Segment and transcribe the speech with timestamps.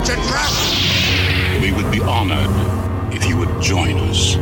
[0.00, 0.50] It's a trap!
[1.60, 2.48] We would be honored
[3.12, 4.38] if you would join us.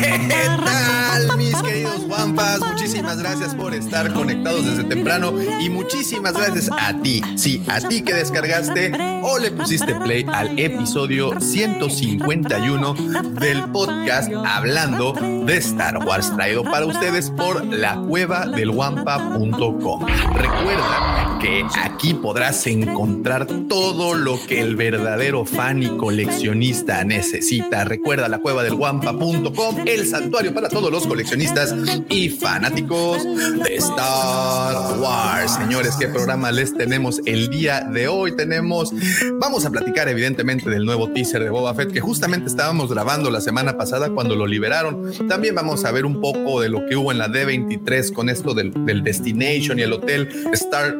[0.00, 2.73] ¿Qué tal, mis queridos guampas?
[2.94, 8.02] Muchísimas gracias por estar conectados desde temprano y muchísimas gracias a ti, sí, a ti
[8.02, 12.94] que descargaste o le pusiste play al episodio 151
[13.40, 20.06] del podcast Hablando de Star Wars, traído para ustedes por la cueva del guampa.com.
[20.06, 27.84] Recuerda que aquí podrás encontrar todo lo que el verdadero fan y coleccionista necesita.
[27.84, 31.74] Recuerda la cueva del guampa.com, el santuario para todos los coleccionistas
[32.08, 35.54] y fanáticos de Star Wars.
[35.54, 38.36] Señores, ¿qué programa les tenemos el día de hoy?
[38.36, 38.92] Tenemos,
[39.40, 43.40] vamos a platicar evidentemente del nuevo teaser de Boba Fett que justamente estábamos grabando la
[43.40, 45.12] semana pasada cuando lo liberaron.
[45.28, 48.52] También vamos a ver un poco de lo que hubo en la D23 con esto
[48.52, 50.94] del, del Destination y el hotel Star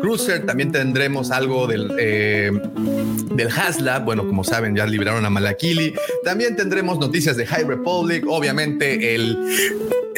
[0.00, 0.46] Cruiser.
[0.46, 2.50] También tendremos algo del, eh,
[3.34, 4.04] del Haslab.
[4.04, 5.92] Bueno, como saben, ya liberaron a Malakili.
[6.24, 8.24] También tendremos noticias de High Republic.
[8.26, 9.36] Obviamente, el,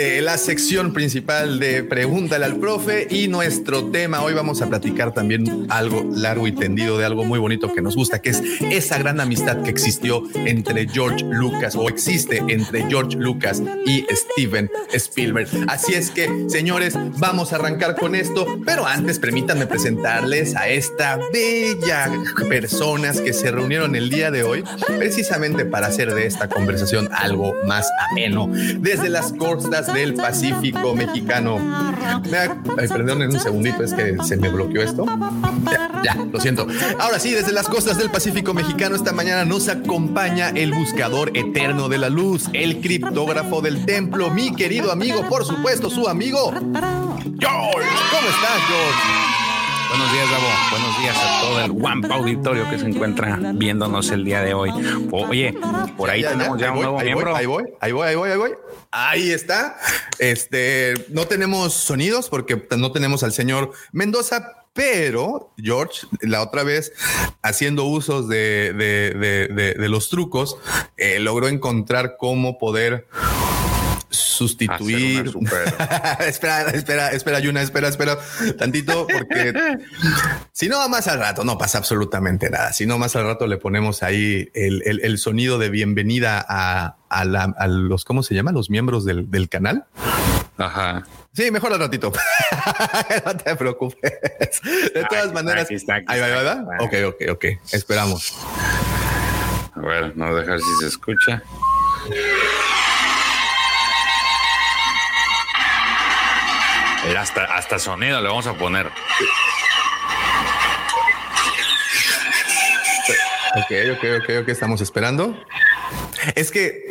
[0.01, 3.07] eh, la sección principal de Pregúntale al profe.
[3.11, 4.23] Y nuestro tema.
[4.23, 7.97] Hoy vamos a platicar también algo largo y tendido de algo muy bonito que nos
[7.97, 13.17] gusta, que es esa gran amistad que existió entre George Lucas o existe entre George
[13.17, 15.49] Lucas y Steven Spielberg.
[15.69, 18.47] Así es que, señores, vamos a arrancar con esto.
[18.67, 22.13] Pero antes, permítanme presentarles a esta bella
[22.51, 24.63] personas que se reunieron el día de hoy
[24.99, 31.59] precisamente para hacer de esta conversación algo más ameno desde las costas del Pacífico mexicano.
[32.77, 35.07] Me perdón un segundito, es que se me bloqueó esto.
[35.71, 36.67] Ya, ya, lo siento.
[36.99, 41.89] Ahora sí, desde las costas del Pacífico mexicano esta mañana nos acompaña el buscador eterno
[41.89, 47.89] de la luz, el criptógrafo del templo, mi querido amigo, por supuesto, su amigo, George.
[48.11, 49.48] ¿Cómo estás, George?
[49.89, 50.47] Buenos días, Davo.
[50.71, 54.71] Buenos días a todo el Wampa auditorio que se encuentra viéndonos el día de hoy.
[55.11, 55.55] Oye,
[55.97, 57.37] por ahí Ya, ya, tenemos ya ahí un voy, nuevo ahí voy, miembro.
[57.37, 58.51] ahí voy, ahí voy, ahí voy, ahí voy.
[58.91, 59.77] Ahí está.
[60.19, 66.93] Este, no tenemos sonidos porque no tenemos al señor Mendoza, pero George, la otra vez,
[67.43, 70.59] haciendo usos de, de- de- de- de los trucos,
[70.97, 73.09] eh, logró encontrar cómo poder
[74.11, 75.31] sustituir.
[76.21, 78.19] Espera, espera, espera, Yuna, espera, espera
[78.59, 79.53] tantito, porque
[80.53, 82.73] si no, más al rato no pasa absolutamente nada.
[82.73, 86.97] Si no, más al rato le ponemos ahí el, el- el sonido de bienvenida a,
[87.09, 88.53] a la- a los, ¿cómo se llama?
[88.53, 89.85] Los miembros del, del canal.
[90.57, 91.07] Ajá.
[91.33, 92.11] Sí, mejor al ratito.
[93.27, 94.11] no te preocupes.
[94.95, 97.45] De todas Aquí maneras, aquí está, aquí ahí va, Ok, ok, ok.
[97.73, 98.35] Esperamos.
[99.75, 101.43] A ver, no dejar si se escucha.
[107.17, 108.87] Hasta, hasta sonido le vamos a poner.
[113.57, 114.49] Ok, ok, ok, ok.
[114.49, 115.35] Estamos esperando.
[116.35, 116.85] Es que.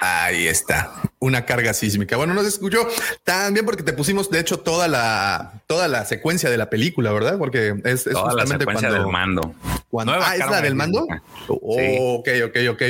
[0.00, 1.01] Ahí está.
[1.22, 2.16] Una carga sísmica.
[2.16, 2.86] Bueno, no se escuchó
[3.22, 7.12] tan bien porque te pusimos, de hecho, toda la, toda la secuencia de la película,
[7.12, 7.38] ¿verdad?
[7.38, 9.04] Porque es, es Toda la justamente secuencia cuando.
[9.04, 9.54] del mando.
[9.88, 11.06] cuando Nueva ah, ¿es la del mando?
[11.48, 11.96] Oh, Sí.
[12.00, 12.82] Ok, ok, ok.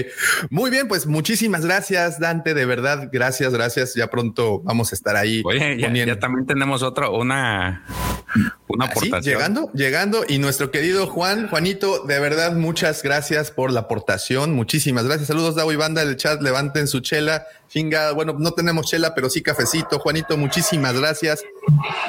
[0.48, 2.54] Muy bien, pues muchísimas gracias, Dante.
[2.54, 3.94] De verdad, gracias, gracias.
[3.94, 5.42] Ya pronto vamos a estar ahí.
[5.44, 7.84] Oye, ya, poniendo- ya también tenemos otra, una,
[8.69, 9.22] una Así, aportación.
[9.34, 10.25] llegando, llegando.
[10.26, 14.54] Y nuestro querido Juan, Juanito, de verdad, muchas gracias por la aportación.
[14.54, 15.28] Muchísimas gracias.
[15.28, 16.41] Saludos, Davo y Banda del chat.
[16.41, 17.44] Levanten su chela.
[17.72, 19.98] Chinga, bueno, no tenemos chela, pero sí cafecito.
[19.98, 21.42] Juanito, muchísimas gracias.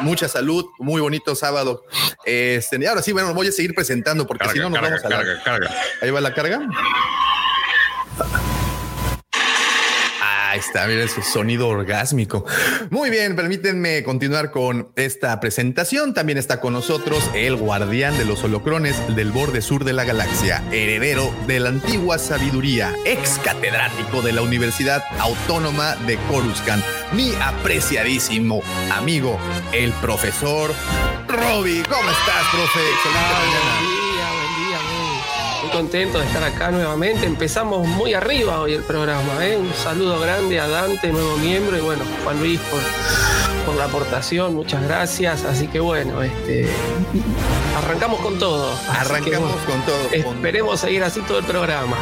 [0.01, 0.65] Mucha salud.
[0.77, 1.85] Muy bonito sábado.
[2.25, 5.05] Este, y ahora sí, bueno, voy a seguir presentando porque si no nos carga, vamos
[5.05, 5.71] a la- carga, carga.
[6.01, 6.59] Ahí va la carga.
[10.53, 12.45] Ahí está, mira ese sonido orgásmico.
[12.91, 16.13] Muy bien, permítanme continuar con esta presentación.
[16.13, 20.63] También está con nosotros el guardián de los holocrones del borde sur de la galaxia,
[20.71, 28.61] heredero de la antigua sabiduría, ex catedrático de la Universidad Autónoma de Coruscant, mi apreciadísimo
[28.91, 29.39] amigo,
[29.71, 30.69] el profesor
[31.29, 31.81] Roby.
[31.81, 34.02] ¿Cómo estás, profe?
[35.73, 37.25] Contento de estar acá nuevamente.
[37.25, 39.45] Empezamos muy arriba hoy el programa.
[39.45, 39.57] ¿eh?
[39.57, 42.79] Un saludo grande a Dante, nuevo miembro, y bueno, Juan Luis por,
[43.65, 45.43] por la aportación, muchas gracias.
[45.43, 46.67] Así que bueno, este,
[47.77, 48.71] arrancamos con todo.
[48.89, 50.07] Arrancamos que, bueno, con todo.
[50.23, 51.97] con- Esperemos seguir así todo el programa.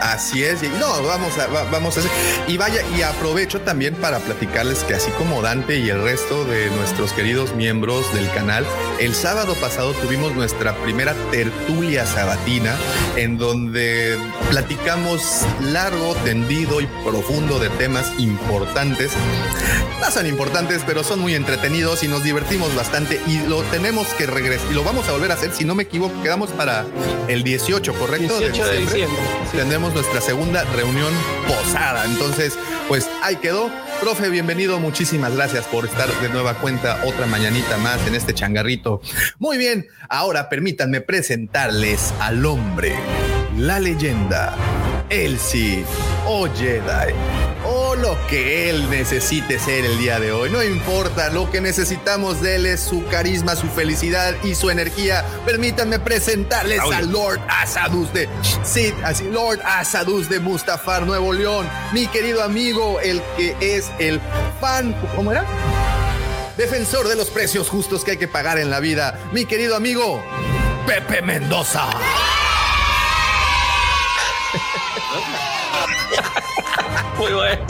[0.00, 2.10] Así es, y no, vamos a, va- vamos a hacer.
[2.48, 6.70] Y vaya, y aprovecho también para platicarles que así como Dante y el resto de
[6.70, 8.66] nuestros queridos miembros del canal,
[8.98, 12.74] el sábado pasado tuvimos nuestra primera tertulia sabatina
[13.16, 14.18] en donde
[14.50, 19.12] platicamos largo, tendido y profundo de temas importantes.
[20.00, 24.26] No son importantes, pero son muy entretenidos y nos divertimos bastante y lo tenemos que
[24.26, 26.86] regresar y lo vamos a volver a hacer, si no me equivoco, quedamos para
[27.28, 28.38] el 18, ¿correcto?
[28.38, 29.20] 18 de diciembre.
[29.50, 29.56] sí.
[29.56, 31.12] Tendremos nuestra segunda reunión
[31.46, 32.04] posada.
[32.04, 33.70] Entonces, pues ahí quedó.
[34.02, 34.80] Profe, bienvenido.
[34.80, 39.00] Muchísimas gracias por estar de nueva cuenta otra mañanita más en este changarrito.
[39.38, 42.96] Muy bien, ahora permítanme presentarles al hombre,
[43.56, 44.56] la leyenda,
[45.08, 45.86] el Sith
[46.26, 47.12] o Jedi.
[47.12, 47.51] O
[48.02, 50.50] lo que él necesite ser el día de hoy.
[50.50, 55.24] No importa, lo que necesitamos de él es su carisma, su felicidad y su energía.
[55.46, 58.28] Permítanme presentarles al Lord Asadus de
[58.64, 61.68] Sid, así Lord Asadus de Mustafar, Nuevo León.
[61.92, 64.20] Mi querido amigo, el que es el
[64.60, 65.46] fan, ¿cómo era?
[66.56, 69.16] Defensor de los precios justos que hay que pagar en la vida.
[69.32, 70.20] Mi querido amigo,
[70.88, 71.88] Pepe Mendoza.
[77.22, 77.64] Muy bueno.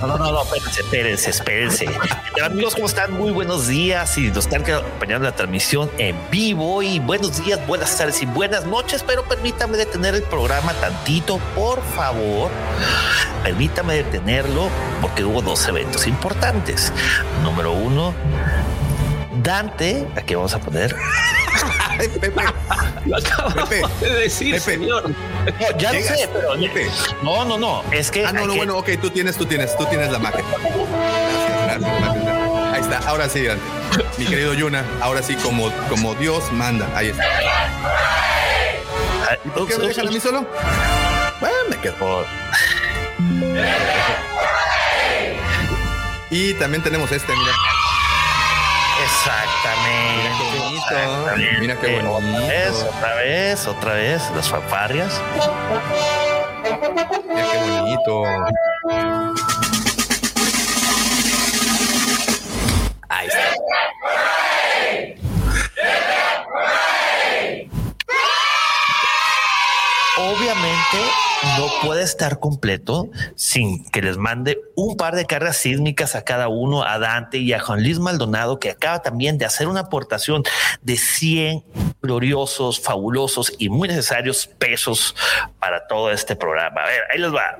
[0.00, 1.86] No, no, no, no, espérense, espérense, espérense.
[2.34, 3.14] Pero, amigos, ¿cómo están?
[3.14, 6.82] Muy buenos días y nos están acompañando la transmisión en vivo.
[6.82, 9.02] Y buenos días, buenas tardes y buenas noches.
[9.02, 12.50] Pero permítame detener el programa tantito, por favor.
[13.42, 14.68] Permítame detenerlo
[15.00, 16.92] porque hubo dos eventos importantes.
[17.42, 18.12] Número uno,
[19.42, 20.94] Dante, aquí vamos a poner.
[21.98, 22.32] Pepe,
[23.06, 24.60] Lo acabamos Pepe, de decir, Pepe.
[24.74, 25.08] señor.
[25.08, 25.16] No,
[25.78, 26.86] ya lo Llegas, sé, pero Pepe.
[27.22, 27.82] no, no, no.
[27.90, 30.18] Es que Ah, no, no, que- bueno, ok, tú tienes, tú tienes, tú tienes la
[30.18, 30.44] magia.
[30.44, 32.74] Gracias, gracias, gracias.
[32.74, 33.64] Ahí está, ahora sí, Dante.
[34.18, 36.86] Mi querido Yuna, ahora sí, como, como Dios manda.
[36.94, 37.24] Ahí está.
[37.24, 37.68] Ah,
[39.54, 40.46] ¿Por qué me dejan a mí solo?
[41.40, 42.26] Bueno, me quedo.
[46.30, 47.52] Y también tenemos este, mira.
[49.26, 50.76] Exactamente.
[50.76, 51.60] Exactamente.
[51.60, 52.16] Mira qué bonito.
[52.16, 55.20] Otra vez, otra vez, otra vez, las fanfarrias.
[57.28, 58.24] Mira qué bonito.
[63.08, 63.54] Ahí está.
[70.18, 71.25] Obviamente
[71.56, 76.48] no puede estar completo sin que les mande un par de cargas sísmicas a cada
[76.48, 80.42] uno, a Dante y a Juan Luis Maldonado, que acaba también de hacer una aportación
[80.82, 81.64] de 100
[82.02, 85.14] gloriosos, fabulosos y muy necesarios pesos
[85.58, 86.82] para todo este programa.
[86.82, 87.56] A ver, ahí les va.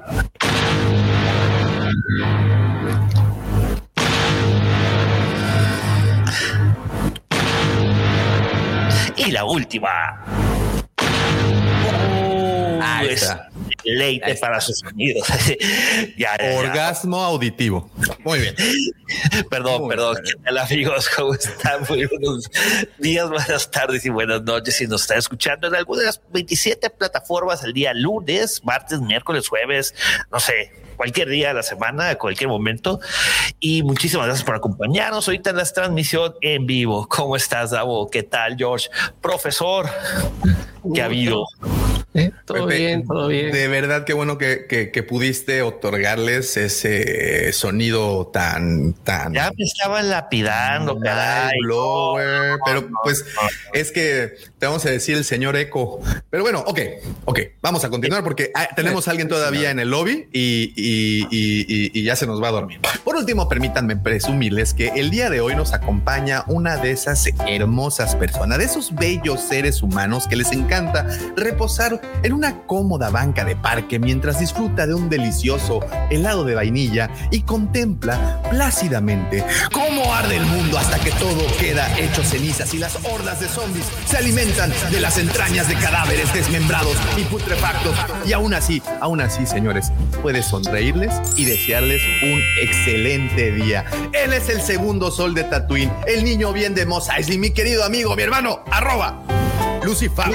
[9.16, 10.24] Y la última.
[12.82, 13.48] Ahí está.
[13.86, 15.26] Leite para sus sonidos.
[16.18, 16.58] ya, ya, ya.
[16.58, 17.88] Orgasmo auditivo.
[18.24, 18.54] Muy bien.
[19.48, 20.18] Perdón, Muy perdón.
[20.22, 20.36] bien.
[20.36, 21.08] ¿Qué tal, amigos?
[21.16, 21.82] ¿Cómo están?
[21.88, 22.50] Muy buenos
[22.98, 24.76] días, buenas tardes y buenas noches.
[24.76, 29.48] Si nos está escuchando en alguna de las 27 plataformas el día lunes, martes, miércoles,
[29.48, 29.94] jueves,
[30.32, 33.00] no sé, cualquier día de la semana, a cualquier momento.
[33.60, 37.06] Y muchísimas gracias por acompañarnos ahorita en la transmisión en vivo.
[37.08, 38.08] ¿Cómo estás, Davo?
[38.10, 38.88] ¿Qué tal, George?
[39.20, 39.88] Profesor,
[40.94, 41.44] ¿qué ha habido?
[42.14, 43.52] Eh, Todo Pepe, bien, todo bien.
[43.52, 49.34] De verdad, qué bueno que, que- que pudiste otorgarles ese sonido tan, tan.
[49.34, 51.58] Ya me estaban lapidando, caray.
[51.62, 53.22] Blower, pero pues
[53.74, 54.32] es que
[54.66, 56.00] vamos a decir el señor Eco.
[56.30, 56.80] Pero bueno, ok,
[57.24, 60.72] ok, vamos a continuar porque ah, tenemos a alguien todavía en el lobby y-
[61.98, 62.80] y ya se nos va a dormir.
[63.04, 68.14] Por último, permítanme presumirles que el día de hoy nos acompaña una de esas hermosas
[68.16, 71.06] personas, de esos bellos seres humanos que les encanta
[71.36, 75.80] reposar en una cómoda banca de parque mientras disfruta de un delicioso
[76.10, 82.22] helado de vainilla y contempla plácidamente cómo arde el mundo hasta que todo queda hecho
[82.24, 87.24] cenizas y las hordas de zombies se alimentan de las entrañas de cadáveres desmembrados y
[87.24, 87.94] putrefactos.
[88.24, 93.84] Y aún así, aún así, señores, puedes sonreírles y desearles un excelente día.
[94.14, 98.16] Él es el segundo sol de Tatooine, el niño bien de Mos mi querido amigo,
[98.16, 99.22] mi hermano, arroba
[99.84, 100.32] Lucifer.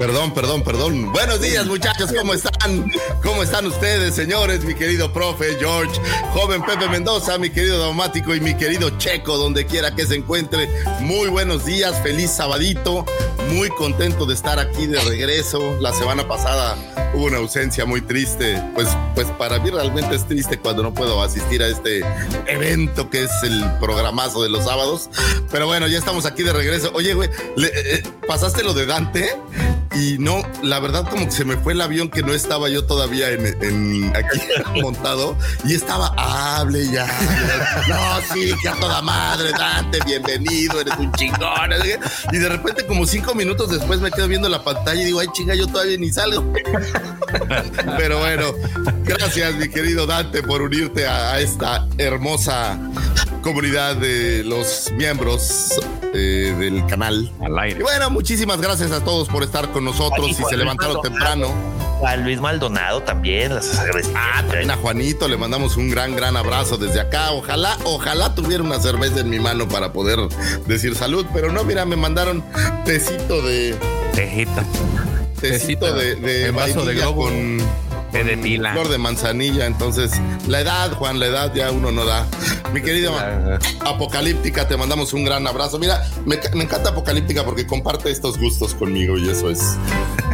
[0.00, 1.12] Perdón, perdón, perdón.
[1.12, 2.10] Buenos días, muchachos.
[2.18, 2.90] ¿Cómo están?
[3.22, 4.64] ¿Cómo están ustedes, señores?
[4.64, 5.92] Mi querido profe George,
[6.32, 10.70] joven Pepe Mendoza, mi querido Daumático y mi querido Checo, donde quiera que se encuentre.
[11.00, 13.04] Muy buenos días, feliz sabadito.
[13.52, 15.76] Muy contento de estar aquí de regreso.
[15.80, 16.78] La semana pasada
[17.12, 18.58] hubo una ausencia muy triste.
[18.74, 22.00] Pues, pues para mí realmente es triste cuando no puedo asistir a este
[22.46, 25.10] evento que es el programazo de los sábados.
[25.50, 26.90] Pero bueno, ya estamos aquí de regreso.
[26.94, 29.36] Oye, güey, le- eh, ¿pasaste lo de Dante?
[29.92, 32.84] Y no, la verdad como que se me fue el avión que no estaba yo
[32.84, 34.40] todavía en, en- aquí
[34.82, 37.06] montado y estaba, hable ya.
[37.88, 41.70] No, sí, que a toda madre, Dante, bienvenido, eres un chingón.
[42.32, 45.26] Y de repente como cinco minutos después me quedo viendo la pantalla y digo, ay
[45.32, 46.52] chinga, yo todavía ni salgo.
[47.98, 48.52] Pero bueno,
[49.04, 52.78] gracias mi querido Dante por unirte a, a esta hermosa
[53.42, 55.80] comunidad de los miembros
[56.12, 57.30] eh, del canal.
[57.40, 57.82] Al Y aire.
[57.82, 61.48] bueno, muchísimas gracias a todos por estar con nosotros Oye, y se levantaron temprano.
[62.06, 63.78] A Luis Maldonado también, las
[64.14, 67.30] Ah, también a Juanito le mandamos un gran, gran abrazo desde acá.
[67.32, 70.18] Ojalá, ojalá tuviera una cerveza en mi mano para poder
[70.66, 72.42] decir salud, pero no, mira, me mandaron
[72.86, 73.76] tecito de
[74.14, 74.64] Tejita.
[75.40, 77.24] tecito Tecito de, de en vaso de globo.
[77.24, 77.58] con
[78.12, 78.72] Té de tila.
[78.72, 79.66] flor de manzanilla.
[79.66, 80.12] Entonces,
[80.48, 82.26] la edad, Juan, la edad ya uno no da.
[82.72, 83.12] Mi querido
[83.80, 85.78] Apocalíptica, te mandamos un gran abrazo.
[85.78, 89.76] Mira, me, me encanta Apocalíptica porque comparte estos gustos conmigo y eso es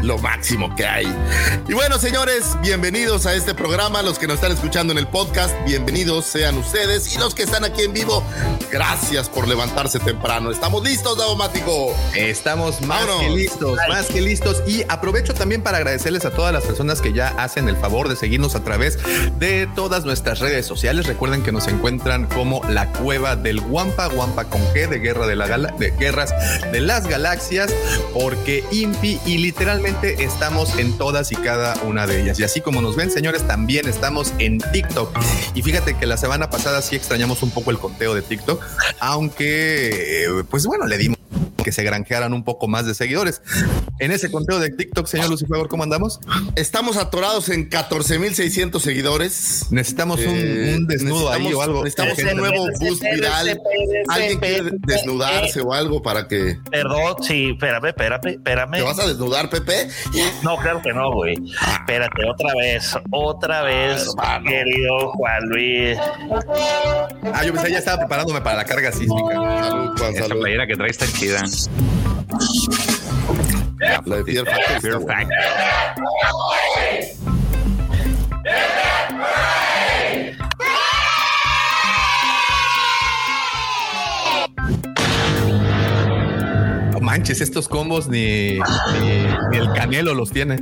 [0.02, 1.06] lo máximo que hay.
[1.68, 4.02] Y bueno, señores, bienvenidos a este programa.
[4.02, 7.14] Los que nos están escuchando en el podcast, bienvenidos sean ustedes.
[7.14, 8.22] Y los que están aquí en vivo,
[8.70, 10.50] gracias por levantarse temprano.
[10.50, 11.94] ¿Estamos listos, Daumático?
[12.14, 13.22] Estamos más Vámonos.
[13.22, 14.62] que listos, más que listos.
[14.66, 18.16] Y aprovecho también para agradecerles a todas las personas que ya hacen el favor de
[18.16, 18.98] seguirnos a través
[19.38, 21.06] de todas nuestras redes sociales.
[21.06, 25.36] Recuerden que nos encuentran como la cueva del Guampa, Guampa con G de Guerra de,
[25.36, 26.34] la Gala- de Guerras
[26.72, 27.72] de las Galaxias,
[28.12, 32.38] porque Impi y literalmente estamos en todas y cada una de ellas.
[32.40, 35.10] Y así como nos ven, señores, también estamos en TikTok.
[35.54, 38.62] Y fíjate que la semana pasada sí extrañamos un poco el conteo de TikTok,
[39.00, 41.15] aunque, eh, pues bueno, le dimos
[41.66, 43.42] que se granjearan un poco más de seguidores.
[43.98, 46.20] En ese conteo de TikTok, señor Lucifer, ¿cómo andamos?
[46.54, 49.66] Estamos atorados en 14.600 seguidores.
[49.70, 51.82] Necesitamos un, Eh, un desnudo ahí o algo.
[51.82, 53.60] Necesitamos un nuevo boost viral.
[54.06, 56.56] Alguien quiere desnudarse o algo para que.
[56.70, 58.70] Perdón, sí, espérame, espérame, espérame.
[58.76, 59.88] ¿Te vas a desnudar, Pepe?
[60.44, 61.34] No, claro que no, güey.
[61.80, 64.06] Espérate, otra vez, otra vez,
[64.46, 65.98] querido Juan Luis.
[67.34, 69.34] Ah, yo pensé, ya estaba preparándome para la carga sísmica.
[69.34, 70.40] Salud, Juan, Esa salud.
[70.40, 71.42] playera que trae está chida.
[74.04, 75.28] La de Fear Factor está Fear buena.
[75.28, 76.56] Factor.
[86.92, 88.60] No manches, estos combos ni, ni,
[89.50, 90.56] ni el canelo los tiene.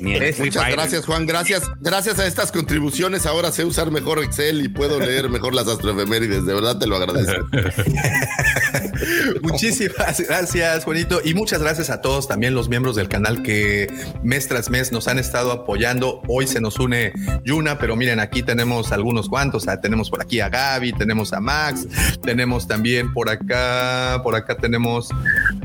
[0.00, 0.72] Muchas Fighter.
[0.72, 1.26] gracias, Juan.
[1.26, 3.26] Gracias, gracias a estas contribuciones.
[3.26, 6.44] Ahora sé usar mejor Excel y puedo leer mejor las astroefemérides.
[6.46, 7.46] De verdad te lo agradezco.
[9.42, 11.20] Muchísimas gracias, Juanito.
[11.24, 13.92] Y muchas gracias a todos también los miembros del canal que
[14.22, 16.22] mes tras mes nos han estado apoyando.
[16.28, 17.12] Hoy se nos une
[17.44, 19.66] Yuna, pero miren, aquí tenemos algunos cuantos.
[19.82, 21.86] Tenemos por aquí a Gaby, tenemos a Max,
[22.22, 25.08] tenemos también por acá, por acá tenemos,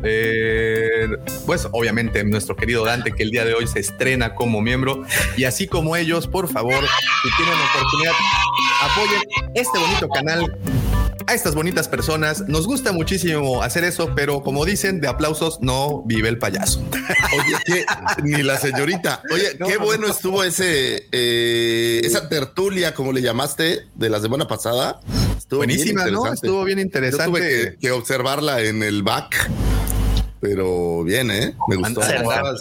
[0.03, 1.07] eh,
[1.45, 5.03] pues obviamente nuestro querido Dante, que el día de hoy se estrena como miembro.
[5.37, 6.83] Y así como ellos, por favor,
[7.23, 8.13] si tienen oportunidad,
[8.81, 9.21] apoyen
[9.53, 10.78] este bonito canal
[11.29, 12.47] a estas bonitas personas.
[12.47, 16.81] Nos gusta muchísimo hacer eso, pero como dicen, de aplausos no vive el payaso.
[16.91, 17.85] Oye, que
[18.23, 19.21] ni la señorita.
[19.31, 20.13] Oye, No, qué no, bueno no.
[20.13, 24.99] estuvo ese, eh, esa tertulia, como le llamaste, de la semana pasada.
[25.37, 26.31] Estuvo Buenísima, ¿no?
[26.31, 27.25] Estuvo bien Yo interesante.
[27.25, 29.49] tuve que, que observarla en el back,
[30.39, 31.53] pero bien, ¿eh?
[31.67, 32.01] Me gustó.
[32.01, 32.59] Andabas,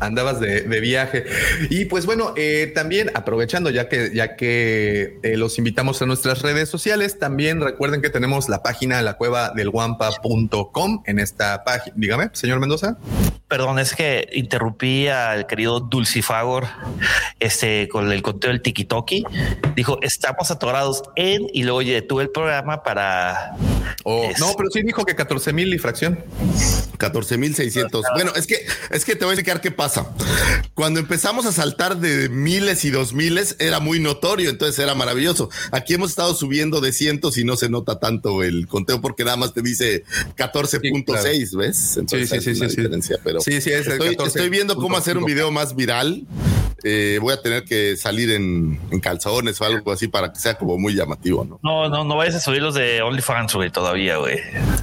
[0.00, 1.24] andabas de, de viaje.
[1.70, 6.42] Y pues bueno, eh, también aprovechando ya que, ya que eh, los invitamos a nuestras
[6.42, 11.94] redes sociales, también recuerden que tenemos la página la cueva del guampa.com en esta página.
[11.98, 12.96] Dígame, señor Mendoza.
[13.48, 16.66] Perdón, es que interrumpí al querido Dulcifagor
[17.38, 19.24] este, con el conteo del tiki-toki.
[19.76, 23.54] Dijo, estamos atorados en, y luego detuve el programa para...
[24.04, 26.18] O- Es- No, pero sí dijo que 14 mil y fracción.
[27.02, 28.02] 14.600.
[28.14, 30.10] Bueno, es que, es que te voy a explicar qué pasa.
[30.74, 35.50] Cuando empezamos a saltar de miles y dos miles, era muy notorio, entonces era maravilloso.
[35.70, 39.36] Aquí hemos estado subiendo de cientos y no se nota tanto el conteo porque nada
[39.36, 40.04] más te dice
[40.36, 41.96] 14.6, ¿ves?
[41.96, 42.80] Entonces Sí, sí, hay sí, una sí, sí.
[42.82, 44.26] diferencia, pero Sí, sí, es estoy, 14.5.
[44.26, 46.26] estoy viendo cómo hacer un video más viral.
[46.84, 50.54] eh, voy a tener que salir en, en calzones o algo así para que sea
[50.58, 51.60] como muy llamativo, ¿no?
[51.62, 54.40] No, no, no vayas a subir los de OnlyFans, güey, todavía, güey.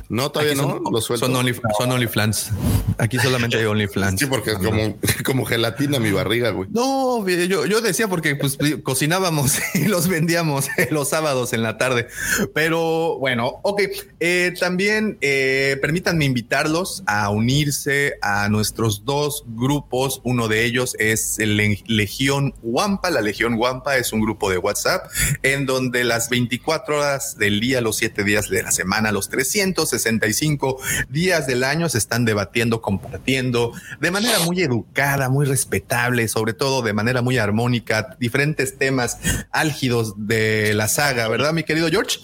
[0.07, 1.25] No, todavía Aquí no, son, lo suelto.
[1.25, 2.51] son, only, son OnlyFans.
[2.97, 4.19] Aquí solamente hay OnlyFans.
[4.19, 6.69] Sí, porque es como, como gelatina mi barriga, güey.
[6.71, 12.07] No, yo, yo decía porque pues cocinábamos y los vendíamos los sábados en la tarde.
[12.53, 13.81] Pero bueno, ok.
[14.19, 20.21] Eh, también eh, permítanme invitarlos a unirse a nuestros dos grupos.
[20.23, 23.09] Uno de ellos es el Le- Legión Wampa.
[23.11, 25.05] La Legión Wampa es un grupo de WhatsApp
[25.43, 30.79] en donde las 24 horas del día, los 7 días de la semana, los 365
[31.09, 36.81] días del año se están debatiendo, compartiendo de manera muy educada, muy respetable, sobre todo
[36.81, 39.19] de manera muy armónica, diferentes temas
[39.51, 42.19] álgidos de la saga, ¿verdad, mi querido George?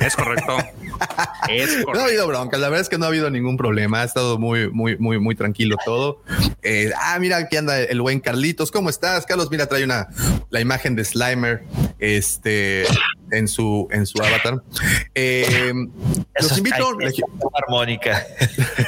[0.00, 0.58] Es correcto.
[1.48, 4.04] es No ha habido broncas, la verdad es que no ha habido ningún problema, ha
[4.04, 6.22] estado muy, muy, muy, muy tranquilo todo.
[6.62, 9.26] Eh, ah, mira, aquí anda el buen Carlitos, ¿cómo estás?
[9.26, 10.08] Carlos, mira, trae una,
[10.50, 11.64] la imagen de Slimer,
[11.98, 12.84] este,
[13.32, 14.62] en su, en su avatar.
[15.14, 15.72] Eh,
[16.40, 17.26] los invito, Legio-
[17.66, 18.24] armónica.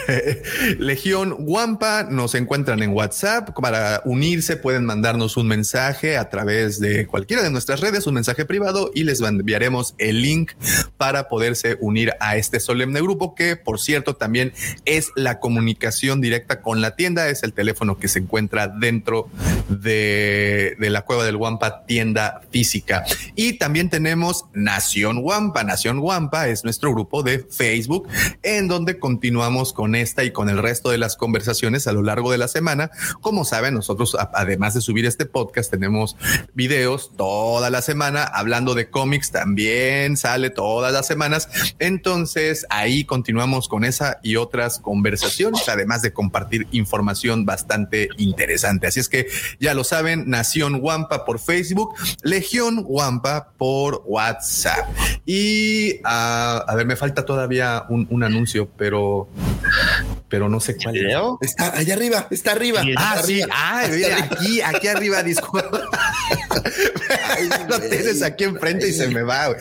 [0.79, 3.51] Legión Wampa, nos encuentran en WhatsApp.
[3.61, 8.45] Para unirse pueden mandarnos un mensaje a través de cualquiera de nuestras redes, un mensaje
[8.45, 10.53] privado y les enviaremos el link
[10.97, 14.53] para poderse unir a este solemne grupo que, por cierto, también
[14.85, 17.29] es la comunicación directa con la tienda.
[17.29, 19.29] Es el teléfono que se encuentra dentro
[19.69, 23.05] de, de la cueva del Wampa tienda física.
[23.35, 25.65] Y también tenemos Nación Wampa.
[25.65, 28.09] Nación Wampa es nuestro grupo de Facebook
[28.43, 32.31] en donde continuamos con esta y con el resto de las conversaciones a lo largo
[32.31, 32.91] de la semana.
[33.21, 36.17] Como saben, nosotros, además de subir este podcast, tenemos
[36.55, 39.31] videos toda la semana hablando de cómics.
[39.31, 41.49] También sale todas las semanas.
[41.79, 48.87] Entonces ahí continuamos con esa y otras conversaciones, además de compartir información bastante interesante.
[48.87, 49.29] Así es que
[49.61, 54.89] ya lo saben, Nación Wampa por Facebook, Legión Wampa por WhatsApp.
[55.27, 59.29] Y ah, a ver, me falta todavía un, un anuncio, pero,
[60.29, 60.97] pero no sé cuál.
[61.41, 62.83] Está allá arriba, está arriba.
[62.97, 63.55] Ah, está sí, arriba.
[63.57, 64.29] ah, mira, arriba.
[64.31, 65.71] aquí, aquí arriba, disculpa.
[67.69, 69.49] Lo tienes aquí enfrente y se me va.
[69.49, 69.59] güey.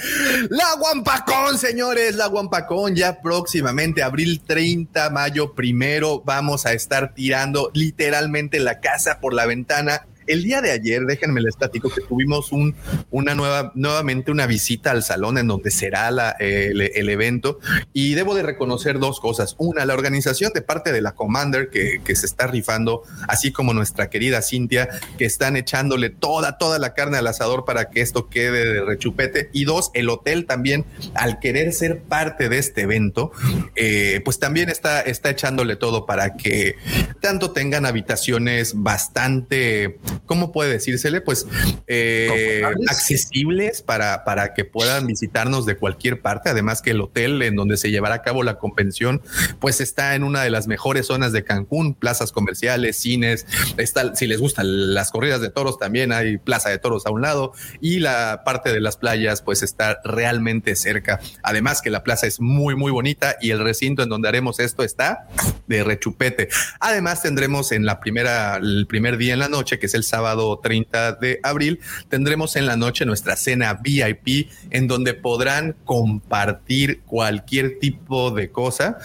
[0.49, 7.71] La Guampacón, señores, la Guampacón ya próximamente, abril 30, mayo primero, vamos a estar tirando
[7.73, 10.05] literalmente la casa por la ventana.
[10.27, 12.75] El día de ayer, déjenme les platico que tuvimos un,
[13.11, 17.59] una nueva, nuevamente una visita al salón en donde será eh, el, evento
[17.93, 19.55] y debo de reconocer dos cosas.
[19.57, 23.73] Una, la organización de parte de la Commander que, que se está rifando, así como
[23.73, 28.29] nuestra querida Cintia, que están echándole toda, toda la carne al asador para que esto
[28.29, 29.49] quede de rechupete.
[29.53, 33.31] Y dos, el hotel también, al querer ser parte de este evento,
[33.75, 36.75] eh, pues también está, está echándole todo para que
[37.19, 41.21] tanto tengan habitaciones bastante, ¿cómo puede decírsele?
[41.21, 41.47] Pues
[41.87, 46.49] eh, accesibles para, para que puedan visitarnos de cualquier parte.
[46.49, 49.21] Además que el hotel en donde se llevará a cabo la convención,
[49.59, 53.45] pues está en una de las mejores zonas de Cancún, plazas comerciales, cines,
[53.77, 57.21] está, si les gustan las corridas de toros, también hay plaza de toros a un
[57.21, 61.19] lado y la parte de las playas, pues está realmente cerca.
[61.41, 64.83] Además que la plaza es muy, muy bonita y el recinto en donde haremos esto
[64.83, 65.27] está
[65.67, 66.49] de rechupete.
[66.79, 70.59] Además tendremos en la primera, el primer día en la noche, que es el sábado
[70.61, 77.79] 30 de abril, tendremos en la noche nuestra cena VIP en donde podrán compartir cualquier
[77.79, 78.97] tipo de cosa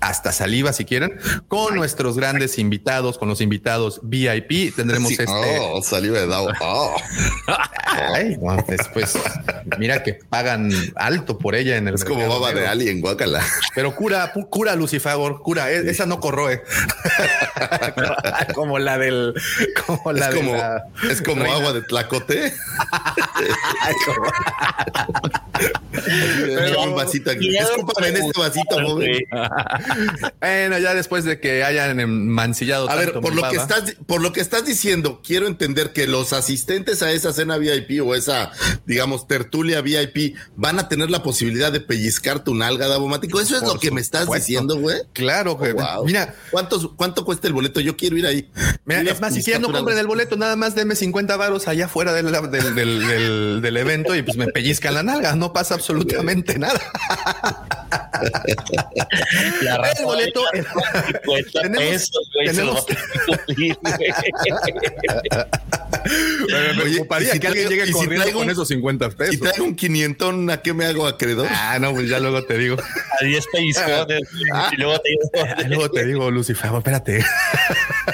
[0.00, 4.74] hasta saliva si quieren, con nuestros grandes invitados, con los invitados VIP.
[4.74, 5.58] Tendremos Sí, este.
[5.60, 6.48] Oh, salió de dado.
[6.60, 6.96] Oh.
[8.14, 9.18] Ay, bueno, después,
[9.78, 13.44] mira que pagan alto por ella en el Es como baba de alien, guácala.
[13.74, 16.62] Pero cura, cura Lucifer, cura, e- esa no corroe.
[18.54, 19.34] como la del,
[19.86, 21.56] como la Es de como, la- es como reina.
[21.58, 22.52] agua de tlacote.
[26.46, 27.48] Mira, un vasito aquí.
[27.50, 29.26] Quiero Escúpame en este vasito, güey.
[30.40, 33.94] Bueno, ya después de que hayan mancillado A ver, tanto por mi lo que estás,
[34.06, 38.14] por lo que estás diciendo, quiero entender que los asistentes a esa cena VIP o
[38.14, 38.50] esa,
[38.86, 43.40] digamos, tertulia VIP van a tener la posibilidad de pellizcar tu nalga, Davomático.
[43.40, 44.46] Eso es Por lo que me estás supuesto.
[44.46, 44.98] diciendo, güey.
[45.12, 45.72] Claro, güey.
[45.72, 46.04] Wow.
[46.06, 47.80] mira, ¿Cuántos, ¿cuánto cuesta el boleto?
[47.80, 48.50] Yo quiero ir ahí.
[48.84, 51.86] Mira, es más, si quieren no compren el boleto, nada más denme 50 varos allá
[51.86, 55.74] afuera del, del, del- del- del evento y pues me pellizcan la nalga, no pasa
[55.74, 56.80] absolutamente nada.
[59.62, 60.66] La El razón boleto, es
[61.22, 62.10] 50 tenemos-
[62.44, 62.86] tenemos-
[63.46, 63.76] güey.
[66.48, 68.52] me Oye, preocuparía y si que alguien traigo- llegue y si corriendo traigo con un-
[68.52, 69.40] esos 50 Si pesos.
[69.40, 71.48] traigo un quinientón, ¿a qué me hago acreedor?
[71.50, 72.76] Ah, no, pues ya luego te digo.
[73.20, 74.22] A 10 pellizcones
[74.72, 77.24] y luego te digo, Ah, luego te digo, Lucifer, espérate.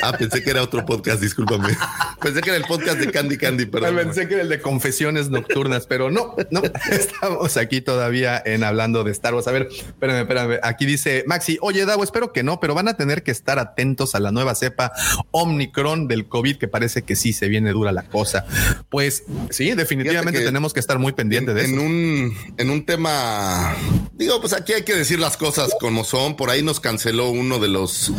[0.06, 1.76] Ah, pensé que era otro podcast, discúlpame.
[2.22, 3.96] Pensé que era el podcast de Candy Candy, perdón.
[3.96, 6.62] Pensé que era el de confesiones nocturnas, pero no, no.
[6.92, 9.48] Estamos aquí todavía en hablando de Star Wars.
[9.48, 10.60] A ver, espérame, espérame.
[10.62, 14.14] Aquí dice Maxi, oye, Davo, espero que no, pero van a tener que estar atentos
[14.14, 14.92] a la nueva cepa
[15.32, 18.46] Omicron del COVID, que parece que sí se viene dura la cosa.
[18.88, 21.82] Pues sí, definitivamente tenemos que estar muy pendientes de en eso.
[21.82, 23.74] Un, en un tema,
[24.12, 26.36] digo, pues aquí hay que decir las cosas como son.
[26.36, 28.12] Por ahí nos canceló uno de los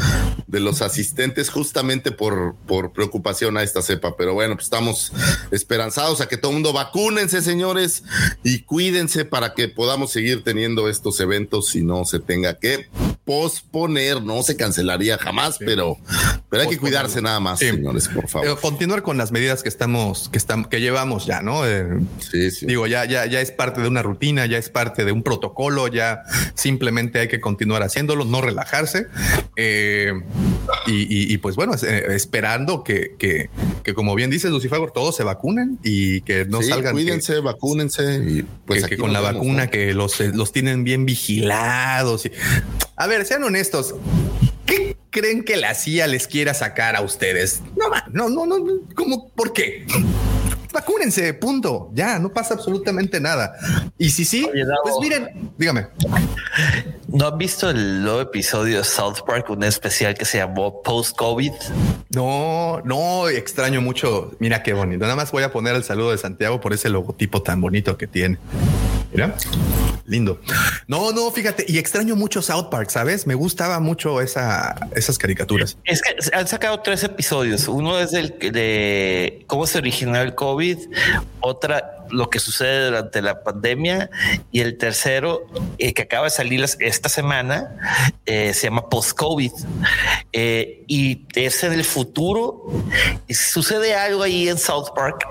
[0.47, 4.17] de los asistentes justamente por, por preocupación a esta cepa.
[4.17, 5.13] Pero bueno, pues estamos
[5.51, 8.03] esperanzados a que todo el mundo vacúnense, señores,
[8.43, 12.87] y cuídense para que podamos seguir teniendo estos eventos y no se tenga que
[13.25, 14.23] posponer.
[14.23, 15.97] No se cancelaría jamás, pero,
[16.49, 18.59] pero hay que cuidarse nada más, señores, por favor.
[18.59, 21.63] Continuar con las medidas que estamos, que estamos, que llevamos ya, ¿no?
[21.67, 21.85] Eh,
[22.19, 22.65] sí, sí.
[22.65, 25.87] Digo, ya, ya, ya es parte de una rutina, ya es parte de un protocolo,
[25.87, 26.23] ya
[26.55, 29.05] simplemente hay que continuar haciéndolo, no relajarse.
[29.55, 30.13] Eh,
[30.87, 33.49] y, y, pues bueno, eh, esperando que, que,
[33.84, 36.93] que, como bien dice Lucifer, todos se vacunen y que no sí, salgan.
[36.93, 39.71] Cuídense, que, vacúnense y pues que, con la vemos, vacuna ¿no?
[39.71, 42.25] que los, los tienen bien vigilados.
[42.25, 42.32] Y...
[42.95, 43.95] A ver, sean honestos.
[44.65, 47.62] ¿Qué creen que la CIA les quiera sacar a ustedes?
[48.12, 48.82] No, no, no, no.
[48.95, 49.30] ¿Cómo?
[49.30, 49.86] ¿Por qué?
[50.71, 51.89] Vacúnense, punto.
[51.93, 53.53] Ya, no pasa absolutamente nada.
[53.97, 55.88] Y si sí, Oye, pues miren, dígame.
[57.08, 61.53] ¿No han visto el nuevo episodio de South Park, un especial que se llamó Post-COVID?
[62.10, 64.36] No, no, extraño mucho.
[64.39, 65.03] Mira qué bonito.
[65.03, 68.08] Nada más voy a poner el saludo de Santiago por ese logotipo tan bonito que
[68.08, 68.38] tiene.
[69.11, 69.35] Mira,
[70.05, 70.39] lindo.
[70.87, 73.27] No, no, fíjate, y extraño mucho South Park, ¿sabes?
[73.27, 75.77] Me gustaba mucho esa, esas caricaturas.
[75.85, 77.67] Es que han sacado tres episodios.
[77.67, 80.77] Uno es el de cómo se originó el COVID,
[81.39, 84.09] otra lo que sucede durante la pandemia
[84.51, 85.45] y el tercero
[85.77, 89.51] eh, que acaba de salir esta semana eh, se llama post-COVID
[90.33, 92.65] eh, y es en el futuro
[93.27, 95.27] y sucede algo ahí en South Park,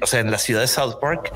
[0.00, 1.32] o sea, en la ciudad de South Park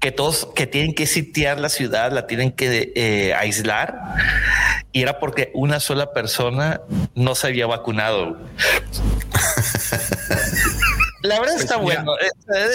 [0.00, 4.00] que todos que tienen que sitiar la ciudad, la tienen que eh, aislar
[4.92, 6.80] y era porque una sola persona
[7.14, 8.38] no se había vacunado.
[11.22, 12.12] La verdad Pues está mira, bueno.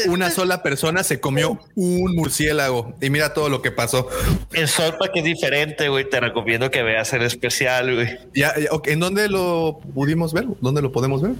[0.07, 4.07] Una sola persona se comió un murciélago y mira todo lo que pasó.
[4.53, 6.07] El South Park es diferente, güey.
[6.07, 8.19] Te recomiendo que veas el especial, güey.
[8.35, 10.45] Ya, ya, ok, ¿En dónde lo pudimos ver?
[10.61, 11.31] ¿Dónde lo podemos ver?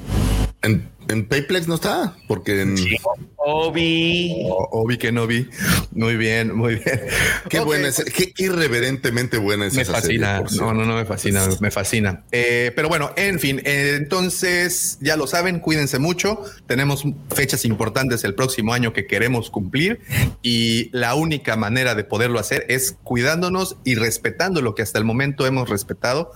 [0.62, 2.96] En, en Payplex no está, porque en Sí,
[3.38, 4.34] Obi.
[4.50, 5.48] O- Obi que no vi.
[5.92, 7.02] Muy bien, muy bien.
[7.50, 10.40] qué Ok, buena es, qué irreverentemente buena es Me esa fascina.
[10.48, 12.24] serie, no, no, no me fascina, me fascina.
[12.32, 16.42] Eh, pero bueno, en fin, eh, entonces ya lo saben, cuídense mucho.
[16.66, 17.04] Tenemos
[17.36, 20.00] fechas importantes el próximo año que queremos cumplir
[20.42, 25.06] y la única manera de poderlo hacer es cuidándonos y respetando lo que hasta el
[25.06, 26.32] momento hemos respetado.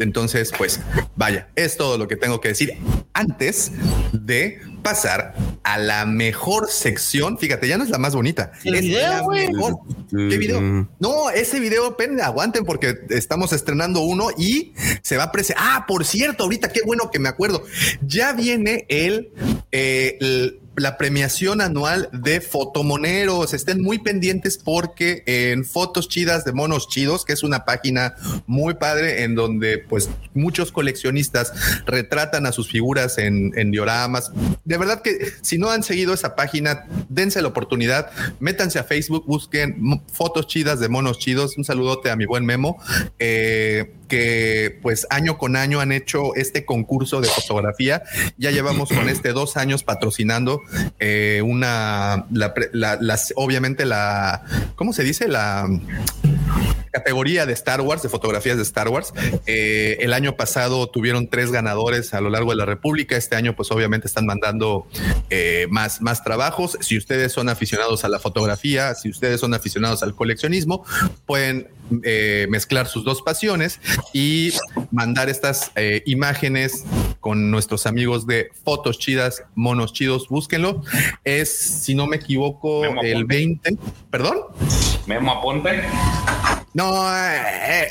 [0.00, 0.80] Entonces, pues
[1.14, 2.76] vaya, es todo lo que tengo que decir
[3.12, 3.39] antes
[4.12, 7.38] de pasar a la mejor sección.
[7.38, 8.52] Fíjate, ya no es la más bonita.
[8.64, 9.74] El es video, la mejor.
[10.10, 10.88] ¿Qué video?
[10.98, 15.64] No, ese video, pen, aguanten porque estamos estrenando uno y se va a presentar.
[15.66, 17.64] Ah, por cierto, ahorita qué bueno que me acuerdo.
[18.06, 19.30] Ya viene el,
[19.72, 23.52] eh, el- la premiación anual de fotomoneros.
[23.52, 28.14] Estén muy pendientes porque en Fotos Chidas de Monos Chidos, que es una página
[28.46, 31.52] muy padre en donde pues muchos coleccionistas
[31.84, 34.32] retratan a sus figuras en, en dioramas.
[34.70, 39.24] De verdad que si no han seguido esa página, dense la oportunidad, métanse a Facebook,
[39.26, 41.56] busquen fotos chidas de monos chidos.
[41.56, 42.80] Un saludote a mi buen Memo,
[43.18, 48.04] eh, que pues año con año han hecho este concurso de fotografía.
[48.38, 50.60] Ya llevamos con este dos años patrocinando
[51.00, 52.26] eh, una,
[53.34, 54.44] obviamente la,
[54.76, 55.26] ¿cómo se dice?
[55.26, 55.68] La
[56.90, 59.12] categoría de Star Wars, de fotografías de Star Wars.
[59.46, 63.16] Eh, el año pasado tuvieron tres ganadores a lo largo de la República.
[63.16, 64.86] Este año, pues obviamente están mandando
[65.30, 66.78] eh, más, más trabajos.
[66.80, 70.84] Si ustedes son aficionados a la fotografía, si ustedes son aficionados al coleccionismo,
[71.26, 71.68] pueden
[72.02, 73.80] eh, mezclar sus dos pasiones
[74.12, 74.52] y
[74.90, 75.72] mandar estas
[76.04, 76.84] imágenes
[77.20, 80.28] con nuestros amigos de Fotos Chidas, Monos Chidos.
[80.28, 80.82] Búsquenlo.
[81.24, 83.34] Es, si no me equivoco, Memo el Aponte.
[83.34, 83.76] 20.
[84.10, 84.38] ¿Perdón?
[85.06, 85.82] Memo Aponte.
[86.72, 87.88] No, eh,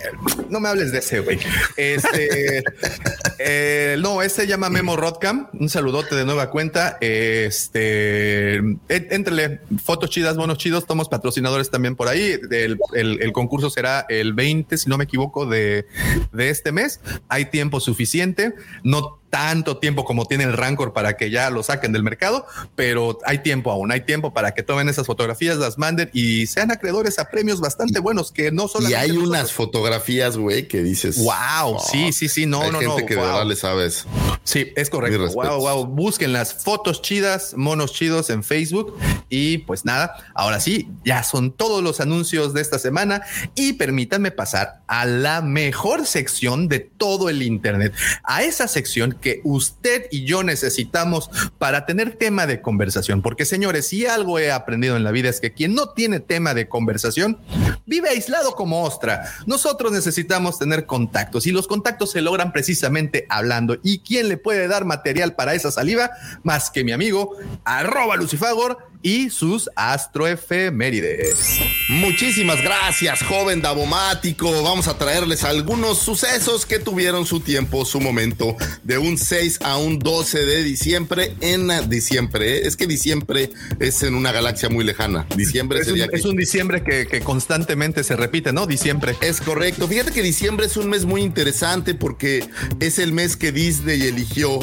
[0.50, 1.40] no me hables de ese, güey.
[1.78, 2.64] Este,
[3.40, 5.48] eh, no, ese se llama Memo Rodcam.
[5.54, 6.98] Un saludote de nueva cuenta.
[7.02, 10.86] Este, en- éntrele, fotos chidas, bonos chidos.
[10.88, 12.40] Somos patrocinadores también por ahí.
[12.52, 15.88] El, el- el concurso será el 20, si no me equivoco, de,
[16.32, 17.00] de este mes.
[17.28, 18.54] Hay tiempo suficiente.
[18.84, 23.20] No tanto tiempo como tiene el Rancor para que ya lo saquen del mercado, pero
[23.26, 27.20] hay tiempo aún, hay tiempo para que tomen esas fotografías, las manden y sean acreedores
[27.20, 28.90] a premios bastante buenos que no solo.
[28.90, 33.02] Y hay unas fotografías, güey, que dices, wow, sí, sí, sí, no, hay no, gente
[33.02, 33.06] no.
[33.06, 33.30] que de wow.
[33.30, 34.06] verdad le sabes.
[34.44, 35.28] Sí, es correcto.
[35.34, 35.86] Wow, wow.
[35.86, 38.98] Busquen las fotos chidas, monos chidos en Facebook.
[39.30, 43.22] Y pues nada, ahora sí, ya son todos los anuncios de esta semana.
[43.54, 47.94] Y permítanme pasar a la mejor sección de todo el Internet.
[48.24, 53.22] A esa sección que usted y yo necesitamos para tener tema de conversación.
[53.22, 56.54] Porque señores, si algo he aprendido en la vida es que quien no tiene tema
[56.54, 57.40] de conversación
[57.86, 59.24] vive aislado como ostra.
[59.46, 63.78] Nosotros necesitamos tener contactos y los contactos se logran precisamente hablando.
[63.84, 66.12] ¿Y quién le puede dar material para esa saliva
[66.44, 71.60] más que mi amigo arroba Lucifagor y sus astroefemérides?
[71.90, 74.64] Muchísimas gracias, joven Davomático.
[74.64, 79.78] Vamos a traerles algunos sucesos que tuvieron su tiempo, su momento, de un 6 a
[79.78, 82.58] un 12 de diciembre en diciembre.
[82.58, 82.62] ¿eh?
[82.68, 85.26] Es que diciembre es en una galaxia muy lejana.
[85.36, 88.66] Diciembre Es un, es un diciembre que, que constantemente se repite, ¿no?
[88.66, 89.16] Diciembre.
[89.22, 89.88] Es correcto.
[89.88, 92.48] Fíjate que diciembre es un mes muy interesante porque
[92.80, 94.60] es el mes que Disney eligió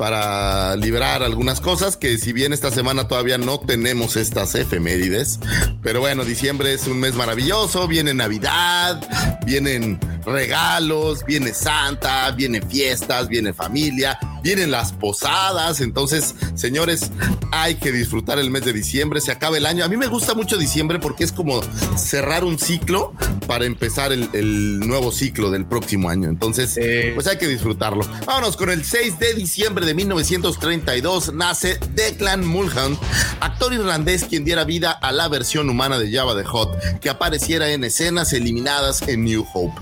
[0.00, 5.40] para librar algunas cosas que si bien esta semana todavía no tenemos estas efemérides,
[5.82, 9.00] pero bueno, diciembre es un mes maravilloso, viene Navidad,
[9.44, 17.10] vienen regalos, viene Santa, viene fiestas, viene familia, vienen las posadas, entonces, señores,
[17.52, 19.84] hay que disfrutar el mes de diciembre, se acaba el año.
[19.84, 21.60] A mí me gusta mucho diciembre porque es como
[21.96, 23.12] cerrar un ciclo
[23.46, 26.28] para empezar el, el nuevo ciclo del próximo año.
[26.28, 26.78] Entonces,
[27.14, 28.04] pues hay que disfrutarlo.
[28.26, 32.98] Vámonos con el 6 de diciembre de 1932 nace Declan Mulholland,
[33.40, 37.70] actor irlandés quien diera vida a la versión humana de Java the Hot, que apareciera
[37.70, 39.74] en escenas eliminadas en New Hope.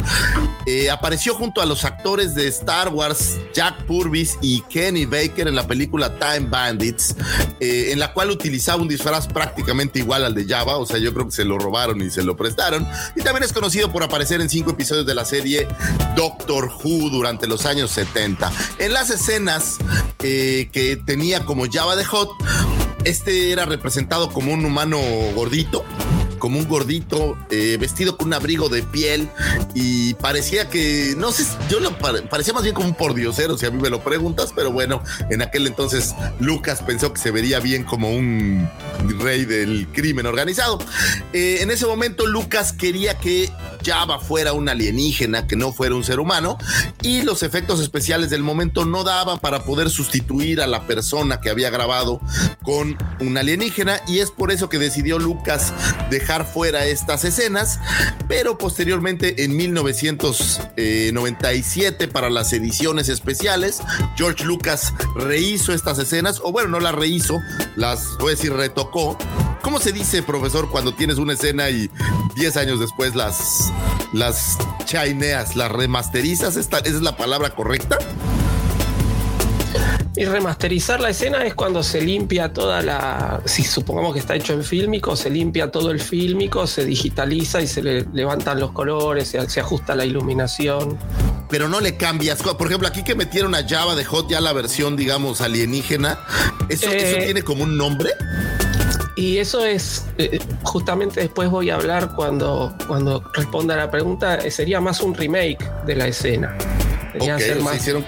[0.66, 5.54] Eh, apareció junto a los actores de Star Wars Jack Purvis y Kenny Baker en
[5.54, 7.14] la película Time Bandits,
[7.60, 11.12] eh, en la cual utilizaba un disfraz prácticamente igual al de Java, o sea, yo
[11.14, 12.86] creo que se lo robaron y se lo prestaron.
[13.16, 15.66] Y también es conocido por aparecer en cinco episodios de la serie
[16.16, 18.52] Doctor Who durante los años 70.
[18.78, 19.78] En las escenas
[20.22, 22.30] eh, que tenía como Java de Hot,
[23.08, 24.98] este era representado como un humano
[25.34, 25.84] gordito,
[26.38, 29.28] como un gordito eh, vestido con un abrigo de piel
[29.74, 33.66] y parecía que, no sé, yo lo pare- parecía más bien como un pordiosero, si
[33.66, 37.60] a mí me lo preguntas, pero bueno, en aquel entonces Lucas pensó que se vería
[37.60, 38.68] bien como un
[39.20, 40.78] rey del crimen organizado.
[41.32, 43.50] Eh, en ese momento Lucas quería que
[43.84, 46.58] Java fuera un alienígena, que no fuera un ser humano,
[47.02, 51.48] y los efectos especiales del momento no daban para poder sustituir a la persona que
[51.50, 52.20] había grabado
[52.62, 55.72] con un alienígena, y es por eso que decidió Lucas
[56.10, 57.80] dejar fuera estas escenas,
[58.28, 63.80] pero posteriormente en 1997 para las ediciones especiales,
[64.16, 67.40] George Lucas rehizo estas escenas, o bueno, no las rehizo,
[67.76, 69.16] las, voy a decir, retocó.
[69.62, 71.90] ¿Cómo se dice, profesor, cuando tienes una escena y
[72.36, 73.72] 10 años después las,
[74.12, 76.56] las chaineas, las remasterizas?
[76.56, 77.98] ¿Esta, ¿Esa es la palabra correcta?
[80.16, 83.40] Y remasterizar la escena es cuando se limpia toda la.
[83.44, 87.68] Si supongamos que está hecho en fílmico, se limpia todo el fílmico, se digitaliza y
[87.68, 90.98] se le levantan los colores, se, se ajusta la iluminación.
[91.48, 92.42] Pero no le cambias.
[92.42, 96.18] Por ejemplo, aquí que metieron a Java de Hot ya la versión, digamos, alienígena,
[96.68, 98.10] ¿eso, Eh, ¿eso tiene como un nombre?
[99.18, 104.48] Y eso es, eh, justamente después voy a hablar cuando, cuando responda la pregunta, eh,
[104.48, 106.56] sería más un remake de la escena.
[107.18, 108.06] Debería Ok, ser o sea, más- hicieron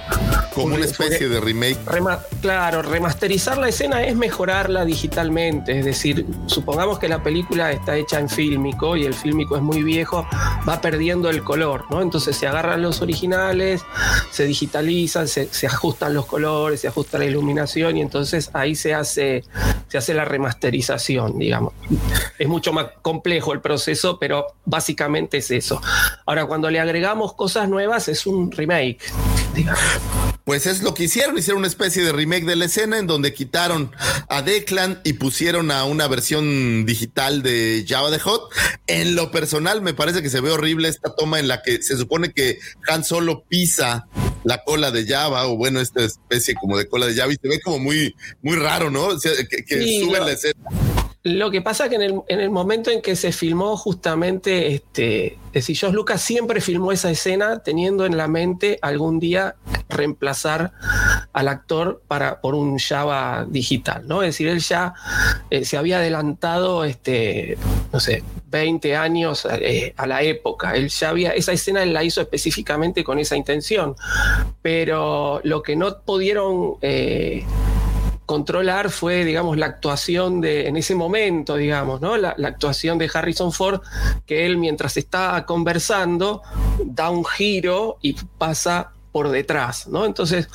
[0.55, 1.79] como un- una especie de remake.
[1.87, 5.79] Rema- claro, remasterizar la escena es mejorarla digitalmente.
[5.79, 9.83] Es decir, supongamos que la película está hecha en fílmico y el fílmico es muy
[9.83, 10.27] viejo,
[10.69, 12.03] va perdiendo el color, ¿no?
[12.03, 13.83] Entonces se agarran los originales,
[14.31, 18.95] se digitalizan, se, se ajustan los colores, se ajusta la iluminación y entonces ahí se
[18.95, 19.45] hace,
[19.89, 21.73] se hace la remasterización, digamos.
[22.39, 25.81] Es mucho más complejo el proceso, pero básicamente es eso.
[26.27, 28.99] Ahora, cuando le agregamos cosas nuevas, es un remake.
[30.45, 33.33] Pues es lo que hicieron, hicieron una especie de remake de la escena en donde
[33.35, 33.93] quitaron
[34.29, 38.51] a Declan y pusieron a una versión digital de Java de Hot.
[38.87, 41.97] En lo personal me parece que se ve horrible esta toma en la que se
[41.97, 42.59] supone que
[42.89, 44.07] Han Solo pisa
[44.45, 47.49] la cola de Java o bueno, esta especie como de cola de Java y se
[47.49, 49.07] ve como muy, muy raro, ¿no?
[49.07, 50.55] O sea, que, que Sí, suben lo- la escena.
[51.23, 55.35] Lo que pasa que en el, en el momento en que se filmó justamente, este,
[55.49, 59.57] es decir, George Lucas siempre filmó esa escena teniendo en la mente algún día
[59.91, 60.73] reemplazar
[61.35, 64.23] al actor para, por un Java digital, ¿no?
[64.23, 64.95] Es decir, él ya
[65.51, 67.59] eh, se había adelantado, este,
[67.93, 70.75] no sé, 20 años eh, a la época.
[70.75, 73.95] Él ya había, esa escena él la hizo específicamente con esa intención,
[74.63, 77.45] pero lo que no pudieron eh,
[78.31, 82.17] controlar fue, digamos, la actuación de, en ese momento, digamos, ¿no?
[82.17, 83.81] La, actuación de Harrison Ford,
[84.25, 86.41] que él mientras está conversando,
[86.85, 90.05] da un giro y pasa por detrás, ¿no?
[90.05, 90.49] Entonces,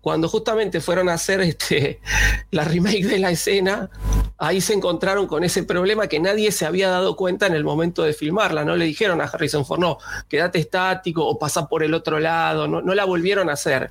[0.00, 2.00] cuando justamente fueron a hacer este,
[2.50, 3.90] la remake de la escena,
[4.38, 8.02] ahí se encontraron con ese problema que nadie se había dado cuenta en el momento
[8.02, 11.94] de filmarla, no le dijeron a Harrison Ford, no, quédate estático o pasa por el
[11.94, 13.90] otro lado, no, no la volvieron a hacer.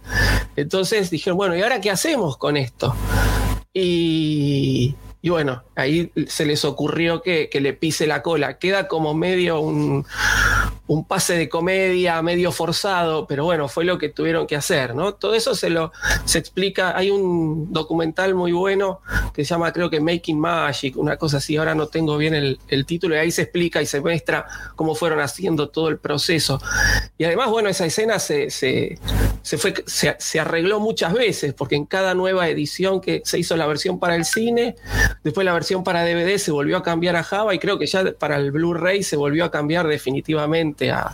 [0.56, 2.96] Entonces dijeron, bueno, ¿y ahora qué hacemos con esto?
[3.74, 4.96] Y,
[5.28, 8.60] y bueno, ahí se les ocurrió que, que, le pise la cola.
[8.60, 10.06] Queda como medio un,
[10.88, 15.16] un, pase de comedia, medio forzado, pero bueno, fue lo que tuvieron que hacer, ¿no?
[15.16, 15.92] Todo eso se lo
[16.24, 16.98] se explica.
[16.98, 19.02] Hay un documental muy bueno
[19.34, 21.58] que se llama, creo que Making Magic, una cosa así.
[21.58, 24.96] Ahora no tengo bien el, el título, y ahí se explica y se muestra cómo
[24.96, 26.62] fueron haciendo todo el proceso.
[27.18, 28.98] Y además, bueno, esa escena se, se,
[29.42, 33.58] se fue, se, se arregló muchas veces, porque en cada nueva edición que se hizo
[33.58, 34.78] la versión para el cine,
[35.24, 38.04] después la versión para DVD se volvió a cambiar a Java y creo que ya
[38.18, 41.14] para el Blu-ray se volvió a cambiar definitivamente a,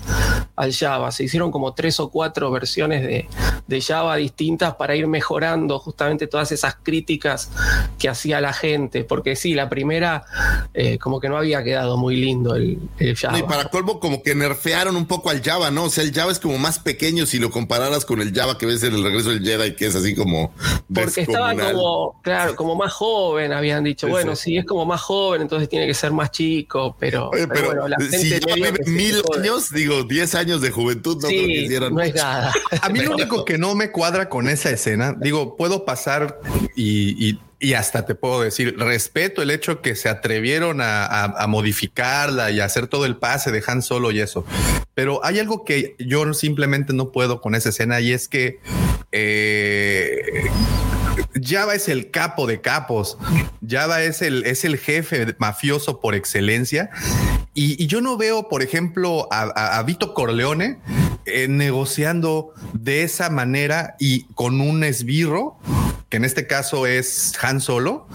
[0.55, 1.11] al Java.
[1.11, 3.27] Se hicieron como tres o cuatro versiones de,
[3.67, 7.49] de, Java distintas para ir mejorando justamente todas esas críticas
[7.97, 10.25] que hacía la gente, porque sí, la primera
[10.73, 13.39] eh, como que no había quedado muy lindo el, el Java.
[13.39, 15.85] y para colmo como que nerfearon un poco al Java, ¿no?
[15.85, 18.65] O sea, el Java es como más pequeño si lo compararas con el Java que
[18.65, 20.53] ves en el regreso del Jedi, que es así como...
[20.93, 25.41] Porque estaba como, claro, como más joven, habían dicho, bueno, sí, es como más joven,
[25.41, 28.71] entonces tiene que ser más chico, pero, Oye, pero, pero bueno, la si gente ya
[28.73, 32.01] que se mil años, digo, 10 años de juventud, no creo que Sí, hicieran no
[32.01, 32.23] es mucho.
[32.23, 32.53] nada.
[32.81, 36.39] A mí lo único que no me cuadra con esa escena, digo, puedo pasar
[36.75, 41.43] y, y- y hasta te puedo decir, respeto el hecho que se atrevieron a, a-
[41.43, 44.45] a modificarla y a hacer todo el pase de Han Solo y eso.
[44.95, 48.59] Pero hay algo que yo simplemente no puedo con esa escena y es que
[49.13, 50.49] eh,
[51.45, 53.17] Java es el capo de capos.
[53.67, 56.89] Java es el, es el jefe mafioso por excelencia.
[57.53, 60.79] Y, yo no veo, por ejemplo, a, Vito Corleone
[61.25, 65.59] eh, negociando de esa manera y con un esbirro,
[66.09, 68.07] que en este caso es Han Solo.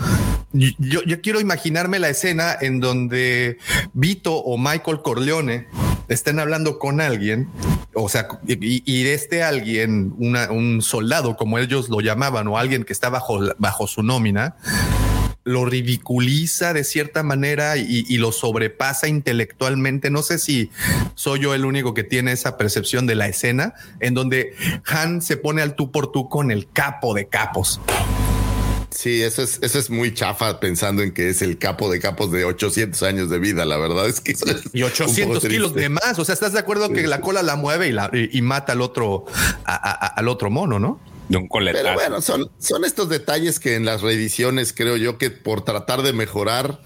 [0.53, 3.59] Yo quiero imaginarme la escena en donde
[3.93, 5.67] Vito o Michael Corleone
[6.09, 7.49] estén hablando con alguien,
[7.95, 13.11] o sea, y, este alguien, un soldado, como ellos lo llamaban, o alguien que está
[13.11, 14.57] bajo, bajo su nómina,
[15.45, 20.11] lo ridiculiza de cierta manera y lo sobrepasa intelectualmente.
[20.11, 20.71] No sé si
[21.15, 25.39] soy yo el único que tiene esa percepción de la escena en donde Han se
[25.39, 27.81] pone al tú por tú con el capo de capos.
[28.91, 32.31] Sí, eso es, eso es muy chafa pensando en que es el capo de capos
[32.33, 33.65] de 800 años de vida.
[33.65, 36.19] La verdad es que eso es Y un 800 poco kilos de más.
[36.19, 38.73] O sea, ¿estás de acuerdo que la cola la mueve y, la, y, y mata
[38.73, 39.27] al otro,
[39.67, 41.01] a- al otro mono, no?
[41.29, 41.85] De un coletazo.
[41.85, 46.03] Pero bueno, son, son estos detalles que en las reediciones creo yo que por tratar
[46.03, 46.81] de mejorar,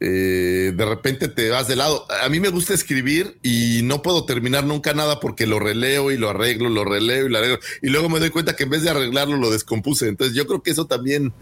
[0.00, 2.06] eh, de repente te vas de lado.
[2.22, 6.16] A mí me gusta escribir y no puedo terminar nunca nada porque lo releo y
[6.16, 7.58] lo arreglo, lo releo y lo arreglo.
[7.82, 10.08] Y luego me doy cuenta que en vez de arreglarlo lo descompuse.
[10.08, 11.32] Entonces yo creo que eso también,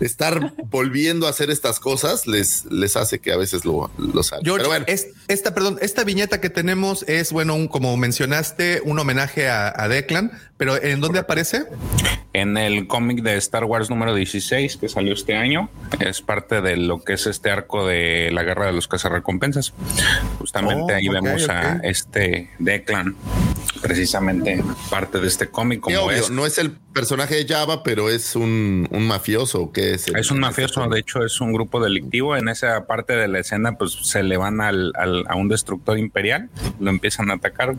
[0.00, 4.44] estar volviendo a hacer estas cosas, les, les hace que a veces lo, lo salgan.
[4.44, 8.82] George, Pero bueno, es- esta, perdón, esta viñeta que tenemos es, bueno, un, como mencionaste,
[8.84, 11.64] un homenaje a, a Declan, pero ¿en dónde aparece?
[12.34, 15.68] En el cómic de Star Wars número 16 que salió este año,
[16.00, 19.74] es parte de lo que es este arco de la guerra de los cazarrecompensas.
[20.38, 23.14] Justamente Oh, ahí vemos a este Declan,
[23.80, 25.80] precisamente parte de este cómic.
[25.80, 29.72] Como obvio, es, no es el personaje de Java, pero es un, un mafioso.
[29.72, 30.08] ¿Qué es?
[30.08, 32.36] el- es un mafioso, de hecho es un grupo delictivo.
[32.36, 35.98] En esa parte de la escena, pues se le van al, al- a un destructor
[35.98, 37.76] imperial, lo empiezan a atacar.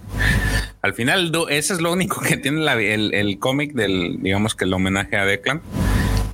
[0.82, 4.66] Al final, ese es lo único que tiene la- el, el cómic del, digamos que
[4.66, 5.62] el homenaje a Declan.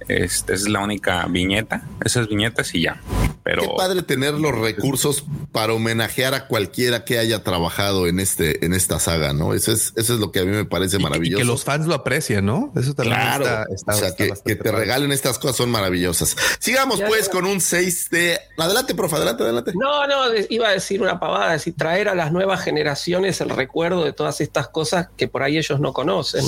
[0.09, 2.99] Este, esa es la única viñeta, esas viñetas y ya.
[3.43, 8.65] Pero Qué padre tener los recursos para homenajear a cualquiera que haya trabajado en este,
[8.65, 9.53] en esta saga, ¿no?
[9.53, 11.39] Eso es, eso es lo que a mí me parece Y- Y, maravilloso.
[11.39, 12.73] que los fans lo aprecien, ¿no?
[12.75, 14.77] Eso también Claro, está, está- o sea, está que, que te padre.
[14.79, 16.35] regalen estas cosas son maravillosas.
[16.59, 17.31] Sigamos Ya, pues ya.
[17.31, 18.37] con un 6 de...
[18.57, 19.71] Adelante, profe, adelante, adelante.
[19.75, 24.03] No, no, iba a decir una pavada, decir, traer a las nuevas generaciones el recuerdo
[24.03, 26.43] de todas estas cosas que por ahí ellos no conocen.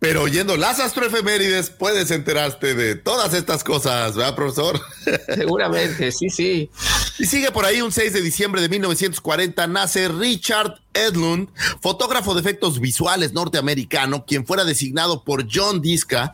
[0.00, 4.80] Pero oyendo las astroefemérides puedes enterarte de todas estas cosas, ¿verdad, profesor?
[5.34, 6.70] Seguramente, sí, sí.
[7.18, 11.48] Y sigue por ahí un 6 de diciembre de 1940 nace Richard Edlund,
[11.80, 16.32] fotógrafo de efectos visuales norteamericano, quien fuera designado por John Diska,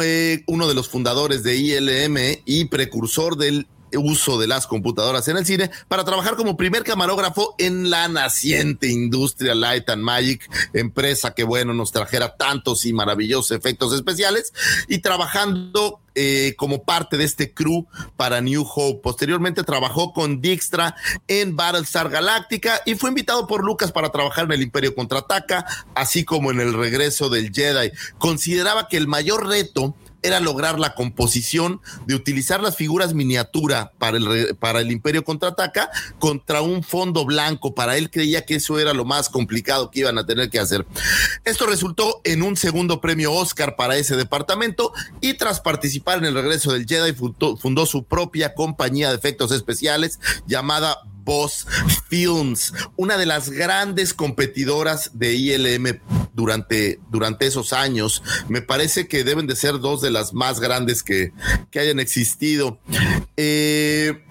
[0.00, 5.36] eh, uno de los fundadores de ILM y precursor del uso de las computadoras en
[5.36, 11.34] el cine para trabajar como primer camarógrafo en la naciente industria Light and Magic, empresa
[11.34, 14.52] que bueno nos trajera tantos y maravillosos efectos especiales
[14.88, 19.00] y trabajando eh, como parte de este crew para New Hope.
[19.02, 20.94] Posteriormente trabajó con Dijkstra
[21.26, 25.66] en Battlestar Galactica y fue invitado por Lucas para trabajar en el Imperio Contraataca,
[25.96, 27.90] así como en el regreso del Jedi.
[28.18, 34.16] Consideraba que el mayor reto era lograr la composición de utilizar las figuras miniatura para
[34.16, 37.74] el, para el Imperio Contraataca contra un fondo blanco.
[37.74, 40.86] Para él creía que eso era lo más complicado que iban a tener que hacer.
[41.44, 46.34] Esto resultó en un segundo premio Oscar para ese departamento y tras participar en el
[46.34, 51.66] regreso del Jedi fundó, fundó su propia compañía de efectos especiales llamada Boss
[52.08, 56.00] Films, una de las grandes competidoras de ILM
[56.34, 58.22] durante, durante esos años.
[58.48, 61.32] Me parece que deben de ser dos de las más grandes que,
[61.70, 62.78] que hayan existido.
[63.36, 64.24] Eh,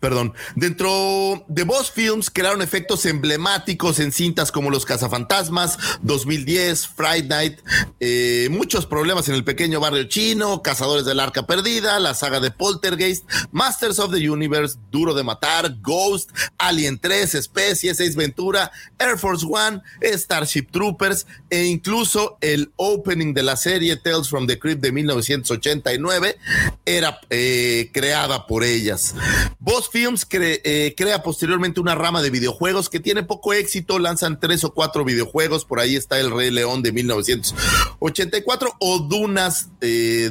[0.00, 7.28] perdón, dentro de Boss Films crearon efectos emblemáticos en cintas como Los Cazafantasmas, 2010, Friday
[7.28, 7.58] Night,
[8.00, 12.50] eh, muchos problemas en el pequeño barrio chino, Cazadores del Arca Perdida, la saga de
[12.50, 19.18] Poltergeist, Masters of the Universe, Duro de Matar, Ghost, Alien 3, Especie, 6 Ventura, Air
[19.18, 24.80] Force One, Starship Troopers e incluso el opening de la serie Tales from the Crypt
[24.80, 26.38] de 1989
[26.86, 29.14] era eh, creada por ellas.
[29.58, 34.38] Boss Films cre eh, crea posteriormente una rama de videojuegos que tiene poco éxito, lanzan
[34.40, 39.80] tres o cuatro videojuegos, por ahí está El Rey León de 1984 o Dunas 2,
[39.80, 40.30] eh,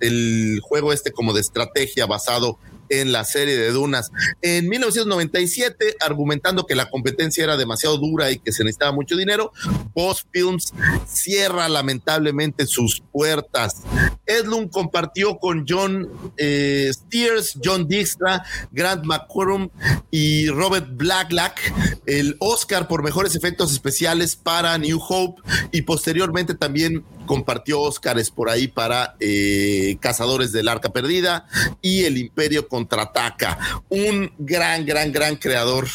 [0.00, 2.58] el juego este como de estrategia basado
[2.90, 4.10] la serie de Dunas.
[4.42, 9.52] En 1997, argumentando que la competencia era demasiado dura y que se necesitaba mucho dinero,
[9.94, 10.72] Boss Films
[11.06, 13.82] cierra lamentablemente sus puertas.
[14.26, 19.70] Edlund compartió con John eh, Steers, John Dijkstra, Grant McCorum
[20.10, 21.58] y Robert Blacklock
[22.06, 28.50] el Oscar por mejores efectos especiales para New Hope y posteriormente también compartió Oscars por
[28.50, 31.46] ahí para eh, Cazadores del Arca Perdida
[31.80, 33.82] y El Imperio contraataca.
[33.88, 35.86] Un gran, gran, gran creador.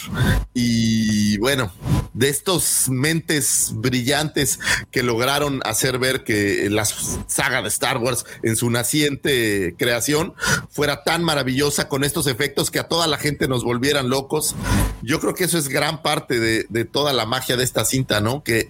[0.54, 1.74] Y bueno,
[2.14, 4.60] de estos mentes brillantes
[4.92, 10.36] que lograron hacer ver que la saga de Star Wars en su naciente creación
[10.70, 14.56] fuera tan maravillosa con estos efectos que a toda la gente nos volvieran locos.
[15.02, 18.22] Yo creo que eso es gran parte de, de toda la magia de esta cinta,
[18.22, 18.44] ¿no?
[18.44, 18.70] Que,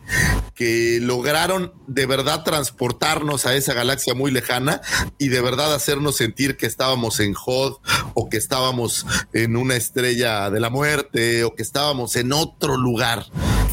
[0.55, 4.79] que lograron de verdad transportarnos a esa galaxia muy lejana
[5.17, 7.77] y de verdad hacernos sentir que estábamos en Hod
[8.13, 13.25] o que estábamos en una estrella de la muerte o que estábamos en otro lugar.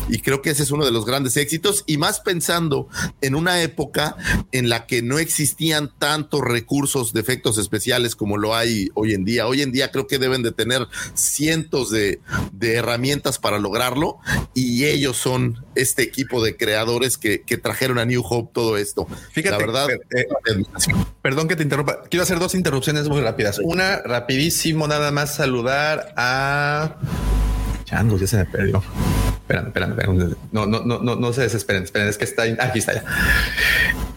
[0.09, 2.89] Y creo que ese es uno de los grandes éxitos y más pensando
[3.21, 4.17] en una época
[4.51, 9.25] en la que no existían tantos recursos de efectos especiales como lo hay hoy en
[9.25, 9.47] día.
[9.47, 12.21] Hoy en día creo que deben de tener cientos de,
[12.61, 14.19] herramientas para lograrlo
[14.55, 19.07] y ellos son este equipo de creadores que, que trajeron a New Hope todo esto.
[19.33, 19.89] Fíjate, la verdad.
[19.91, 20.27] eh,
[21.23, 22.03] perdón que te interrumpa.
[22.09, 23.59] Quiero hacer dos interrupciones muy rápidas.
[23.63, 26.97] Una, rapidísimo, nada más saludar a.
[27.85, 28.83] Chango, ya se me perdió.
[29.51, 30.37] Espérame, espérame.
[30.53, 31.83] No, no, no, no, no se desesperen.
[31.83, 32.57] Esperen, es que está ahí.
[32.61, 33.05] Aquí está ya.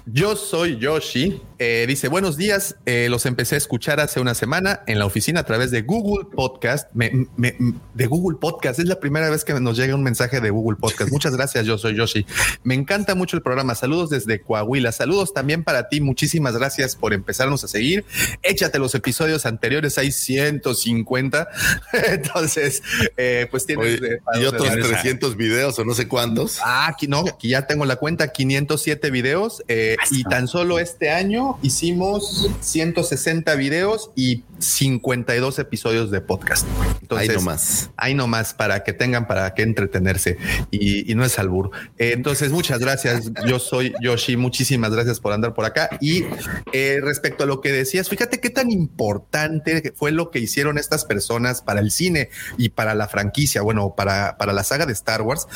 [0.05, 1.41] Yo soy Yoshi.
[1.59, 2.75] Eh, dice buenos días.
[2.85, 6.27] Eh, los empecé a escuchar hace una semana en la oficina a través de Google
[6.29, 6.89] Podcast.
[6.93, 7.55] Me, me,
[7.93, 11.09] de Google Podcast es la primera vez que nos llega un mensaje de Google Podcast.
[11.11, 11.65] Muchas gracias.
[11.65, 12.25] Yo soy Yoshi.
[12.63, 13.75] Me encanta mucho el programa.
[13.75, 14.91] Saludos desde Coahuila.
[14.91, 16.01] Saludos también para ti.
[16.01, 18.03] Muchísimas gracias por empezarnos a seguir.
[18.41, 19.97] Échate los episodios anteriores.
[19.97, 21.47] Hay 150.
[22.09, 22.83] Entonces,
[23.15, 26.59] eh, pues tienes Oye, y otros 300 videos o no sé cuántos.
[26.63, 31.11] Ah, aquí no, aquí ya tengo la cuenta, 507 videos eh, y tan solo este
[31.11, 36.67] año hicimos 160 videos y 52 episodios de podcast.
[37.01, 37.89] Entonces, ahí nomás.
[37.97, 40.37] Ahí nomás para que tengan para que entretenerse
[40.71, 41.71] y, y no es albur.
[41.97, 43.31] Eh, entonces, muchas gracias.
[43.45, 44.37] Yo soy Yoshi.
[44.37, 45.89] Muchísimas gracias por andar por acá.
[45.99, 46.25] Y
[46.71, 51.05] eh, respecto a lo que decías, fíjate qué tan importante fue lo que hicieron estas
[51.05, 53.61] personas para el cine y para la franquicia.
[53.61, 55.47] Bueno, para, para la saga de Star Wars.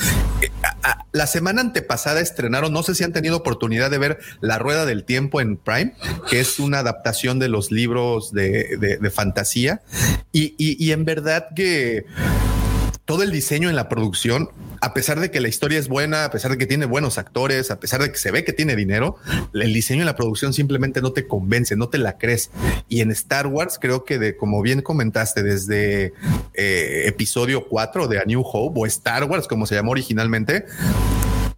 [0.41, 4.20] Eh, a, a, la semana antepasada estrenaron, no sé si han tenido oportunidad de ver
[4.41, 5.93] La Rueda del Tiempo en Prime,
[6.30, 9.81] que es una adaptación de los libros de, de, de fantasía.
[10.31, 12.05] Y, y, y en verdad que
[13.07, 14.49] todo el diseño en la producción,
[14.81, 17.71] a pesar de que la historia es buena, a pesar de que tiene buenos actores,
[17.71, 19.15] a pesar de que se ve que tiene dinero,
[19.53, 22.51] el diseño en la producción simplemente no te convence, no te la crees.
[22.89, 26.13] Y en Star Wars creo que de como bien comentaste desde
[26.53, 30.65] eh, episodio 4 de A New Hope o Star Wars como se llamó originalmente,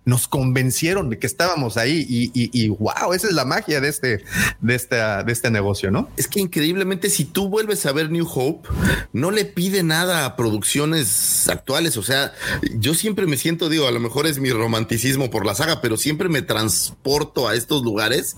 [0.05, 4.23] nos convencieron de que estábamos ahí y, y, wow, esa es la magia de este,
[4.59, 6.09] de esta, de este negocio, ¿no?
[6.17, 8.67] Es que increíblemente, si tú vuelves a ver New Hope,
[9.13, 11.97] no le pide nada a producciones actuales.
[11.97, 12.33] O sea,
[12.75, 15.97] yo siempre me siento, digo, a lo mejor es mi romanticismo por la saga, pero
[15.97, 18.35] siempre me transporto a estos lugares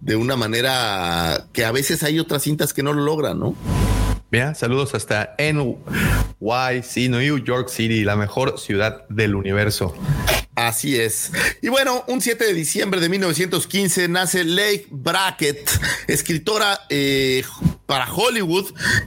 [0.00, 3.54] de una manera que a veces hay otras cintas que no lo logran, ¿no?
[4.30, 9.92] Bien, saludos hasta NYC, New York City, la mejor ciudad del universo.
[10.60, 11.32] Así es.
[11.62, 15.70] Y bueno, un 7 de diciembre de 1915 nace Lake Brackett,
[16.06, 17.44] escritora eh,
[17.86, 18.66] para Hollywood,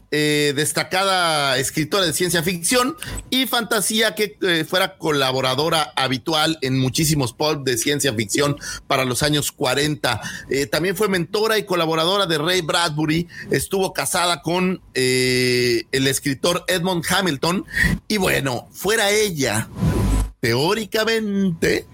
[0.09, 2.95] eh, destacada escritora de ciencia ficción
[3.29, 8.57] y fantasía que eh, fuera colaboradora habitual en muchísimos pulp de ciencia ficción
[8.87, 10.21] para los años 40.
[10.71, 13.27] también fue mentora y colaboradora de Ray Bradbury.
[13.51, 14.81] Estuvo casada con
[15.91, 17.65] el escritor Edmond Hamilton.
[18.07, 19.69] Y bueno, fuera ella,
[20.39, 21.85] teóricamente,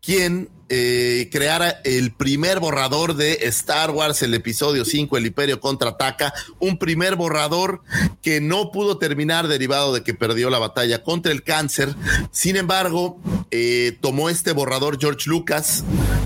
[0.00, 6.32] quien eh, creara el primer borrador de Star Wars, el episodio 5, el Imperio contraataca,
[6.58, 7.82] un primer borrador
[8.22, 11.94] que no pudo terminar derivado de que perdió la batalla contra el cáncer.
[12.32, 15.84] Sin embargo, eh, tomó este borrador George Lucas,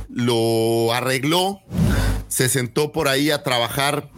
[0.08, 1.60] lo arregló,
[2.28, 4.08] se sentó por ahí a trabajar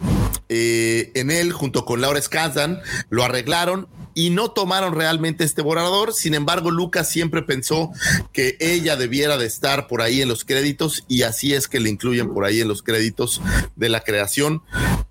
[0.53, 6.13] eh, en él junto con Laura Skazan, lo arreglaron y no tomaron realmente este borrador.
[6.13, 7.91] Sin embargo, Lucas siempre pensó
[8.33, 11.89] que ella debiera de estar por ahí en los créditos y así es que le
[11.89, 13.41] incluyen por ahí en los créditos
[13.77, 14.61] de la creación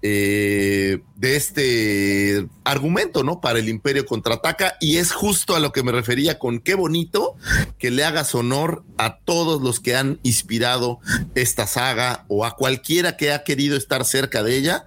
[0.02, 3.40] eh, de este argumento, ¿no?
[3.40, 7.36] Para el Imperio contraataca y es justo a lo que me refería con qué bonito
[7.78, 11.00] que le hagas honor a todos los que han inspirado
[11.34, 14.86] esta saga o a cualquiera que ha querido estar cerca de ella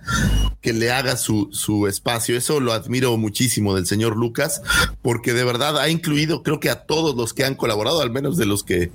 [0.63, 2.37] que le haga su, su espacio.
[2.37, 4.61] Eso lo admiro muchísimo del señor Lucas,
[5.01, 8.37] porque de verdad ha incluido, creo que a todos los que han colaborado, al menos
[8.37, 8.89] de los que,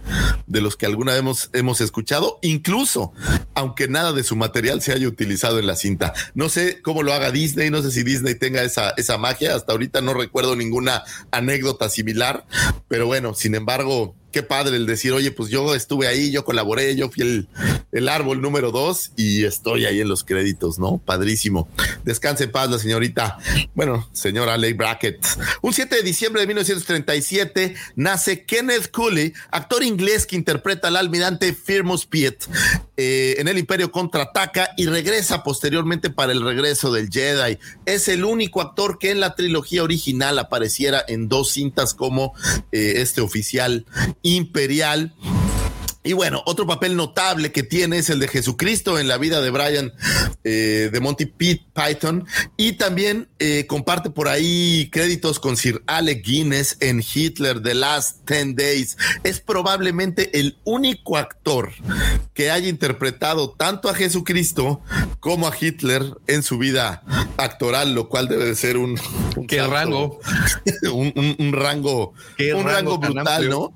[0.47, 3.13] de los que alguna vez hemos, hemos escuchado, incluso
[3.55, 6.15] aunque nada de su material se haya utilizado en la cinta.
[6.35, 9.55] No sé cómo lo haga Disney, no sé si Disney tenga esa, esa magia.
[9.55, 12.47] Hasta ahorita no recuerdo ninguna anécdota similar,
[12.89, 16.95] pero bueno, sin embargo, qué padre el decir, oye, pues yo estuve ahí, yo colaboré,
[16.95, 17.49] yo fui el,
[17.91, 20.99] el, árbol número dos y estoy ahí en los créditos, ¿no?
[20.99, 21.69] Padrísimo.
[22.05, 23.37] Descanse en paz la señorita,
[23.75, 25.27] bueno, señora Ley Brackett.
[25.61, 31.53] Un 7 de diciembre de 1937 nace Kenneth Cooley, actor inglés que interpreta al almirante
[31.53, 32.47] Firmus Piet
[33.01, 37.57] eh, en el Imperio contraataca y regresa posteriormente para el regreso del Jedi.
[37.87, 42.35] Es el único actor que en la trilogía original apareciera en dos cintas como
[42.73, 43.87] eh, este oficial
[44.23, 45.15] imperial.
[46.09, 49.51] Y bueno, otro papel notable que tiene es el de Jesucristo en la vida de
[49.51, 49.93] Brian
[50.43, 56.79] eh, de Monty Python y también eh, comparte por ahí créditos con Sir Alec Guinness
[56.81, 58.97] en Hitler The Last Ten Days.
[59.23, 61.73] Es probablemente el único actor
[62.33, 64.81] que haya interpretado tanto a Jesucristo
[65.21, 67.03] como a Hitler en su vida
[67.37, 68.99] actoral, lo cual debe ser un,
[69.47, 70.21] ¿Qué rango?
[70.91, 72.15] un, rango,
[72.55, 73.75] un rango, brutal, ¿no?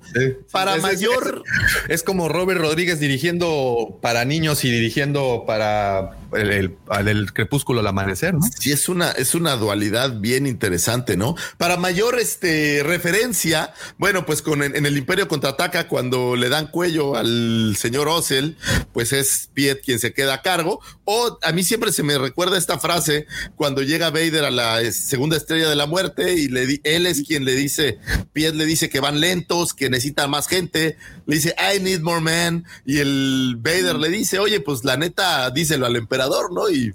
[0.51, 1.43] Para mayor
[1.89, 6.77] es como Robert Rodríguez dirigiendo para niños y dirigiendo para el,
[7.07, 8.41] el, crepúsculo al amanecer, ¿no?
[8.59, 11.35] Sí, es una, es una dualidad bien interesante, ¿no?
[11.59, 17.17] Para mayor este, referencia, bueno, pues con en, el Imperio contraataca, cuando le dan cuello
[17.17, 18.57] al señor Ossel,
[18.93, 20.81] pues es Piet quien se queda a cargo.
[21.05, 23.27] O a mí siempre se me recuerda esta frase
[23.57, 27.45] cuando llega Vader a la segunda estrella de la muerte y le él es quien
[27.45, 27.99] le dice,
[28.33, 32.21] Piet le dice que van lentos, que necesitan más gente, le dice, I need more
[32.21, 36.22] men, y el Vader le dice, oye, pues la neta, díselo al emperador
[36.53, 36.69] ¿no?
[36.71, 36.95] Y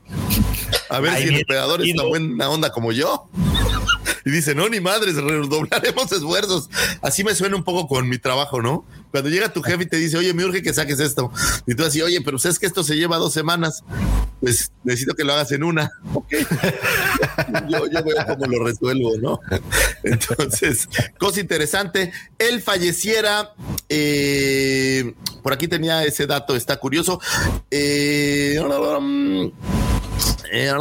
[0.90, 3.30] a ver si el emperador es una buena onda como yo.
[4.28, 6.70] Y dice, no, ni madres, redoblaremos esfuerzos.
[7.02, 8.86] Así me suena un poco con mi trabajo, ¿no?
[9.10, 11.32] Cuando llega tu jefe y te dice, oye, me urge que saques esto.
[11.66, 13.86] Y tú así, oye, pero sabes que esto se lleva dos semanas.
[14.42, 15.90] Pues necesito que lo hagas en una.
[16.14, 16.28] Ok.
[17.70, 19.40] yo, yo veo cómo lo resuelvo, ¿no?
[20.04, 22.12] Entonces, cosa interesante.
[22.38, 23.54] Él falleciera.
[23.88, 27.22] Eh, por aquí tenía ese dato, está curioso.
[27.72, 28.60] Eh,
[30.52, 30.72] eh,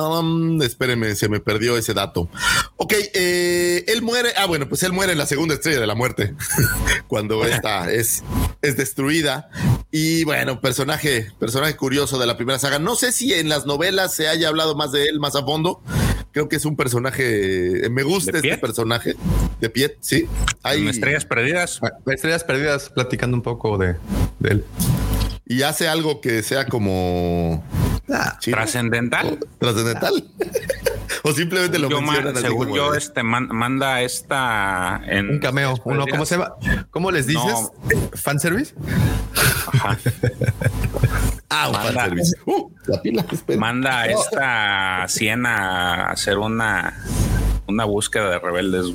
[0.62, 2.28] espérenme, se me perdió ese dato.
[2.76, 4.30] Ok, eh, él muere.
[4.37, 6.34] Ah, bueno, pues él muere en la segunda estrella de la muerte,
[7.09, 8.22] cuando esta es,
[8.62, 9.49] es destruida.
[9.91, 12.78] Y bueno, personaje, personaje curioso de la primera saga.
[12.78, 15.82] No sé si en las novelas se haya hablado más de él más a fondo.
[16.32, 17.89] Creo que es un personaje.
[17.91, 18.61] Me gusta ¿De este Piet?
[18.61, 19.14] personaje.
[19.61, 20.26] De Piet, sí.
[20.62, 21.78] Hay, En Estrellas Perdidas.
[21.82, 23.97] Ah, Estrellas perdidas, platicando un poco de,
[24.39, 24.64] de él.
[25.47, 27.64] y hace algo que sea como.
[28.13, 29.39] Ah, Trascendental.
[29.59, 30.25] trascendental.
[31.25, 35.01] o simplemente lo Yo ma- mencionan así según como yo, de- este man- manda esta
[35.07, 36.55] en un cameo, uno, ¿cómo se llama?
[36.91, 37.43] ¿Cómo les dices?
[37.45, 37.73] No.
[38.15, 38.75] ¿Fanservice?
[39.73, 39.99] Ajá.
[41.49, 41.93] Ah, un Manda.
[41.93, 42.37] fanservice.
[42.45, 43.59] Uh, la pila, espera.
[43.61, 46.99] Manda a esta Siena a hacer una
[47.69, 48.87] una búsqueda de rebeldes.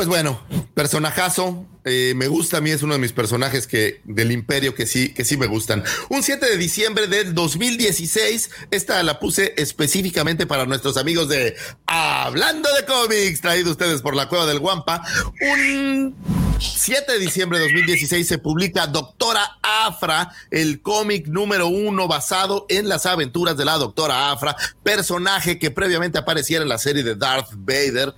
[0.00, 0.40] Pues bueno,
[0.72, 1.66] personajazo.
[1.84, 5.12] eh, me gusta a mí, es uno de mis personajes que del imperio que sí,
[5.12, 5.84] que sí me gustan.
[6.08, 8.50] Un 7 de diciembre del 2016.
[8.70, 14.26] Esta la puse específicamente para nuestros amigos de Hablando de cómics, traído ustedes por la
[14.30, 15.04] cueva del Guampa.
[15.42, 22.66] Un 7 de diciembre de 2016 se publica Doctora Afra, el cómic número uno basado
[22.68, 27.14] en las aventuras de la Doctora Afra, personaje que previamente apareciera en la serie de
[27.14, 28.14] Darth Vader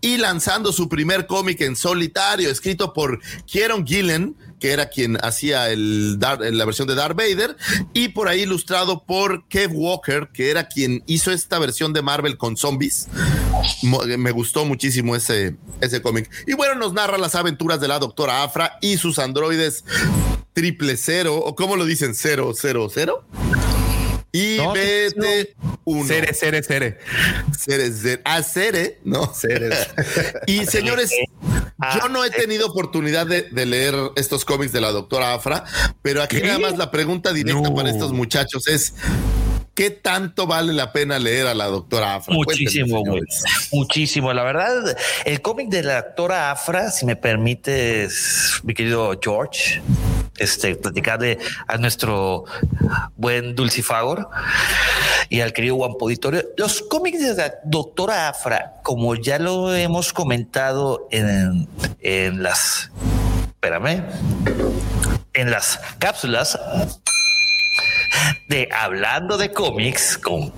[0.00, 5.70] y lanzando su primer cómic en solitario, escrito por Kieron Gillen, que era quien hacía
[5.70, 7.56] el Dar- la versión de Darth Vader,
[7.92, 12.36] y por ahí ilustrado por Kev Walker, que era quien hizo esta versión de Marvel
[12.38, 13.08] con zombies.
[13.82, 16.30] Mo- Me gustó muchísimo ese, ese cómic.
[16.46, 19.84] Y bueno, nos narra las aventuras de la doctora Afra y sus androides
[20.52, 23.24] triple cero, o como lo dicen, cero, cero, cero.
[24.32, 25.54] Y No, BT
[25.84, 26.06] uno.
[26.06, 26.98] Cere, cere, cere.
[27.58, 28.22] Ceres, Cere.
[28.24, 29.26] Ah, Cere, ¿no?
[29.34, 29.88] Ceres.
[30.46, 31.10] Y señores,
[32.00, 35.64] yo no he tenido oportunidad de, de leer estos cómics de la doctora Afra,
[36.00, 36.46] pero aquí ¿Qué?
[36.46, 37.74] nada más la pregunta directa No.
[37.74, 38.94] para estos muchachos es:
[39.74, 42.34] ¿qué tanto vale la pena leer a la doctora Afra?
[42.34, 43.22] Muchísimo, güey.
[43.72, 44.32] Muchísimo.
[44.32, 49.82] La verdad, el cómic de la actora Afra, si me permites, mi querido George,
[50.38, 52.44] este, platicarle a nuestro
[53.16, 54.28] buen Dulcifagor
[55.28, 56.44] y al querido Juan Poditorio.
[56.56, 61.68] Los cómics de la doctora Afra, como ya lo hemos comentado en,
[62.00, 62.90] en las,
[63.54, 64.04] espérame,
[65.34, 66.58] en las cápsulas
[68.48, 70.52] de Hablando de cómics con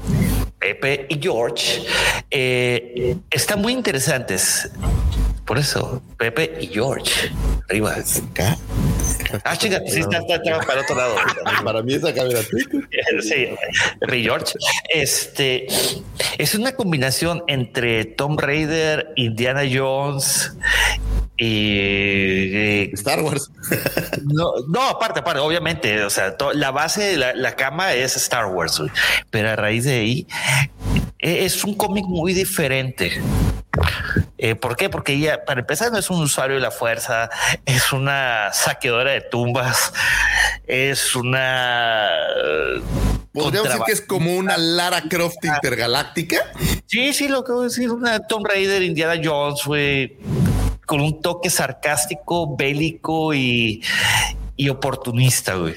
[0.58, 1.82] Pepe y George,
[2.30, 4.70] eh, están muy interesantes.
[5.44, 7.30] Por eso, Pepe y George.
[7.68, 7.96] Arriba.
[8.30, 8.56] Acá.
[9.44, 11.16] Ah, chica, sí, está, está, está para otro lado.
[11.64, 12.40] Para mí es acá, mira.
[13.20, 13.48] Sí,
[14.22, 14.54] George.
[14.88, 15.66] Este
[16.38, 20.52] es una combinación entre Tom Raider, Indiana Jones
[21.36, 23.50] y eh, Star Wars.
[24.26, 28.46] No, no, aparte, aparte, obviamente, o sea, to- la base, la, la cama es Star
[28.46, 28.90] Wars, güey.
[29.30, 30.26] pero a raíz de ahí
[31.18, 33.20] e- es un cómic muy diferente.
[34.38, 34.88] Eh, ¿Por qué?
[34.88, 37.28] Porque ella, para empezar, no es un usuario de la fuerza,
[37.66, 39.92] es una saqueadora de tumbas,
[40.66, 42.08] es una...
[43.32, 46.36] Podríamos decir que es como una Lara Croft intergaláctica.
[46.86, 50.16] Sí, sí, lo que voy a decir, una Tomb Raider, Indiana Jones, güey,
[50.86, 53.82] con un toque sarcástico, bélico y,
[54.56, 55.74] y oportunista, güey.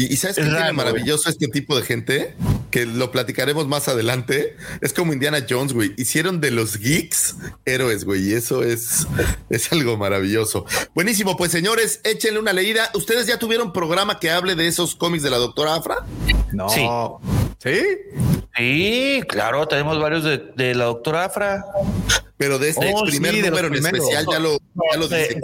[0.00, 2.34] Y, y sabes qué Es tiene raro, maravilloso este tipo de gente,
[2.70, 4.56] que lo platicaremos más adelante.
[4.80, 5.92] Es como Indiana Jones, güey.
[5.98, 7.36] Hicieron de los geeks
[7.66, 8.30] héroes, güey.
[8.30, 9.06] Y eso es,
[9.50, 10.64] es algo maravilloso.
[10.94, 12.90] Buenísimo, pues señores, échenle una leída.
[12.94, 15.96] ¿Ustedes ya tuvieron programa que hable de esos cómics de la doctora Afra?
[16.52, 16.68] No.
[16.70, 16.86] Sí.
[17.62, 17.80] ¿Sí?
[18.56, 21.64] Sí, claro, tenemos varios de, de la doctora Afra.
[22.36, 24.00] Pero de este Oh, primer sí, de número en primeros.
[24.00, 24.58] especial ya lo,
[24.92, 25.36] ya lo de,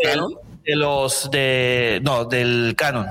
[0.64, 3.06] de los de no del canon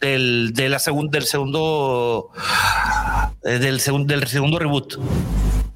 [0.00, 2.30] del de la segunda del segundo
[3.44, 4.98] eh, del segundo del segundo reboot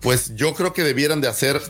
[0.02, 1.60] Pues yo creo que debieran de hacer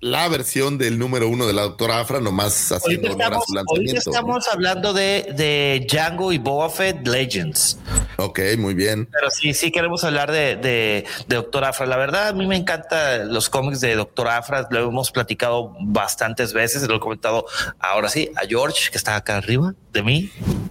[0.00, 3.56] la versión del número uno de la doctora Afra, nomás haciendo ahorita a estamos, su
[3.56, 4.10] ahorita lanzamiento.
[4.10, 7.78] estamos hablando de, de Django y Boba Fett Legends
[8.16, 9.08] Ok, muy bien.
[9.10, 12.56] pero sí sí queremos hablar de, de, de Doctor Afra la verdad a mí me
[12.56, 17.46] encantan los cómics de Doctor Afra lo hemos platicado bastantes veces lo he comentado
[17.80, 20.30] ahora sí a George que está acá arriba de mí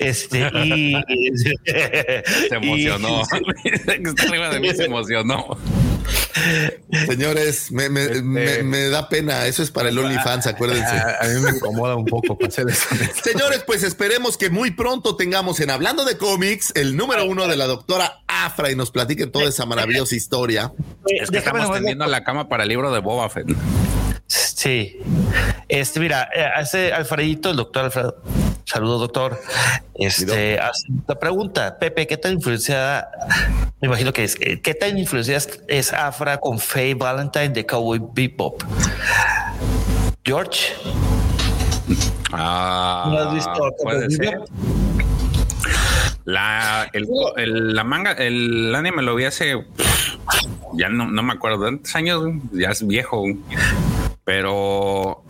[0.00, 0.94] este y
[2.48, 3.22] Se emocionó.
[3.64, 5.56] y- de mí se emocionó.
[7.06, 9.46] Señores, me, me- me- me da pena.
[9.46, 10.84] Eso es para el OnlyFans, acuérdense.
[10.84, 12.36] A, a mí me incomoda un poco.
[12.50, 17.56] Señores, pues esperemos que muy pronto tengamos en Hablando de cómics el número uno de
[17.56, 20.72] la doctora Afra y nos platiquen toda esa maravillosa historia.
[21.06, 23.46] Es que Déjame estamos tendiendo la cama para el libro de Boba Fett.
[24.26, 24.98] Sí.
[25.68, 28.22] Este, mira, eh, hace Alfredito, el doctor Alfredo.
[28.64, 29.40] Saludos, doctor.
[29.94, 33.10] Este, hace la pregunta, Pepe, ¿qué tan influenciada?
[33.80, 38.00] Me imagino que es, eh, ¿qué tan influenciada es, Afra con Faye Valentine de Cowboy
[38.14, 38.62] Bebop?
[40.24, 40.72] George,
[42.32, 44.40] Ah, ¿no has visto puede ser.
[46.24, 47.06] La, el,
[47.36, 49.62] el- la manga, el anime lo vi hace,
[50.72, 53.24] ya no, no me acuerdo, tantos años, ya es viejo,
[54.24, 55.22] pero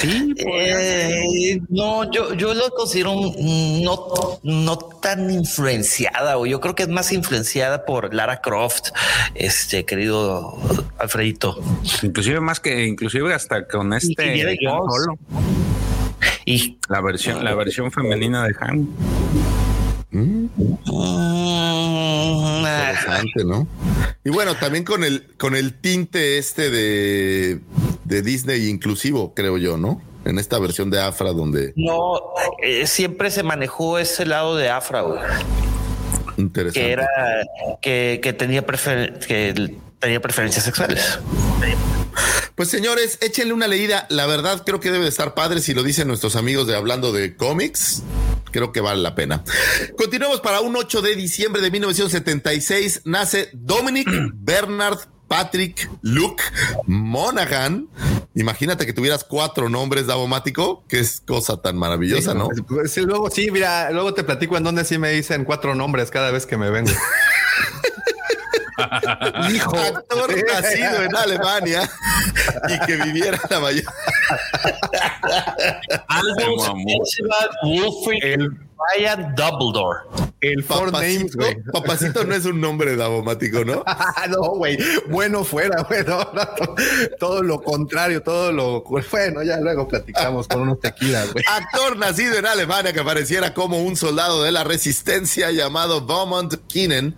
[0.00, 4.08] sí, Eh, no, yo, yo lo considero no,
[4.42, 8.88] no tan influenciada, o yo creo que es más influenciada por Lara Croft,
[9.34, 10.58] este querido
[10.98, 11.60] Alfredito.
[12.02, 14.56] inclusive más que, inclusive hasta con este.
[14.60, 15.18] Solo,
[16.44, 18.88] Y la versión, la versión femenina de Han.
[20.12, 20.46] Mm,
[22.78, 23.66] Interesante, ¿no?
[24.22, 27.60] Y bueno, también con el, con el tinte este de,
[28.04, 30.02] de Disney inclusivo, creo yo, ¿no?
[30.26, 32.20] En esta versión de Afra donde no,
[32.62, 35.20] eh, siempre se manejó ese lado de Afra, güey,
[36.36, 36.80] interesante.
[36.80, 37.06] que era
[37.82, 41.18] que, que tenía prefer- que tenía preferencias sexuales.
[42.54, 44.06] Pues señores, échenle una leída.
[44.10, 47.12] La verdad, creo que debe de estar padre si lo dicen nuestros amigos de Hablando
[47.12, 48.02] de Cómics.
[48.50, 49.44] Creo que vale la pena.
[49.96, 53.02] Continuamos para un 8 de diciembre de 1976.
[53.04, 54.98] Nace Dominic Bernard
[55.30, 56.42] Patrick Luke
[56.88, 57.88] Monaghan.
[58.34, 60.82] Imagínate que tuvieras cuatro nombres, Davomático.
[60.88, 62.48] Qué es cosa tan maravillosa, ¿no?
[62.66, 66.10] Pues, sí, luego sí, mira, luego te platico en dónde sí me dicen cuatro nombres
[66.10, 66.90] cada vez que me vengo.
[69.54, 69.76] Hijo.
[69.76, 71.88] Actor nacido en Alemania
[72.68, 73.84] y que viviera la mayor.
[76.86, 80.30] Percival Wolfried Ryan Dumbledore.
[80.40, 81.56] El Four Names, Papacito, güey.
[81.72, 83.84] papacito no es un nombre davomático, ¿no?
[84.30, 84.78] No, güey.
[85.08, 86.02] Bueno fuera, güey.
[86.04, 86.74] No, no, no.
[87.18, 88.82] Todo lo contrario, todo lo.
[88.82, 91.44] Bueno, ya luego platicamos con unos tequilas, güey.
[91.46, 97.16] Actor nacido en Alemania que pareciera como un soldado de la resistencia llamado Beaumont Keenan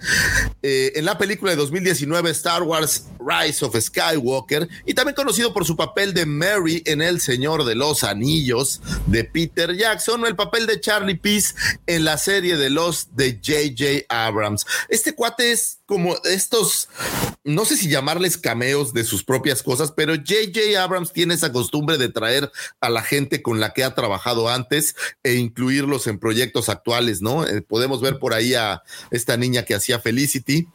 [0.63, 5.65] eh, en la película de 2019 Star Wars Rise of Skywalker y también conocido por
[5.65, 10.35] su papel de Mary en El Señor de los Anillos de Peter Jackson o el
[10.35, 11.52] papel de Charlie Peace
[11.87, 14.05] en la serie de los de J.J.
[14.09, 14.67] Abrams.
[14.89, 16.89] Este cuate es como estos,
[17.45, 20.83] no sé si llamarles cameos de sus propias cosas, pero J.J.
[20.83, 22.51] Abrams tiene esa costumbre de traer
[22.81, 27.47] a la gente con la que ha trabajado antes e incluirlos en proyectos actuales, ¿no?
[27.47, 30.67] Eh, podemos ver por ahí a esta niña que hacía Felicity,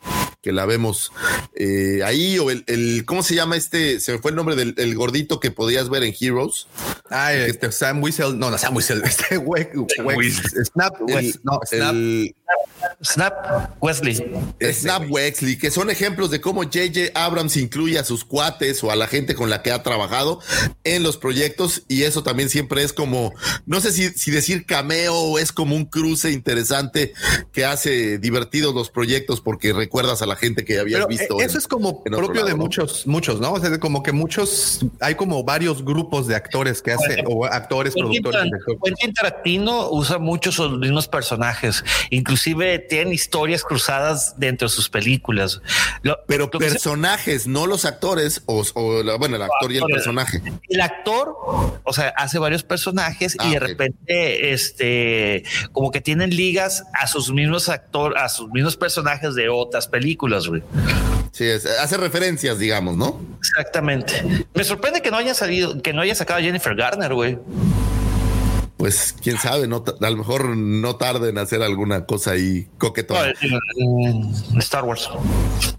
[0.43, 1.11] que la vemos
[1.55, 3.99] eh, ahí, o el, el- ¿cómo se llama este?
[3.99, 6.67] Se me fue el nombre del el gordito que podías ver en Heroes.
[7.09, 8.33] Ah, este Sam Whistle.
[8.35, 9.01] No, no, Sam Whistle.
[9.05, 10.63] Este Whistle.
[10.73, 10.95] Snap.
[11.07, 11.93] El- no, Snap.
[11.93, 12.35] el-
[13.03, 13.33] Snap
[13.81, 14.15] Wesley.
[14.73, 17.11] Snap Wexley, que son ejemplos de cómo J.J.
[17.13, 20.39] Abrams incluye a sus cuates o a la gente con la que ha trabajado
[20.83, 23.33] en los proyectos y eso también siempre es como,
[23.65, 27.13] no sé si, si decir cameo o es como un cruce interesante
[27.51, 31.33] que hace divertidos los proyectos porque recuerdas a la gente que habías Pero visto.
[31.39, 33.53] eh, en- eso es como propio de muchos, muchos, ¿no?
[33.53, 37.93] O sea, como que muchos, hay como varios grupos de actores que hacen, o actores,
[37.93, 38.51] Quentin, productores.
[38.83, 45.61] Quentin Tarantino usa mucho sus mismos personajes, inclusive tienen historias cruzadas dentro de sus películas.
[46.01, 49.71] Lo- Pero lo que se- personajes, no los actores, o, o la- bueno, el actor
[49.71, 50.41] y el personaje.
[50.69, 51.35] el actor,
[51.83, 53.63] o sea, hace varios personajes Ah, y de ok.
[53.63, 59.49] repente, este, como que tienen ligas a sus mismos actores, a sus mismos personajes de
[59.49, 60.63] otras películas, güey.
[61.31, 63.21] Sí, es- hace referencias, digamos, ¿no?
[63.39, 64.45] Exactamente.
[64.53, 67.37] Me sorprende que no haya salido, que no haya sacado a Jennifer Garner, güey.
[68.87, 73.33] Pues quién sabe, no, a lo mejor no tarde en hacer alguna cosa ahí coquetona.
[74.59, 75.09] Star Wars.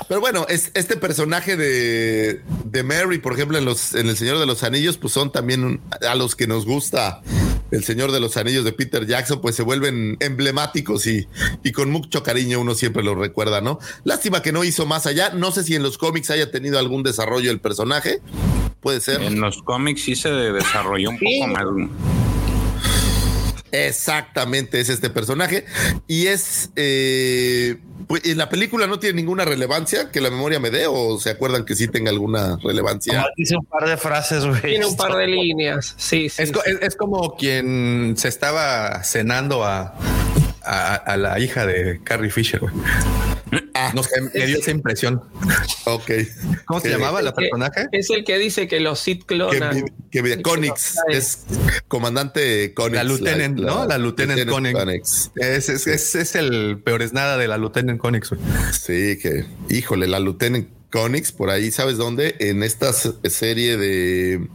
[0.09, 4.39] Pero bueno, es, este personaje de, de Mary, por ejemplo, en los en El Señor
[4.39, 7.23] de los Anillos, pues son también a los que nos gusta
[7.71, 11.27] El Señor de los Anillos de Peter Jackson, pues se vuelven emblemáticos y,
[11.65, 13.79] y con mucho cariño uno siempre lo recuerda, ¿no?
[14.05, 15.31] Lástima que no hizo más allá.
[15.31, 18.21] No sé si en los cómics haya tenido algún desarrollo el personaje.
[18.83, 19.23] Puede ser.
[19.23, 21.41] En los cómics sí se desarrolló un Sí.
[21.41, 21.65] poco más.
[23.73, 25.65] Exactamente, es este personaje.
[26.07, 26.71] Y es.
[26.77, 31.19] eh, pues, en la película no tiene ninguna relevancia que la memoria me dé, o
[31.19, 33.13] se acuerdan que sí tenga alguna relevancia.
[33.15, 34.61] Nomás Dice un par de frases, güey.
[34.63, 35.95] Tiene un par de líneas.
[35.99, 36.43] Sí, sí.
[36.43, 39.95] Es, co- es- es como quien se estaba cenando a,
[40.69, 42.73] a, a la hija de Carrie Fisher, güey.
[43.75, 45.23] Ah, No sé, me dio esa impresión.
[45.87, 46.11] ok.
[46.67, 47.87] ¿Cómo se Que- llamaba la Que- personaje?
[47.93, 49.85] Es el que dice que los Sith Que, clonan.
[50.11, 51.45] que, que- Conix es
[51.89, 52.95] comandante Conix.
[52.97, 53.87] La Lieutenant, ¿no?
[53.87, 55.31] La Lieutenant Conix.
[55.37, 58.41] Es, es, es, es el peor es nada de la Lieutenant Conix, güey.
[58.73, 62.37] Sí, que, híjole, la Lieutenant Conix, por ahí, ¿sabes dónde?
[62.41, 64.47] En esta serie de.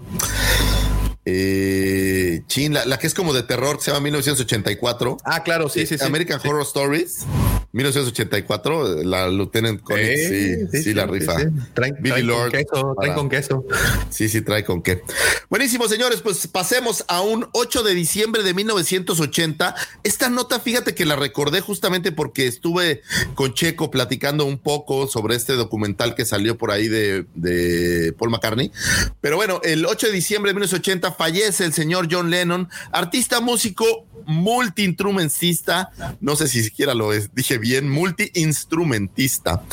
[1.26, 5.18] Eh, chin, la, la que es como de terror, que se llama 1984.
[5.24, 6.04] Ah, claro, sí, sí, sí.
[6.04, 6.48] American Sí.
[6.48, 7.26] Horror Stories.
[7.72, 11.36] 1984, la Lieutenant Connect, sí, sí, la rifa.
[11.74, 13.66] Traen, Billy traen Lord con queso, traen para- con queso.
[14.12, 15.02] Sí, sí, trae con qué.
[15.50, 19.74] Buenísimo, señores, pues pasemos a un 8 de diciembre de 1980.
[20.04, 23.02] Esta nota, fíjate que la recordé justamente porque estuve
[23.34, 28.30] con Checo platicando un poco sobre este documental que salió por ahí de, de Paul
[28.30, 28.72] McCartney.
[29.20, 34.06] Pero bueno, el 8 de diciembre de 1980 fallece el señor John Lennon, artista, músico,
[34.26, 35.92] multiinstrumentista,
[36.22, 39.64] no sé si siquiera lo es- dije bien, multiinstrumentista,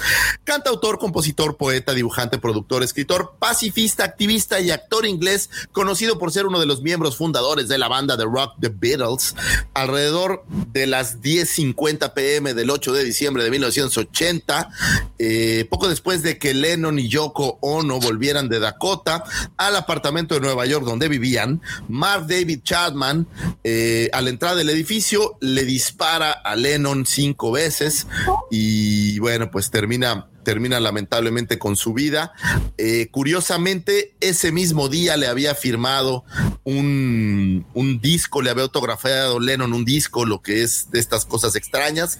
[0.45, 6.59] cantautor, compositor, poeta, dibujante, productor, escritor, pacifista, activista y actor inglés, conocido por ser uno
[6.61, 9.35] de los miembros fundadores de la banda de rock The Beatles,
[9.75, 14.71] alrededor de las 10:50 pm del 8 de diciembre de 1980,
[15.19, 19.25] eh, poco después de que Lennon y Yoko Ono volvieran de Dakota
[19.57, 23.27] al apartamento de Nueva York donde vivían, Mark David Chapman,
[23.65, 24.09] eh,
[24.41, 28.07] entrada del edificio, le dispara a Lennon cinco veces
[28.51, 32.33] y bueno, pues termina termina lamentablemente con su vida.
[32.79, 36.25] Eh, curiosamente, ese mismo día le había firmado
[36.65, 41.57] un, un disco, le había autografiado Lennon un disco, lo que es de estas cosas
[41.57, 42.19] extrañas.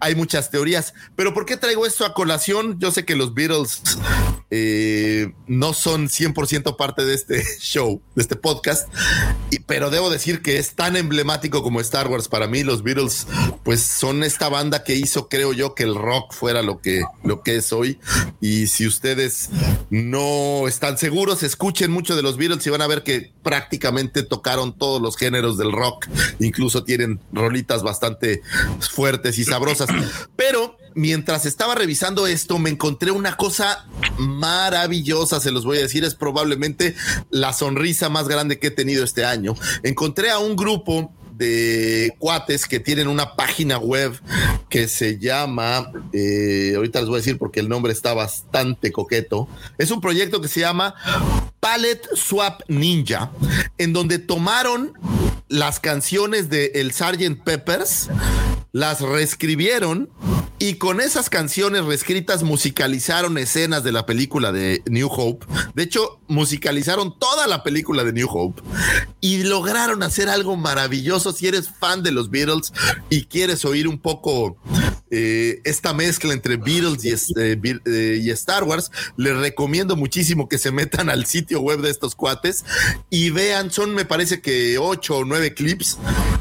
[0.00, 2.78] Hay muchas teorías, pero ¿por qué traigo esto a colación?
[2.78, 3.82] Yo sé que los Beatles
[4.50, 8.88] eh, no son 100% parte de este show, de este podcast,
[9.66, 12.62] pero debo decir que es tan emblemático como Star Wars para mí.
[12.62, 13.26] Los Beatles,
[13.64, 17.42] pues son esta banda que hizo, creo yo, que el rock fuera lo que, lo
[17.42, 17.98] que es hoy.
[18.40, 19.50] Y si ustedes
[19.90, 24.76] no están seguros, escuchen mucho de los Beatles y van a ver que prácticamente tocaron
[24.76, 26.06] todos los géneros del rock.
[26.38, 28.42] Incluso tienen rolitas bastante
[28.80, 29.88] fuertes y sabrosas.
[30.36, 33.86] Pero mientras estaba revisando esto, me encontré una cosa
[34.18, 36.94] maravillosa, se los voy a decir, es probablemente
[37.30, 39.54] la sonrisa más grande que he tenido este año.
[39.82, 44.18] Encontré a un grupo de cuates que tienen una página web
[44.68, 49.48] que se llama, eh, ahorita les voy a decir porque el nombre está bastante coqueto,
[49.78, 50.94] es un proyecto que se llama
[51.60, 53.30] Palette Swap Ninja,
[53.78, 54.92] en donde tomaron
[55.52, 57.44] las canciones de el Sgt.
[57.44, 58.08] Peppers,
[58.72, 60.08] las reescribieron
[60.58, 65.44] y con esas canciones reescritas musicalizaron escenas de la película de New Hope.
[65.74, 68.62] De hecho, musicalizaron toda la película de New Hope
[69.20, 71.32] y lograron hacer algo maravilloso.
[71.32, 72.72] Si eres fan de los Beatles
[73.10, 74.56] y quieres oír un poco
[75.10, 80.58] eh, esta mezcla entre Beatles y, eh, eh, y Star Wars, les recomiendo muchísimo que
[80.58, 82.64] se metan al sitio web de estos cuates
[83.10, 85.98] y vean, son me parece que ocho o nueve clips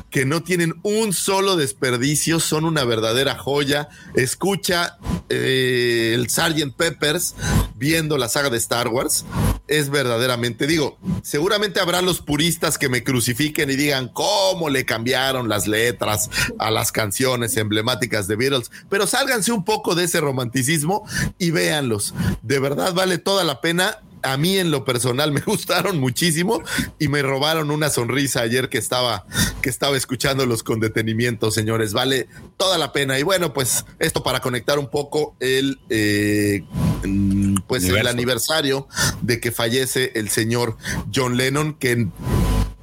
[0.09, 3.87] que no tienen un solo desperdicio, son una verdadera joya.
[4.13, 4.97] Escucha
[5.29, 6.75] eh, el Sgt.
[6.75, 7.35] Peppers
[7.75, 9.25] viendo la saga de Star Wars.
[9.67, 15.47] Es verdaderamente, digo, seguramente habrá los puristas que me crucifiquen y digan cómo le cambiaron
[15.47, 16.29] las letras
[16.59, 22.13] a las canciones emblemáticas de Beatles, pero sálganse un poco de ese romanticismo y véanlos.
[22.41, 26.61] De verdad vale toda la pena a mí en lo personal me gustaron muchísimo
[26.99, 29.25] y me robaron una sonrisa ayer que estaba
[29.61, 31.93] que estaba escuchándolos con detenimiento, señores.
[31.93, 33.19] Vale toda la pena.
[33.19, 36.63] Y bueno, pues esto para conectar un poco el eh,
[37.05, 38.87] mm, pues el aniversario
[39.21, 40.77] de que fallece el señor
[41.13, 42.11] John Lennon, que en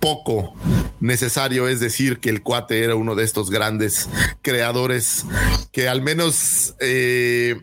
[0.01, 0.55] poco
[1.01, 4.09] necesario es decir que el cuate era uno de estos grandes
[4.43, 5.25] creadores
[5.73, 7.61] que al menos eh,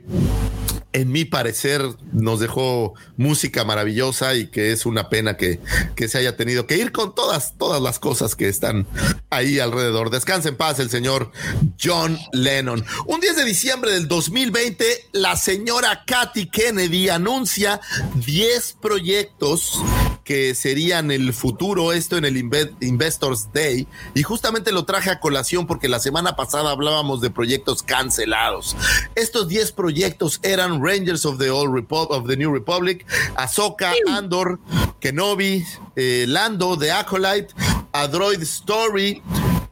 [0.96, 1.82] en mi parecer
[2.14, 5.60] nos dejó música maravillosa y que es una pena que,
[5.94, 8.88] que se haya tenido que ir con todas, todas las cosas que están
[9.30, 10.10] ahí alrededor.
[10.10, 11.34] Descanse en paz el señor
[11.82, 12.86] John Lennon.
[13.08, 17.82] Un 10 de diciembre del 2020, la señora Kathy Kennedy anuncia
[18.26, 19.82] 10 proyectos
[20.26, 25.20] que serían el futuro, esto en el Inve- Investors Day, y justamente lo traje a
[25.22, 28.76] colación porque la semana pasada hablábamos de proyectos cancelados.
[29.16, 33.06] Estos 10 proyectos eran Rangers of the, Old Repu- of the New Republic,
[33.36, 34.60] Ahsoka, Andor,
[35.00, 35.64] Kenobi,
[35.96, 37.54] eh, Lando, The Acolyte,
[37.94, 39.22] A Droid Story,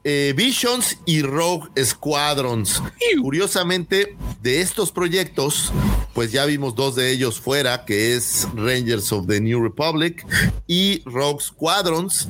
[0.03, 2.81] eh, Visions y Rogue Squadrons.
[3.21, 5.71] Curiosamente, de estos proyectos,
[6.13, 10.25] pues ya vimos dos de ellos fuera, que es Rangers of the New Republic
[10.67, 12.27] y Rogue Squadrons.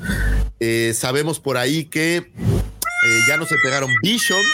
[0.60, 4.48] Eh, sabemos por ahí que eh, ya nos entregaron Visions.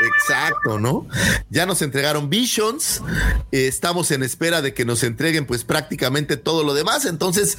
[0.00, 1.06] Exacto, ¿no?
[1.50, 3.02] Ya nos entregaron Visions
[3.52, 7.04] estamos en espera de que nos entreguen pues prácticamente todo lo demás.
[7.04, 7.58] Entonces,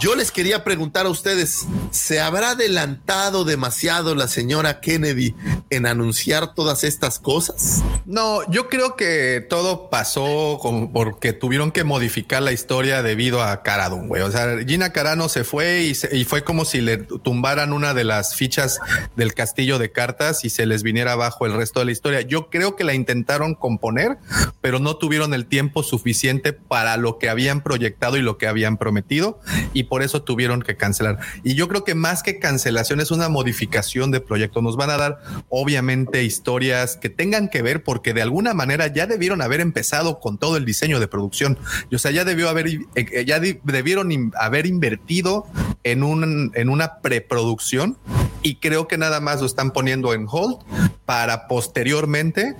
[0.00, 5.34] yo les quería preguntar a ustedes, ¿se habrá adelantado demasiado la señora Kennedy
[5.68, 7.82] en anunciar todas estas cosas?
[8.06, 13.62] No, yo creo que todo pasó como porque tuvieron que modificar la historia debido a
[13.62, 14.22] Caradun, güey.
[14.22, 17.94] O sea, Gina Carano se fue y, se- y fue como si le tumbaran una
[17.94, 18.78] de las fichas
[19.16, 22.20] del castillo de cartas y se les viniera abajo el resto de la historia.
[22.20, 24.18] Yo creo que la intentaron componer,
[24.60, 28.76] pero no tuvieron el tiempo suficiente para lo que habían proyectado y lo que habían
[28.76, 29.40] prometido
[29.72, 31.18] y por eso tuvieron que cancelar.
[31.42, 34.62] Y yo creo que más que cancelación es una modificación de proyecto.
[34.62, 39.06] Nos van a dar obviamente historias que tengan que ver porque de alguna manera ya
[39.06, 41.58] debieron haber empezado con todo el diseño de producción.
[41.92, 45.46] O sea, ya debió haber, eh, ya debieron haber invertido
[45.84, 47.96] en un, en una preproducción
[48.42, 50.58] y creo que nada más lo están poniendo en hold
[51.04, 52.56] para posteriormente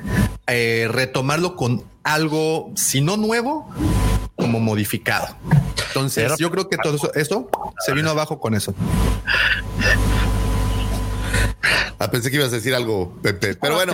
[0.46, 3.68] eh, retomarlo con algo, si no nuevo,
[4.36, 5.28] como modificado.
[5.88, 7.48] Entonces, yo creo que todo eso, eso
[7.84, 8.74] se vino abajo con eso.
[11.98, 13.54] Ah, pensé que ibas a decir algo, Pepe.
[13.56, 13.92] Pero bueno,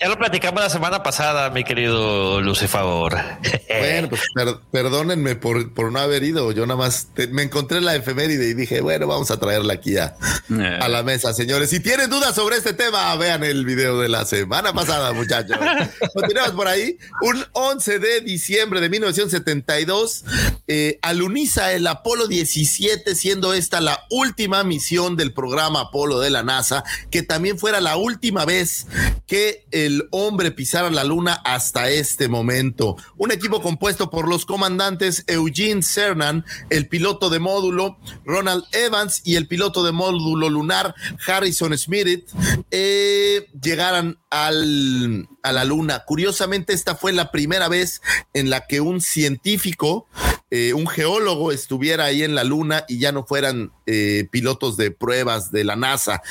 [0.00, 3.16] Ya lo platicamos la semana pasada, mi querido Lucifavor.
[3.68, 6.52] bueno, pues per- perdónenme por, por no haber ido.
[6.52, 9.96] Yo nada más te- me encontré la efeméride y dije, bueno, vamos a traerla aquí
[9.98, 10.16] a,
[10.50, 10.78] Eh.
[10.80, 11.70] a la mesa, señores.
[11.70, 15.56] Si tienen dudas sobre este tema, vean el video de la semana pasada, muchachos.
[16.14, 16.96] Continuamos por ahí.
[17.22, 20.24] Un 11 de diciembre de 1972,
[20.68, 26.42] eh, aluniza el Apolo 17, siendo esta la última misión del programa Apolo de la
[26.42, 28.86] NASA, que también fuera la última vez
[29.26, 32.96] que el hombre pisara la Luna hasta este momento.
[33.16, 39.36] Un equipo compuesto por los comandantes Eugene Cernan, el piloto de módulo, Ronald Evans y
[39.36, 40.94] el piloto de módulo lunar
[41.26, 42.30] Harrison Smith
[42.70, 46.04] eh, llegaran al, a la Luna.
[46.06, 48.02] Curiosamente, esta fue la primera vez
[48.34, 50.06] en la que un científico,
[50.50, 54.90] eh, un geólogo, estuviera ahí en la Luna y ya no fueran eh, pilotos de
[54.90, 56.22] pruebas de la NASA.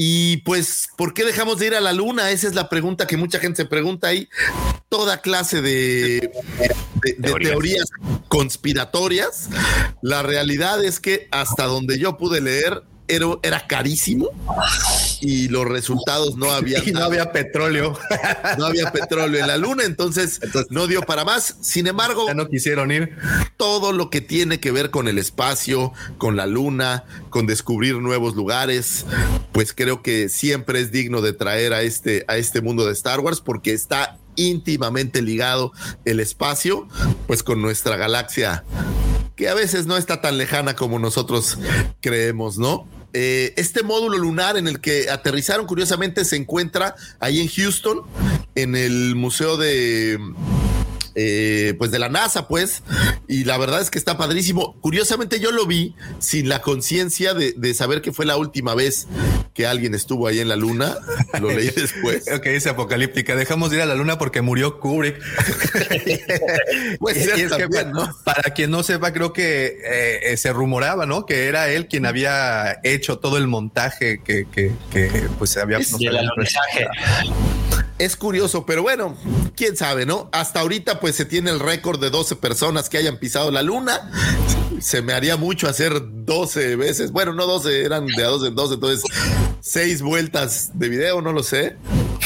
[0.00, 2.30] Y pues, ¿por qué dejamos de ir a la Luna?
[2.30, 4.28] Esa es la pregunta que mucha gente se pregunta ahí.
[4.88, 6.30] Toda clase de,
[7.02, 7.50] de- de Teorías.
[7.50, 7.90] teorías
[8.28, 9.48] conspiratorias.
[10.00, 14.28] La realidad es que hasta donde yo pude leer, era, era carísimo
[15.20, 17.98] y los resultados no había Y no había petróleo.
[18.58, 21.56] no había petróleo en la luna, entonces, Entonces- no dio para más.
[21.60, 23.16] Sin embargo, ya no quisieron ir.
[23.56, 28.36] todo lo que tiene que ver con el espacio, con la luna, con descubrir nuevos
[28.36, 29.06] lugares,
[29.52, 33.20] pues creo que siempre es digno de traer a este, a este mundo de Star
[33.20, 35.72] Wars porque está íntimamente ligado
[36.04, 36.86] el espacio,
[37.26, 38.62] pues con nuestra galaxia,
[39.34, 41.58] que a veces no está tan lejana como nosotros
[42.00, 42.86] creemos, ¿no?
[43.12, 48.02] Eh, este módulo lunar en el que aterrizaron, curiosamente, se encuentra ahí en Houston,
[48.54, 50.18] en el Museo de
[51.20, 52.84] eh, pues de la NASA, pues,
[53.26, 54.76] y la verdad es que está padrísimo.
[54.80, 59.08] Curiosamente yo lo vi sin la conciencia de, de saber que fue la última vez
[59.52, 60.96] que alguien estuvo ahí en la luna.
[61.40, 62.24] Lo leí después.
[62.42, 63.34] Que dice Apocalíptica.
[63.34, 65.18] Dejamos de ir a la luna porque murió Kubrick.
[67.00, 68.16] Puede Y- ser y es que también, pa- ¿no?
[68.24, 71.26] para quien no sepa, creo que eh, eh, se rumoraba, ¿no?
[71.26, 75.78] Que era él quien había hecho todo el montaje que, que, que, pues había.
[75.78, 76.16] Es- Y el.
[77.98, 79.16] Es curioso, pero bueno,
[79.56, 80.28] quién sabe, ¿no?
[80.32, 84.10] Hasta ahorita pues se tiene el récord de 12 personas que hayan pisado la luna.
[84.80, 87.10] Se me haría mucho hacer 12 veces.
[87.10, 89.02] Bueno, no 12, eran de a 12 en 12, entonces
[89.60, 91.76] seis vueltas de video, no lo sé.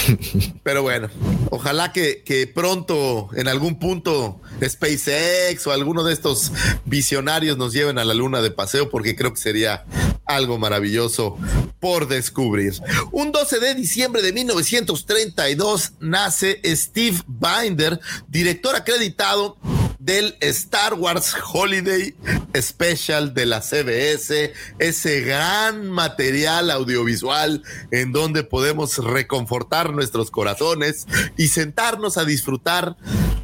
[0.63, 1.09] Pero bueno,
[1.51, 6.53] ojalá que, que pronto, en algún punto, SpaceX o alguno de estos
[6.85, 9.85] visionarios nos lleven a la luna de paseo, porque creo que sería
[10.25, 11.37] algo maravilloso
[11.81, 12.75] por descubrir.
[13.11, 19.57] Un 12 de diciembre de 1932 nace Steve Binder, director acreditado
[20.03, 22.15] del Star Wars Holiday
[22.61, 31.07] Special de la CBS, ese gran material audiovisual en donde podemos reconfortar nuestros corazones
[31.37, 32.97] y sentarnos a disfrutar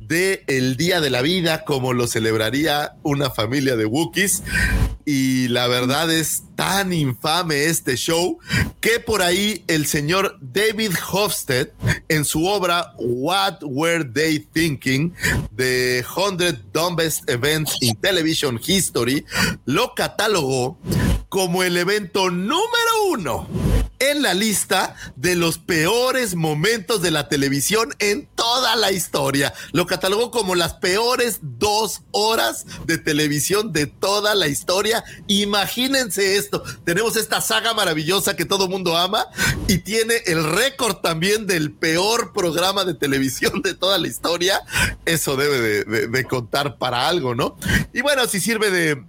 [0.08, 4.42] de el Día de la Vida como lo celebraría una familia de Wookiees.
[5.04, 8.38] Y la verdad es tan infame este show
[8.80, 11.72] que por ahí el señor David Hofstede
[12.08, 15.14] en su obra What Were They Thinking?
[15.54, 19.24] The 100 Dumbest Events in Television History
[19.66, 20.78] lo catalogó
[21.28, 23.48] como el evento número uno
[24.00, 29.52] en la lista de los peores momentos de la televisión en toda la historia.
[29.72, 35.02] Lo catalogó como las peores dos horas de televisión de toda la historia.
[35.26, 36.62] Imagínense esto.
[36.84, 39.26] Tenemos esta saga maravillosa que todo mundo ama
[39.66, 44.60] y tiene el récord también del peor programa de televisión de toda la historia.
[45.06, 47.56] Eso debe de, de- de contar para algo, ¿no?
[47.92, 49.02] Y bueno, si sirve de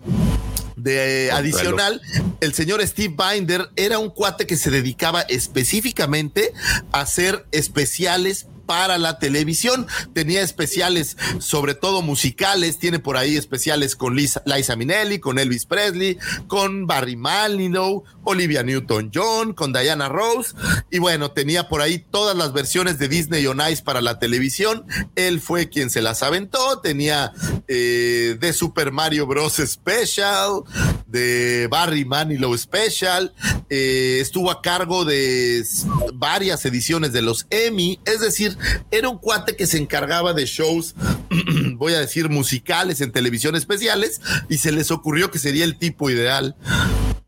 [0.84, 2.01] de adicional,
[2.41, 6.53] el señor Steve Binder era un cuate que se dedicaba específicamente
[6.91, 9.88] a hacer especiales para la televisión.
[10.13, 12.78] Tenía especiales, sobre todo musicales.
[12.78, 18.61] Tiene por ahí especiales con Lisa, Liza Minnelli, con Elvis Presley, con Barry Manilow, Olivia
[18.61, 20.53] Newton-John, con Diana Rose.
[20.91, 24.86] Y bueno, tenía por ahí todas las versiones de Disney on Ice para la televisión.
[25.15, 26.80] Él fue quien se las aventó.
[26.80, 27.34] Tenía
[27.67, 29.55] eh, de Super Mario Bros.
[29.65, 30.61] Special,
[31.07, 33.34] de Barry Manilow Special.
[33.72, 35.65] eh, estuvo a cargo de
[36.13, 37.99] varias ediciones de los Emmy.
[38.05, 38.59] Es decir,
[38.91, 40.95] era un cuate que se encargaba de shows,
[41.76, 44.22] voy a decir, musicales en televisión especiales.
[44.49, 46.55] Y se les ocurrió que sería el tipo ideal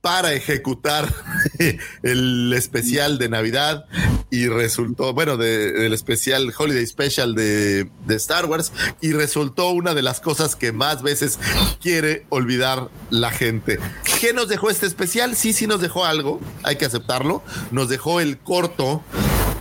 [0.02, 1.14] para ejecutar
[2.04, 3.86] el especial de Navidad
[4.32, 9.94] y resultó, bueno, de- del especial Holiday Special de, de Star Wars y resultó una
[9.94, 11.38] de las cosas que más veces
[11.82, 13.78] quiere olvidar la gente.
[14.20, 15.36] ¿Qué nos dejó este especial?
[15.36, 17.44] Sí, sí nos dejó algo, hay que aceptarlo.
[17.70, 19.04] Nos dejó el corto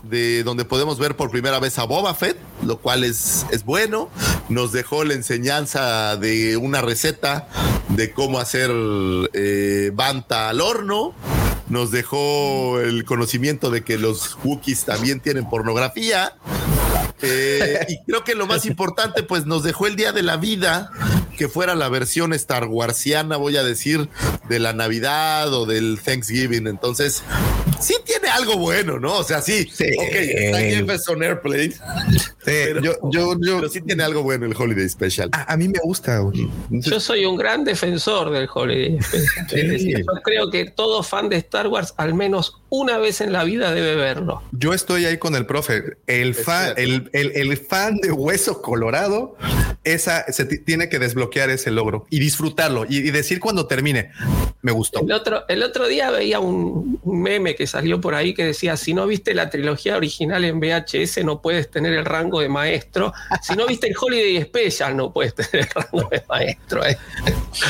[0.03, 4.11] de donde podemos ver por primera vez a Boba Fett, lo cual es, es bueno.
[4.49, 7.49] Nos dejó la enseñanza de una receta
[7.89, 8.71] de cómo hacer
[9.33, 11.15] eh, banta al horno.
[11.69, 16.35] Nos dejó el conocimiento de que los Wookiees también tienen pornografía.
[17.23, 20.91] Eh, y creo que lo más importante, pues nos dejó el día de la vida,
[21.37, 24.09] que fuera la versión Star Warsiana, voy a decir,
[24.49, 26.67] de la Navidad o del Thanksgiving.
[26.67, 27.23] Entonces,
[27.81, 29.19] sí tiene algo bueno, ¿no?
[29.19, 29.85] O sea, sí, Sí.
[29.99, 31.73] ok, está Jefferson Airplane,
[32.45, 35.29] pero, yo, yo, yo, pero sí tiene algo bueno el Holiday Special.
[35.33, 36.21] a, a mí me gusta.
[36.71, 39.01] Yo soy un gran defensor del Holiday.
[39.03, 39.47] Special.
[39.51, 39.67] Sí.
[39.67, 43.45] Decir, Yo creo que todo fan de Star Wars al menos una vez en la
[43.45, 44.43] vida debe verlo.
[44.53, 45.97] Yo estoy ahí con el profe.
[46.07, 49.37] El fan, el, el- el fan de Hueso Colorado,
[49.85, 54.11] esa se ti- tiene que desbloquear ese logro y disfrutarlo y, y decir cuando termine,
[54.63, 55.01] me gustó.
[55.01, 58.77] El otro, el otro día veía un, un meme que salió por ahí que decía,
[58.77, 63.13] si no viste la trilogía original en VHS no puedes tener el rango de maestro.
[63.43, 66.85] Si no viste el Holiday Special no puedes tener el rango de maestro.
[66.87, 66.97] ¿eh?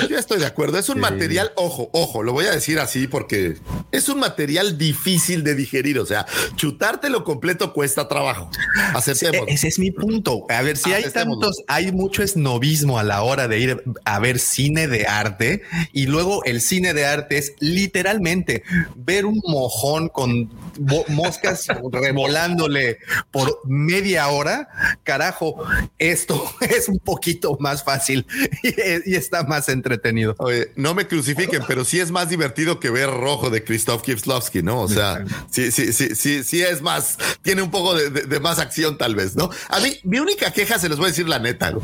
[0.09, 0.79] Yo estoy de acuerdo.
[0.79, 1.01] Es un Sí.
[1.01, 3.57] material, ojo, ojo, lo voy a decir así porque
[3.93, 5.99] es un material difícil de digerir.
[5.99, 6.27] O sea,
[6.57, 8.51] chutártelo completo cuesta trabajo.
[8.95, 9.49] Aceptemos.
[9.49, 10.47] E- Ese es mi punto.
[10.49, 14.39] A ver, si hay tantos, hay mucho esnovismo a la hora de ir a ver
[14.39, 18.63] cine de arte y luego el cine de arte es literalmente
[18.97, 20.51] ver un mojón con
[21.09, 22.99] moscas revolándole
[23.31, 24.69] por media hora.
[25.03, 25.63] Carajo,
[25.99, 28.27] esto es un poquito más fácil
[28.63, 30.35] y, y está más entretenido.
[30.39, 34.63] Oye, no me crucifiquen, pero sí es más divertido que ver Rojo de Krzysztof Kieslowski,
[34.63, 34.81] ¿no?
[34.83, 38.41] O sea, sí, sí, sí, sí, sí es más, tiene un poco de, de- de
[38.41, 39.51] más acción tal vez, ¿no?
[39.69, 41.75] A mí, mi única queja, se los voy a decir la neta.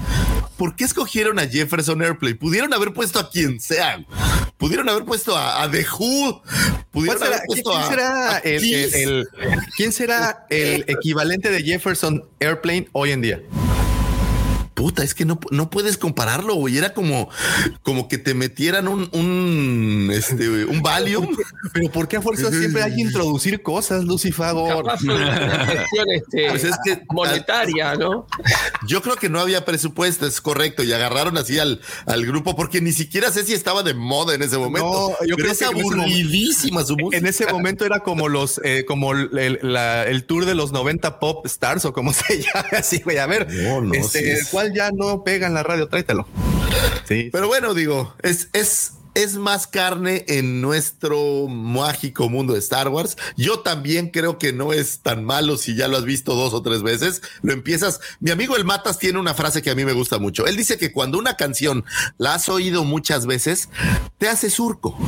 [0.57, 2.35] ¿Por qué escogieron a Jefferson Airplay?
[2.35, 4.05] Pudieron haber puesto a quien sea,
[4.57, 8.31] pudieron haber puesto a, a The Who, ¿Cuál pudieron será- haber puesto ¿Quién a, será
[8.35, 8.95] a el, Kiss.
[8.95, 13.41] el- el- quién será el equivalente de Jefferson Airplane hoy en día?
[14.77, 16.77] Puta, es que no, no puedes compararlo, güey.
[16.77, 17.31] Era como,
[17.83, 21.35] como que te metieran un, un, este, un Valium.
[21.73, 24.85] Pero ¿por qué a fuerza siempre hay que introducir cosas, Lucifagor?
[26.15, 28.27] Este, Pues es que- monetaria, ¿no?
[28.87, 32.81] Yo creo que no había presupuesto, es correcto, y agarraron así al, al grupo porque
[32.83, 34.87] ni siquiera sé si estaba de moda en ese momento.
[35.21, 37.17] No, yo pero creo es que aburridísima su música.
[37.17, 41.19] En ese momento era como los, eh, como el, la- el tour de los 90
[41.19, 43.17] pop stars o como se llama así, güey.
[43.19, 46.27] A ver, No, no, este, sí el ya no pega en la radio, tráetelo.
[47.07, 47.31] Sí.
[47.33, 53.17] Pero bueno, digo, es, es, es más carne en nuestro mágico mundo de Star Wars.
[53.37, 56.63] Yo también creo que no es tan malo si ya lo has visto dos o
[56.63, 57.23] tres veces.
[57.43, 58.01] Lo empiezas.
[58.21, 60.47] Mi amigo el Matas tiene una frase que a mí me gusta mucho.
[60.47, 61.85] Él dice que cuando una canción
[62.19, 63.71] la has oído muchas veces,
[64.19, 64.99] te hace surco.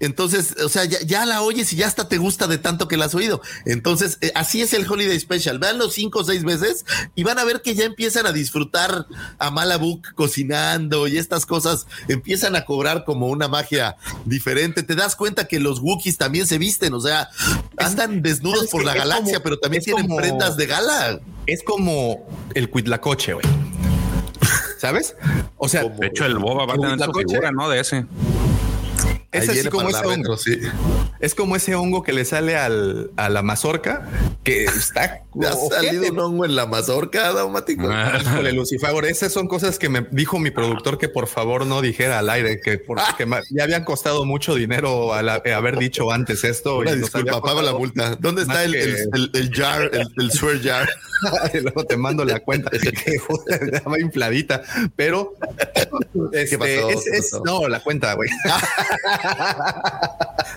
[0.00, 2.96] Entonces, o sea, ya, ya la oyes y ya hasta te gusta de tanto que
[2.96, 3.40] la has oído.
[3.66, 5.58] Entonces, eh, así es el Holiday Special.
[5.58, 6.84] Veanlo cinco o seis veces
[7.14, 9.06] y van a ver que ya empiezan a disfrutar
[9.38, 14.82] a Malabook cocinando y estas cosas empiezan a cobrar como una magia diferente.
[14.82, 17.28] Te das cuenta que los Wookiees también se visten, o sea,
[17.76, 21.20] andan desnudos ¿sabes por la galaxia, como- pero también tienen como- prendas de gala.
[21.46, 23.46] Es como el cuitlacoche, güey.
[24.78, 25.16] ¿Sabes?
[25.56, 27.68] O sea, De hecho, el Boba va a tener La su coche- figura, ¿no?
[27.68, 28.06] De ese.
[29.30, 29.98] Es así como ese
[30.38, 30.58] sí.
[31.20, 34.08] es como ese hongo que le sale al, a la mazorca,
[34.42, 37.88] que está ¿Te ha salido un hongo en la mazorca, Daumático?
[38.22, 42.18] Híjole, Lucifagor, esas son cosas que me dijo mi productor que por favor no dijera
[42.18, 42.80] al aire, que
[43.26, 46.78] ma- ya habían costado mucho dinero al haber dicho antes esto.
[46.78, 48.16] Una y disculpa, pago la multa.
[48.18, 50.88] ¿Dónde está el, que- el, el- el jar, el, el swear jar?
[51.54, 54.62] y luego te mando la cuenta que joder, estaba infladita,
[54.96, 55.34] pero
[56.32, 56.90] este, pasó?
[56.90, 58.30] es- ¿Qué es- no la cuenta, güey.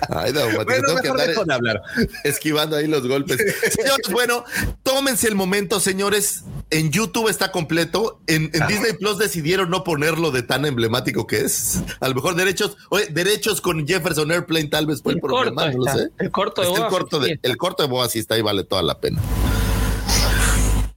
[0.08, 1.82] Ay, Daumático, Bueno, tengo que mejor andar dejo de hablar.
[2.24, 3.38] esquivando ahí los golpes.
[3.74, 4.44] Señores, bueno,
[4.82, 6.44] tómense el momento, señores.
[6.70, 8.20] En YouTube está completo.
[8.26, 11.80] En, en Disney Plus decidieron no ponerlo de tan emblemático que es.
[12.00, 15.54] A lo mejor derechos, oye, derechos con Jefferson Airplane tal vez fue el, El corto
[15.54, 16.08] problema, no lo sé.
[16.18, 18.42] El corto de Está el Boa corto de, el corto de Boa sí está ahí,
[18.42, 19.20] vale toda la pena.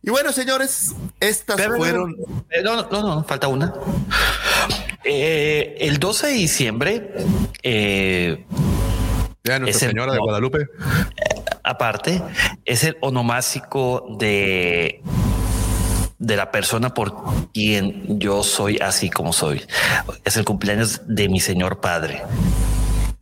[0.02, 2.16] Y bueno, señores, estas Pero, fueron.
[2.52, 3.74] eh, No, no, no, no, falta una.
[5.06, 7.11] Eh, el 12 de diciembre,
[7.64, 8.44] eh,
[9.44, 10.19] Ya Nuestra el- Señora de.
[10.19, 10.68] Guadalupe.
[11.64, 12.22] aparte,
[12.65, 15.02] es el onomásico de
[16.18, 17.14] de la persona por
[17.53, 19.61] quien yo soy así como soy.
[20.23, 22.23] Es el cumpleaños de mi señor padre,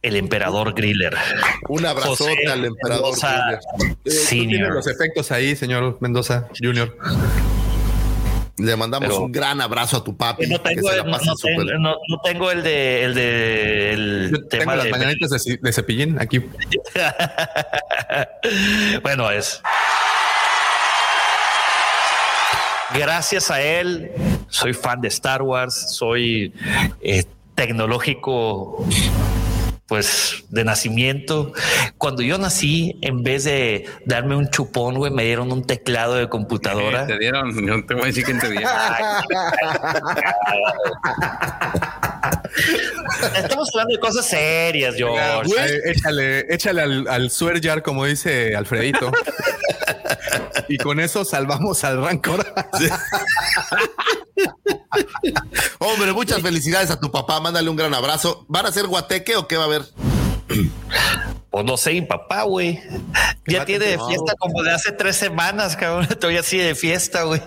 [0.02, 1.14] el emperador Griller.
[1.68, 3.04] Un abrazote José al emperador.
[3.06, 3.98] Mendoza Junior.
[4.06, 4.74] Eh, Senior.
[4.76, 6.96] los efectos ahí, señor Mendoza Junior.
[8.58, 10.46] Le mandamos Pero- un gran abrazo a tu papi.
[10.48, 11.56] No tengo, que se la el, no, pase no súper.
[11.58, 15.44] tengo, no- no tengo el de el de el Yo tema tengo las de mañanitas
[15.44, 16.40] de cepillín aquí.
[19.02, 19.62] bueno, es.
[22.94, 24.12] Gracias a él,
[24.50, 26.54] soy fan de Star Wars, soy
[27.02, 27.24] eh,
[27.56, 28.86] tecnológico,
[29.88, 31.54] pues de nacimiento.
[31.98, 36.30] Cuando yo nací, en vez de darme un chupón, güey, me dieron un teclado de
[36.30, 37.06] computadora.
[37.06, 38.72] Te dieron, yo te voy a decir quién te dieron.
[43.36, 45.52] Estamos hablando de cosas serias, George.
[45.86, 49.12] Échale, échale al, al swear jar, como dice Alfredito.
[50.68, 52.46] y con eso salvamos al Rancor.
[55.80, 57.40] Hombre, muchas felicidades a tu papá.
[57.40, 58.46] Mándale un gran abrazo.
[58.48, 59.84] ¿Van a hacer guateque o qué va a haber?
[61.54, 62.82] Pues no sé, mi papá, güey.
[63.46, 66.08] Ya tiene de fiesta como de hace tres semanas, cabrón.
[66.20, 67.40] Todavía sigue de fiesta, güey.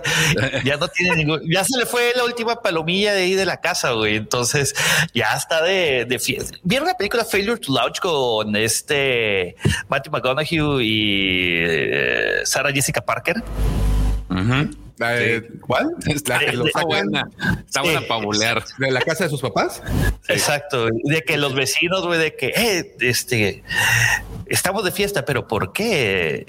[0.65, 1.41] Ya no tiene ningún.
[1.53, 4.15] Ya se le fue la última palomilla de ahí de la casa, güey.
[4.15, 4.77] Entonces
[5.13, 6.57] ya está de, de fiesta.
[6.63, 9.57] ¿Vieron la película Failure to Launch con este
[9.89, 13.43] Matthew McConaughey y eh, Sarah Jessica Parker?
[14.31, 14.86] Ujú.
[14.99, 15.91] Eh, ¿Cuál?
[16.27, 17.29] La, lo de- Está buena,
[17.67, 18.07] está buena Sí.
[18.09, 18.65] para bulear.
[18.79, 19.83] de la casa de sus papás.
[20.29, 20.87] Exacto.
[21.05, 23.63] De que los vecinos, güey, de que, eh, este,
[24.47, 26.47] estamos de fiesta, pero ¿por qué?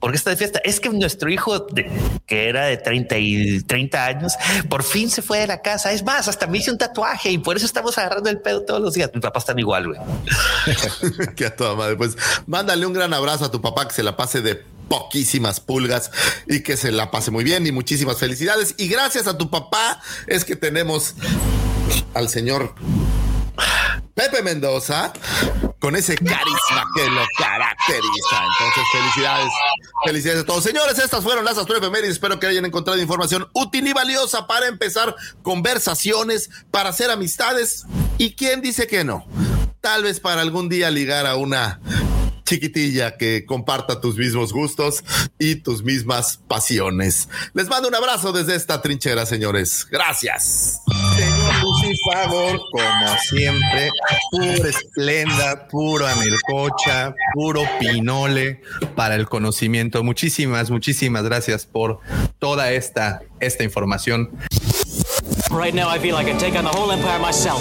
[0.00, 0.60] ¿Por qué está de fiesta?
[0.64, 1.90] Es que nuestro hijo, de-
[2.26, 4.34] que era de 30 y 30 años,
[4.68, 5.92] por fin se fue de la casa.
[5.92, 8.80] Es más, hasta me hice un tatuaje y por eso estamos agarrando el pedo todos
[8.82, 9.10] los días.
[9.14, 10.00] Mis papás están igual, güey.
[11.36, 11.96] que a toda madre.
[11.96, 12.16] Pues
[12.46, 16.10] mándale un gran abrazo a tu papá que se la pase de poquísimas pulgas
[16.46, 18.74] y que se la pase muy bien y muchísimas felicidades.
[18.78, 21.14] Y gracias a tu papá es que tenemos
[22.14, 22.74] al señor
[24.14, 25.12] Pepe Mendoza
[25.78, 28.44] con ese carisma que lo caracteriza.
[28.58, 29.52] Entonces, felicidades.
[30.04, 30.64] Felicidades a todos.
[30.64, 32.12] Señores, estas fueron las astroefemérides.
[32.12, 37.84] Espero que hayan encontrado información útil y valiosa para empezar conversaciones, para hacer amistades.
[38.16, 39.26] ¿Y quién dice que no?
[39.82, 41.80] Tal vez para algún día ligar a una
[42.46, 45.04] chiquitilla que comparta tus mismos gustos
[45.38, 47.28] y tus mismas pasiones.
[47.52, 49.86] Les mando un abrazo desde esta trinchera, señores.
[49.90, 50.80] Gracias.
[51.16, 53.90] Señor Lucifagor, como siempre,
[54.30, 58.62] puro esplenda, puro amelcocha, puro pinole
[58.94, 60.02] para el conocimiento.
[60.02, 62.00] Muchísimas, muchísimas gracias por
[62.38, 64.30] toda esta, esta información.
[65.50, 67.60] Right now, I feel I can take on the whole empire myself.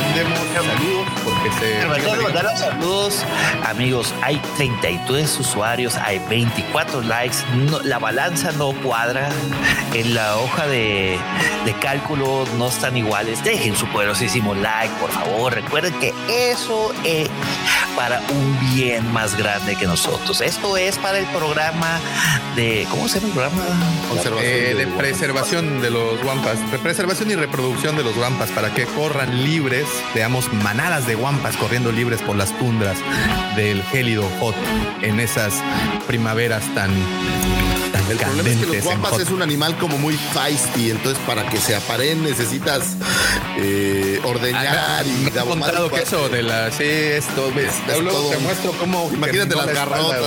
[0.00, 0.09] Bye.
[0.24, 1.60] Mandemos saludos porque se...
[1.80, 3.24] Pero antes de mandar los saludos,
[3.64, 9.28] amigos, hay 33 usuarios, hay 24 likes, no- la balanza no cuadra,
[9.94, 11.18] en la hoja de,
[11.64, 13.42] de cálculo no están iguales.
[13.44, 15.54] Dejen su poderosísimo like, por favor.
[15.54, 17.28] Recuerden que eso es
[17.96, 20.40] para un bien más grande que nosotros.
[20.40, 21.98] Esto es para el programa
[22.56, 23.64] de, ¿cómo se llama el programa?
[24.08, 28.50] Conservación Eh, de de- preservación de los guampas, de preservación y reproducción de los guampas
[28.50, 32.98] para que corran libres, veamos manadas de guampas corriendo libres por las tundras
[33.56, 34.54] del gélido hot
[35.02, 35.62] en esas
[36.06, 36.90] primaveras tan
[38.10, 41.58] El problema es que los guampas es un animal como muy feisty, entonces para que
[41.60, 42.82] se aparen necesitas
[43.58, 48.18] eh, ordeñar y Me ha contado que eso de la sí, esto, ves, Es luego
[48.18, 48.30] todo.
[48.30, 50.20] te muestro cómo Imagínate las garrotas.
[50.20, 50.26] ¿no?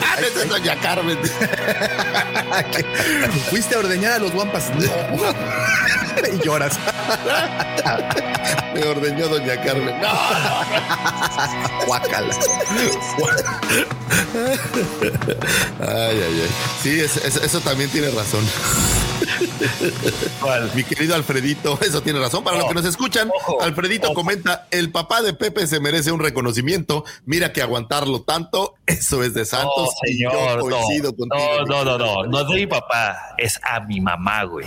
[0.00, 1.18] Ah, esa es doña Carmen.
[3.50, 4.70] Fuiste a ordeñar a los guampas.
[6.32, 6.78] y lloras.
[8.74, 10.00] Me ordeñó doña Carmen.
[10.00, 10.08] No.
[11.86, 12.34] Guácala.
[16.08, 16.50] Ay, ay, ay.
[16.82, 18.44] Sí, es- es- eso también tiene razón.
[20.74, 22.44] Mi querido Alfredito, eso tiene razón.
[22.44, 24.14] Para los que nos escuchan, Ojo, Alfredito ojo.
[24.14, 27.04] comenta: el papá de Pepe se merece un reconocimiento.
[27.24, 29.72] Mira que aguantarlo tanto, eso es de Santos.
[29.76, 31.66] No, y yo señor, coincido no, contigo.
[31.66, 34.66] no, no, no, no, no es de mi papá, es a mi mamá, güey.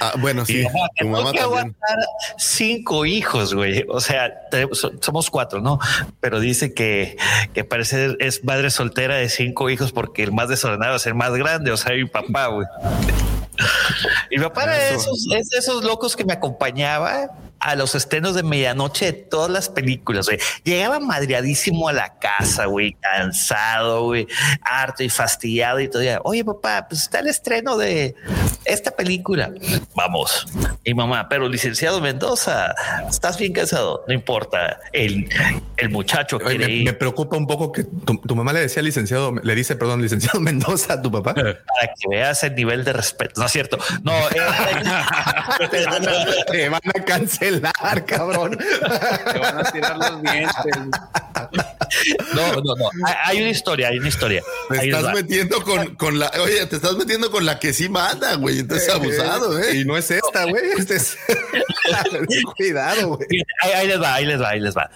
[0.00, 1.98] Ah, bueno, sí, mamá, tu tengo mamá que aguantar
[2.38, 3.84] cinco hijos, güey.
[3.88, 5.78] O sea, te- so- somos cuatro, ¿no?
[6.20, 7.16] Pero dice que,
[7.52, 11.32] que parece es madre soltera de cinco hijos porque el más desordenado es el más
[11.32, 12.66] grande, o sea, mi papá, güey.
[14.30, 17.30] Mi papá era de esos, es de esos locos que me acompañaba
[17.60, 20.38] a los estrenos de medianoche de todas las películas, güey.
[20.64, 24.26] Llegaba madreadísimo a la casa, güey, cansado, güey,
[24.62, 26.02] harto y fastidiado y todo.
[26.24, 28.14] Oye, papá, pues está el estreno de
[28.64, 29.52] esta película.
[29.94, 30.46] Vamos.
[30.84, 32.74] Y mamá, pero licenciado Mendoza,
[33.08, 34.04] estás bien cansado.
[34.08, 34.80] No importa.
[34.92, 35.28] El,
[35.76, 38.60] el muchacho Oye, quiere me, ir me preocupa un poco que tu, tu mamá le
[38.60, 41.34] decía licenciado, le dice, perdón, licenciado Mendoza a tu papá.
[41.34, 43.40] para que veas el nivel de respeto.
[43.40, 43.78] No es cierto.
[44.02, 44.30] No, eh,
[45.70, 48.58] Te van a, te a cancelar, cabrón.
[48.58, 50.78] Te van a tirar los dientes.
[52.34, 52.90] no, no, no.
[53.24, 54.42] Hay- una historia, hay una historia.
[54.68, 58.34] Te estás metiendo con, con la, oye, te estás metiendo con la que sí manda,
[58.34, 58.58] güey.
[58.60, 59.78] Entonces abusado, ¿eh?
[59.78, 60.62] Y no es esta, güey.
[60.78, 61.16] Este es.
[62.56, 63.28] Cuidado, güey.
[63.62, 64.90] Ahí, ahí les va, ahí les va, ahí les va.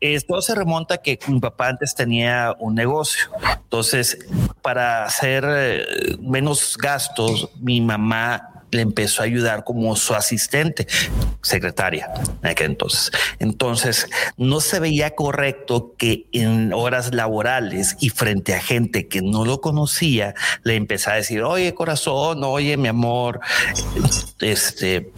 [0.00, 3.30] Esto se remonta que mi papá antes tenía un negocio.
[3.62, 4.18] Entonces,
[4.62, 10.86] para hacer eh, menos gastos, mi mamá le empezó a ayudar como su asistente,
[11.42, 12.10] secretaria
[12.42, 13.10] en aquel entonces.
[13.38, 14.06] Entonces,
[14.36, 19.60] no se veía correcto que en horas laborales y frente a gente que no lo
[19.60, 23.40] conocía, le empezara a decir, oye, corazón, oye, mi amor,
[24.40, 25.12] este,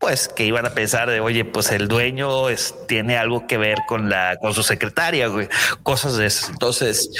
[0.00, 3.80] pues que iban a pensar de oye, pues el dueño es- tiene algo que ver
[3.86, 5.46] con la con su secretaria, güey,
[5.82, 6.46] cosas de eso.
[6.50, 7.10] Entonces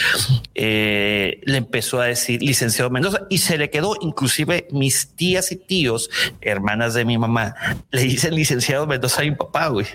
[0.55, 3.97] eh, le empezó a decir licenciado Mendoza y se le quedó.
[4.01, 6.09] Inclusive mis tías y tíos,
[6.40, 7.55] hermanas de mi mamá,
[7.90, 9.86] le dicen licenciado Mendoza a mi papá, güey.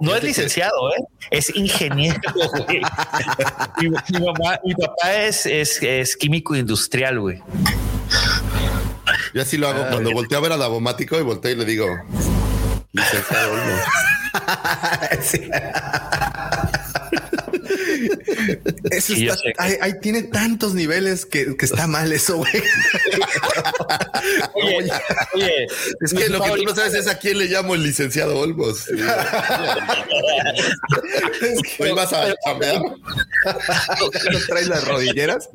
[0.00, 1.02] No es licenciado, ¿eh?
[1.30, 2.18] es ingeniero.
[2.66, 2.80] güey.
[3.78, 7.42] mi, mi mamá, mi papá es, es, es químico industrial, güey.
[9.32, 11.86] Yo así lo hago cuando volteo a ver a Davomático y volteo y le digo,
[12.92, 13.80] licenciado Olmos.
[15.22, 15.48] Sí.
[18.90, 22.52] Eso está, ay, tiene tantos niveles que, que está mal eso, güey.
[24.54, 24.90] Oye,
[25.34, 25.66] oye,
[26.00, 28.86] Es que lo que tú no sabes es a quién le llamo el licenciado Olmos.
[31.78, 32.82] Hoy vas a chambear.
[32.82, 32.98] ¿No
[34.46, 35.48] traes las rodilleras?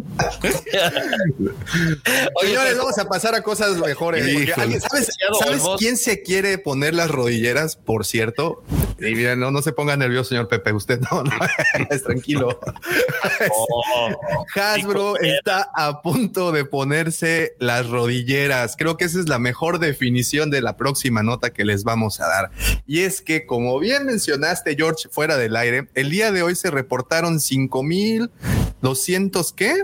[2.35, 4.25] Oye, Señores, vamos a pasar a cosas mejores.
[4.55, 8.63] ¿Sabes, quién se quiere poner las rodilleras, por cierto?
[8.99, 10.73] Y mira, no, no se ponga nervioso, señor Pepe.
[10.73, 11.31] Usted no, no
[11.89, 12.38] es tranquilo.
[12.41, 14.15] Oh,
[14.55, 18.75] Hasbro está a punto de ponerse las rodilleras.
[18.77, 22.27] Creo que esa es la mejor definición de la próxima nota que les vamos a
[22.27, 22.51] dar.
[22.85, 26.71] Y es que, como bien mencionaste, George, fuera del aire, el día de hoy se
[26.71, 27.39] reportaron
[28.81, 29.83] 5200, ¿qué?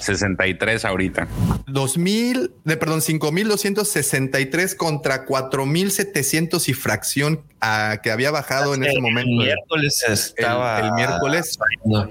[0.00, 1.28] 63 ahorita.
[1.66, 9.02] 2000, de perdón, 5263 contra 4700 y fracción ah, que había bajado en ese el
[9.02, 9.30] momento.
[9.30, 11.58] miércoles estaba el miércoles.
[11.84, 12.10] No.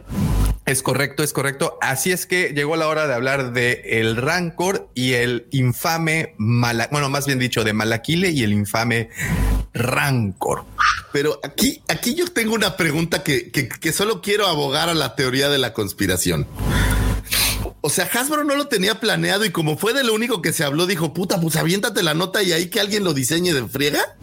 [0.66, 1.78] Es correcto, es correcto.
[1.82, 6.88] Así es que llegó la hora de hablar de el Rancor y el infame Mala,
[6.92, 9.10] bueno, más bien dicho, de Malaquile y el infame
[9.74, 10.64] Rancor.
[11.12, 15.16] Pero aquí, aquí yo tengo una pregunta que, que, que solo quiero abogar a la
[15.16, 16.21] teoría de la conspiración.
[17.82, 20.64] O sea, Hasbro no lo tenía planeado y como fue de lo único que se
[20.64, 24.18] habló, dijo, puta, pues aviéntate la nota y ahí que alguien lo diseñe de friega.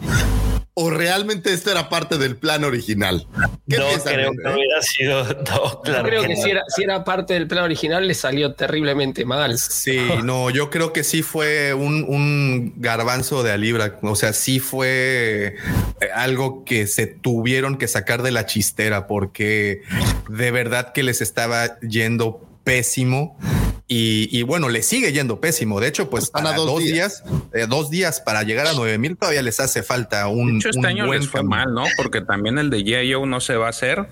[0.81, 3.27] ¿O realmente esto era parte del plan original?
[3.67, 5.23] ¿Qué No piensan, creo que hubiera sido.
[5.49, 6.03] No, claro.
[6.03, 6.41] Yo creo que no.
[6.41, 9.57] si era, si era parte del plan original, le salió terriblemente mal.
[9.57, 13.99] Sí, no, yo creo que sí fue un, un garbanzo de a libra.
[14.03, 15.57] O sea, sí fue
[15.99, 19.81] eh, algo que se tuvieron que sacar de la chistera porque
[20.29, 23.37] de verdad que les estaba yendo pésimo.
[23.91, 25.79] Y, y bueno, le sigue yendo pésimo.
[25.79, 27.23] De hecho, pues Están a para dos dos días.
[27.23, 30.57] días, eh, dos días para llegar a nueve mil todavía les hace falta un, De
[30.59, 31.85] hecho, este un año buen les fue mal, ¿no?
[31.97, 33.13] Porque también el de G.I.
[33.13, 34.07] Joe no se va a hacer.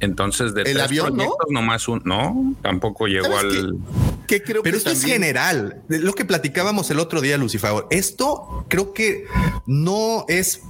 [0.00, 1.36] Entonces, de ¿El tres avión, no?
[1.48, 2.02] nomás un.
[2.04, 3.78] No, tampoco llegó ¿Sabes al.
[4.26, 5.82] Que creo Pero que esto es general.
[5.88, 7.70] De Lo que platicábamos el otro día, Lucifer.
[7.90, 9.26] Esto creo que
[9.66, 10.62] no es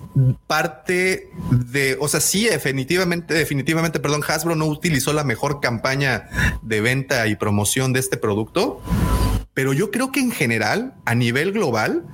[0.46, 6.28] parte de, o sea, sí, definitivamente, definitivamente, perdón, Hasbro no utilizó la mejor campaña
[6.62, 8.80] de venta y promoción de este producto,
[9.54, 12.04] pero yo creo que en general, a nivel global,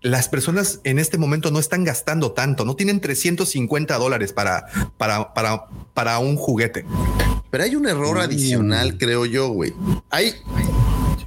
[0.00, 4.66] las personas en este momento no están gastando tanto, no tienen 350 dólares para,
[4.96, 6.84] para, para, para un juguete.
[7.50, 9.72] Pero hay un error adicional, creo yo, güey.
[10.10, 10.34] Hay.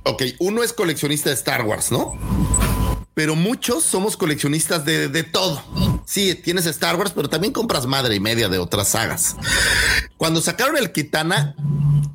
[0.03, 2.17] Ok, uno es coleccionista de Star Wars, ¿no?
[3.17, 5.63] Pero muchos somos coleccionistas de, de todo.
[6.05, 9.35] Sí, tienes Star Wars, pero también compras madre y media de otras sagas.
[10.17, 11.55] Cuando sacaron el Kitana,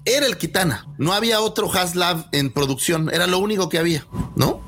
[0.04, 0.86] era el Kitana.
[0.98, 3.10] No había otro Haslab en producción.
[3.12, 4.06] Era lo único que había,
[4.36, 4.62] ¿no?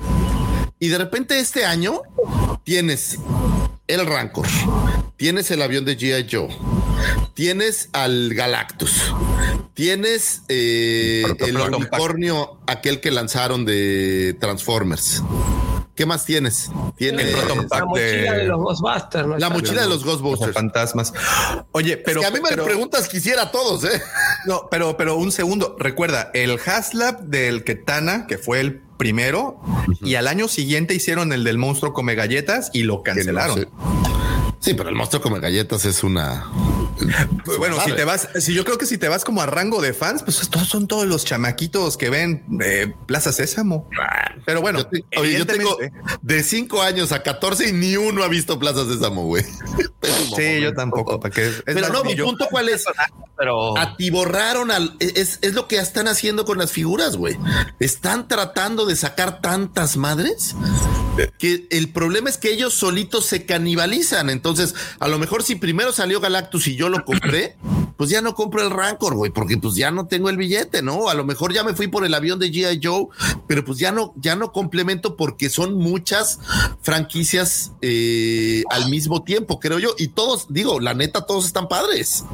[0.80, 2.02] Y de repente este año
[2.64, 3.16] tienes
[3.86, 4.48] el Rancor,
[5.16, 6.26] tienes el avión de G.I.
[6.28, 6.48] Joe,
[7.34, 9.14] tienes al Galactus,
[9.74, 15.22] tienes eh, el unicornio, aquel que lanzaron de Transformers.
[15.94, 16.70] ¿Qué más tienes?
[16.96, 19.26] Tienes El Proton La Pack mochila de- de los Ghostbusters.
[19.28, 19.38] ¿no?
[19.38, 20.52] la mochila de los Los Ghostbusters.
[20.52, 21.12] fantasmas.
[21.72, 24.02] Oye, pero, que a mí me pero- preguntas quisiera a todos, ¿eh?
[24.46, 25.76] No, pero, pero un segundo.
[25.78, 29.60] Recuerda, el Haslab del Ketana, que fue el primero,
[30.02, 33.54] y al año siguiente hicieron el del monstruo come galletas y lo cancelaron.
[33.56, 34.23] Que no sé.
[34.64, 36.50] Sí, pero el monstruo come galletas es una.
[37.44, 39.82] Pues bueno, si te vas, si yo creo que si te vas como a rango
[39.82, 43.90] de fans, pues todos son todos los chamaquitos que ven eh, Plaza Sésamo.
[44.46, 45.76] Pero bueno, Yo, te- oye, yo tengo
[46.22, 49.44] de 5 años a 14 y ni uno ha visto Plaza Sésamo, güey.
[50.36, 51.18] Sí, yo tampoco.
[51.20, 51.46] ¿para qué?
[51.46, 52.84] Es Pero no, mi yo- punto cuál es.
[53.38, 54.96] Pero Atiborraron al.
[55.00, 57.36] Es, es lo que están haciendo con las figuras, güey.
[57.80, 60.54] Están tratando de sacar tantas madres
[61.38, 64.30] que el problema es que ellos solitos se canibalizan.
[64.30, 64.53] Entonces,
[64.98, 67.56] a lo mejor si primero salió Galactus y yo lo compré,
[67.96, 71.08] pues ya no compro el Rancor, güey, porque pues ya no tengo el billete, ¿no?
[71.08, 72.80] A lo mejor ya me fui por el avión de G.I.
[72.82, 73.06] Joe,
[73.46, 76.40] pero pues ya no, ya no complemento porque son muchas
[76.82, 79.94] franquicias eh, al mismo tiempo, creo yo.
[79.98, 82.24] Y todos, digo, la neta, todos están padres.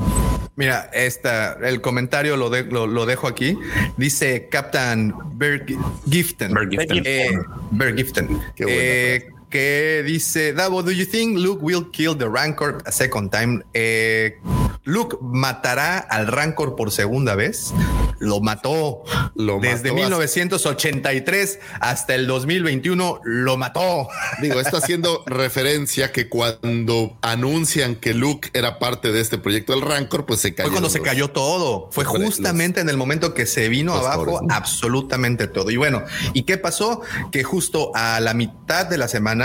[0.56, 3.56] Mira, esta, el comentario lo, de- lo, lo dejo aquí.
[3.96, 5.66] Dice Captain Berg
[6.10, 6.52] Giften.
[6.52, 7.02] Berg Giften.
[7.06, 7.38] Eh,
[7.70, 8.28] Berg Giften.
[8.56, 12.92] Qué buena Eh, que dice, Davo, do you think Luke will kill the Rancor a
[12.92, 13.62] second time?
[13.74, 14.38] Eh,
[14.84, 17.72] Luke matará al Rancor por segunda vez.
[18.18, 19.02] Lo mató.
[19.34, 24.08] Lo Desde mató 1983 hasta el 2021 lo mató.
[24.42, 29.82] Digo, está haciendo referencia que cuando anuncian que Luke era parte de este proyecto del
[29.82, 30.68] Rancor, pues se cayó.
[30.68, 31.88] Fue cuando se cayó todo.
[31.92, 35.70] Fue los- justamente en el momento que se vino abajo absolutamente todo.
[35.70, 36.02] Y bueno,
[36.34, 37.00] ¿y qué pasó?
[37.32, 39.39] Que justo a la mitad de la semana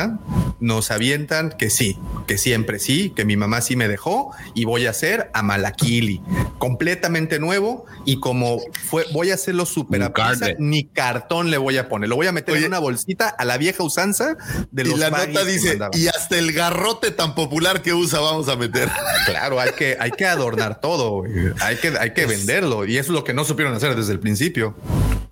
[0.59, 1.97] nos avientan que sí,
[2.27, 6.21] que siempre sí, que mi mamá sí me dejó y voy a hacer a Malakili,
[6.57, 8.59] completamente nuevo y como
[8.89, 10.55] fue, voy a hacerlo súper Un a prisa, card.
[10.59, 12.63] ni cartón le voy a poner, lo voy a meter Oye.
[12.65, 14.37] en una bolsita a la vieja usanza
[14.71, 18.19] de Y los la baggies nota dice, y hasta el garrote tan popular que usa
[18.19, 18.89] vamos a meter.
[19.25, 21.23] Claro, hay que, hay que adornar todo,
[21.59, 24.19] hay que, hay que venderlo y eso es lo que no supieron hacer desde el
[24.19, 24.75] principio.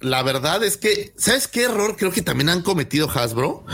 [0.03, 3.65] La verdad es que, ¿sabes qué error creo que también han cometido Hasbro?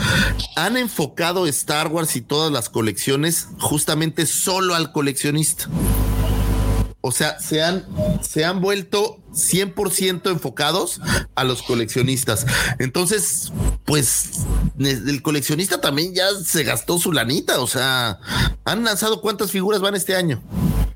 [0.54, 5.68] Han enfocado Star Wars y todas las colecciones justamente solo al coleccionista.
[7.00, 7.84] O sea, se han,
[8.22, 11.00] se han vuelto 100% enfocados
[11.34, 12.46] a los coleccionistas.
[12.78, 13.52] Entonces,
[13.84, 14.44] pues
[14.78, 17.60] el coleccionista también ya se gastó su lanita.
[17.60, 18.20] O sea,
[18.64, 20.40] han lanzado cuántas figuras van este año.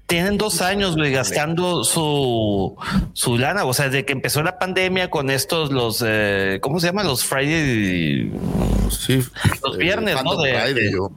[0.07, 2.77] Tienen dos años güey, gastando su,
[3.13, 3.65] su lana.
[3.65, 7.07] O sea, desde que empezó la pandemia con estos, los, eh, ¿cómo se llaman?
[7.07, 8.31] Los Friday,
[8.91, 9.23] Sí,
[9.63, 10.37] los viernes, ¿no?
[10.37, 11.11] De, Friday, yo.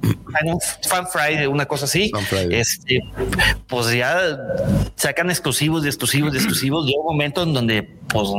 [0.88, 2.10] Fan, Friday, una cosa así.
[2.10, 2.60] Fan Friday.
[2.60, 3.00] Este,
[3.68, 4.20] pues ya
[4.96, 6.86] sacan exclusivos de exclusivos de exclusivos.
[6.86, 8.30] Llega un momento en donde, pues,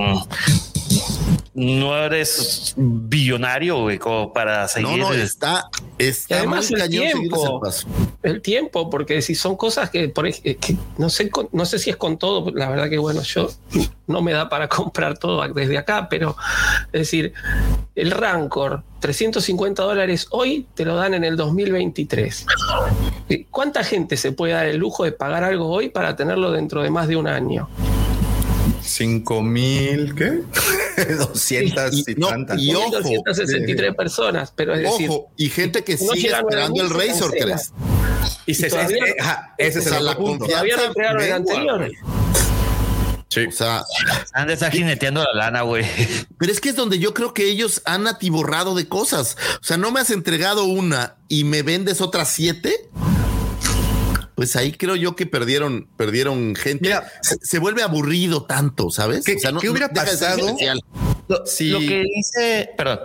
[1.59, 4.98] no eres billonario güey, como para seguir.
[4.98, 5.68] No, no, está,
[5.98, 7.89] está además muy el tiempo, paso.
[8.22, 11.97] el tiempo, porque si son cosas que, por que no sé, no sé si es
[11.97, 13.51] con todo, la verdad que bueno, yo
[14.06, 16.36] no me da para comprar todo desde acá, pero
[16.93, 17.32] es decir,
[17.97, 22.47] el Rancor, 350 dólares hoy te lo dan en el 2023.
[23.28, 26.82] ¿Y ¿Cuánta gente se puede dar el lujo de pagar algo hoy para tenerlo dentro
[26.82, 27.68] de más de un año?
[28.82, 30.42] Cinco mil, ¿qué?
[31.18, 32.60] 200 y, Y- no, tantas.
[32.60, 36.88] y ojo, 263 personas, pero es decir, Ojo, y gente que no sigue esperando el
[36.90, 37.72] 9.000, Razor 3.
[38.46, 40.46] Y se, todavía- ese, ajá, ese es el punto.
[40.46, 41.78] confianza todavía no entregaron el mengua, anterior.
[41.78, 41.92] güey.
[43.30, 43.44] Sí.
[43.46, 43.84] O sea,
[44.32, 45.84] Han de estar jineteando la lana, güey.
[46.38, 49.36] pero es que es donde yo creo que ellos han atiborrado de cosas.
[49.60, 52.88] O sea, no me has entregado una y me vendes otras siete.
[54.39, 56.85] Pues ahí creo yo que perdieron, perdieron gente.
[56.85, 59.24] Mira, se, se vuelve aburrido tanto, ¿sabes?
[59.24, 60.47] ¿Qué- qué hubiera ser pasado?
[60.47, 60.81] especial.
[61.27, 61.70] Lo, Sí.
[61.70, 63.01] lo que dice, perdón.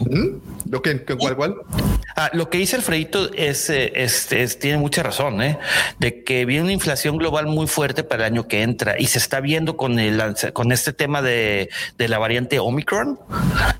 [0.00, 0.53] ¿Mm?
[0.74, 1.54] ¿Lo que, que- cuál, cuál?
[2.16, 5.56] Ah, lo que dice Alfredito es, eh, es- es- tiene mucha razón, ¿eh?
[6.00, 9.18] de que viene una inflación global muy fuerte para el año que entra y se
[9.18, 10.20] está viendo con el
[10.52, 13.20] con este tema de, de la variante Omicron,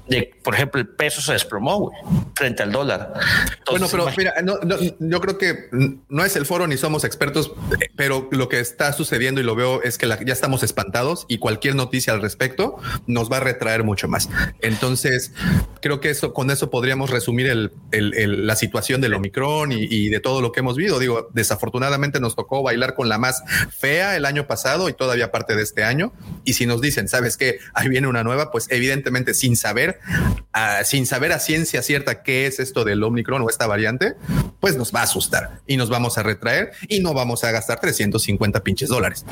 [0.08, 1.90] de por ejemplo el peso se desplomó
[2.36, 3.12] frente al dólar.
[3.68, 5.68] Bueno, pero mira, no, no, yo creo que
[6.08, 7.52] no es el foro ni somos expertos,
[7.96, 11.38] pero lo que está sucediendo y lo veo es que la- ya estamos espantados y
[11.38, 12.76] cualquier noticia al respecto
[13.06, 14.28] nos va a retraer mucho más.
[14.60, 15.32] Entonces,
[15.80, 19.86] creo que eso con eso podríamos resumir el, el- el- la situación del Omicron y,
[19.88, 20.98] y de todo lo que hemos vivido.
[20.98, 23.42] Digo, desafortunadamente nos tocó bailar con la más
[23.74, 26.12] fea el año pasado y todavía parte de este año.
[26.44, 29.98] Y si nos dicen, sabes que ahí viene una nueva, pues evidentemente sin saber,
[30.52, 34.12] ah, sin saber a ciencia cierta qué es esto del Omicron o esta variante,
[34.60, 37.80] pues nos va a asustar y nos vamos a retraer y no vamos a gastar
[37.80, 39.24] 350 pinches dólares.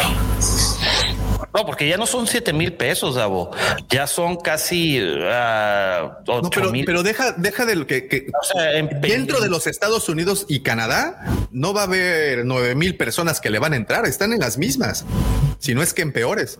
[1.55, 3.51] No, porque ya no son 7 mil pesos, Davo.
[3.89, 6.85] Ya son casi ah, No, 8 pero, mil.
[6.85, 10.47] pero deja, deja de lo que, que- O sea, en- dentro de los Estados Unidos
[10.49, 14.33] y Canadá no va a haber nueve mil personas que le van a entrar, están
[14.33, 15.05] en las mismas,
[15.59, 16.59] si no es que en peores.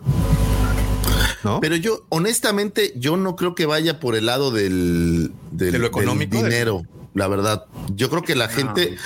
[1.43, 1.59] ¿No?
[1.59, 5.83] Pero yo, honestamente, yo no creo que vaya por el lado del, del- ¿De lo
[5.83, 6.37] del económico?
[6.37, 6.83] dinero.
[7.13, 8.97] La verdad, yo creo que la gente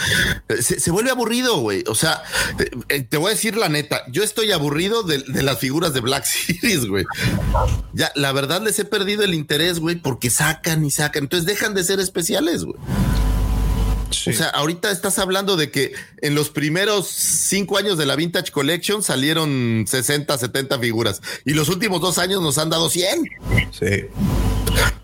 [0.59, 1.83] se, se vuelve aburrido, güey.
[1.87, 2.23] O sea,
[2.59, 5.93] eh, eh, te voy a decir la neta, yo estoy aburrido de, de las figuras
[5.93, 7.05] de Black Series, güey.
[7.93, 11.23] Ya, la verdad les he perdido el interés, güey, porque sacan y sacan.
[11.23, 12.77] Entonces dejan de ser especiales, güey.
[14.09, 18.51] O sea, ahorita estás hablando de que en los primeros cinco años de la Vintage
[18.51, 23.29] Collection salieron 60, 70 figuras y los últimos dos años nos han dado 100.
[23.71, 24.05] Sí.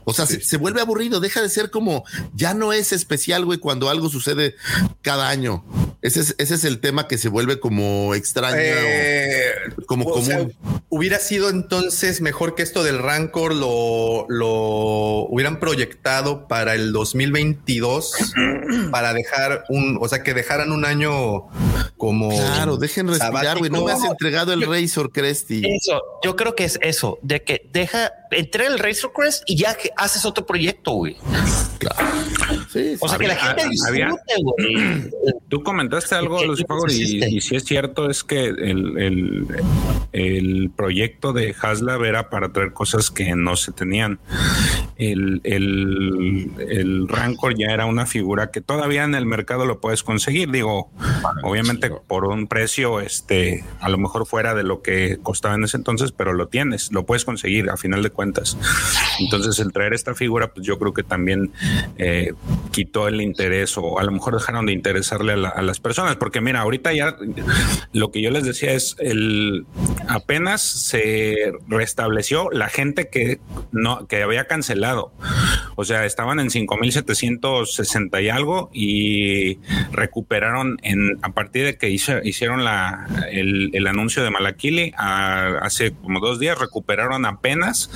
[0.05, 2.03] O sea, se, se vuelve aburrido, deja de ser como,
[2.33, 4.55] ya no es especial, güey, cuando algo sucede
[5.01, 5.63] cada año.
[6.01, 10.21] Ese es, ese es el tema que se vuelve como extraño, Eh, o como o
[10.21, 10.53] sea, común.
[10.89, 14.49] hubiera sido entonces mejor que esto del Rancor lo, lo
[15.29, 18.11] hubieran proyectado para el 2022
[18.93, 21.47] para dejar un, o sea, que dejaran un año
[21.97, 23.71] como claro, dejen respirar, güey.
[23.71, 25.63] No me has entregado el Razor Cresty.
[25.65, 29.73] Eso, yo creo que es eso, de que deja, entre el Razor Crest y ya
[29.75, 31.17] que haces otro proyecto, güey.
[31.79, 32.05] Claro.
[32.71, 35.33] Sí, O sea, que la gente había- disfrute, güey.
[35.49, 39.47] Tú comentaste algo, ¿Qué- Lucifer, qué y, y si es cierto, es que el, el,
[40.11, 44.19] el proyecto de Haslab era para traer cosas que no se tenían.
[44.97, 50.03] El, el, el Rancor ya era una figura que todavía en el mercado lo puedes
[50.03, 50.51] conseguir.
[50.51, 50.91] Digo,
[51.41, 55.77] obviamente por un precio, este, a lo mejor fuera de lo que costaba en ese
[55.77, 58.57] entonces, pero lo tienes, lo puedes conseguir a final de cuentas.
[59.19, 61.53] Entonces, el traer esta figura, pues yo creo que también
[61.97, 62.33] eh,
[62.71, 66.17] quitó el interés o a lo mejor dejaron de interesarle a, la- a las personas,
[66.17, 67.15] porque mira, ahorita ya
[67.93, 69.65] lo que yo les decía es el
[70.09, 73.39] apenas se restableció la gente que
[73.71, 75.13] no que había cancelado.
[75.77, 79.59] O sea, estaban en 5760 y algo y
[79.91, 86.39] recuperaron en a partir de que hicieron la el, anuncio de Malakili hace como dos
[86.39, 87.89] días recuperaron apenas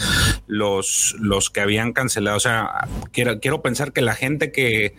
[0.48, 2.38] los los que habían cancelado.
[2.38, 4.94] O sea, quiero quiero pensar que la gente que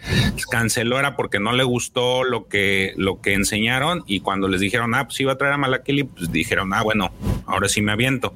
[0.51, 4.95] canceló era porque no le gustó lo que lo que enseñaron y cuando les dijeron
[4.95, 7.13] ah pues iba a traer a Malakili pues dijeron ah bueno
[7.47, 8.35] ahora sí me aviento.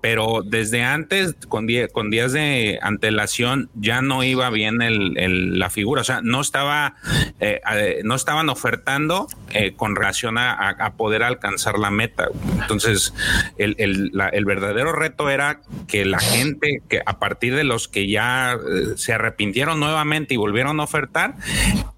[0.00, 5.70] Pero desde antes con die- con días de antelación ya no iba bien el- la
[5.70, 6.73] figura, o sea no estaba
[7.40, 12.28] eh, no estaban ofertando eh, con relación a, poder alcanzar la meta.
[12.60, 13.12] Entonces
[13.58, 18.54] el, el verdadero reto era que la gente que a partir de los que ya
[18.54, 21.34] eh, se arrepintieron nuevamente y volvieron a ofertar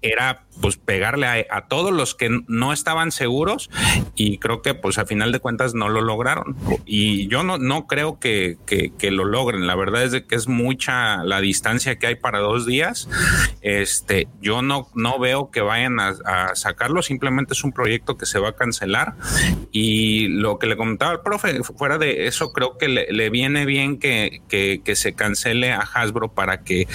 [0.01, 3.69] era pues pegarle a, todos los que no estaban seguros
[4.15, 6.55] y creo que pues a final de cuentas no lo lograron.
[6.85, 9.67] Y yo no, no creo que, que- lo logren.
[9.67, 13.07] La verdad es de que es mucha la distancia que hay para dos días.
[13.61, 17.01] Este yo no no veo que vayan a, a sacarlo.
[17.01, 19.15] Simplemente es un proyecto que se va a cancelar.
[19.71, 23.65] Y lo que le comentaba al profe fuera de eso creo que le, le viene
[23.65, 26.87] bien que, que, que se cancele a Hasbro para que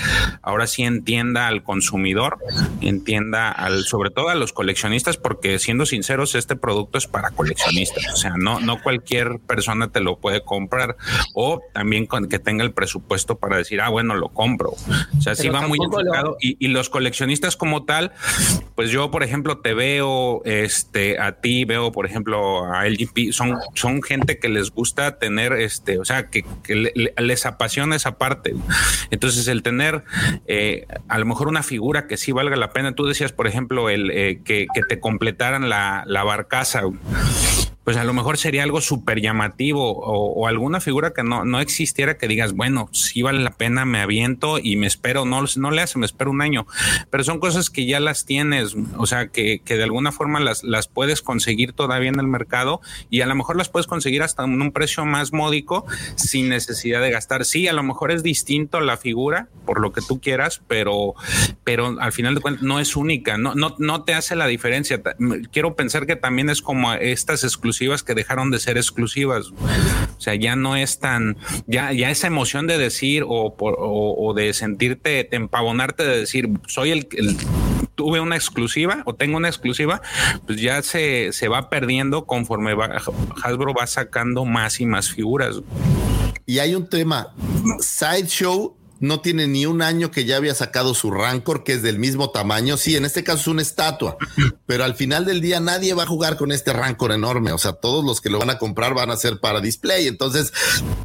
[0.43, 2.39] ahora sí entienda al consumidor
[2.81, 8.07] entienda al sobre todo a los coleccionistas porque siendo sinceros este producto es para coleccionistas.
[8.13, 10.97] O sea no no cualquier persona te lo puede comprar
[11.35, 15.35] o también con que tenga el presupuesto para decir ah bueno lo compro o sea
[15.35, 16.37] sí va muy lo- enfocado.
[16.41, 18.13] Y, y los coleccionistas como tal
[18.75, 23.59] pues yo por ejemplo te veo este a ti veo por ejemplo a LGP son
[23.75, 27.95] son gente que les gusta tener este o sea que, que le- le- les apasiona
[27.97, 28.55] esa parte.
[29.11, 30.05] Entonces el tener
[30.47, 33.91] eh, a lo mejor una figura que sí valga la pena tú decías por ejemplo,
[33.91, 36.83] el eh, que, te completaran la barcaza
[37.85, 42.17] pues a lo mejor sería algo súper llamativo o, alguna figura que no, no existiera
[42.17, 45.83] que digas, bueno, si vale la pena, me aviento y me espero, no, no le
[45.83, 46.67] hace, me espero un año,
[47.11, 50.63] pero son cosas que ya las tienes, o sea, que, que de alguna forma las,
[50.63, 52.81] las puedes conseguir todavía en el mercado
[53.11, 55.87] y a lo mejor las puedes conseguir hasta en un precio más módico
[56.17, 57.45] sin necesidad de gastar.
[57.45, 61.15] Sí, a lo mejor es distinto la figura, por lo que tú quieras, pero,
[61.65, 65.01] pero al final de cuentas no es única, no, no, no te hace la diferencia.
[65.51, 67.72] Quiero pensar que también es como estas exclusivas
[68.03, 69.47] que dejaron de ser exclusivas.
[69.49, 71.37] O sea, ya no es tan,
[71.67, 76.91] ya, ya esa emoción de decir o, o, de sentirte, de empavonarte de decir, soy
[76.91, 77.09] el,
[77.95, 80.01] tuve una exclusiva o tengo una exclusiva,
[80.47, 83.03] pues ya se, se va perdiendo conforme va,
[83.43, 85.61] Hasbro va sacando más y más figuras.
[86.47, 87.35] Y hay un tema,
[87.81, 91.99] Sideshow no tiene ni un año que ya había sacado su Rancor, que es del
[91.99, 92.77] mismo tamaño.
[92.77, 94.17] Sí, en este caso es una estatua,
[94.67, 97.53] pero al final del día nadie va a jugar con este Rancor enorme.
[97.53, 100.07] O sea, todos los que lo van a comprar van a ser para display.
[100.07, 100.53] Entonces,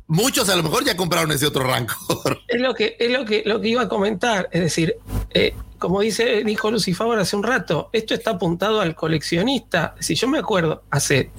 [0.06, 2.40] muchos a lo mejor ya compraron ese otro Rancor.
[2.48, 4.48] Es lo que, es lo que, lo que iba a comentar.
[4.52, 4.96] Es decir,
[5.32, 9.96] eh, como dice, dijo Lucifer hace un rato, esto está apuntado al coleccionista.
[10.00, 11.32] Si yo me acuerdo, hace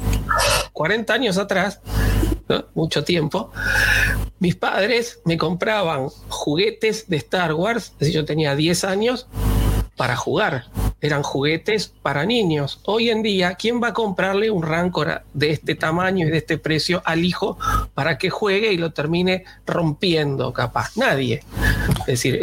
[0.73, 1.81] 40 años atrás,
[2.75, 3.51] mucho tiempo,
[4.39, 9.27] mis padres me compraban juguetes de Star Wars, es decir, yo tenía 10 años,
[9.99, 10.65] para jugar.
[11.03, 12.81] Eran juguetes para niños.
[12.87, 16.57] Hoy en día, ¿quién va a comprarle un Rancor de este tamaño y de este
[16.57, 17.59] precio al hijo
[17.93, 20.97] para que juegue y lo termine rompiendo capaz?
[20.97, 21.43] Nadie.
[22.07, 22.39] Es decir,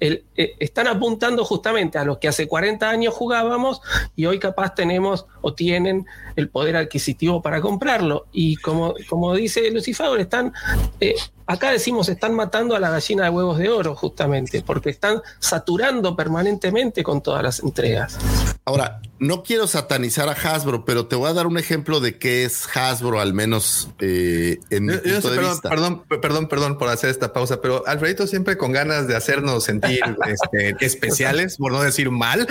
[0.00, 0.24] eh,
[0.58, 3.80] están apuntando justamente a los que hace 40 años jugábamos
[4.14, 8.26] y hoy capaz tenemos o tienen el poder adquisitivo para comprarlo.
[8.32, 10.52] Y como, como dice Lucifer, están
[11.00, 11.14] eh,
[11.46, 16.16] Acá decimos están matando a la gallina de huevos de oro, justamente, porque están saturando
[16.16, 18.18] permanentemente con todas las entregas.
[18.64, 22.44] Ahora, no quiero satanizar a Hasbro, pero te voy a dar un ejemplo de qué
[22.44, 25.68] es Hasbro, al menos eh, en mi punto de perdón, vista.
[25.68, 30.00] Perdón, perdón, perdón por hacer esta pausa, pero Alfredito siempre con ganas de hacernos sentir
[30.26, 32.48] este, especiales, por no decir mal.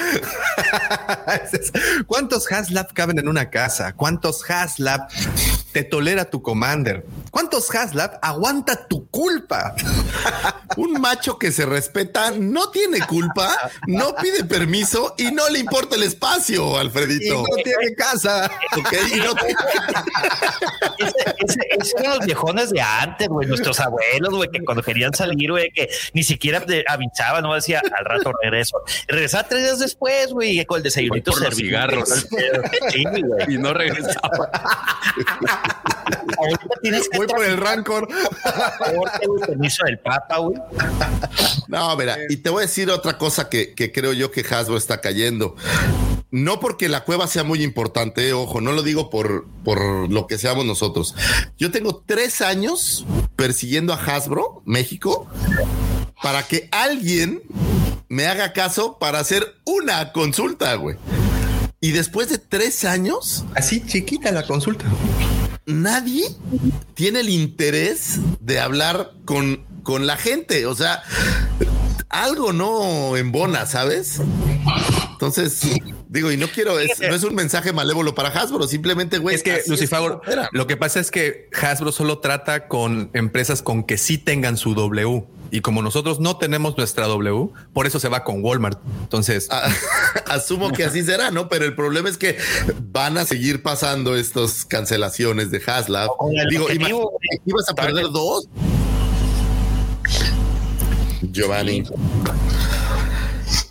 [2.08, 3.94] ¿Cuántos Haslab caben en una casa?
[3.94, 5.10] ¿Cuántos Haslab
[5.74, 7.06] te tolera tu commander?
[7.30, 9.76] ¿Cuántos Haslab aguanta tu culpa?
[10.78, 13.56] Un macho que se respeta no tiene culpa,
[13.88, 17.36] no pide permiso y no le importa el espacio, Alfredito.
[17.36, 18.52] Y no tiene casa.
[18.78, 19.56] Ok, y no tiene
[21.38, 21.60] ese,
[22.00, 25.90] eran los viejones de antes, güey, nuestros abuelos, güey, que cuando querían salir, güey, que
[26.14, 28.82] ni siquiera avisaban, no decía al rato regreso.
[29.08, 32.10] Regresaba tres días después, güey, con el desayunito por los cigarros.
[32.90, 33.24] Sí, güey.
[33.56, 34.50] Y no regresaba.
[36.38, 38.08] Ahorita tienes que Voy por el rancor.
[39.46, 40.55] permiso del papa, güey.
[41.68, 44.78] No, mira, y te voy a decir otra cosa que, que creo yo que Hasbro
[44.78, 45.56] está cayendo.
[46.32, 50.38] No porque la cueva sea muy importante, ojo, no lo digo por, por lo que
[50.38, 51.16] seamos nosotros.
[51.58, 53.06] Yo tengo tres años
[53.36, 55.28] persiguiendo a Hasbro, México,
[56.22, 57.42] para que alguien
[58.10, 60.98] me haga caso para hacer una consulta, güey.
[61.82, 64.86] Y después de tres años, así chiquita la consulta,
[65.66, 66.26] nadie
[66.96, 70.66] tiene el interés de hablar con, con la gente.
[70.66, 71.02] O sea,
[72.10, 74.20] algo no embona, ¿sabes?
[75.14, 75.62] Entonces,
[76.10, 79.36] digo, y no quiero, es, no es un mensaje malévolo para Hasbro, simplemente, güey.
[79.36, 80.20] Es que, Lucifer,
[80.52, 84.74] lo que pasa es que Hasbro solo trata con empresas con que sí tengan su
[84.74, 85.24] W.
[85.52, 88.80] Y como nosotros no tenemos nuestra W, por eso se va con Walmart.
[89.04, 89.70] Entonces, ah,
[90.28, 91.48] asumo que así será, ¿no?
[91.48, 92.38] Pero el problema es que
[92.92, 96.10] van a seguir pasando estas cancelaciones de Haslab.
[96.50, 96.68] Digo,
[97.46, 98.50] ibas a perder dos.
[101.22, 101.86] Giovanni.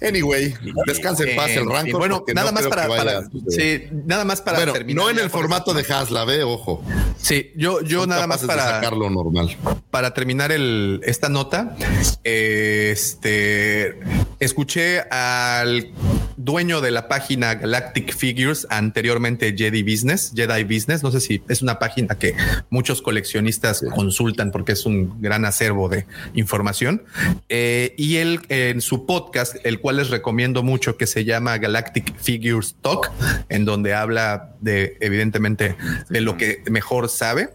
[0.06, 0.54] Anyway,
[0.86, 1.98] descanse en paz el Rancor.
[1.98, 5.04] bueno, nada más para, sí, nada más para terminar.
[5.04, 6.82] No en el formato de Haslab, eh, ojo.
[7.16, 9.56] Sí, yo, yo nada más para sacarlo normal.
[9.90, 11.76] Para terminar el, esta nota,
[12.22, 13.98] este
[14.40, 15.92] escuché al
[16.36, 21.02] dueño de la página Galactic Figures, anteriormente Jedi Business, Jedi Business.
[21.02, 22.34] No sé si es una página que
[22.70, 27.04] muchos coleccionistas consultan porque es un gran acervo de información.
[27.48, 32.14] Eh, y él en su podcast, el cual les recomiendo mucho, que se llama Galactic
[32.18, 33.10] Figures Talk,
[33.48, 35.76] en donde habla de, evidentemente,
[36.08, 37.50] de lo que mejor sabe.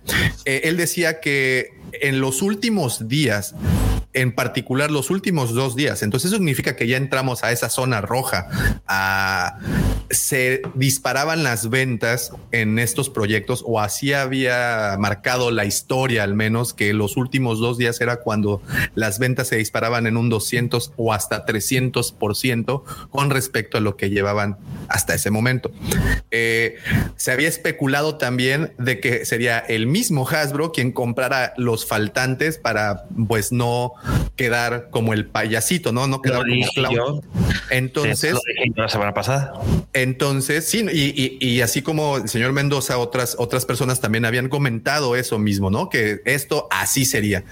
[0.45, 3.55] Eh, él decía que en los últimos días
[4.13, 6.01] en particular los últimos dos días.
[6.01, 8.47] Entonces eso significa que ya entramos a esa zona roja.
[8.87, 9.59] A,
[10.09, 16.73] se disparaban las ventas en estos proyectos o así había marcado la historia al menos
[16.73, 18.61] que los últimos dos días era cuando
[18.95, 23.81] las ventas se disparaban en un 200 o hasta 300 por ciento con respecto a
[23.81, 24.57] lo que llevaban
[24.87, 25.71] hasta ese momento.
[26.31, 26.77] Eh,
[27.15, 33.05] se había especulado también de que sería el mismo Hasbro quien comprara los faltantes para
[33.27, 33.93] pues no
[34.35, 36.43] quedar como el payasito, no, no quedar
[36.75, 37.21] como
[37.69, 38.35] Entonces,
[38.75, 39.53] la semana pasada.
[39.93, 45.39] Entonces, sí, y, así como el señor Mendoza, otras, otras personas también habían comentado eso
[45.39, 45.89] mismo, ¿no?
[45.89, 47.43] Que esto así sería.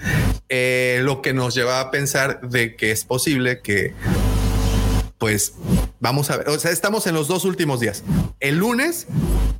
[0.48, 3.94] Eh, lo que nos lleva a pensar de que es posible que
[5.18, 5.54] pues
[5.98, 8.04] vamos a ver, o sea, estamos en los dos últimos días.
[8.40, 9.06] El lunes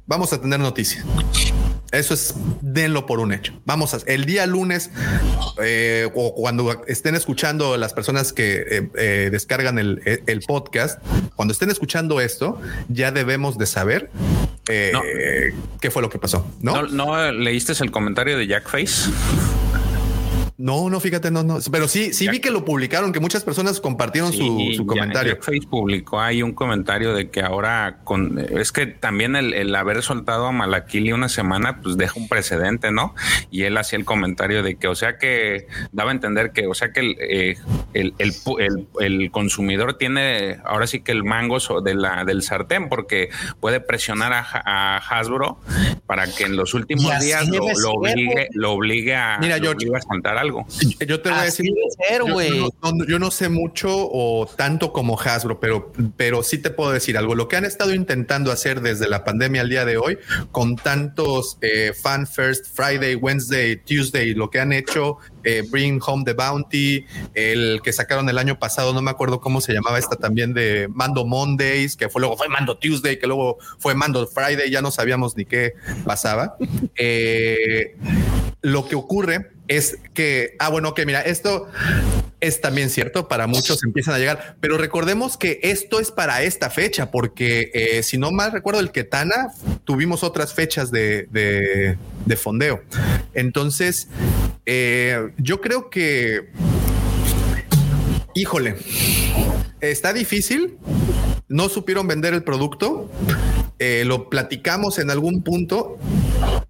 [0.07, 1.05] vamos a tener noticias.
[1.93, 3.55] Eso es, denlo por un hecho.
[3.65, 4.91] Vamos a, el día lunes
[5.63, 11.03] eh, o cuando estén escuchando las personas que eh, eh, descargan el, el, podcast,
[11.35, 14.11] cuando estén escuchando esto, ya debemos de saber
[14.67, 16.47] qué fue lo que pasó.
[16.61, 16.83] ¿no?
[16.83, 16.89] ¿no?
[16.89, 19.11] ¿No leíste el comentario de Jack Face?
[20.59, 21.59] No, no, fíjate, no, no.
[21.71, 25.39] Pero sí, sí vi que lo publicaron, que muchas personas compartieron su, comentario.
[25.41, 30.47] Facebook publicó ahí un comentario de que ahora con es que también el, haber soltado
[30.49, 33.15] a Malakili una semana, pues deja un precedente, ¿no?
[33.53, 36.75] Y él hacía el comentario de que, o sea que daba a entender que, o
[36.75, 37.57] sea que el, eh,
[38.99, 43.31] el, consumidor tiene ahora sí que el mango de la, del sartén, porque
[43.61, 45.61] puede presionar a, Hasbro
[46.07, 50.37] para que en los últimos días lo, obligue, lo obligue a, Mira, yo, a saltar
[50.37, 50.48] algo.
[51.07, 51.67] Yo te voy a decir,
[53.07, 57.35] yo, no, sé mucho o tanto como Hasbro, pero, pero sí te puedo decir algo.
[57.35, 60.19] Lo que han estado intentando hacer desde la pandemia al día de hoy,
[60.53, 66.25] con tantos eh, Fan First, Friday, Wednesday, Tuesday, lo que han hecho, eh, Bring Home
[66.25, 70.17] the Bounty, el que sacaron el año pasado, no me acuerdo cómo se llamaba esta
[70.17, 74.71] también de Mando Mondays, que fue luego fue Mando Tuesday, que luego fue Mando Friday,
[74.71, 76.57] ya no sabíamos ni qué pasaba.
[77.01, 77.97] Eh,
[78.63, 81.69] lo que ocurre es que, ah, bueno, que mira, esto
[82.41, 86.71] es también cierto, para muchos empiezan a llegar, pero recordemos que esto es para esta
[86.71, 89.53] fecha, porque eh, si no mal recuerdo el Ketana,
[89.85, 92.83] tuvimos otras fechas de, de, fondeo.
[93.35, 94.09] Entonces,
[94.67, 96.51] eh, yo creo que,
[98.35, 98.77] híjole,
[99.81, 100.79] está difícil,
[101.49, 103.11] no supieron vender el producto,
[103.79, 105.99] eh, lo platicamos en algún punto.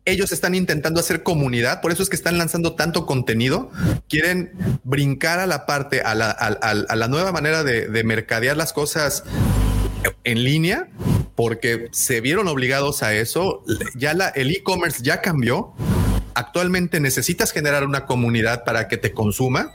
[0.05, 3.70] Ellos están intentando hacer comunidad, por eso es que están lanzando tanto contenido.
[4.09, 4.52] Quieren
[4.85, 9.24] brincar a la parte, a la, nueva manera de, mercadear las cosas
[10.24, 10.89] en línea,
[11.35, 13.62] porque se vieron obligados a eso.
[13.94, 15.74] Ya la, el e-commerce ya cambió.
[16.35, 19.72] Actualmente necesitas generar una comunidad para que te consuma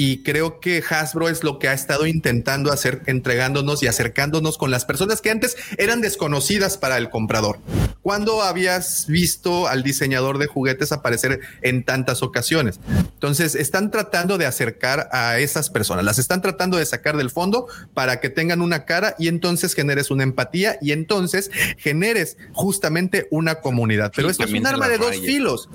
[0.00, 4.70] y creo que Hasbro es lo que ha estado intentando hacer, entregándonos y acercándonos con
[4.70, 7.58] las personas que antes eran desconocidas para el comprador.
[8.00, 12.78] ¿Cuándo habías visto al diseñador de juguetes aparecer en tantas ocasiones?
[12.96, 17.66] Entonces, están tratando de acercar a esas personas, las están tratando de sacar del fondo
[17.92, 23.56] para que tengan una cara y entonces generes una empatía y entonces generes justamente una
[23.56, 24.12] comunidad.
[24.14, 25.68] Pero esto es un arma de dos filos.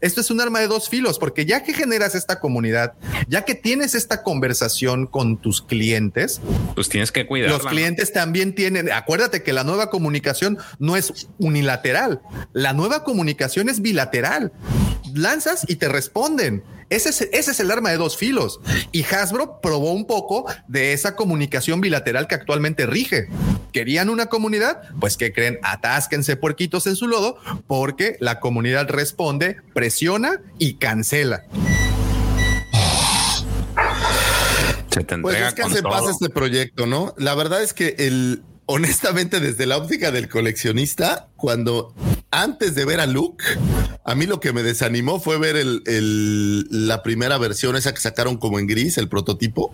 [0.00, 2.94] Esto es un arma de dos filos, porque ya que generas esta comunidad,
[3.28, 6.40] ya que tienes esta conversación con tus clientes,
[6.74, 7.50] pues tienes que cuidar.
[7.50, 12.20] Los clientes también tienen, acuérdate que la nueva comunicación no es unilateral,
[12.52, 14.52] la nueva comunicación es bilateral.
[15.14, 16.62] Lanzas y te responden.
[16.88, 18.60] Ese es, ese es el arma de dos filos.
[18.90, 23.28] Y Hasbro probó un poco de esa comunicación bilateral que actualmente rige.
[23.72, 24.82] ¿Querían una comunidad?
[24.98, 27.38] Pues que creen, atásquense puerquitos en su lodo
[27.68, 31.44] porque la comunidad responde, presiona y cancela.
[35.22, 37.14] Pues es que se pasa este proyecto, ¿no?
[37.16, 41.92] La verdad es que el, honestamente, desde la óptica del coleccionista, cuando
[42.30, 43.44] antes de ver a Luke,
[44.04, 48.36] a mí lo que me desanimó fue ver el, la primera versión, esa que sacaron
[48.36, 49.72] como en gris, el prototipo.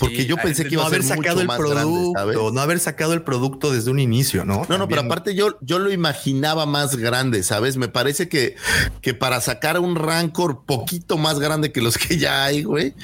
[0.00, 3.72] porque yo pensé que iba a haber sacado el producto, no haber sacado el producto
[3.72, 4.66] desde un inicio, ¿no?
[4.68, 7.78] No, no, pero aparte yo, yo lo imaginaba más grande, ¿sabes?
[7.78, 8.54] Me parece que,
[9.00, 12.94] que para sacar un Rancor poquito más grande que los que ya hay, güey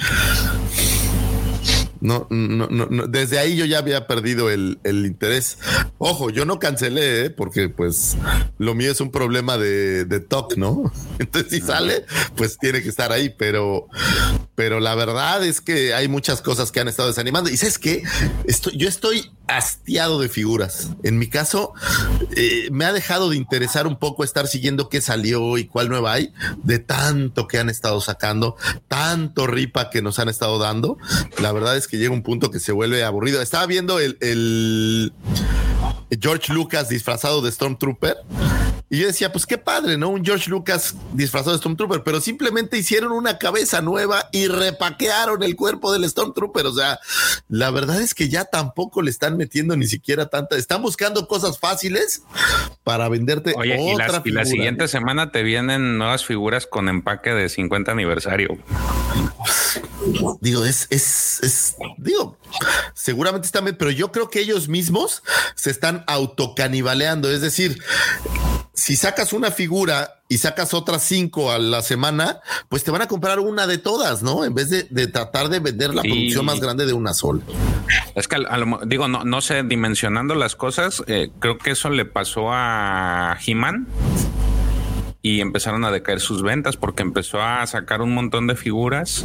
[2.04, 5.56] no, no, no, desde ahí yo ya había perdido el, interés.
[5.96, 7.30] Ojo, yo no cancelé, ¿eh?
[7.30, 8.18] porque pues
[8.58, 10.92] lo mío es un problema de, de TOC, ¿no?
[11.18, 12.04] Entonces si sale,
[12.36, 13.88] pues tiene que estar ahí, pero,
[14.54, 17.48] pero la verdad es que hay muchas cosas que han estado desanimando.
[17.48, 18.02] Y sabes que
[18.44, 20.90] estoy, yo estoy hastiado de figuras.
[21.04, 21.72] En mi caso,
[22.36, 26.12] eh, me ha dejado de interesar un poco estar siguiendo qué salió y cuál nueva
[26.12, 28.56] hay, de tanto que han estado sacando,
[28.88, 30.98] tanto ripa que nos han estado dando.
[31.40, 33.42] La verdad es que llega un punto que se vuelve aburrido.
[33.42, 35.12] Estaba viendo el, el
[36.20, 38.16] George Lucas disfrazado de Stormtrooper.
[38.90, 40.10] Y yo decía, pues qué padre, ¿no?
[40.10, 45.56] Un George Lucas disfrazado de Stormtrooper, pero simplemente hicieron una cabeza nueva y repaquearon el
[45.56, 46.66] cuerpo del Stormtrooper.
[46.66, 47.00] O sea,
[47.48, 50.56] la verdad es que ya tampoco le están metiendo ni siquiera tanta.
[50.56, 52.22] Están buscando cosas fáciles
[52.84, 54.44] para venderte Oye, y, otra las- y la figura.
[54.44, 58.58] siguiente semana te vienen nuevas figuras con empaque de 50 aniversario.
[60.40, 62.36] Digo, es, es, es, digo,
[62.94, 65.22] seguramente están, pero yo creo que ellos mismos
[65.54, 67.30] se están autocanibaleando.
[67.30, 67.78] Es decir,
[68.72, 73.06] si sacas una figura y sacas otras cinco a la semana, pues te van a
[73.06, 74.44] comprar una de todas, ¿no?
[74.44, 76.08] En vez de, de tratar de vender la Sí.
[76.08, 77.42] producción más grande de una sola.
[78.16, 81.90] Es que a lo digo, no, no sé, dimensionando las cosas, eh, creo que eso
[81.90, 83.86] le pasó a He-Man
[85.22, 89.24] y empezaron a decaer sus ventas porque empezó a sacar un montón de figuras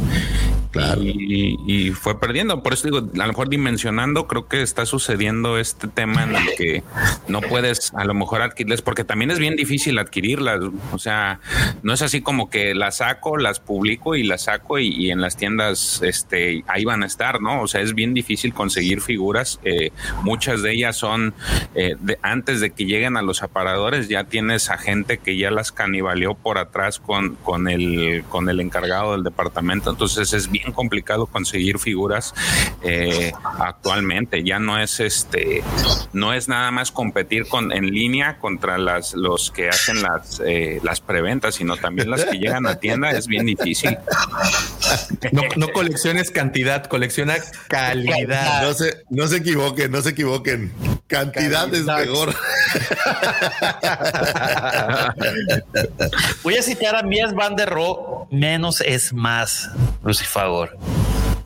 [0.74, 2.62] Y, fue perdiendo.
[2.62, 6.54] Por eso digo, a lo mejor dimensionando, creo que está sucediendo este tema en el
[6.56, 6.82] que
[7.28, 10.60] no puedes a lo mejor adquirirlas porque también es bien difícil adquirirlas.
[10.92, 11.40] O sea,
[11.82, 15.20] no es así como que las saco, las publico y las saco y, y en
[15.20, 17.62] las tiendas este, ahí van a estar, ¿no?
[17.62, 19.58] O sea, es bien difícil conseguir figuras.
[19.64, 19.90] Eh,
[20.22, 21.34] muchas de ellas son
[21.74, 25.50] eh, de- antes de que lleguen a los aparadores, ya tienes a gente que ya
[25.50, 29.90] las canibaleó por atrás con, con, el, con el encargado del departamento.
[29.90, 32.34] Entonces es bien complicado conseguir figuras
[32.82, 34.42] eh, actualmente.
[34.44, 35.62] Ya no es este,
[36.12, 40.80] no es nada más competir con en línea contra las los que hacen las eh,
[40.82, 43.10] las preventas, sino también las que llegan a tienda.
[43.10, 43.96] Es bien difícil.
[45.32, 47.36] No, no colecciones cantidad, colecciona
[47.68, 48.62] calidad.
[48.62, 50.72] No se, no se equivoquen, no se equivoquen.
[51.06, 52.34] Cantidad es mejor.
[56.42, 59.70] Voy a citar a Mies van der Rohe, menos es más,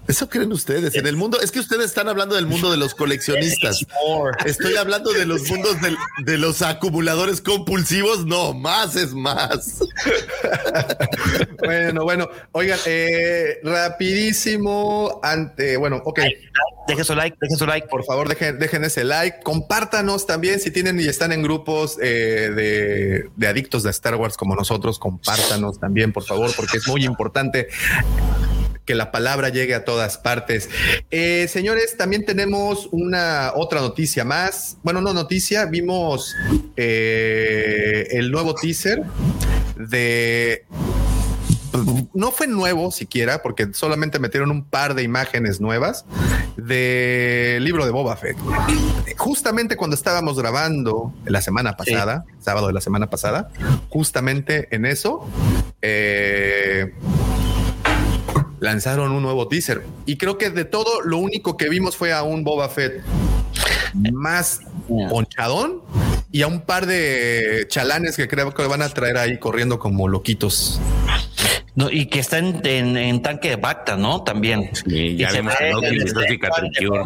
[0.07, 0.95] Eso creen ustedes.
[0.97, 3.87] En el mundo, es que ustedes están hablando del mundo de los coleccionistas.
[4.45, 8.27] Estoy hablando de los mundos del- de los acumuladores compulsivos.
[8.27, 9.79] No, más es más.
[11.65, 16.21] Bueno, bueno, oigan, eh, rapidísimo, ante, bueno, ok.
[16.87, 17.89] Dejen su like, dejen su like.
[17.89, 19.39] Por favor, dejen, dejen ese like.
[19.43, 24.37] Compártanos también si tienen y están en grupos eh, de, de adictos de Star Wars
[24.37, 24.99] como nosotros.
[24.99, 27.69] Compártanos también, por favor, porque es muy importante
[28.85, 30.69] que la palabra llegue a todas partes.
[31.11, 34.77] Eh, señores, también tenemos una otra noticia más.
[34.83, 36.35] Bueno, no noticia, vimos
[36.77, 39.03] eh, el nuevo teaser
[39.77, 40.65] de
[42.15, 46.05] no fue nuevo siquiera, porque solamente metieron un par de imágenes nuevas
[46.57, 48.37] del libro de Boba Fett.
[49.17, 53.51] Justamente cuando estábamos grabando la semana pasada, sábado de la semana pasada,
[53.89, 55.29] justamente en eso,
[55.83, 56.95] eh,
[58.65, 59.85] lanzaron un nuevo teaser.
[60.07, 63.03] Y creo que de todo, lo único que vimos fue a un Boba Fett
[64.13, 65.83] más ponchadón
[66.33, 70.09] y a un par de chalanes que creo que van a traer ahí corriendo como
[70.09, 70.81] loquitos.
[71.77, 74.23] No, y que está en, en- en tanque de Bacta, ¿no?
[74.23, 74.71] También.
[74.87, 77.03] Sí, ya Y se vimos ve a Loki el y su desde cicatricure.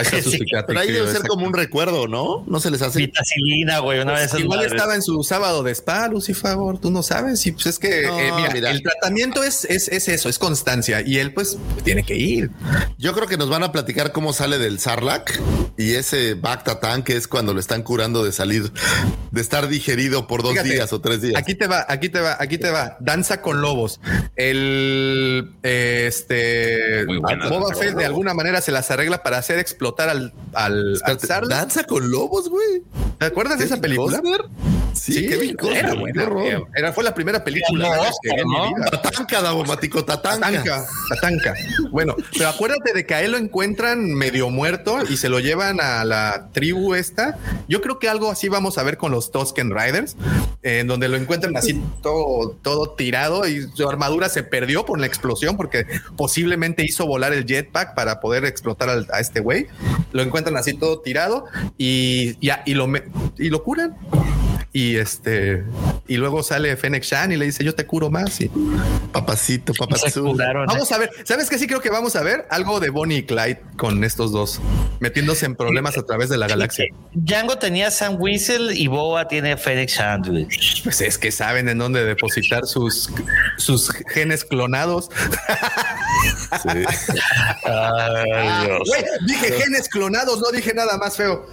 [0.00, 2.44] está su Sí, Pero ahí debe ser como un recuerdo, ¿no?
[2.46, 2.98] No se les hace.
[3.00, 4.72] Vitacilina, güey, una Pues Igual madres.
[4.72, 7.44] estaba en su sábado de spa, Lucifagor, tú no sabes.
[7.46, 8.70] Y pues es que, No, eh, mira, mira.
[8.70, 11.00] el tratamiento es, es, es eso, es constancia.
[11.00, 12.50] Y él, pues, tiene que ir.
[12.98, 15.40] Yo creo que nos van a platicar cómo sale del Sarlacc
[15.76, 18.72] y ese Bactatán que es cuando lo están curando de salir,
[19.32, 21.34] de estar digerido por dos Fíjate, días o tres días.
[21.40, 22.96] Aquí te va, aquí te va, aquí te va.
[23.00, 24.00] Danza con lobos.
[24.36, 30.32] El este Boba con Fett de alguna manera se las arregla para hacer explotar al,
[30.52, 31.48] al, al.
[31.48, 32.82] Danza con lobos, güey.
[33.18, 34.20] ¿Te acuerdas de esa película?
[34.20, 34.44] Costner.
[34.92, 36.60] Sí, Kevin Costner, era qué buena.
[36.74, 38.74] Era, fue la primera película Ganó que vi en mi ¿no?
[38.74, 38.90] vida.
[38.90, 40.40] Tatanka, Davomático, Tatanka.
[40.40, 41.54] Tatanka, Tatanka.
[41.90, 45.80] Bueno, pero acuérdate de que a él lo encuentran medio muerto y se lo llevan
[45.80, 47.38] a la tribu esta.
[47.68, 50.16] Yo creo que algo así vamos a ver con los Tusken Riders,
[50.62, 55.06] en donde lo encuentran así todo, todo tirado y su armadura se perdió por la
[55.06, 55.86] explosión porque
[56.16, 59.66] posiblemente hizo volar el jetpack para poder explotar a este güey.
[60.12, 61.44] Lo encuentran así todo tirado
[61.76, 62.88] y, ya y, lo,
[63.38, 63.96] y lo curan.
[64.72, 65.64] Y este
[66.06, 68.50] y luego sale Fennec Shan y le dice yo te curo más y
[69.12, 70.22] papacito, papacito.
[70.22, 70.66] curaron.
[70.66, 71.58] vamos a ver, ¿sabes qué?
[71.58, 74.60] Sí creo que vamos a ver algo de Bonnie y Clyde con estos dos
[75.00, 76.84] metiéndose en problemas a través de la galaxia.
[77.14, 80.82] Django tenía Sam Whistle y Boa tiene Felix Sandwich.
[80.84, 83.10] Pues es que saben en dónde depositar sus
[83.56, 85.08] sus genes clonados.
[87.64, 88.82] Ay, Dios.
[88.86, 91.46] Güey, dije genes clonados, no dije nada más feo.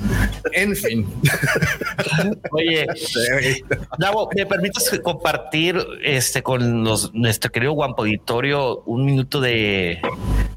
[0.53, 1.07] En fin.
[2.51, 2.85] Oye,
[3.97, 10.01] Davo, ¿me permites compartir este con los nuestro querido Guampo Auditorio un minuto de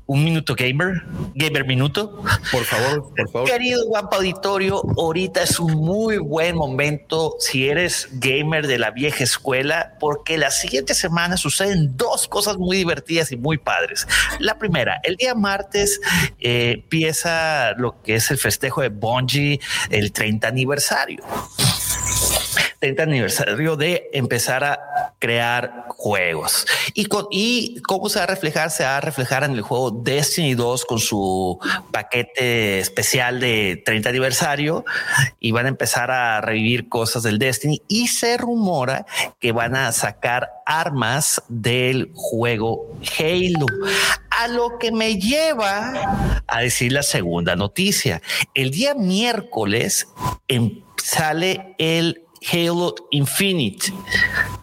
[0.09, 1.03] un minuto gamer,
[1.35, 2.23] gamer minuto?
[2.51, 3.49] Por favor, por favor.
[3.49, 9.23] Querido Guampa Auditorio, ahorita es un muy buen momento si eres gamer de la vieja
[9.23, 14.09] escuela, porque la siguiente semana suceden dos cosas muy divertidas y muy padres.
[14.39, 16.01] La primera, el día martes
[16.41, 19.61] eh, empieza lo que es el festejo de Bungie,
[19.91, 21.23] el 30 aniversario.
[22.81, 26.67] 30 aniversario de empezar a crear juegos.
[26.95, 29.91] Y, con, y cómo se va a reflejar, se va a reflejar en el juego
[29.91, 31.59] Destiny 2 con su
[31.91, 34.85] paquete especial de 30 aniversario
[35.41, 39.07] y van a empezar a revivir cosas del Destiny y se rumora
[39.41, 42.87] que van a sacar armas del juego
[43.19, 43.67] Halo.
[44.31, 48.23] A lo que me lleva a decir la segunda noticia.
[48.55, 50.07] El día miércoles
[50.47, 53.93] em- sale el Halo Infinite.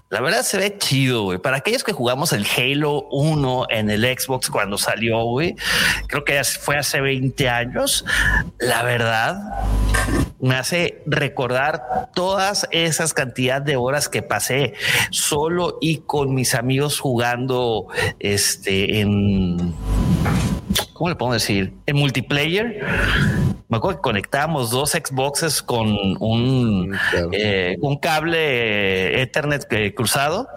[0.10, 1.40] La verdad se ve chido, güey.
[1.40, 5.56] Para aquellos que jugamos el Halo 1 en el Xbox cuando salió, güey,
[6.08, 8.06] creo que fue hace 20 años.
[8.60, 9.38] La verdad
[10.40, 14.74] me hace recordar todas esas cantidades de horas que pasé
[15.10, 17.88] solo y con mis amigos jugando
[18.20, 19.74] este en
[20.94, 21.74] ¿cómo le puedo decir?
[21.86, 22.80] En multiplayer.
[23.76, 25.90] Me acuerdo que conectábamos dos Xboxes con
[26.22, 27.30] un, claro.
[27.34, 30.48] eh, un cable Ethernet eh, cruzado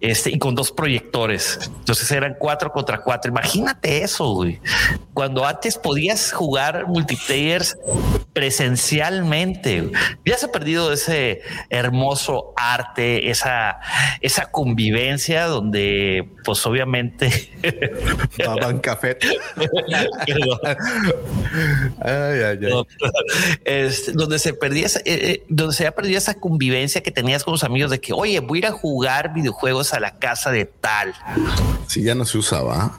[0.00, 1.58] este, y con dos proyectores.
[1.80, 3.30] Entonces eran cuatro contra cuatro.
[3.30, 4.58] Imagínate eso, güey.
[5.12, 7.76] Cuando antes podías jugar multiplayers
[8.32, 9.82] presencialmente.
[9.82, 9.92] güey.
[10.24, 13.78] Ya se ha perdido ese hermoso arte, esa,
[14.20, 17.30] esa convivencia donde, pues obviamente,
[18.44, 19.16] Baban café.
[22.14, 22.70] Ay, ay, ay.
[22.70, 22.86] No,
[24.14, 27.52] donde se perdía, esa- eh, eh, donde se ha perdido esa convivencia que tenías con
[27.52, 30.64] los amigos de que, oye, voy a ir a jugar videojuegos a la casa de
[30.66, 31.14] tal.
[31.86, 32.98] Si ya no se usaba.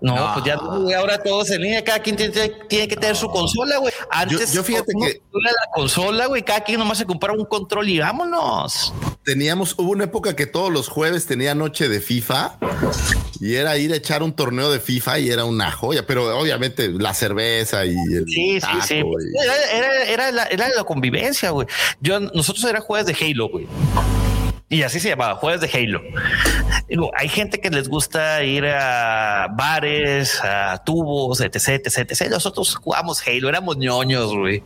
[0.00, 0.54] No, pues ya
[0.98, 2.32] ahora todos en línea, cada quien tiene,
[2.68, 3.92] tiene que tener su consola, güey.
[4.12, 7.98] Antes, yo fíjate que- la consola, güey, cada quien nomás se compraba un control y
[7.98, 8.92] vámonos.
[9.24, 12.58] Teníamos, hubo una época que todos los jueves tenía noche de FIFA
[13.40, 16.88] y era ir a echar un torneo de FIFA y era una joya, pero obviamente
[16.90, 18.94] la cerveza y el Sí, sí, taco sí.
[18.96, 21.66] y- era, era la, era la convivencia, güey.
[22.00, 23.66] Yo, nosotros era jueves de Halo, güey.
[24.70, 26.02] Y así se llamaba, jueves de Halo.
[26.90, 32.28] Digo, hay gente que les gusta ir a bares, a tubos, etc, etc, etc.
[32.30, 34.62] Nosotros jugamos Halo, éramos ñoños, güey.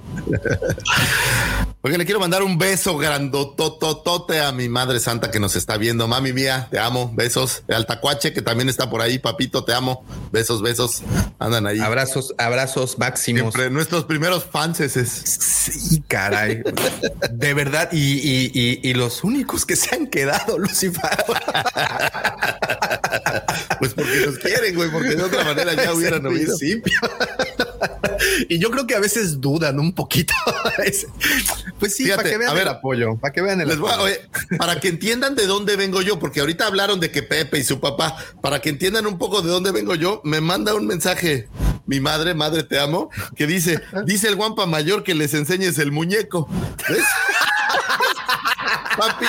[1.84, 6.06] Oigan, le quiero mandar un beso grandotototote a mi madre santa que nos está viendo.
[6.06, 7.10] Mami mía, te amo.
[7.12, 7.64] Besos.
[7.66, 9.18] De Altacuache, que también está por ahí.
[9.18, 10.04] Papito, te amo.
[10.30, 11.02] Besos, besos.
[11.40, 11.80] Andan ahí.
[11.80, 13.40] Abrazos, abrazos máximos.
[13.52, 14.92] Siempre nuestros primeros fans es.
[15.08, 16.62] Sí, caray.
[17.32, 17.88] De verdad.
[17.90, 21.02] Y, y- y- y los únicos que se han quedado, Lucifer.
[23.82, 26.54] Pues porque nos quieren, güey, porque de otra manera ya hubieran oído.
[28.48, 30.32] y yo creo que a veces dudan un poquito.
[30.84, 31.08] Es-
[31.80, 33.78] pues sí, Fíjate, para que vean a ver, el apoyo, para que vean el Les
[33.78, 34.14] voy a- apoyo.
[34.14, 34.20] oye,
[34.56, 37.80] para que entiendan de dónde vengo yo, porque ahorita hablaron de que Pepe y su
[37.80, 41.48] papá, para que entiendan un poco de dónde vengo yo, me manda un mensaje
[41.84, 45.90] mi madre, madre te amo, que dice, dice el guampa mayor que les enseñes el
[45.90, 46.48] muñeco.
[46.88, 47.02] ¿Ves?
[48.96, 49.26] Papi,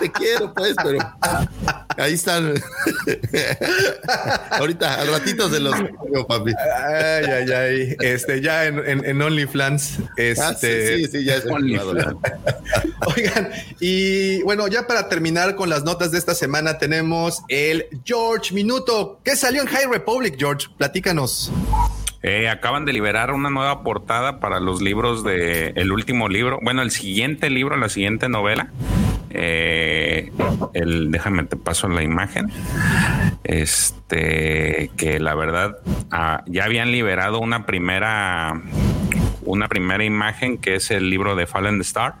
[0.00, 0.98] te quiero pues, pero
[1.96, 2.54] ahí están.
[4.50, 5.74] ahorita, al ratito se los
[6.04, 6.52] digo, papi.
[6.86, 7.96] Ay, ay, ay.
[8.00, 9.98] Este, ya en, en, en OnlyFans.
[10.16, 10.68] Este, Ah, sí,
[11.06, 12.16] sí, sí, ya es OnlyFans.
[13.16, 13.50] Oigan,
[13.80, 19.20] y bueno, ya para terminar con las notas de esta semana, tenemos el George Minuto.
[19.24, 20.68] ¿Qué salió en High Republic, George?
[20.76, 21.50] Platícanos.
[22.26, 26.80] Eh, acaban de liberar una nueva portada para los libros de el último libro, bueno,
[26.80, 28.68] el siguiente libro, la siguiente novela.
[29.28, 30.32] Eh,
[30.72, 32.50] déjame te paso la imagen.
[33.44, 35.76] Este que la verdad
[36.10, 38.58] ah, ya habían liberado una primera
[39.42, 42.14] una primera imagen que es el libro de Fallen Star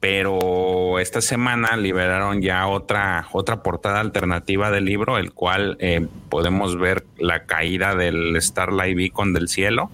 [0.00, 6.78] pero esta semana liberaron ya otra otra portada alternativa del libro, el cual eh, podemos
[6.78, 9.90] ver la caída del Starlight Beacon del cielo.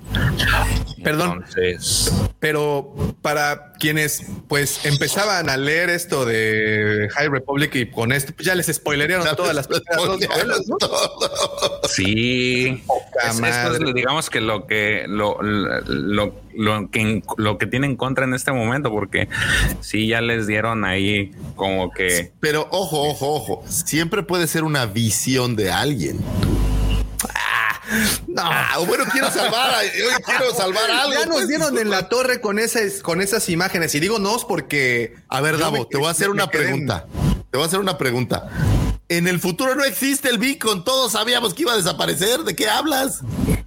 [1.02, 1.42] Perdón.
[1.44, 8.32] Entonces, Pero para quienes pues empezaban a leer esto de High Republic y con esto,
[8.34, 10.76] pues ya les spoilerearon todas las primeras dos novelas, ¿no?
[11.88, 13.88] sí, Poca es- esto madre.
[13.88, 16.45] es, digamos que lo que lo, lo, lo
[16.90, 19.28] que lo que tiene en contra en este momento, porque
[19.80, 23.64] sí ya les dieron ahí como que Pero ojo, ojo, ojo.
[23.68, 26.18] Siempre puede ser una visión de alguien.
[28.26, 28.42] No.
[28.44, 31.12] Ah, bueno, quiero salvar, a- yo quiero salvar algo.
[31.14, 31.48] Ya nos pues.
[31.48, 33.94] dieron en la torre con esas, con esas imágenes.
[33.94, 35.14] Y digo nos porque.
[35.28, 37.06] A ver, Davo, me- te voy a hacer una en- pregunta.
[37.50, 38.48] Te voy a hacer una pregunta.
[39.08, 40.82] En el futuro no existe el beacon.
[40.84, 42.40] Todos sabíamos que iba a desaparecer.
[42.40, 43.20] ¿De qué hablas?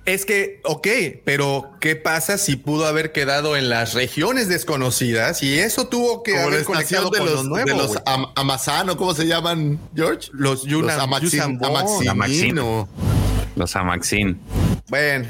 [0.10, 0.88] Es que, ok,
[1.24, 6.32] pero ¿qué pasa si pudo haber quedado en las regiones desconocidas y eso tuvo que
[6.32, 7.68] Como haber conectado de con los, lo nuevo?
[7.68, 10.30] de los am- Amazano, ¿cómo se llaman, George?
[10.34, 11.70] Los Yuna- Amaxin- Yusambon.
[11.70, 12.12] Amaximino.
[12.12, 12.90] Amaxino.
[13.56, 14.40] los Amaxin.
[14.88, 15.28] Bueno,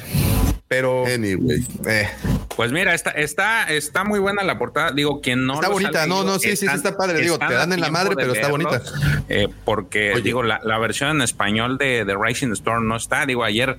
[0.69, 1.65] pero Anyway.
[1.87, 2.07] eh,
[2.55, 4.91] Pues mira, está, está, está muy buena la portada.
[4.91, 5.55] Digo, quien no.
[5.55, 7.21] Está bonita, no, leído, no, sí, sí, sí, están- está padre.
[7.21, 8.81] Digo, están te dan en la madre, pero está bonita.
[9.29, 13.25] eh, porque, digo, la, la versión en español de, de Rising Storm no está.
[13.25, 13.77] Digo, ayer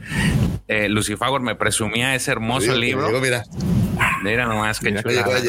[0.69, 3.07] eh, Lucifagor me presumía ese hermoso Digo, libro.
[3.07, 3.45] digo, mira,
[4.25, 5.41] Mira nomás, qué Mira, chulada.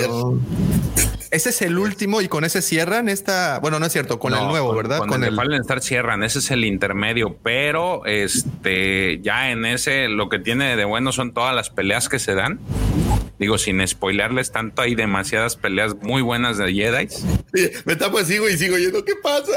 [1.32, 3.60] Ese es el último y con ese cierran esta.
[3.60, 5.00] Bueno, no es cierto, con el nuevo, ¿verdad?
[5.00, 5.36] Con, Con el, el.
[5.36, 10.76] Fallen Star cierran, ese es el intermedio, pero este ya en ese lo que tiene
[10.76, 12.60] de bueno son todas las peleas que se dan.
[13.42, 17.08] Digo, sin spoilearles tanto, hay demasiadas peleas muy buenas de Jedi.
[17.10, 19.04] Sí, me tapo y sigo y sigo yendo.
[19.04, 19.52] ¿Qué pasa?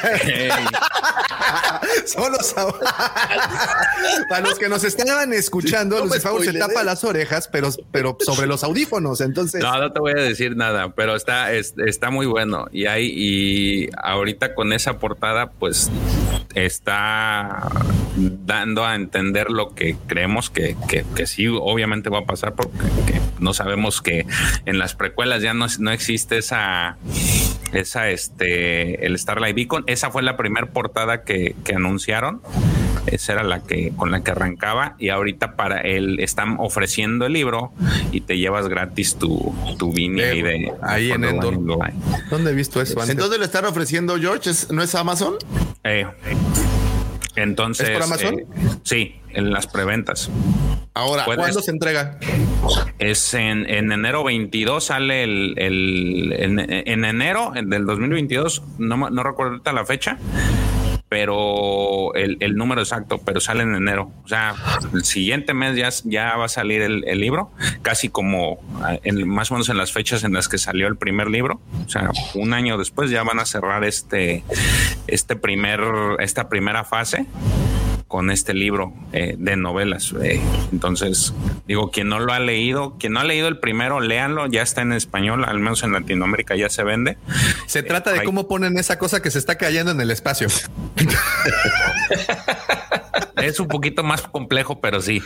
[2.06, 2.78] Solo sab-
[4.30, 8.16] Para los que nos estaban escuchando, No me Lucifago se tapa las orejas, pero, pero
[8.20, 9.20] sobre los audífonos.
[9.20, 12.68] Entonces, No, no te voy a decir nada, pero está, es- está muy bueno.
[12.72, 15.90] Y hay, y ahorita con esa portada, pues
[16.54, 17.68] está
[18.16, 22.78] dando a entender lo que creemos que, que, que sí, obviamente va a pasar, porque
[23.38, 24.26] no sabemos que
[24.66, 26.96] en las precuelas ya no, no existe esa,
[27.72, 29.84] esa, este, el Starlight Beacon.
[29.86, 32.42] Esa fue la primera portada que, que anunciaron.
[33.06, 37.32] Esa era la que con la que arrancaba y ahorita para él están ofreciendo el
[37.32, 37.72] libro
[38.12, 41.94] y te llevas gratis tu, tu Vini ahí de ahí en Line.
[42.28, 43.10] ¿dónde he visto eso antes?
[43.10, 44.50] ¿En dónde lo están ofreciendo, George?
[44.50, 45.34] ¿Es- ¿No es Amazon?
[45.82, 46.06] Eh,
[47.36, 48.38] entonces, ¿Es por Amazon?
[48.40, 48.46] eh,
[48.84, 50.30] sí, en las preventas.
[51.00, 52.18] Ahora, ¿Cuándo se entrega?
[52.98, 59.22] Es en, en enero 22 sale el, el- en, en enero del 2022, no, no
[59.22, 60.18] recuerdo ahorita la fecha,
[61.08, 64.12] pero el, el número exacto, pero sale en enero.
[64.24, 64.54] O sea,
[64.94, 67.50] el siguiente mes ya, ya va a salir el, el libro,
[67.82, 68.60] casi como
[69.02, 71.60] en, más o menos en las fechas en las que salió el primer libro.
[71.84, 74.44] O sea, un año después ya van a cerrar este,
[75.08, 75.80] este primer,
[76.20, 77.26] esta primera fase
[78.10, 80.12] con este libro eh, de novelas.
[80.20, 80.40] Eh,
[80.72, 81.32] entonces,
[81.68, 84.82] digo, quien no lo ha leído, quien no ha leído el primero, léanlo, ya está
[84.82, 87.18] en español, al menos en Latinoamérica ya se vende.
[87.66, 88.26] Se trata de ay.
[88.26, 90.48] cómo ponen esa cosa que se está cayendo en el espacio.
[93.44, 95.22] Es un poquito más complejo, pero sí.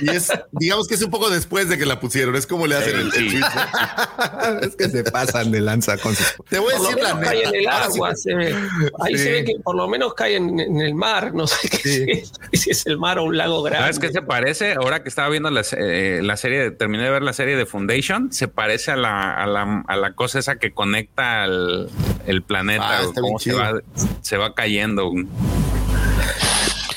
[0.00, 2.36] y es, digamos que es un poco después de que la pusieron.
[2.36, 3.40] Es como le hacen el, el Sí.
[4.62, 6.34] es que se pasan de lanza con sus...
[6.48, 7.48] Te voy a decir la cae neta.
[7.50, 8.54] en el Ahora sí, agua, se ve.
[9.00, 9.24] Ahí Sí.
[9.24, 11.32] se ve que por lo menos cae en, en el mar.
[11.34, 12.12] No sé qué
[12.52, 13.80] es, si es el mar o un lago grande.
[13.82, 14.74] ¿Sabes qué se parece?
[14.74, 18.32] Ahora que estaba viendo la, eh, la serie, terminé de ver la serie de Foundation,
[18.32, 21.88] se parece a la, a la, a la cosa esa que conecta al
[22.26, 23.80] el planeta, Ah, está bien se va,
[24.22, 25.10] se va cayendo.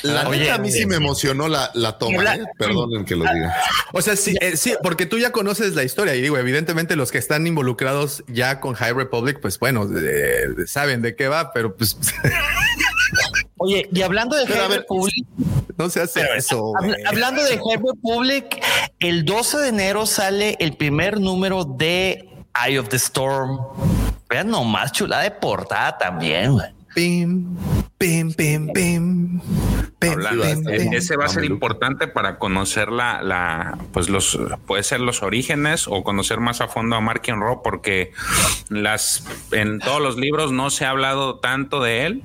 [0.02, 2.18] La Oye, neta, a mí sí me emocionó la, la toma.
[2.18, 2.44] Habla- ¿eh?
[2.58, 3.54] Perdonen que lo diga.
[3.92, 7.10] O sea, sí, eh, sí, porque tú ya conoces la historia y digo, evidentemente los
[7.12, 11.76] que están involucrados ya con High Republic, pues bueno, eh, saben de qué va, pero
[11.76, 11.96] pues
[13.58, 15.26] Oye, y hablando de High Republic,
[15.78, 16.72] no se hace eso.
[17.06, 18.60] hablando de High Republic,
[18.98, 22.28] el 12 de enero sale el primer número de
[22.66, 23.58] Eye of the Storm.
[24.28, 26.52] Vean nomás chulada de portada también.
[26.52, 26.66] güey.
[26.94, 27.56] Pim,
[27.96, 29.40] pim, pim, pim.
[29.98, 30.92] pim, Hablando, pim, pim.
[30.92, 35.86] ese va a ser importante para conocer la, la, pues los, puede ser los orígenes
[35.88, 38.12] o conocer más a fondo a Mark Ro, porque
[38.68, 42.22] las, en todos los libros no se ha hablado tanto de él,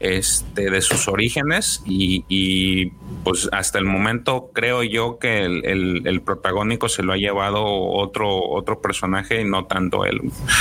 [0.00, 2.90] este, de sus orígenes y, y,
[3.24, 7.64] pues hasta el momento creo yo que el, el- el protagónico se lo ha llevado
[7.64, 10.20] otro, otro personaje y no tanto él.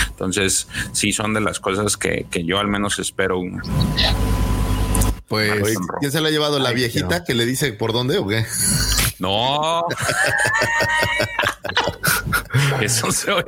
[0.10, 3.42] Entonces, sí son de las cosas que, que yo al menos espero.
[5.28, 6.60] Pues ¿Quién se la ha llevado?
[6.60, 8.46] ¿La viejita que le dice por dónde o qué?
[9.20, 9.84] No.
[12.84, 13.46] Eso se oyó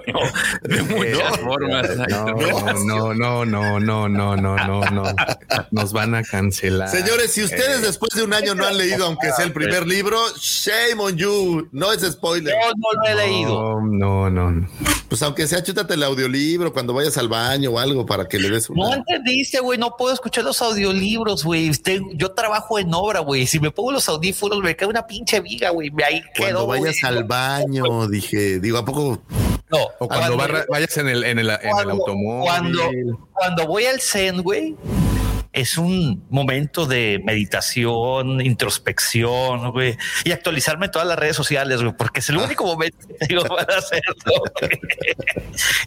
[0.64, 1.90] de muchas eh, formas.
[1.90, 4.82] Eh, no, no, no, no, no, no, no, no.
[4.92, 5.04] no
[5.72, 6.90] Nos van a cancelar.
[6.90, 9.88] Señores, si ustedes eh, después de un año no han leído, aunque sea el primer
[9.88, 11.68] libro, shame on you.
[11.72, 12.54] No es spoiler.
[12.54, 13.82] Yo no lo he leído.
[13.82, 14.70] No, no, no.
[15.10, 18.50] Pues aunque sea, chútate el audiolibro cuando vayas al baño o algo para que le
[18.50, 18.78] des un.
[18.78, 19.78] No entendiste, güey.
[19.78, 21.72] No puedo escuchar los audiolibros, güey.
[22.14, 23.48] Yo trabajo en obra, güey.
[23.48, 25.92] Si me pongo los audífonos, me cae una pinche viga, güey.
[25.92, 26.66] me Ahí quedó.
[26.66, 29.22] Cuando vayas al baño, dije, digo, ¿a poco
[29.70, 30.38] no, O cuando
[30.70, 32.44] vayas en el, en el, en el cuando- automóvil.
[32.50, 32.92] Cuando,
[33.34, 34.76] cuando voy al Zen, güey,
[35.54, 41.94] es un momento de meditación, introspección, güey, y actualizarme en todas las redes sociales, güey,
[41.98, 44.44] porque es el único momento que tengo para hacerlo.
[44.62, 44.72] güey.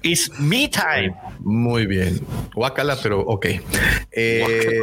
[0.02, 1.14] It's me time.
[1.40, 2.20] Muy bien.
[2.54, 3.46] Guacala, pero ok.
[4.10, 4.80] Eh,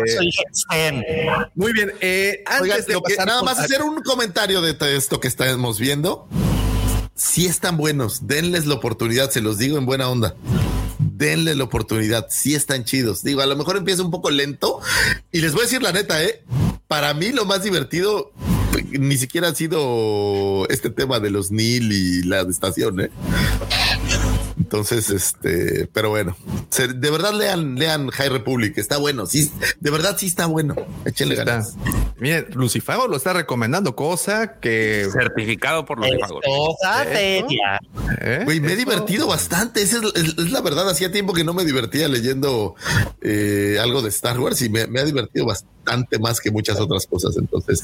[1.56, 1.92] muy bien.
[2.00, 6.28] Eh, antes Oigan, de que- nada más hacer un comentario de esto que estamos viendo.
[7.18, 10.36] Si están buenos, denles la oportunidad, se los digo en buena onda.
[11.00, 13.24] Denle la oportunidad, si están chidos.
[13.24, 14.82] Digo, a lo mejor empieza un poco lento
[15.32, 16.44] y les voy a decir la neta, eh.
[16.90, 18.34] Para mí lo más divertido
[18.92, 23.10] ni siquiera ha sido este tema de los NIL y la estación, eh.
[24.66, 26.36] Entonces, este, pero bueno,
[26.72, 30.74] se- de verdad lean, lean High Republic, está bueno, sí, de verdad sí está bueno,
[31.06, 31.76] échenle ganas.
[32.18, 35.08] Miren, Lucifago lo está recomendando, cosa que.
[35.14, 36.42] Certificado por pagos.
[36.44, 37.80] cosa seria.
[38.22, 38.42] ¿eh?
[38.44, 39.84] Güey, me he divertido bastante.
[39.84, 40.90] Esa es, es- es la verdad.
[40.90, 42.74] Hacía tiempo que no me divertía leyendo
[43.22, 47.06] eh, algo de Star Wars y me, me ha divertido bastante más que muchas otras
[47.06, 47.38] cosas.
[47.38, 47.84] Entonces,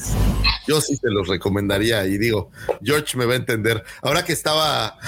[0.66, 2.04] yo sí te los recomendaría.
[2.06, 2.50] Y digo,
[2.82, 3.84] George me va a entender.
[4.02, 4.98] Ahora que estaba,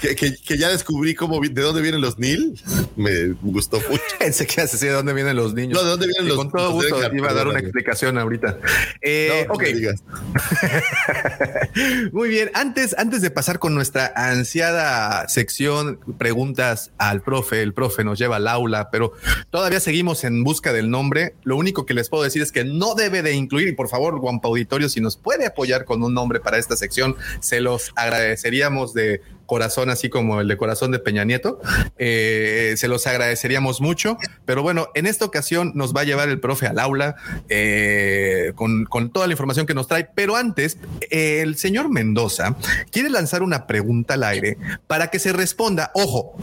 [0.00, 2.60] que, que- que ya descubrí cómo de dónde vienen los Nil,
[2.96, 4.02] me gustó mucho.
[4.18, 5.74] Pensé que así de dónde vienen los niños.
[5.78, 7.14] No, ¿de dónde vienen Y los- Con todo gusto Edgar?
[7.14, 8.58] iba a dar una explicación ahorita.
[9.00, 9.62] Eh, No, ok.
[12.12, 12.50] Muy bien.
[12.54, 18.36] Antes, antes de pasar con nuestra ansiada sección preguntas al profe, el profe nos lleva
[18.36, 19.12] al aula, pero
[19.50, 21.34] todavía seguimos en busca del nombre.
[21.44, 24.18] Lo único que les puedo decir es que no debe de incluir, y por favor,
[24.18, 28.94] Guampa Auditorio, si nos puede apoyar con un nombre para esta sección, se los agradeceríamos
[28.94, 29.20] de
[29.52, 31.60] corazón, así como el de corazón de Peña Nieto.
[31.98, 34.16] Eh, se los agradeceríamos mucho.
[34.46, 37.16] Pero bueno, en esta ocasión nos va a llevar el profe al aula
[37.50, 40.08] eh, con, con toda la información que nos trae.
[40.14, 40.78] Pero antes,
[41.10, 42.56] el señor Mendoza
[42.90, 44.56] quiere lanzar una pregunta al aire
[44.86, 46.34] para que se responda, ojo,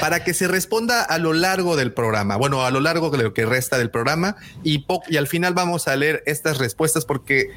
[0.00, 2.34] para que se responda a lo largo del programa.
[2.34, 5.86] Bueno, a lo largo de lo que resta del programa y, y al final vamos
[5.86, 7.50] a leer estas respuestas porque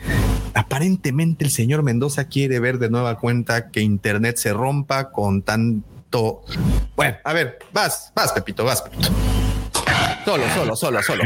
[0.55, 6.43] aparentemente el señor Mendoza quiere ver de nueva cuenta que Internet se rompa con tanto.
[6.95, 9.09] Bueno, a ver, vas, vas, Pepito, vas, Pepito.
[10.25, 11.23] Solo, solo, solo, solo.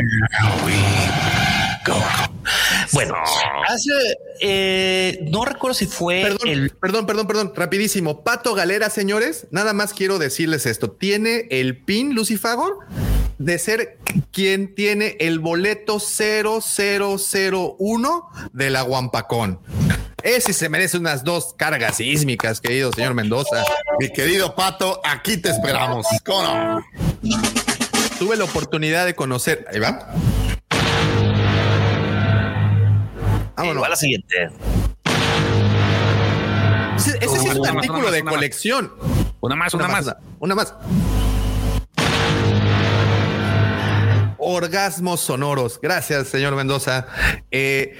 [2.91, 3.15] Bueno,
[3.67, 3.91] hace,
[4.41, 8.23] eh, no recuerdo si fue Perdón, el perdón, perdón, perdón, rapidísimo.
[8.23, 10.91] Pato Galera, señores, nada más quiero decirles esto.
[10.91, 12.79] Tiene el pin Lucifagor
[13.37, 13.97] de ser
[14.31, 19.59] quien tiene el boleto 0001 de la Guampacón.
[20.23, 23.63] Ese se merece unas dos cargas sísmicas, querido señor Mendoza.
[23.99, 26.05] Mi querido Pato, aquí te esperamos.
[26.25, 26.85] ¿Cómo no?
[28.17, 29.65] Tuve la oportunidad de conocer.
[29.71, 30.13] Ahí va.
[33.55, 33.83] Vámonos.
[33.83, 34.49] va la siguiente.
[36.97, 38.93] Ese, ese sí es un artículo de colección.
[39.41, 40.15] Una más, una, más.
[40.39, 40.73] Una más.
[44.51, 45.79] Orgasmos sonoros.
[45.79, 47.05] Gracias, señor Mendoza.
[47.51, 47.95] Eh,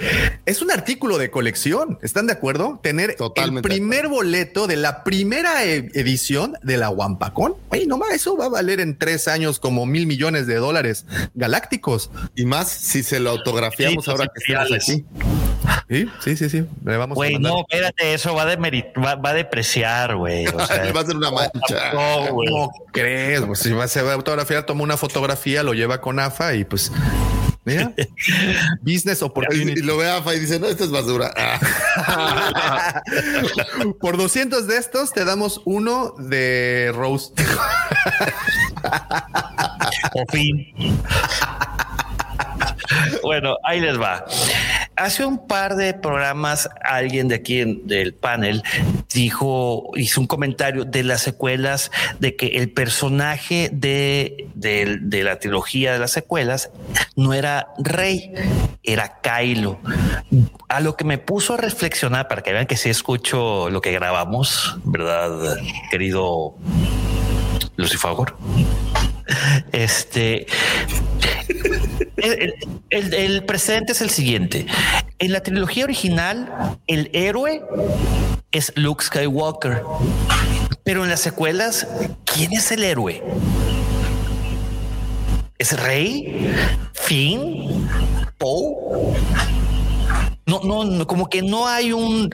[0.48, 2.00] es un artículo de colección.
[2.02, 2.80] ¿Están de acuerdo?
[2.82, 7.54] Tener Totalmente el primer boleto de la primera e- edición de la Wampacón.
[7.70, 11.06] Oye, nomás eso va a valer en tres años como mil millones de dólares
[11.36, 12.10] galácticos.
[12.36, 15.06] Y más si se lo autografiamos Sí, ahora que estamos aquí.
[15.90, 16.66] Sí, sí, sí, sí.
[16.86, 17.52] Le vamos a Güey, mandar.
[17.52, 20.46] no, espérate, eso va, a demerit- va, va a depreciar, güey.
[20.48, 21.94] O sea, Va a ser una mancha.
[21.94, 22.50] no, güey.
[22.50, 23.42] ¿Cómo crees?
[23.42, 26.64] Pues si va, se va a autografiar, toma una fotografía, lo lleva con AFA y
[26.66, 26.92] pues.
[27.66, 27.92] Mira,
[28.82, 29.82] business Y opportunity.
[29.82, 31.32] lo ve AFA y dice, no, esto es basura.
[31.38, 33.02] Ah.
[34.00, 37.34] Por 200 de estos te damos uno de Rose.
[40.14, 40.74] Por fin.
[43.24, 44.24] Bueno, ahí les va.
[45.00, 48.62] Hace un par de programas alguien de aquí en- del panel
[49.14, 51.90] dijo, hizo un comentario de las secuelas
[52.20, 56.70] de que el personaje de, de- de la trilogía de las secuelas
[57.16, 58.34] no era Rey,
[58.84, 59.80] era Kylo.
[60.68, 63.92] A lo que me puso a reflexionar para que vean que sí escucho lo que
[63.94, 65.56] grabamos, ¿verdad,
[65.92, 66.56] querido
[67.78, 68.36] Lucifagor?
[69.72, 70.48] Este
[72.18, 72.54] el,
[72.90, 74.66] el- el precedente es el siguiente.
[75.20, 77.62] En la trilogía original, el héroe
[78.52, 79.84] es Luke Skywalker.
[80.84, 81.88] Pero en las secuelas,
[82.26, 83.22] ¿quién es el héroe?
[85.58, 86.52] ¿Es Rey?
[86.94, 87.88] ¿Finn?
[88.38, 89.14] ¿Poe?
[90.50, 92.30] No, no, no, como que no hay un.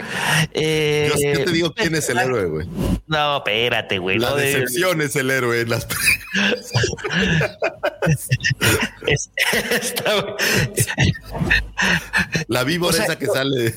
[0.54, 2.68] Eh, Yo, yo te digo quién es el héroe, güey.
[3.08, 4.18] No, espérate, güey.
[4.20, 5.86] La no de- decepción es el héroe en las
[9.08, 9.30] es-
[12.48, 13.76] La víbora O sea, esa que no- sale.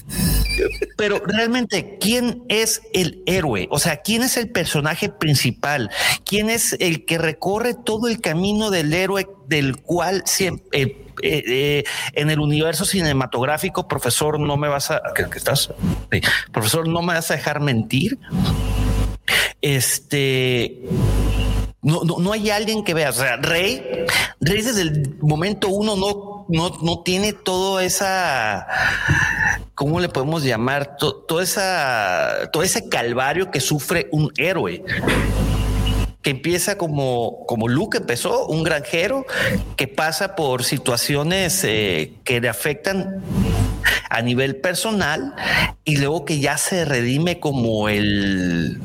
[0.97, 3.69] Pero realmente, ¿quién es el héroe?
[3.71, 5.91] O sea, ¿quién es el personaje principal?
[6.25, 10.83] ¿Quién es el que recorre todo el camino del héroe del cual siempre...
[10.83, 15.01] eh, eh, en el universo cinematográfico, profesor, no me vas a...
[15.15, 15.71] ¿qué- qué estás?
[16.53, 18.19] Profesor, no me vas a dejar mentir.
[19.61, 20.81] Este...
[21.81, 23.11] No, no, no hay alguien que vea.
[23.11, 23.83] O sea, Rey,
[24.41, 28.67] Rey desde el momento uno no, no, no tiene toda esa,
[29.77, 30.97] ¿cómo le podemos llamar?
[30.97, 34.83] To- toda esa, todo ese calvario que sufre un héroe.
[36.29, 39.25] Empieza como, como Luke empezó, un granjero
[39.77, 43.23] que pasa por situaciones eh, que le afectan
[44.11, 45.35] a nivel personal
[45.85, 48.79] y luego que ya se redime como el,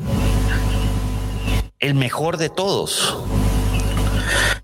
[1.80, 3.18] el mejor de todos.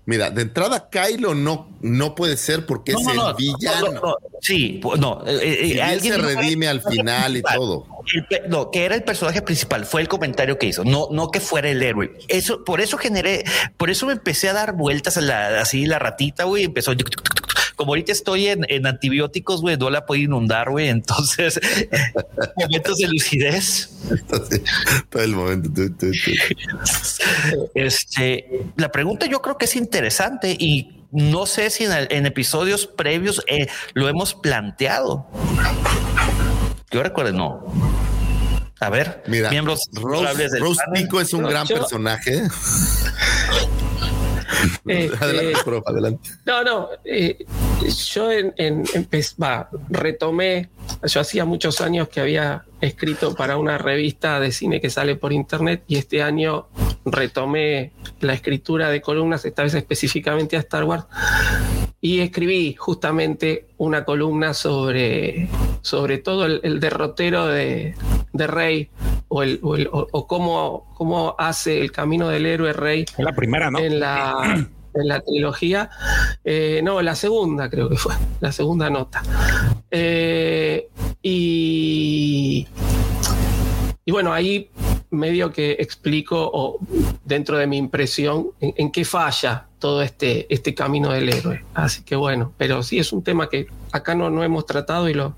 [0.05, 3.91] Mira, de entrada, Kylo no, no puede ser porque es el villano.
[3.93, 5.23] no, no, sí, no.
[5.27, 7.85] eh, eh, alguien se no- redime al final y todo.
[8.31, 11.39] El no, que era el personaje principal, fue el comentario que hizo, no, no que
[11.39, 12.13] fuera el héroe.
[12.29, 13.43] Eso, por eso generé,
[13.77, 16.93] por eso me empecé a dar vueltas a la, así la ratita, güey, empezó.
[17.81, 20.89] Como ahorita estoy en, en antibióticos, güey, no la puedo inundar, güey.
[20.89, 21.59] Entonces,
[22.55, 23.89] momentos de lucidez.
[25.09, 25.81] Todo el momento.
[27.73, 33.43] Este, la pregunta yo creo que es interesante y no sé si en, episodios previos
[33.47, 35.25] eh, lo hemos planteado.
[36.91, 37.65] Yo recuerdo, no.
[38.79, 40.81] A ver, Mira, miembros Rose, Rose.
[40.93, 42.43] Tico es un gran personaje.
[44.87, 46.29] Este, adelante, profe, adelante.
[46.45, 46.89] No, no.
[47.05, 47.45] eh,
[48.13, 50.69] yo en, en- empe- va, retomé.
[51.03, 55.31] Yo hacía muchos años que había escrito para una revista de cine que sale por
[55.33, 56.67] internet y este año
[57.05, 61.05] retomé la escritura de columnas, esta vez específicamente a Star Wars.
[62.03, 65.47] Y escribí justamente una columna sobre,
[65.81, 67.93] sobre todo el, el derrotero de,
[68.33, 68.89] de Rey
[69.27, 73.23] o, el, o, el- o- o cómo, cómo hace el camino del héroe Rey Es
[73.23, 73.77] la primera, ¿no?
[73.77, 74.33] en la,
[74.95, 75.91] en la trilogía.
[76.43, 79.21] Eh, no, la segunda creo que fue, la segunda nota.
[79.91, 80.89] Eh,
[81.21, 82.67] y,
[84.05, 84.71] y bueno, ahí
[85.11, 86.79] medio que explico, o
[87.25, 91.63] dentro de mi impresión, en, en qué falla todo este, este camino del héroe.
[91.73, 95.13] Así que bueno, pero sí es un tema que acá no, no hemos tratado y
[95.13, 95.35] lo,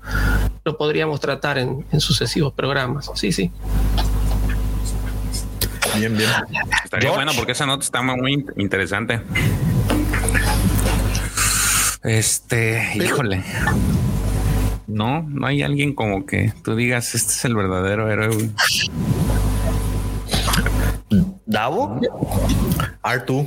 [0.64, 3.10] lo podríamos tratar en, en sucesivos programas.
[3.14, 3.50] Sí, sí.
[5.96, 6.28] Bien, bien.
[6.84, 7.24] Estaría George.
[7.24, 9.20] bueno porque esa nota está muy in- interesante.
[12.02, 13.42] Este, híjole.
[14.86, 18.50] No, no hay alguien como que tú digas, este es el verdadero héroe.
[21.46, 21.54] Güey".
[21.60, 22.00] Davo.
[23.02, 23.46] Artu.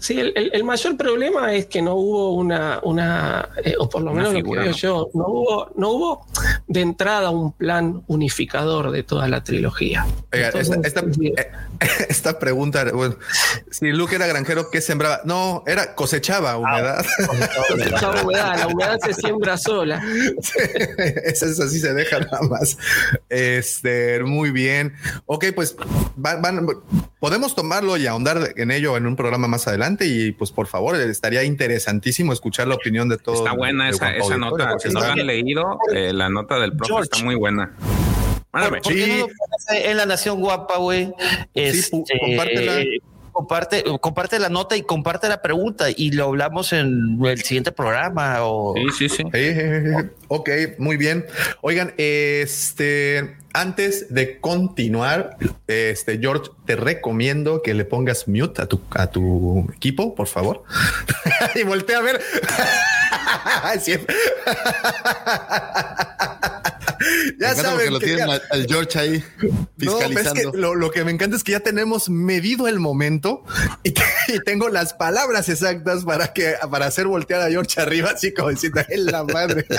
[0.00, 4.02] Sí, el, el- el mayor problema es que no hubo una, una eh, o por
[4.02, 4.72] lo Una menos figura, lo que ¿no?
[4.72, 6.26] veo yo, no hubo, no hubo
[6.66, 10.06] de entrada un plan unificador de toda la trilogía.
[10.32, 11.50] Oiga, esta, Entonces, esta- sí, eh,
[12.08, 13.16] esta pregunta, bueno,
[13.70, 15.20] si Luke era granjero, ¿qué sembraba?
[15.24, 17.04] No, era cosechaba humedad.
[17.68, 20.02] cosechaba humedad, la humedad se siembra sola.
[21.24, 22.76] Esa es así se deja nada más.
[23.28, 24.94] Este, muy bien.
[25.26, 25.76] Ok, pues
[26.16, 26.66] van- van-
[27.20, 29.87] podemos tomarlo y ahondar en ello en un programa más adelante.
[30.06, 33.38] Y pues por favor, estaría interesantísimo escuchar la opinión de todos.
[33.38, 34.78] Está buena esa, esa nota.
[34.78, 37.08] Si no la han leído, eh, la nota del profe George.
[37.12, 37.74] está muy buena.
[38.52, 38.80] Mándame.
[38.80, 39.28] ¿Por qué no lo
[39.74, 41.06] en la Nación Guapa, güey?
[41.06, 41.12] Sí,
[41.54, 42.82] Este, compártela.
[43.38, 48.38] Comparte, comparte la nota y comparte la pregunta y lo hablamos en el siguiente programa
[48.40, 49.22] o Sí, sí, sí.
[49.32, 51.24] Eh, ok, muy bien.
[51.60, 55.36] Oigan, este, antes de continuar,
[55.68, 60.64] este, George, te recomiendo que le pongas mute a tu, a tu equipo, por favor.
[61.54, 62.20] y voltea a ver.
[67.00, 69.24] Me ya saben lo que tienen ya- al, George ahí
[69.78, 70.52] no, es fiscalizando.
[70.52, 73.44] que lo, lo que me encanta es que ya tenemos medido el momento
[73.82, 78.10] y, te- y tengo las palabras exactas para que para hacer voltear a George arriba,
[78.10, 79.66] así como diciendo en la madre.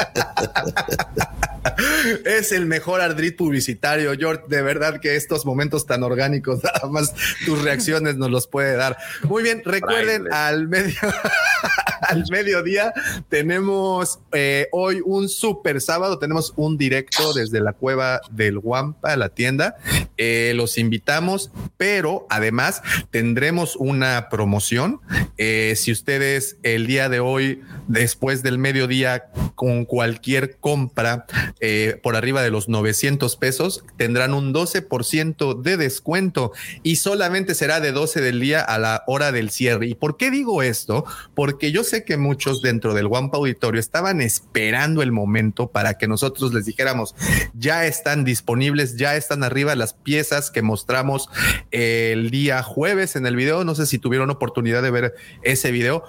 [2.25, 4.43] es el mejor ardrit publicitario, George.
[4.47, 7.13] De verdad que estos momentos tan orgánicos, nada más
[7.45, 8.97] tus reacciones nos los puede dar.
[9.23, 10.95] Muy bien, recuerden al medio,
[12.01, 12.93] al mediodía
[13.29, 19.30] tenemos eh, hoy un super sábado, tenemos un directo desde la cueva del Guampa, la
[19.30, 19.76] tienda.
[20.18, 22.81] Eh, los invitamos, pero además
[23.11, 25.02] tendremos una promoción.
[25.38, 29.26] Eh, si ustedes el día de hoy, después del mediodía,
[29.56, 31.26] con cualquier compra
[31.60, 36.52] eh, por arriba de los 900 pesos, tendrán un 12% de descuento
[36.84, 39.88] y solamente será de 12 del día a la hora del cierre.
[39.88, 41.06] ¿Y por qué digo esto?
[41.36, 46.07] Porque yo sé que muchos dentro del Wampa Auditorio estaban esperando el momento para que
[46.07, 46.98] nosotros les dijéramos,
[47.53, 51.30] ya están disponibles, ya están arriba las piezas que mostramos
[51.71, 53.63] el día jueves en el video.
[53.63, 56.03] No sé si tuvieron oportunidad de ver ese video.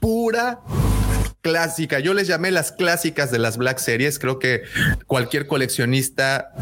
[0.00, 0.60] Pura
[1.40, 2.00] clásica.
[2.00, 4.18] Yo les llamé las clásicas de las Black Series.
[4.18, 4.62] Creo que
[5.06, 6.52] cualquier coleccionista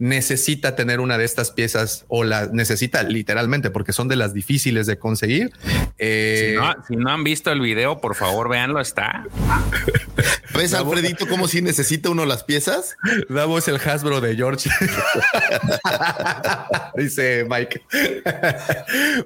[0.00, 4.86] necesita tener una de estas piezas o la necesita literalmente porque son de las difíciles
[4.86, 5.52] de conseguir.
[5.98, 8.80] Eh, si, no, si, no, han visto el video, por favor, véanlo.
[8.80, 9.26] Está.
[10.54, 12.96] ¿Ves, Alfredito, como si necesita uno las piezas?
[13.28, 14.70] Damos el Hasbro de George.
[16.96, 17.82] Dice Mike.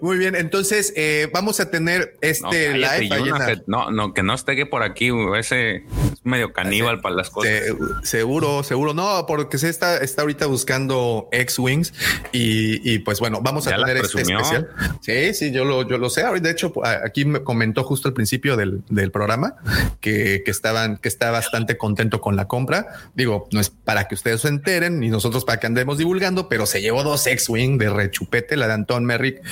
[0.01, 0.35] Muy bien.
[0.35, 3.09] Entonces, eh, vamos a tener este no, live.
[3.47, 5.11] Que, no, no, que no esté por aquí.
[5.39, 5.83] Ese es
[6.25, 7.53] medio caníbal para las cosas.
[7.53, 8.93] Se, seguro, seguro.
[8.93, 11.93] No, porque se está, está ahorita buscando X-Wings
[12.33, 14.69] y, y, pues bueno, vamos a tener este especial.
[15.01, 16.25] Sí, sí, yo lo, yo lo sé.
[16.41, 16.73] De hecho,
[17.05, 19.57] aquí me comentó justo al principio del, del programa
[20.01, 22.87] que, que, estaban, que está bastante contento con la compra.
[23.15, 26.67] Digo, no es para que ustedes se enteren ni nosotros para que andemos divulgando, pero
[26.67, 29.43] se llevó dos X-Wing de rechupete, la de Anton Merrick,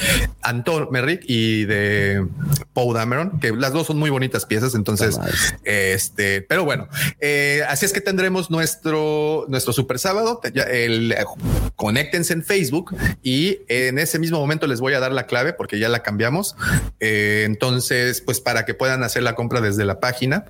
[0.42, 2.26] Anton Merrick y de
[2.72, 4.74] Poe Dameron, que las dos son muy bonitas piezas.
[4.74, 5.18] Entonces,
[5.64, 6.88] este, pero bueno,
[7.20, 10.40] eh, así es que tendremos nuestro, nuestro super sábado.
[11.10, 11.16] El,
[11.76, 15.78] conéctense en Facebook y en ese mismo momento les voy a dar la clave porque
[15.78, 16.56] ya la cambiamos.
[17.00, 20.44] Eh, entonces, pues para que puedan hacer la compra desde la página.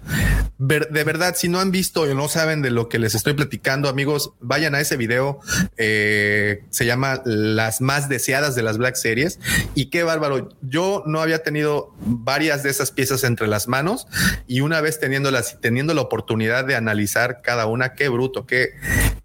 [0.58, 3.88] De verdad, si no han visto o no saben de lo que les estoy platicando,
[3.88, 5.40] amigos, vayan a ese video.
[5.76, 9.40] Eh, se llama Las más deseadas de las Black Series.
[9.74, 10.50] Y qué bárbaro.
[10.60, 14.06] Yo no había tenido varias de esas piezas entre las manos
[14.46, 18.74] y una vez teniéndolas y teniendo la oportunidad de analizar cada una, qué bruto, qué,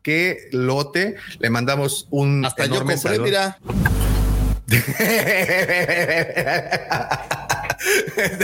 [0.07, 1.17] qué lote.
[1.39, 3.59] Le mandamos un hasta yo compré, mira.
[4.67, 4.77] de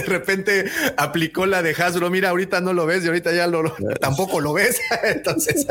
[0.05, 0.65] repente
[0.97, 2.09] aplicó la de Hasbro.
[2.09, 4.81] Mira, ahorita no lo ves y ahorita ya lo, tampoco lo ves.
[5.03, 5.65] Entonces,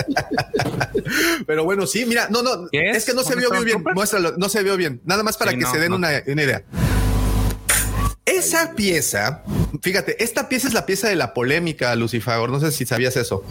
[1.47, 2.97] pero bueno, sí, mira, no, no, es?
[2.97, 3.05] es?
[3.05, 3.85] que no se vio muy bien.
[3.94, 5.02] Muéstralo, no se vio bien.
[5.05, 5.97] Nada más para sí, que no, se den no.
[5.97, 6.64] una, una idea.
[8.24, 9.43] Esa pieza,
[9.82, 12.49] fíjate, esta pieza es la pieza de la polémica, Lucifer.
[12.49, 13.44] No sé si sabías eso.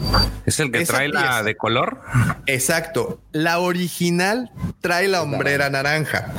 [0.46, 2.00] Es el que Esa trae pieza, la de color.
[2.46, 3.20] Exacto.
[3.32, 4.50] La original
[4.80, 6.32] trae la hombrera naranja.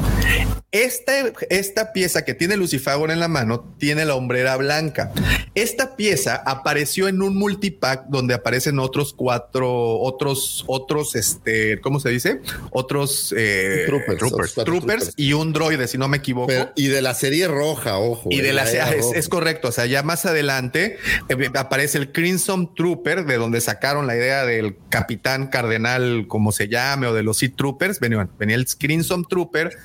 [0.73, 5.11] Esta, esta pieza que tiene Lucifago en la mano tiene la hombrera blanca.
[5.53, 12.09] Esta pieza apareció en un multipack donde aparecen otros cuatro, otros, otros, este, ¿cómo se
[12.09, 12.41] dice?
[12.71, 16.47] Otros eh, troopers, troopers, troopers, troopers, y un droide, si no me equivoco.
[16.47, 18.29] Pero, y de la serie roja, ojo.
[18.31, 19.67] Y de la, serie es, es, correcto.
[19.67, 20.97] O sea, ya más adelante
[21.29, 26.67] eh, aparece el Crimson Trooper, de donde sacaron la idea del capitán cardenal, como se
[26.67, 27.99] llame, o de los Sea Troopers.
[27.99, 29.77] Venía, venía el Crimson Trooper.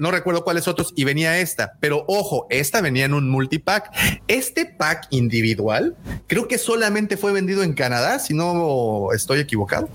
[0.00, 3.90] No recuerdo cuáles otros y venía esta, pero ojo, esta venía en un multipack.
[4.26, 5.96] Este pack individual
[6.26, 9.88] creo que solamente fue vendido en Canadá, si no estoy equivocado.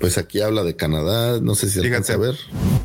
[0.00, 2.36] Pues aquí habla de Canadá, no sé si fíjate, alcanza a ver.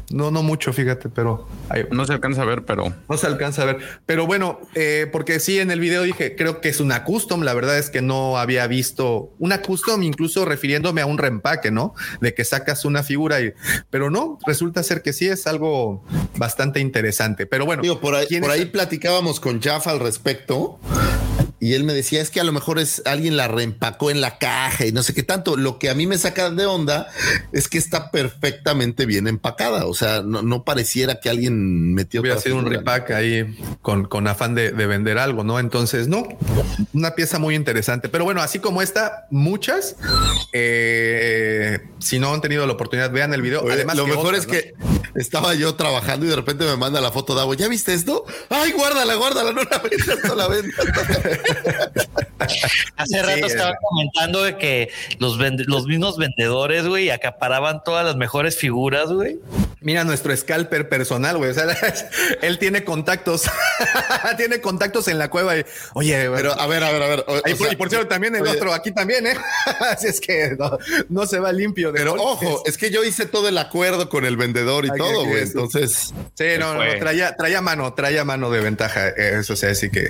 [0.10, 1.48] No, no mucho, fíjate, pero
[1.92, 3.78] no se alcanza a ver, pero no se alcanza a ver.
[4.06, 7.42] Pero bueno, eh, porque sí, en el video dije, creo que es una custom.
[7.42, 11.94] La verdad es que no había visto una custom, incluso refiriéndome a un reempaque, no
[12.22, 13.54] de que sacas una figura y,
[13.90, 16.04] pero no resulta ser que sí es algo
[16.38, 17.46] bastante interesante.
[17.46, 20.80] Pero bueno, Digo, por ahí, por ahí platicábamos con Jaffa al respecto.
[21.64, 24.38] Y él me decía, es que a lo mejor es alguien la reempacó en la
[24.38, 25.56] caja y no sé qué tanto.
[25.56, 27.08] Lo que a mí me saca de onda
[27.54, 29.86] es que está perfectamente bien empacada.
[29.86, 32.20] O sea, no, no pareciera que alguien metió.
[32.20, 35.58] Hubiera sido un repack ahí con, con afán de, de, vender algo, ¿no?
[35.58, 36.28] Entonces, no,
[36.92, 38.10] una pieza muy interesante.
[38.10, 39.96] Pero bueno, así como esta, muchas.
[40.52, 43.62] Eh, si no han tenido la oportunidad, vean el video.
[43.62, 44.52] Oye, Además, lo mejor otra, es ¿no?
[44.52, 44.74] que
[45.16, 47.56] estaba yo trabajando y de repente me manda la foto de agua.
[47.56, 48.26] ¿Ya viste esto?
[48.50, 50.76] Ay, guárdala, guárdala, no la vendas, no la vendas.
[52.98, 54.90] Hace rato Sí, estaba es- comentando de que
[55.20, 59.40] los, los mismos vendedores, güey, acaparaban todas las mejores figuras, güey.
[59.82, 61.52] Mira nuestro scalper personal, güey.
[61.52, 61.66] O sea,
[62.42, 63.44] él tiene contactos,
[64.38, 65.58] tiene contactos en la cueva.
[65.58, 67.26] Y, Oye, Pero a ver, a ver, a ver.
[67.28, 69.36] o- Ahí o por- sea, y por cierto, también el oye, otro aquí también, ¿eh?
[69.92, 70.78] Así es que no,
[71.10, 71.92] no se va limpio.
[71.92, 72.48] De Pero golpes.
[72.50, 75.44] ojo, es que yo hice todo el acuerdo con el vendedor y todo, güey.
[75.44, 79.10] Entonces, Sí, no, no, traía, traía mano, traía mano de ventaja.
[79.10, 80.10] eh, Eso sí, así que.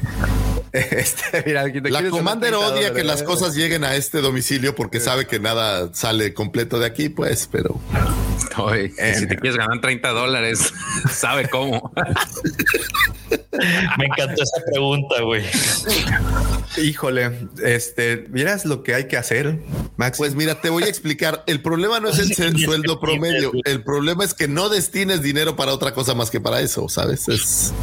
[0.71, 4.99] Este, mira, la Commander donar 30 odia que las cosas lleguen a este domicilio porque
[4.99, 7.79] sabe que nada sale completo de aquí, pues, pero
[8.57, 10.73] Oye, si te quieres ganar 30 dólares,
[11.11, 11.91] sabe cómo.
[13.97, 15.43] Me encantó esa pregunta, güey.
[16.77, 19.59] Híjole, este, ¿vieras lo que hay que hacer,
[19.97, 20.17] Max?
[20.17, 21.43] Pues mira, te voy a explicar.
[21.47, 23.51] El problema no es el ser- sueldo promedio.
[23.65, 27.27] El problema es que no destines dinero para otra cosa más que para eso, ¿sabes?
[27.29, 27.73] Es.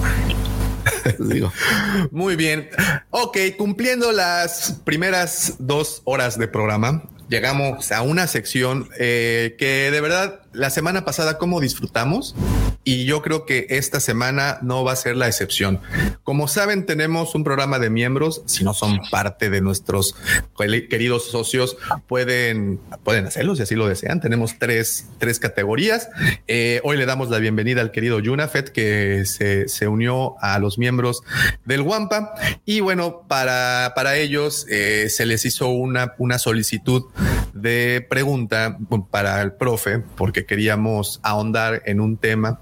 [2.10, 2.68] Muy bien.
[3.10, 10.00] Ok, cumpliendo las primeras dos horas de programa, llegamos a una sección eh, que de
[10.00, 12.35] verdad la semana pasada como disfrutamos
[12.82, 15.81] y yo creo que esta semana no va a ser la excepción.
[16.22, 18.43] Como saben, tenemos un programa de miembros.
[18.47, 20.16] Si no son parte de nuestros
[20.56, 21.77] queridos socios,
[22.09, 24.20] pueden, pueden hacerlo si así lo desean.
[24.20, 26.09] Tenemos tres, tres categorías.
[26.48, 30.78] Eh, hoy le damos la bienvenida al querido Junafet que se, se unió a los
[30.78, 31.22] miembros
[31.66, 32.35] del Wampa.
[32.64, 37.05] Y bueno, para, para ellos eh, se les hizo una, una solicitud
[37.52, 38.78] de pregunta
[39.10, 42.60] para el profe, porque queríamos ahondar en un tema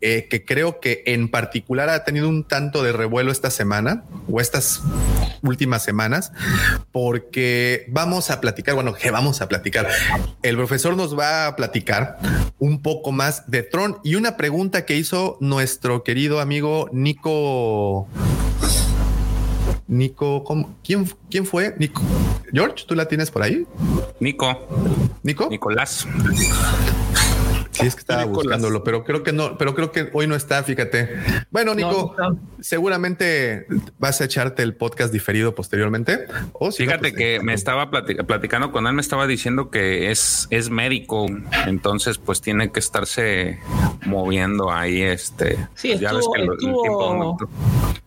[0.00, 4.40] eh, que creo que en particular ha tenido un tanto de revuelo esta semana o
[4.40, 4.82] estas
[5.42, 6.32] últimas semanas,
[6.92, 9.88] porque vamos a platicar, bueno, que vamos a platicar.
[10.42, 12.18] El profesor nos va a platicar
[12.58, 18.06] un poco más de Tron y una pregunta que hizo nuestro querido amigo Nico.
[19.88, 20.76] Nico, ¿cómo?
[20.84, 21.74] ¿Quién, ¿quién fue?
[21.78, 22.02] Nico.
[22.52, 23.66] George, ¿tú la tienes por ahí?
[24.20, 24.68] Nico,
[25.22, 25.48] Nico.
[25.48, 26.06] Nicolás.
[27.78, 28.44] Sí, es que estaba Nicolás.
[28.44, 31.10] buscándolo, pero creo que no, pero creo que hoy no está, fíjate.
[31.50, 32.38] Bueno, Nico, No, no.
[32.60, 33.66] seguramente
[33.98, 36.26] vas a echarte el podcast diferido posteriormente.
[36.52, 39.26] O si no, Fíjate pues, que eh, me estaba plati- platicando con él, me estaba
[39.26, 41.26] diciendo que es, es médico,
[41.66, 43.58] entonces pues tiene que estarse
[44.06, 45.56] moviendo ahí, este.
[45.74, 47.38] Sí, ya ves estuvo- que lo- el estuvo-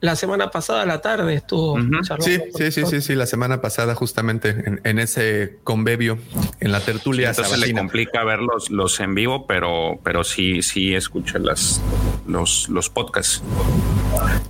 [0.02, 2.02] La semana pasada a la tarde estuvo Ujú.
[2.02, 6.18] charlando Sí, sí, sí, sí, sí, la semana pasada justamente en, en ese convebio,
[6.60, 9.61] en la tertulia Entonces le complica ver los, los en vivo, pero,
[10.04, 11.82] pero sí, sí escucha las,
[12.28, 13.42] los, los podcasts.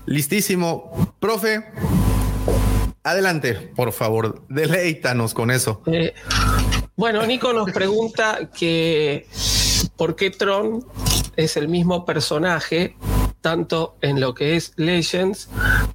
[0.06, 1.14] Listísimo.
[1.20, 1.64] Profe,
[3.04, 5.82] adelante, por favor, deleítanos con eso.
[5.86, 6.14] Eh,
[6.96, 9.28] bueno, Nico nos pregunta que
[9.96, 10.86] por qué Tron
[11.36, 12.96] es el mismo personaje
[13.42, 15.50] tanto en lo que es Legends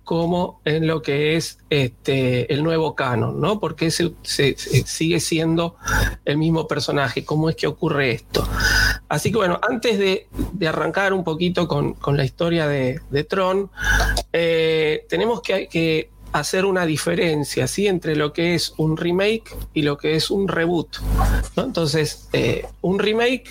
[0.05, 3.61] como en lo que es este el nuevo canon, ¿no?
[3.61, 5.77] Porque se, se- sigue siendo
[6.25, 7.25] el mismo personaje.
[7.25, 8.47] ¿Cómo es que ocurre esto?
[9.09, 13.25] Así que bueno, antes de, de arrancar un poquito con, con la historia de, de
[13.25, 13.71] Tron,
[14.33, 19.97] eh, tenemos que, que hacer una diferencia entre lo que es un remake y lo
[19.97, 20.97] que es un reboot.
[21.57, 23.45] Entonces, eh, un remake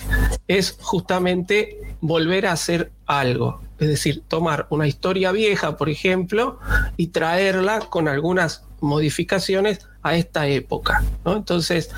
[0.47, 3.61] es justamente volver a hacer algo.
[3.79, 6.59] Es decir, tomar una historia vieja, por ejemplo,
[6.97, 11.03] y traerla con algunas modificaciones a esta época.
[11.25, 11.89] Entonces,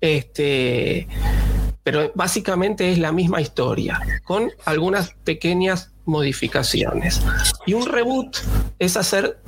[0.00, 1.06] este,
[1.82, 7.20] pero básicamente es la misma historia, con algunas pequeñas modificaciones.
[7.66, 8.38] Y un reboot
[8.78, 9.40] es hacer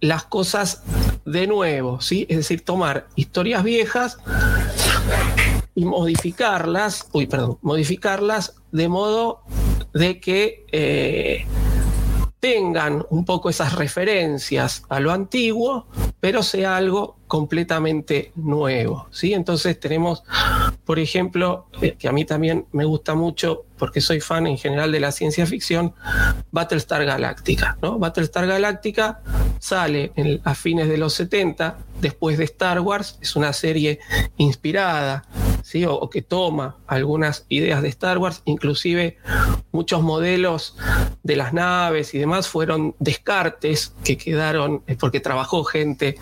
[0.00, 0.82] las cosas
[1.24, 2.26] de nuevo, ¿sí?
[2.28, 4.18] Es decir, tomar historias viejas
[5.74, 9.42] y modificarlas, uy, perdón, modificarlas de modo
[9.92, 11.46] de que eh,
[12.40, 15.86] tengan un poco esas referencias a lo antiguo,
[16.20, 19.34] pero sea algo completamente nuevo, ¿sí?
[19.34, 20.24] Entonces tenemos,
[20.84, 24.90] por ejemplo, eh, que a mí también me gusta mucho, porque soy fan en general
[24.90, 25.94] de la ciencia ficción,
[26.50, 27.98] Battlestar Galactica, ¿no?
[27.98, 29.20] Battlestar Galactica
[29.58, 34.00] sale a fines de los 70, después de Star Wars, es una serie
[34.38, 35.24] inspirada,
[35.62, 35.84] ¿sí?
[35.84, 39.18] O, que toma algunas ideas de Star Wars, inclusive
[39.72, 40.76] muchos modelos
[41.22, 46.16] de las naves y demás fueron descartes que quedaron, eh, porque trabajó gente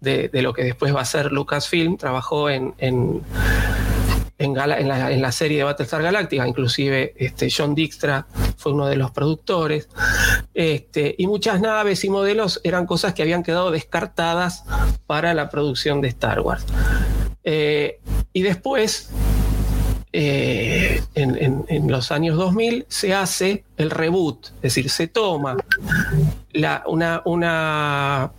[0.00, 2.74] de, lo que después va a ser Lucasfilm, trabajó en,
[4.40, 8.26] en la serie de Battlestar Galactica, inclusive este, John Dijkstra
[8.56, 9.88] fue uno de los productores,
[10.54, 14.64] este, y muchas naves y modelos eran cosas que habían quedado descartadas
[15.06, 16.64] para la producción de Star Wars.
[17.44, 18.00] Eh,
[18.32, 19.10] y después,
[20.12, 25.56] eh, en, los años 2000, se hace el reboot, es decir, se toma
[26.86, 28.32] una, una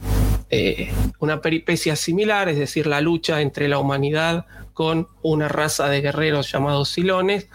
[0.54, 6.02] eh, una peripecia similar, es decir, la lucha entre la humanidad con una raza de
[6.02, 7.48] guerreros llamados Silones,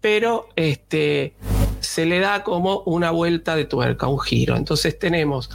[0.00, 1.34] pero este,
[1.78, 4.56] se le da como una vuelta de tuerca, un giro.
[4.56, 5.50] Entonces tenemos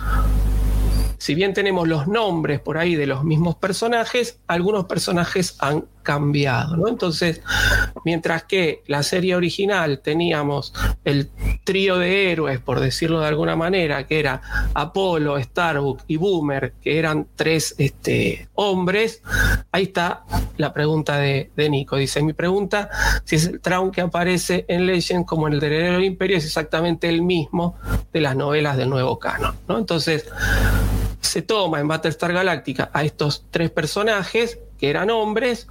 [1.18, 6.78] si bien tenemos los nombres por ahí de los mismos personajes, algunos personajes han cambiado,
[6.78, 6.88] ¿no?
[6.88, 7.42] Entonces,
[8.06, 10.74] mientras que la serie original teníamos
[11.04, 11.30] el
[11.66, 14.42] trío de héroes, por decirlo de alguna manera, que era
[14.74, 19.22] Apolo, Starbuck y Boomer, que eran tres este, hombres,
[19.74, 20.24] ahí está
[20.56, 21.98] la pregunta de, Nico.
[21.98, 22.90] Dice, mi pregunta,
[23.26, 27.10] si es el Traum que aparece en Legend como en el del imperio, es exactamente
[27.10, 27.76] el mismo
[28.14, 29.78] de las novelas del nuevo canon, ¿no?
[29.78, 30.26] Entonces,
[31.22, 35.68] se toma en Battlestar Galactica a estos tres personajes que eran hombres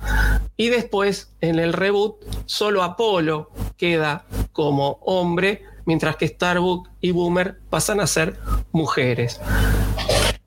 [0.57, 2.17] y después en el reboot
[2.47, 8.39] solo Apolo queda como hombre mientras que Starbuck y Boomer pasan a ser
[8.73, 9.41] mujeres.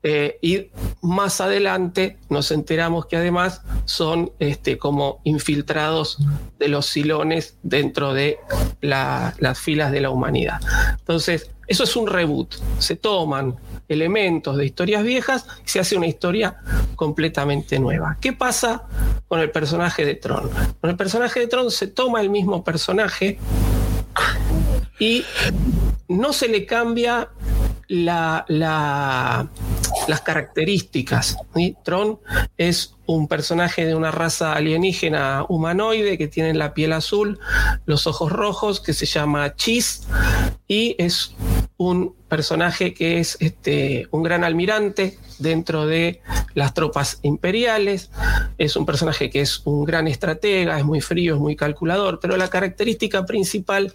[0.02, 0.70] Eh, y
[1.02, 6.18] más adelante nos enteramos que además son este, como infiltrados
[6.58, 8.38] de los silones dentro de
[8.80, 10.60] las filas de la humanidad.
[10.98, 12.54] Entonces, eso es un reboot.
[12.78, 13.56] Se toman
[13.90, 16.56] elementos de historias viejas y se hace una historia
[16.96, 18.16] completamente nueva.
[18.20, 18.84] ¿Qué pasa
[19.28, 20.48] con el personaje de Tron?
[20.80, 23.38] Con el personaje de Tron se toma el mismo personaje
[24.98, 25.24] y
[26.08, 27.30] no se le cambia
[27.88, 28.44] la,
[30.06, 31.36] las características.
[31.82, 32.20] Tron
[32.56, 37.40] es un personaje de una raza alienígena humanoide que tiene la piel azul,
[37.86, 40.06] los ojos rojos, que se llama Chis,
[40.68, 41.34] y es
[41.80, 46.20] un personaje que es este, un gran almirante dentro de
[46.52, 48.10] las tropas imperiales,
[48.58, 52.36] es un personaje que es un gran estratega, es muy frío, es muy calculador, pero
[52.36, 53.94] la característica principal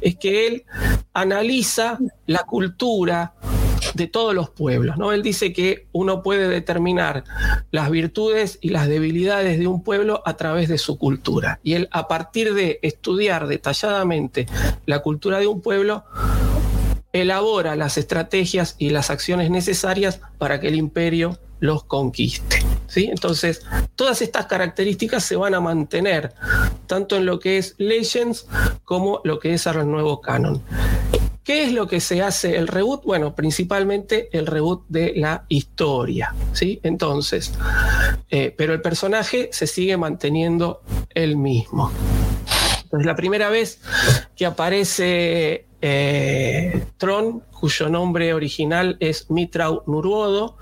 [0.00, 0.64] es que él
[1.12, 3.34] analiza la cultura
[3.92, 4.96] de todos los pueblos.
[4.96, 5.12] ¿no?
[5.12, 7.24] Él dice que uno puede determinar
[7.70, 11.60] las virtudes y las debilidades de un pueblo a través de su cultura.
[11.62, 14.46] Y él, a partir de estudiar detalladamente
[14.86, 16.04] la cultura de un pueblo,
[17.22, 22.58] elabora las estrategias y las acciones necesarias para que el imperio los conquiste.
[22.86, 23.08] ¿sí?
[23.10, 23.64] Entonces,
[23.94, 26.34] todas estas características se van a mantener,
[26.86, 28.46] tanto en lo que es Legends
[28.84, 30.62] como lo que es el nuevo canon.
[31.46, 33.04] ¿Qué es lo que se hace el reboot?
[33.04, 36.80] Bueno, principalmente el reboot de la historia, ¿sí?
[36.82, 37.52] Entonces,
[38.30, 41.92] eh, pero el personaje se sigue manteniendo el mismo.
[42.82, 43.80] Entonces, la primera vez
[44.34, 50.56] que aparece eh, Tron, cuyo nombre original es Mitrau Nuruodo,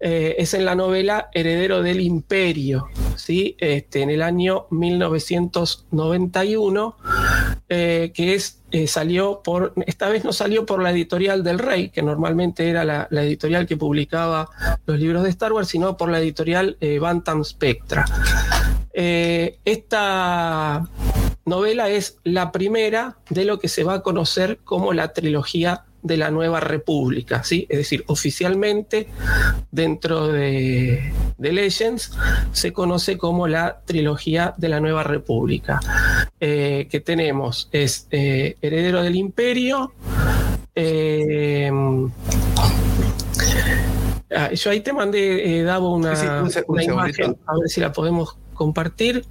[0.00, 3.54] eh, es en la novela Heredero del Imperio, ¿sí?
[3.58, 6.96] Este, en el año 1991,
[7.68, 12.02] eh, que es, salió por, esta vez no salió por la editorial del Rey, que
[12.02, 14.50] normalmente era la, editorial que publicaba
[14.84, 18.04] los libros de Star Wars, sino por la editorial Bantam Spectra.
[18.92, 20.88] esta
[21.44, 26.18] novela es la primera de lo que se va a conocer como la trilogía de
[26.18, 27.66] la Nueva República, ¿sí?
[27.70, 29.08] Es decir, oficialmente
[29.70, 32.12] dentro de, Legends
[32.52, 35.80] se conoce como la trilogía de la Nueva República,
[36.40, 39.92] eh, que tenemos es eh, Heredero del Imperio,
[40.74, 41.70] eh,
[44.36, 46.12] ah, yo ahí te mandé, Davo, una,
[46.82, 49.24] imagen, a ver si la podemos compartir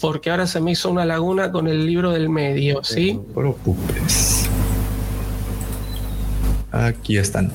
[0.00, 3.14] porque ahora se me hizo una laguna con el libro del medio, ¿sí?
[3.14, 4.48] No te preocupes.
[6.70, 7.52] Aquí están.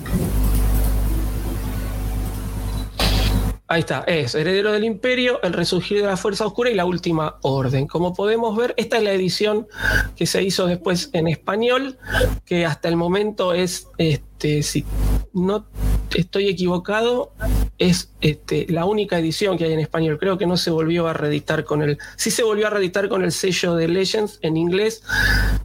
[3.73, 7.37] Ahí está, es Heredero del Imperio, El Resurgir de la Fuerza Oscura y La Última
[7.41, 7.87] Orden.
[7.87, 9.67] Como podemos ver, esta es la edición
[10.15, 11.97] que se hizo después en español,
[12.45, 14.85] que hasta el momento es, este, si
[15.33, 15.65] no
[16.13, 17.33] estoy equivocado,
[17.79, 20.19] es este, la única edición que hay en español.
[20.19, 21.97] Creo que no se volvió a reeditar con el.
[22.15, 25.01] Sí se volvió a reeditar con el sello de Legends en inglés.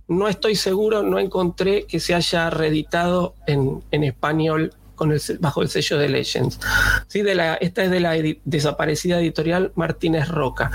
[0.08, 5.62] No estoy seguro, no encontré que se haya reeditado en, en español con el, bajo
[5.62, 6.60] el sello de Legends.
[7.06, 7.22] ¿Sí?
[7.22, 8.14] De la, esta es de la
[8.44, 10.70] desaparecida editorial Martínez Roca.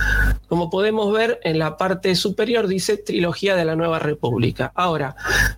[0.48, 4.72] Como podemos ver, en la parte superior dice Trilogía de la Nueva República.
[4.74, 5.16] Ahora,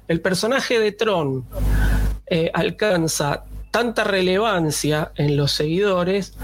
[0.07, 1.45] el personaje de Tron
[2.27, 3.43] eh, alcanza
[3.75, 6.37] tanta relevancia en los seguidores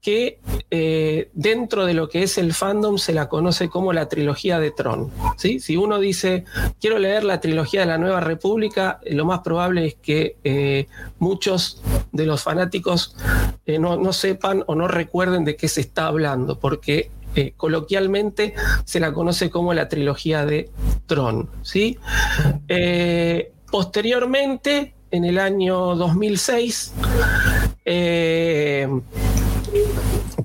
[0.00, 0.40] que
[0.70, 4.70] eh, dentro de lo que es el fandom se la conoce como la trilogía de
[4.70, 5.10] Tron.
[5.36, 5.60] ¿sí?
[5.60, 6.46] Si uno dice,
[6.80, 10.86] quiero leer la trilogía de la Nueva República, lo más probable es que eh,
[11.18, 11.82] muchos
[12.12, 13.14] de los fanáticos
[13.66, 17.10] eh, no, sepan o no recuerden de qué se está hablando, porque
[17.58, 18.54] coloquialmente
[18.86, 20.70] se la conoce como la trilogía de
[21.06, 21.50] Tron.
[21.60, 21.98] ¿sí?
[23.70, 26.92] posteriormente en el año 2006.
[27.84, 28.88] Eh,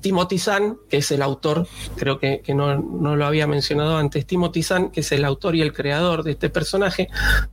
[0.00, 1.66] Timothy Zahn, que es el autor,
[1.96, 5.72] creo que, no, lo había mencionado antes, Timothy Zahn, que es el autor y el
[5.72, 7.08] creador de este personaje,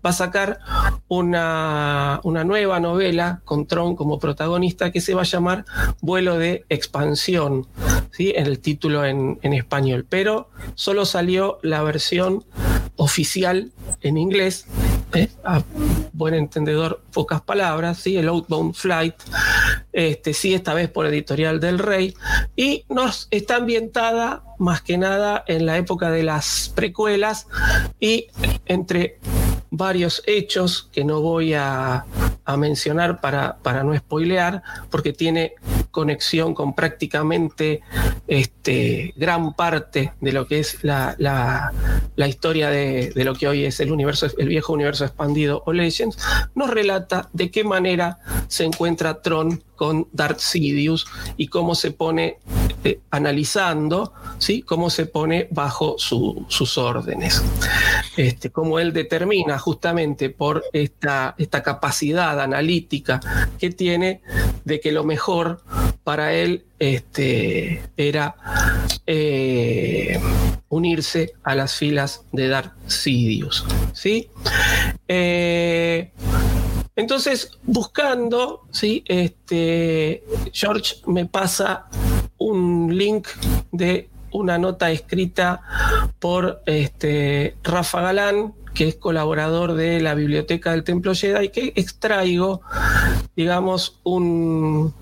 [0.06, 0.60] va a sacar
[1.08, 5.64] una, una nueva novela con Tron como protagonista que se va a llamar
[6.02, 7.68] Vuelo de Expansión,
[8.12, 8.34] ¿sí?
[8.36, 12.44] en el título en español, pero solo salió la versión
[12.98, 13.72] oficial
[14.02, 14.68] en inglés
[15.14, 15.30] ¿eh?
[15.44, 15.62] a
[16.14, 18.18] buen entendedor, pocas palabras, ¿sí?
[18.18, 19.16] el Outbound Flight,
[19.92, 22.14] este, sí, esta vez por editorial del Rey,
[22.56, 27.48] y nos está ambientada más que nada en la época de las precuelas
[28.00, 28.28] y
[28.66, 29.20] entre
[29.72, 32.06] varios hechos que no voy a,
[32.58, 35.54] mencionar para, para, no spoilear, porque tiene
[35.92, 37.82] conexión con prácticamente
[38.28, 41.72] este, gran parte de lo que es la, la,
[42.16, 45.74] la historia de, de, lo que hoy es el universo, el viejo universo expandido o
[45.74, 46.18] Legends,
[46.56, 52.38] nos relata de qué manera se encuentra Tron con Darth Sidious y cómo se pone
[52.84, 54.62] eh, analizando, ¿sí?
[54.62, 57.44] cómo se pone bajo su, sus órdenes.
[58.16, 63.22] Este, cómo él determina justamente por esta, esta capacidad analítica
[63.58, 64.22] que tiene
[64.66, 65.64] de que lo mejor
[66.04, 68.36] para él este, era
[69.08, 70.22] eh,
[70.70, 73.66] unirse a las filas de Darth Sidious.
[73.94, 74.30] ¿sí?
[75.08, 76.12] Eh,
[77.02, 79.04] entonces, buscando, ¿sí?
[79.08, 80.24] este,
[80.54, 81.88] George me pasa
[82.38, 83.28] un link
[83.72, 85.62] de una nota escrita
[86.20, 92.62] por este, Rafa Galán, que es colaborador de la Biblioteca del Templo Jedi, que extraigo,
[93.36, 94.94] digamos, un,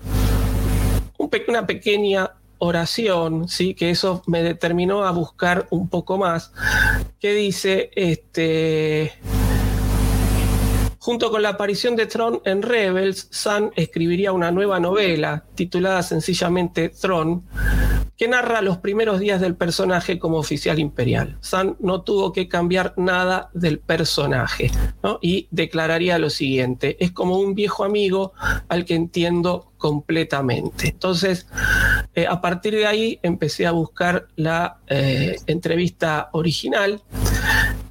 [1.18, 3.74] un una pequeña oración, ¿sí?
[3.74, 6.52] que eso me determinó a buscar un poco más,
[7.20, 9.12] que dice, este,
[11.10, 16.90] Junto con la aparición de Tron en Rebels, Sun escribiría una nueva novela titulada sencillamente
[16.90, 17.42] Tron,
[18.16, 21.36] que narra los primeros días del personaje como oficial imperial.
[21.40, 24.70] Sun no tuvo que cambiar nada del personaje
[25.02, 25.18] ¿no?
[25.20, 28.32] y declararía lo siguiente, es como un viejo amigo
[28.68, 30.90] al que entiendo completamente.
[30.90, 31.48] Entonces,
[32.14, 37.02] eh, a partir de ahí empecé a buscar la eh, entrevista original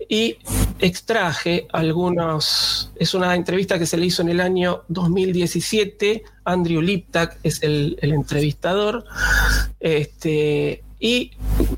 [0.09, 0.37] y
[0.79, 7.37] extraje algunos, es una entrevista que se le hizo en el año 2017, Andrew Liptak
[7.43, 9.05] es el, el entrevistador,
[9.79, 11.31] este, y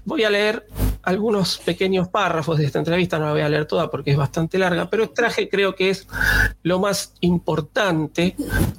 [0.05, 0.65] voy a leer
[1.03, 4.57] algunos pequeños párrafos de esta entrevista, no la voy a leer toda porque es bastante
[4.57, 6.07] larga, pero extraje creo que es
[6.63, 8.35] lo más importante,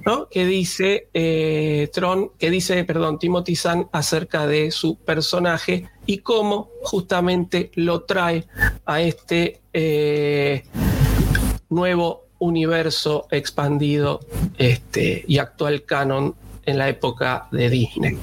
[0.07, 0.29] ¿no?
[0.29, 6.71] Que dice eh, Tron, que dice, perdón, Timothy Zahn acerca de su personaje y cómo
[6.83, 8.47] justamente lo trae
[8.85, 10.65] a este eh,
[11.69, 14.21] nuevo universo expandido
[14.59, 16.35] este, y actual canon
[16.65, 18.19] en la época de Disney.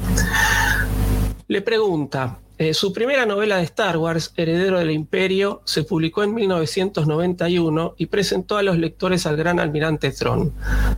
[1.48, 6.34] Le pregunta, eh, su primera novela de Star Wars, Heredero del Imperio, se publicó en
[6.34, 10.54] 1991 y presentó a los lectores al gran almirante Tron.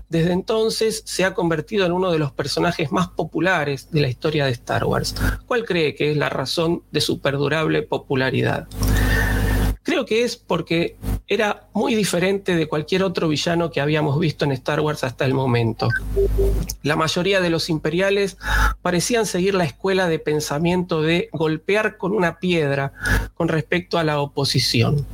[0.09, 4.45] Desde entonces se ha convertido en uno de los personajes más populares de la historia
[4.45, 5.13] de Star Wars.
[5.45, 8.67] ¿Cuál cree que es la razón de su perdurable popularidad?
[9.83, 10.95] Creo que es porque
[11.27, 15.33] era muy diferente de cualquier otro villano que habíamos visto en Star Wars hasta el
[15.33, 15.87] momento.
[16.83, 18.37] La mayoría de los imperiales
[18.81, 22.93] parecían seguir la escuela de pensamiento de golpear con una piedra
[23.33, 25.07] con respecto a la oposición.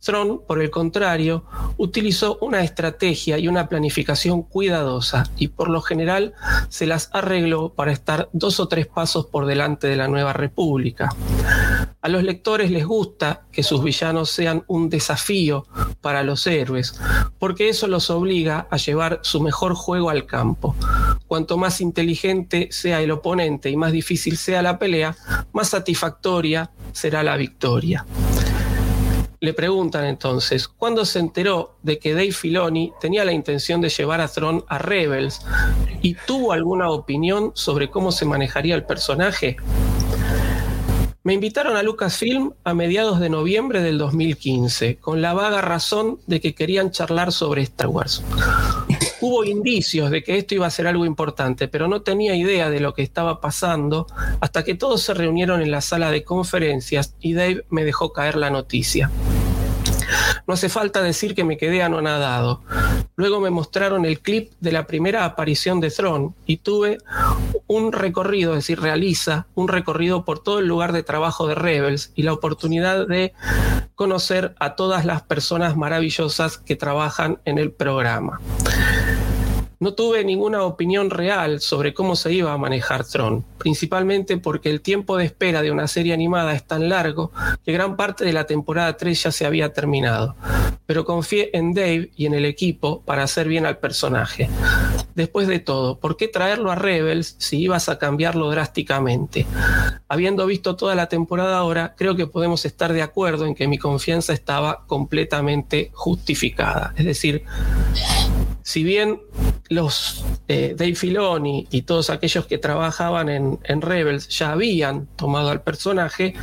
[0.00, 1.44] Tron, por el contrario,
[1.76, 6.34] utilizó una estrategia y una planificación cuidadosa y por lo general
[6.68, 11.08] se las arregló para estar dos o tres pasos por delante de la nueva república.
[12.04, 15.68] A los lectores les gusta que sus villanos sean un desafío
[16.00, 17.00] para los héroes,
[17.38, 20.74] porque eso los obliga a llevar su mejor juego al campo.
[21.28, 25.16] Cuanto más inteligente sea el oponente y más difícil sea la pelea,
[25.52, 28.04] más satisfactoria será la victoria.
[29.38, 34.20] Le preguntan entonces, ¿cuándo se enteró de que Dave Filoni tenía la intención de llevar
[34.20, 35.40] a Tron a Rebels
[36.00, 39.56] y tuvo alguna opinión sobre cómo se manejaría el personaje?
[41.24, 46.40] Me invitaron a Lucasfilm a mediados de noviembre del 2015, con la vaga razón de
[46.40, 48.24] que querían charlar sobre Star Wars.
[49.20, 52.80] Hubo indicios de que esto iba a ser algo importante, pero no tenía idea de
[52.80, 54.08] lo que estaba pasando
[54.40, 58.34] hasta que todos se reunieron en la sala de conferencias y Dave me dejó caer
[58.34, 59.08] la noticia.
[60.46, 62.62] No hace falta decir que me quedé anonadado.
[63.16, 66.98] Luego me mostraron el clip de la primera aparición de Throne y tuve
[67.66, 72.12] un recorrido, es decir, realiza un recorrido por todo el lugar de trabajo de Rebels
[72.14, 73.32] y la oportunidad de
[73.94, 78.40] conocer a todas las personas maravillosas que trabajan en el programa.
[79.82, 84.80] No tuve ninguna opinión real sobre cómo se iba a manejar Tron, principalmente porque el
[84.80, 87.32] tiempo de espera de una serie animada es tan largo
[87.64, 90.36] que gran parte de la temporada 3 ya se había terminado.
[90.86, 94.48] Pero confié en Dave y en el equipo para hacer bien al personaje.
[95.16, 99.46] Después de todo, ¿por qué traerlo a Rebels si ibas a cambiarlo drásticamente?
[100.06, 103.78] Habiendo visto toda la temporada ahora, creo que podemos estar de acuerdo en que mi
[103.78, 106.94] confianza estaba completamente justificada.
[106.96, 107.44] Es decir,
[108.62, 109.20] si bien
[109.68, 115.50] los eh, Dave Filoni y todos aquellos que trabajaban en, en, Rebels ya habían tomado
[115.50, 116.34] al personaje,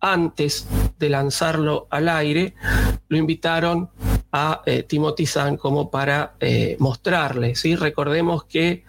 [0.00, 2.54] antes de lanzarlo al aire,
[3.08, 3.90] lo invitaron
[4.32, 7.54] a eh, Timothy Zahn como para eh, mostrarle.
[7.54, 7.74] ¿sí?
[7.74, 8.84] Recordemos que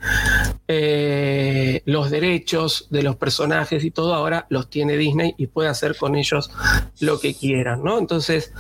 [0.68, 5.96] eh, los derechos de los personajes y todo ahora los tiene Disney y puede hacer
[5.96, 6.52] con ellos
[7.00, 7.84] lo que quieran.
[7.84, 7.98] ¿no?
[7.98, 8.52] Entonces,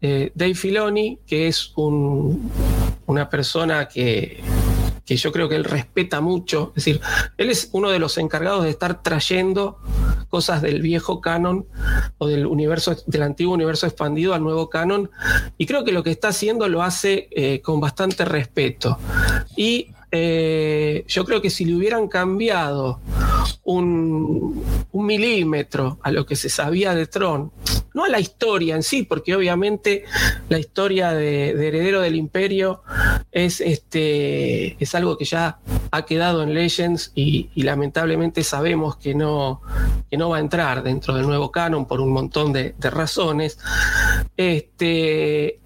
[0.00, 2.50] Dave Filoni, que es un,
[3.06, 4.42] una persona que
[5.16, 6.72] yo creo que él respeta mucho.
[6.76, 7.00] Es decir,
[7.36, 9.78] él es uno de los encargados de estar trayendo
[10.28, 11.66] cosas del viejo canon
[12.18, 15.10] o del universo, del antiguo universo expandido al nuevo canon.
[15.58, 18.98] Y creo que lo que está haciendo lo hace eh, con bastante respeto.
[19.56, 23.00] Y eh, yo creo que si le hubieran cambiado
[23.64, 27.50] un, milímetro a lo que se sabía de Tron,
[27.94, 30.04] no a la historia en sí, porque obviamente
[30.50, 32.82] la historia de, de Heredero del Imperio
[33.32, 35.58] es, este, es algo que ya
[35.90, 39.62] ha quedado en Legends y, y lamentablemente sabemos que no,
[40.10, 43.58] que no va a entrar dentro del nuevo canon por un montón de, de razones.
[44.36, 45.58] Este,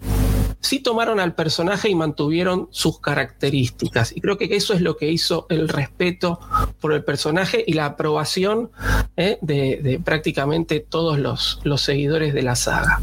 [0.60, 4.16] sí tomaron al personaje y mantuvieron sus características.
[4.16, 6.40] Y creo que eso es lo que hizo el respeto
[6.80, 8.70] por el personaje y la aprobación
[9.16, 9.38] ¿eh?
[9.40, 13.00] de, de, prácticamente todos los, los seguidores de la saga.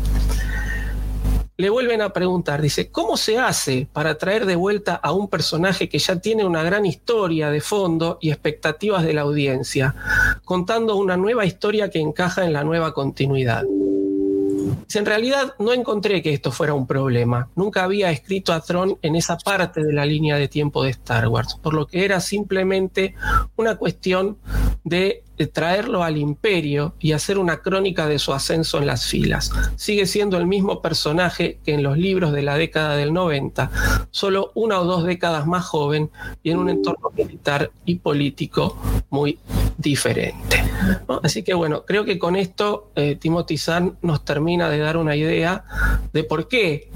[1.55, 5.87] Le vuelven a preguntar, dice, ¿cómo se hace para traer de vuelta a un personaje
[5.87, 9.95] que ya tiene una gran historia de fondo y expectativas de la audiencia,
[10.45, 13.63] contando una nueva historia que encaja en la nueva continuidad?
[14.93, 17.49] En realidad no encontré que esto fuera un problema.
[17.55, 21.27] Nunca había escrito a Tron en esa parte de la línea de tiempo de Star
[21.27, 23.15] Wars, por lo que era simplemente
[23.55, 24.37] una cuestión
[24.83, 29.51] de traerlo al imperio y hacer una crónica de su ascenso en las filas.
[29.75, 33.71] Sigue siendo el mismo personaje que en los libros de la década del 90,
[34.11, 36.09] solo una o dos décadas más joven
[36.43, 38.77] y en un entorno militar y político
[39.09, 39.39] muy
[39.77, 40.63] diferente.
[41.23, 45.15] Así que bueno, creo que con esto eh, Timothy Zahn nos termina de dar una
[45.15, 45.65] idea
[46.13, 46.89] de por qué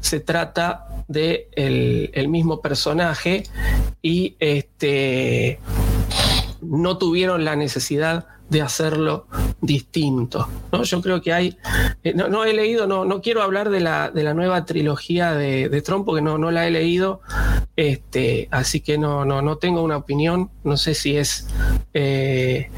[0.00, 3.44] se trata de el mismo personaje
[4.02, 5.58] y este
[6.68, 9.26] no tuvieron la necesidad de hacerlo
[9.60, 10.48] distinto.
[10.72, 10.82] ¿no?
[10.82, 11.56] Yo creo que hay,
[12.02, 15.32] eh, no, no, he leído, no, no quiero hablar de la, de la nueva trilogía
[15.32, 17.20] de, de Trump porque no, no la he leído,
[17.76, 21.48] este, así que no, no, no tengo una opinión, no sé si es...
[21.94, 22.70] Eh,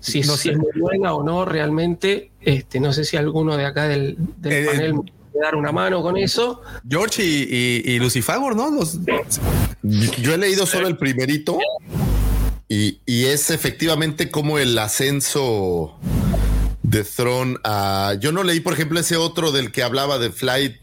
[0.00, 3.64] si, no si es muy buena o no realmente, este, no sé si alguno de
[3.64, 6.60] acá del, del eh, panel me puede dar una mano con eso.
[6.88, 8.70] George y, y, y Lucifer, ¿no?
[8.70, 8.98] Los...
[9.82, 11.58] Yo he leído solo el primerito.
[12.72, 15.94] Y, y, es efectivamente como el ascenso
[16.82, 18.14] de Throne a.
[18.18, 20.76] Yo no leí, por ejemplo, ese otro del que hablaba de Flight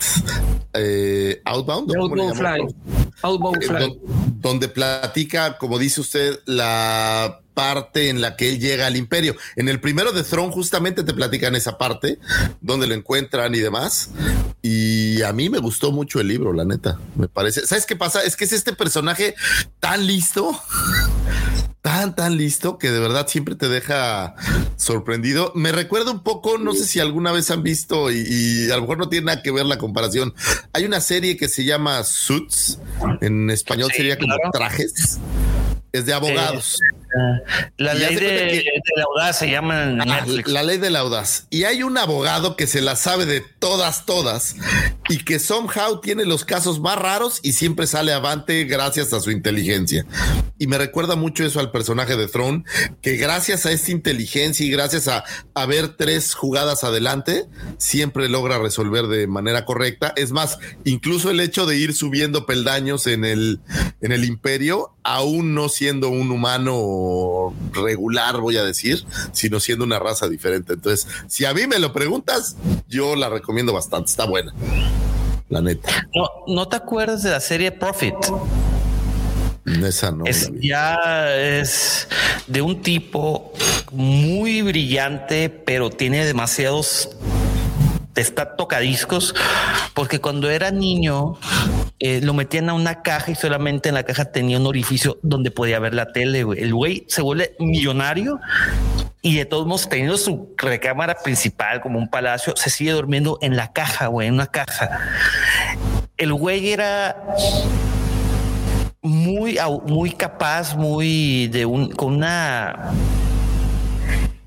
[0.73, 1.95] eh, Outbound.
[1.95, 2.75] Outbound Flight.
[3.23, 3.93] Outbound Flight.
[4.39, 9.35] Donde platica, como dice usted, la parte en la que él llega al imperio.
[9.55, 12.19] En el primero de Throne justamente te platican esa parte,
[12.61, 14.11] donde lo encuentran y demás.
[14.61, 16.99] Y a mí me gustó mucho el libro, la neta.
[17.15, 17.65] Me parece.
[17.65, 18.21] ¿Sabes qué pasa?
[18.21, 19.33] Es que es este personaje
[19.79, 20.55] tan listo
[21.81, 24.35] tan, tan listo que de verdad siempre te deja
[24.75, 25.51] sorprendido.
[25.55, 28.81] Me recuerda un poco, no sé si alguna vez han visto y, y, a lo
[28.81, 30.33] mejor no tiene nada que ver la comparación.
[30.73, 32.79] Hay una serie que se llama Suits,
[33.21, 34.51] en español sí, sería como claro.
[34.51, 35.19] trajes.
[35.91, 36.79] Es de abogados.
[36.81, 37.41] Eh,
[37.77, 40.47] la ley de, que, de, la audaz se llama en Netflix.
[40.47, 41.47] La ley de la audaz.
[41.49, 44.55] Y hay un abogado que se la sabe de todas, todas,
[45.09, 49.31] y que somehow tiene los casos más raros y siempre sale avante gracias a su
[49.31, 50.05] inteligencia.
[50.59, 52.63] Y me recuerda mucho eso al personaje de Throne,
[53.01, 55.23] que gracias a esta inteligencia y gracias a,
[55.55, 57.45] a ver tres jugadas adelante,
[57.79, 60.13] siempre logra resolver de manera correcta.
[60.15, 63.61] Es más, incluso el hecho de ir subiendo peldaños en el,
[64.01, 69.97] en el imperio, aún no siendo un humano regular, voy a decir, sino siendo una
[69.97, 70.73] raza diferente.
[70.73, 72.57] Entonces, si a mí me lo preguntas,
[72.89, 74.11] yo la recomiendo bastante.
[74.11, 74.53] Está buena.
[75.47, 76.05] La neta.
[76.13, 78.13] No, ¿no te acuerdas de la serie Profit?
[79.65, 80.25] Esa no.
[80.25, 82.09] Es, ya es
[82.47, 83.53] de un tipo
[83.93, 87.11] muy brillante, pero tiene demasiados
[88.19, 89.35] está tocadiscos,
[89.93, 91.33] porque cuando era niño
[91.99, 95.51] eh, lo metían a una caja y solamente en la caja tenía un orificio donde
[95.51, 96.45] podía ver la tele.
[96.57, 98.39] El güey se vuelve millonario
[99.21, 103.57] y de todos modos, teniendo su recámara principal como un palacio, se sigue durmiendo en
[103.57, 104.97] la caja, güey, en una caja.
[106.15, 107.17] El güey era
[109.01, 109.57] muy,
[109.87, 112.91] muy capaz, muy de un, con una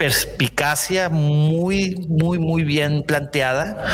[0.03, 3.87] perspicacia muy, muy, muy bien planteada.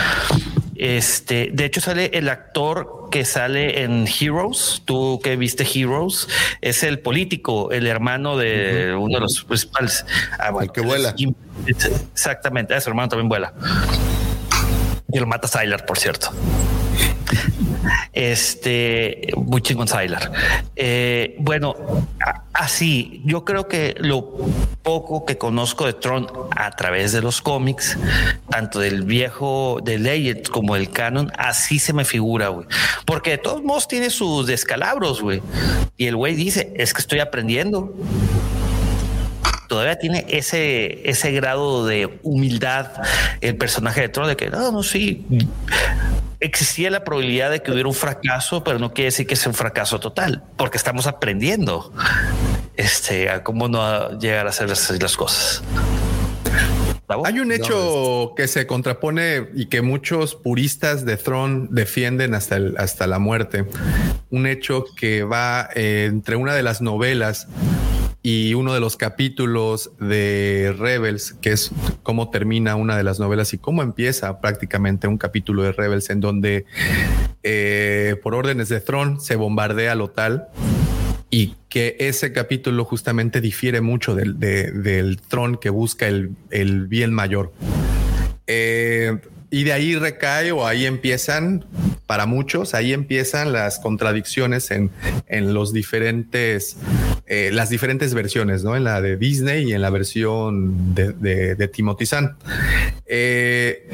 [0.74, 4.80] Este, de hecho, sale el actor que sale en Heroes.
[4.86, 6.26] Tú que viste Heroes
[6.62, 10.06] es el político, el hermano de uno de los principales.
[10.38, 11.14] Ah, el que vuela.
[12.14, 13.52] Exactamente, ese hermano también vuela.
[15.12, 16.30] Y lo mata Sylar, por cierto.
[18.12, 19.88] Este, muy chingón.
[20.76, 21.74] Eh, bueno,
[22.52, 24.36] así, yo creo que lo
[24.82, 26.26] poco que conozco de Tron
[26.56, 27.96] a través de los cómics,
[28.50, 32.66] tanto del viejo de Legends como del canon, así se me figura, güey.
[33.06, 35.42] Porque de todos modos tiene sus descalabros, güey.
[35.96, 37.94] Y el güey dice, es que estoy aprendiendo
[39.68, 42.90] todavía tiene ese, ese grado de humildad
[43.42, 45.26] el personaje de Tron de que no, no, sí,
[46.40, 49.54] existía la probabilidad de que hubiera un fracaso, pero no quiere decir que sea un
[49.54, 51.92] fracaso total, porque estamos aprendiendo
[52.76, 55.62] este, a cómo no llegar a hacer las, cosas.
[57.24, 62.76] Hay un hecho que se contrapone y que muchos puristas de Throne defienden hasta, el,
[62.76, 63.64] hasta la muerte.
[64.30, 67.48] Un hecho que va eh, entre una de las novelas
[68.22, 71.70] y uno de los capítulos de Rebels, que es
[72.02, 76.20] cómo termina una de las novelas y cómo empieza prácticamente un capítulo de Rebels en
[76.20, 76.64] donde
[77.42, 80.48] eh, por órdenes de Throne se bombardea Lotal
[81.30, 87.12] y que ese capítulo justamente difiere mucho del, del Tron que busca el, el bien
[87.12, 87.52] mayor.
[88.46, 89.18] Eh,
[89.50, 91.64] y de ahí recae o ahí empiezan,
[92.06, 94.90] para muchos, ahí empiezan las contradicciones en,
[95.26, 96.76] en los diferentes,
[97.28, 98.76] eh, las diferentes versiones, ¿no?
[98.76, 102.36] En la de Disney y en la versión de, de, de Timothy Zahn.
[103.06, 103.88] Eh,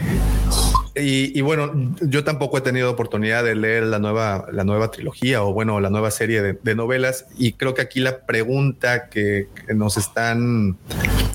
[0.97, 1.73] y, bueno,
[2.03, 5.91] yo tampoco he tenido oportunidad de leer la nueva, la nueva trilogía o bueno, la
[5.91, 7.27] nueva serie de, novelas.
[7.37, 10.77] Y creo que aquí la pregunta que, nos están,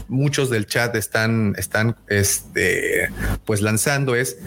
[0.07, 3.09] muchos del chat están, están, este,
[3.43, 4.37] pues lanzando es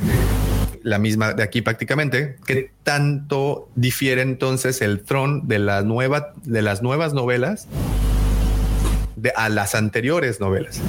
[0.83, 2.37] la misma de aquí prácticamente.
[2.47, 7.69] ¿Qué tanto difiere entonces el tron de la nueva, de las nuevas novelas
[9.17, 10.81] de, a las anteriores novelas?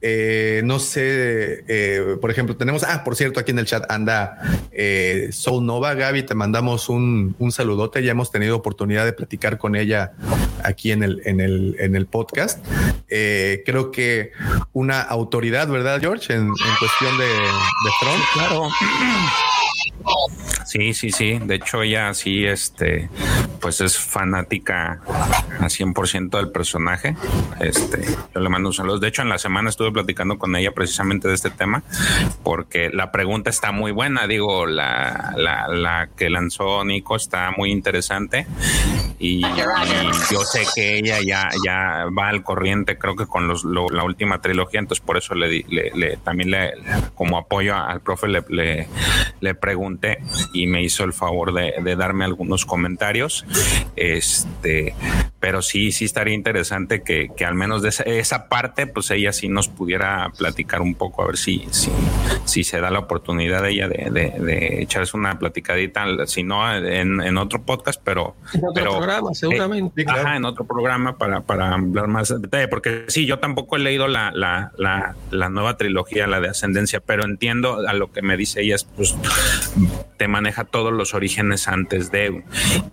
[0.00, 4.38] Eh, no sé, eh, por ejemplo, tenemos, ah, por cierto, aquí en el chat anda
[4.70, 9.74] eh, Soul Nova, Gaby, te mandamos un, saludote, ya hemos tenido oportunidad de platicar con
[9.74, 10.12] ella
[10.62, 12.64] aquí en el, en el, en el podcast.
[13.08, 14.32] creo que
[14.72, 16.32] una autoridad, ¿verdad, George?
[16.32, 18.20] En, cuestión de, de Tron.
[18.34, 18.68] Claro.
[20.68, 21.38] Sí, sí, sí.
[21.42, 23.08] De hecho, ella sí, este,
[23.58, 25.00] pues es fanática
[25.60, 27.16] a 100% del personaje.
[27.58, 28.98] Este, yo le mando un saludo.
[28.98, 31.82] De hecho, en la semana estuve platicando con ella precisamente de este tema,
[32.42, 34.26] porque la pregunta está muy buena.
[34.26, 38.46] Digo, la, la, la que lanzó Nico está muy interesante
[39.18, 44.04] y, yo sé que ella ya, ya va al corriente, creo que con los, la
[44.04, 46.74] última trilogía, entonces por eso le, le, también le,
[47.14, 48.44] como apoyo al profe le,
[49.40, 50.18] le, pregunté
[50.52, 53.44] y me hizo el favor de darme algunos comentarios.
[53.96, 54.94] Este,
[55.40, 59.48] pero sí, sí estaría interesante que, que al menos de esa, parte, pues ella sí
[59.48, 61.90] nos pudiera platicar un poco, a ver si, si,
[62.44, 67.20] si se da la oportunidad de ella de, de, echarse una platicadita, si no en,
[67.20, 68.36] en otro podcast, pero...
[68.52, 70.04] En otro programa, seguramente.
[70.08, 73.78] ajá, en otro programa para, para hablar más de detalle, porque sí, yo tampoco he
[73.78, 78.22] leído la, la, la, la nueva trilogía, la de Ascendencia, pero entiendo a lo que
[78.22, 79.14] me dice ella, pues
[80.16, 82.42] te maneja todos los orígenes antes de,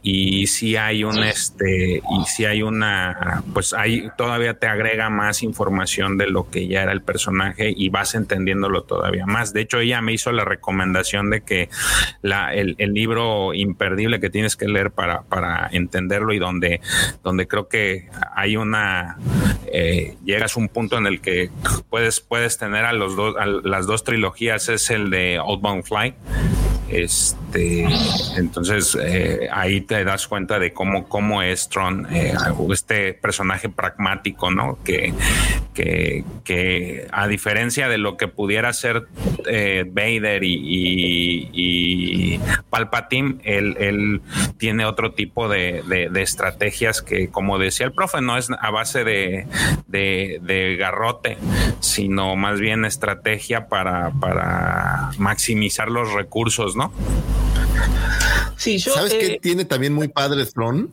[0.04, 5.42] y si hay un, este, y si hay una, pues ahí todavía te agrega más
[5.42, 9.54] información de lo que ya era el personaje y vas entendiéndolo todavía más.
[9.54, 11.70] De hecho, ella me hizo la recomendación de que
[12.22, 16.82] la, el, libro imperdible que tienes que leer para, para entenderlo y donde,
[17.24, 19.16] donde creo que hay una,
[19.72, 21.52] eh, llegas a un punto en el que
[21.90, 26.16] puedes, puedes tener a los dos, a las dos trilogías, es el de Outbound Fly
[26.90, 32.34] este, entonces eh, ahí te das cuenta de cómo, cómo es Tron, eh,
[32.72, 34.80] este personaje pragmático, ¿no?
[34.84, 35.14] Que,
[35.74, 39.08] que, que, a diferencia de lo que pudiera ser
[39.48, 44.22] eh, Vader y, y, Palpatine, él, él,
[44.58, 49.04] tiene otro tipo de, de, estrategias que, como decía el profe, no es a base
[49.04, 49.48] de,
[49.88, 51.38] de garrote,
[51.80, 56.92] sino más bien estrategia para, para maximizar los recursos, ¿no?
[58.58, 58.94] Sí, yo.
[58.94, 60.88] ¿Sabes qué eh, tiene también muy padre Throne?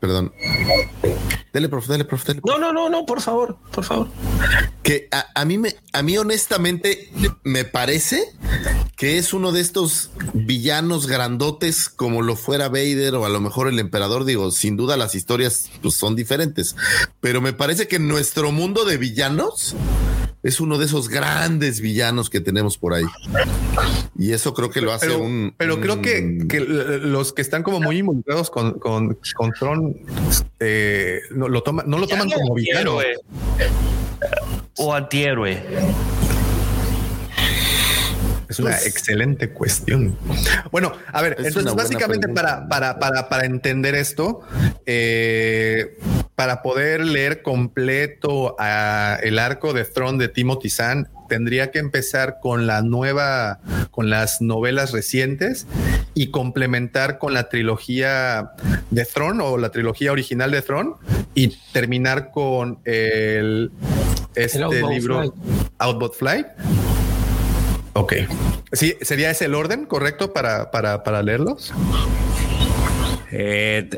[0.00, 0.32] Perdón.
[1.52, 2.40] Dele, profe, dele, profe, dele.
[2.44, 4.08] No, no, no, no, por favor, por favor.
[4.82, 7.10] que a, a mí me, a mí honestamente
[7.44, 8.24] me parece
[8.96, 13.68] que es uno de estos villanos grandotes como lo fuera Vader o a lo mejor
[13.68, 14.24] el emperador.
[14.24, 16.74] Digo, sin duda las historias pues, son diferentes,
[17.20, 19.74] pero me parece que nuestro mundo de villanos
[20.42, 23.04] es uno de esos grandes villanos que tenemos por ahí.
[24.18, 25.54] Y eso creo que lo hace Pero, un.
[25.56, 29.96] pero creo un- que, que los que están como muy involucrados con, con, con Tron
[30.60, 32.98] eh, no lo toman, no lo toman como villano.
[34.76, 35.62] O antihéroe.
[38.52, 40.16] Es una Pues- excelente cuestión.
[40.70, 44.40] Bueno, a ver, Es entonces básicamente para, para, para, para entender esto,
[44.86, 45.98] eh,
[46.34, 52.38] para poder leer completo a el arco de Throne de Timothy Zahn, tendría que empezar
[52.42, 55.66] con la nueva, con las novelas recientes
[56.14, 58.52] y complementar con la trilogía
[58.90, 60.92] de Throne o la trilogía original de Throne
[61.34, 63.70] y terminar con el
[64.34, 65.34] este Outbound libro.
[65.78, 66.46] Outbound Flight.
[67.94, 68.14] Ok.
[68.72, 71.72] Sí, ¿sería ese el orden correcto para, para, para leerlos?
[73.30, 73.88] Eh,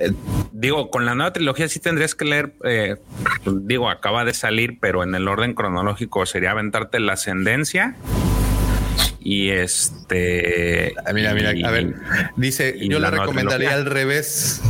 [0.52, 2.96] digo, con la nueva trilogía sí tendrías que leer, eh,
[3.46, 7.96] digo, acaba de salir, pero en el orden cronológico sería aventarte la ascendencia
[9.20, 10.94] y este...
[11.04, 11.94] Ah, mira, mira, y- a ver,
[12.36, 14.60] dice, y yo le la nueva recomendaría al revés.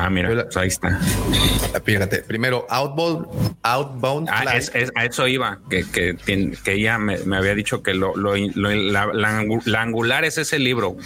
[0.00, 0.96] Ah, mira, la- pues ahí está.
[1.84, 3.26] Fíjate, primero Outbound,
[3.64, 6.16] Outbound Ah, es- es- a eso iba, que, que,
[6.64, 10.24] que ella me, me había dicho que lo, lo- lo- la, la angu- la angular
[10.24, 10.96] es ese libro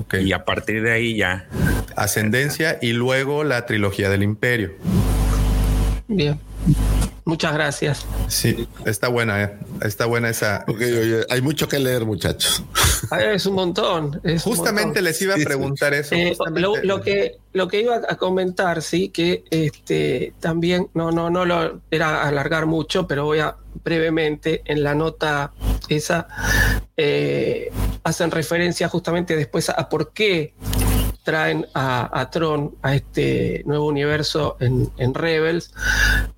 [0.00, 0.14] Ok.
[0.22, 1.46] y a partir de ahí ya.
[1.94, 4.72] Ascendencia y luego la trilogía del Imperio.
[6.08, 6.40] Bien.
[7.26, 8.06] Muchas gracias.
[8.28, 9.58] Sí, está buena, eh.
[9.82, 10.64] está buena esa.
[10.68, 12.62] Oye, hay mucho que leer, muchachos.
[13.10, 14.20] Ah, Es un montón.
[14.22, 15.04] es un Justamente montón.
[15.04, 15.46] les iba a Sí, sí.
[15.46, 16.14] preguntar eso.
[16.14, 21.28] Eh, lo, lo que lo que iba a comentar, sí, que este también no no
[21.28, 25.52] no lo era alargar mucho, pero voy a brevemente en la nota
[25.88, 26.28] esa
[26.96, 27.70] eh,
[28.04, 30.54] hacen referencia justamente después a, a por qué
[31.26, 35.74] traen a, Tron a este nuevo universo en, Rebels.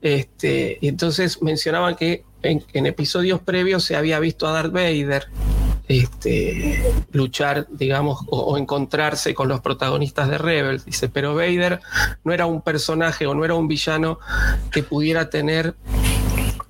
[0.01, 5.27] Este, y entonces mencionaban que en, episodios previos se había visto a Darth Vader
[5.89, 10.87] este, luchar, digamos, o, o encontrarse con los protagonistas de Rebels.
[10.87, 11.81] Dice, pero Vader
[12.25, 14.19] no era un personaje o no era un villano
[14.73, 15.77] que pudiera tener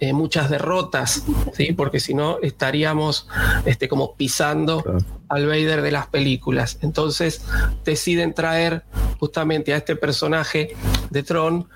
[0.00, 1.72] eh, muchas derrotas, ¿sí?
[1.72, 3.28] porque si no estaríamos
[3.64, 4.84] este, como pisando
[5.28, 6.78] al Vader de las películas.
[6.82, 7.42] Entonces
[7.84, 8.84] deciden traer
[9.18, 10.74] justamente a este personaje
[11.10, 11.68] de Tron,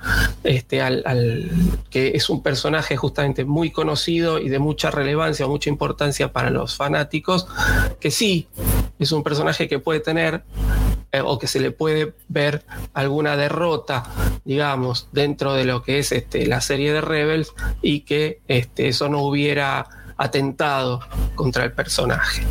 [0.45, 1.51] este, al, al-
[1.91, 6.77] que es un personaje justamente muy conocido y de mucha relevancia mucha importancia para los
[6.77, 7.47] fanáticos,
[8.01, 8.47] que sí
[8.99, 10.45] es un personaje que puede tener
[11.11, 12.65] eh, o que se le puede ver
[12.95, 14.05] alguna derrota,
[14.45, 19.09] digamos, dentro de lo que es este, la serie de Rebels y que este, eso
[19.09, 21.01] no hubiera atentado
[21.35, 22.45] contra el personaje.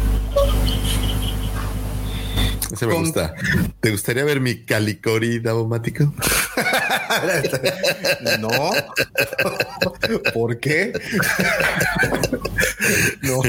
[2.71, 3.33] Ese me Con- gusta.
[3.79, 6.13] ¿Te gustaría ver mi calicori daumático?
[8.39, 8.49] No.
[10.33, 10.93] ¿Por qué?
[13.21, 13.41] No.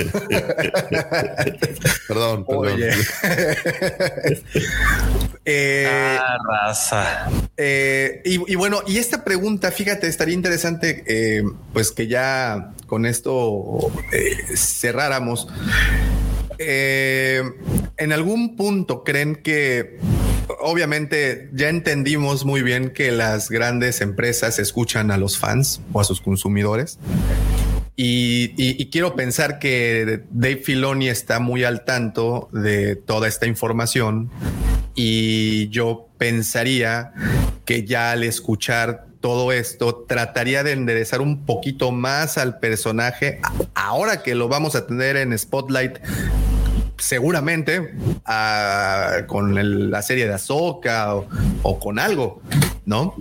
[2.08, 2.44] Perdón, perdón.
[2.46, 2.90] Oye.
[5.44, 5.86] Eh,
[6.20, 7.30] Ah, raza.
[7.56, 11.42] Eh, y, y bueno, y esta pregunta, fíjate, estaría interesante, eh,
[11.72, 15.48] pues que ya con esto eh, cerráramos.
[16.64, 17.42] Eh,
[17.96, 19.98] en algún punto creen que,
[20.60, 26.04] obviamente, ya entendimos muy bien que las grandes empresas escuchan a los fans o a
[26.04, 26.98] sus consumidores.
[27.94, 34.30] Y, y- quiero pensar que Dave Filoni está muy al tanto de toda esta información
[34.94, 37.12] y yo pensaría
[37.66, 43.40] que ya al escuchar todo esto trataría de enderezar un poquito más al personaje
[43.74, 45.98] ahora que lo vamos a tener en Spotlight
[47.02, 51.14] seguramente ah, con la serie de Ahsoka
[51.62, 52.40] o, con algo,
[52.86, 53.16] ¿no?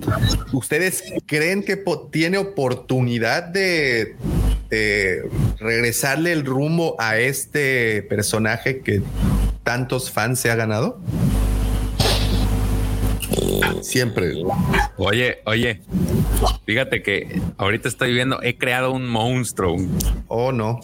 [0.54, 4.16] ¿Ustedes creen que tiene oportunidad de,
[4.70, 5.24] de
[5.58, 9.02] regresarle el rumbo a este personaje que
[9.64, 11.02] tantos fans se ha ganado?
[13.82, 14.34] Siempre.
[14.98, 15.82] Oye, oye,
[16.66, 19.78] fíjate que ahorita estoy viendo, he creado un monstruo.
[20.28, 20.80] ¿O no?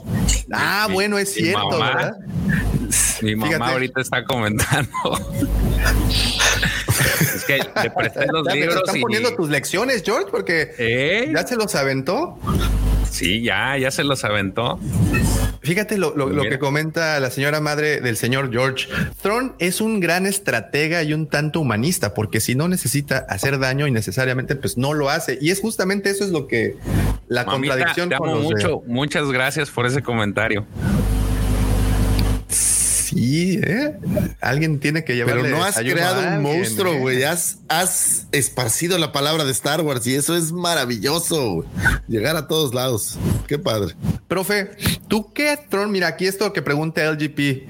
[0.52, 2.18] Ah, mi- bueno, es mi cierto, mamá- ¿verdad?
[3.22, 3.72] Mi mamá Fíjate.
[3.72, 4.90] ahorita está comentando.
[7.20, 10.74] es que le presté los Ya me libros están y poniendo tus lecciones, George, porque
[10.78, 11.32] ¿Eh?
[11.34, 12.38] ya se los aventó.
[13.18, 14.80] Sí, ya, ya se los aventó.
[15.62, 18.88] Fíjate lo, lo- lo que comenta la señora madre del señor George.
[19.24, 23.88] Thrawn es un gran estratega y un tanto humanista, porque si no necesita hacer daño
[23.88, 25.40] innecesariamente, pues no lo hace.
[25.42, 26.76] Y es justamente eso es lo que
[27.28, 28.84] la Mamita, contradicción te con amo de- mucho.
[28.86, 30.66] Muchas gracias por ese comentario.
[33.18, 33.98] Sí, ¿eh?
[34.42, 37.00] alguien tiene que llevarle Pero no has creado un monstruo, ¿eh?
[37.00, 37.24] güey.
[37.24, 41.52] Has, has esparcido la palabra de Star Wars y eso es maravilloso.
[41.56, 41.68] güey.
[42.08, 43.18] Llegar a todos lados.
[43.48, 43.96] Qué padre.
[44.28, 44.70] Profe,
[45.08, 45.92] ¿tú qué Tron?
[45.92, 47.68] Mira, aquí esto que pregunta LGP.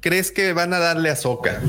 [0.00, 1.60] ¿Crees que van a darle a Soca?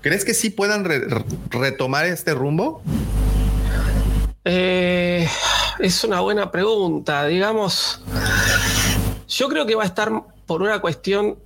[0.00, 2.82] ¿Crees que sí puedan re- re- retomar este rumbo?
[4.44, 5.28] Eh,
[5.78, 7.24] es una buena pregunta.
[7.26, 8.02] Digamos,
[9.28, 10.10] yo creo que va a estar
[10.44, 11.36] por una cuestión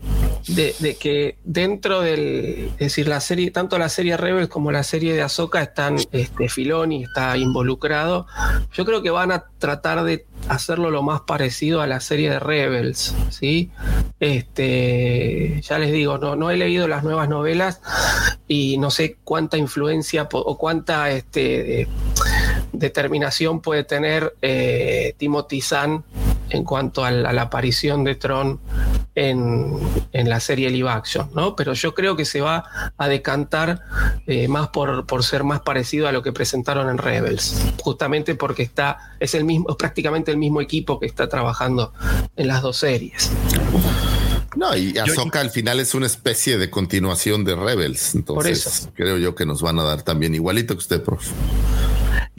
[0.47, 5.15] de, que dentro del, es decir, la serie, tanto la serie Rebels como la serie
[5.15, 8.27] de Ahsoka están, este, Filoni está involucrado.
[8.73, 12.39] Yo creo que van a tratar de hacerlo lo más parecido a la serie de
[12.39, 13.71] Rebels, ¿sí?
[14.19, 17.81] Este, ya les digo, no, no he leído las nuevas novelas
[18.49, 21.89] y no sé cuánta influencia o cuánta, este,
[22.73, 26.05] determinación puede tener eh, Timothy Zahn
[26.51, 28.61] en cuanto al- a la aparición de Tron
[29.15, 29.79] en,
[30.13, 31.57] en la serie live action, ¿no?
[31.57, 32.65] Pero yo creo que se va
[32.97, 33.81] a decantar
[34.27, 38.63] eh, más por, por ser más parecido a lo que presentaron en Rebels, justamente porque
[38.63, 41.93] está, es el mismo, es prácticamente el mismo equipo que está trabajando
[42.37, 43.31] en las dos series.
[44.57, 48.17] No, y Ahsoka al final es una especie de continuación de Rebels.
[48.17, 48.91] Entonces, eso.
[48.95, 51.25] creo yo que nos van a dar también igualito que usted, prof.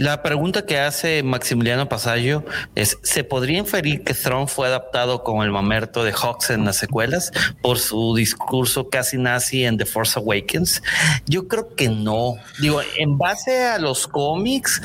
[0.01, 5.43] La pregunta que hace Maximiliano Pasallo es: ¿se podría inferir que Thrawn fue adaptado con
[5.43, 7.31] el mamerto de Hawks en las secuelas
[7.61, 10.81] por su discurso casi nazi en The Force Awakens?
[11.27, 12.33] Yo creo que no.
[12.59, 14.81] Digo, en base a los cómics,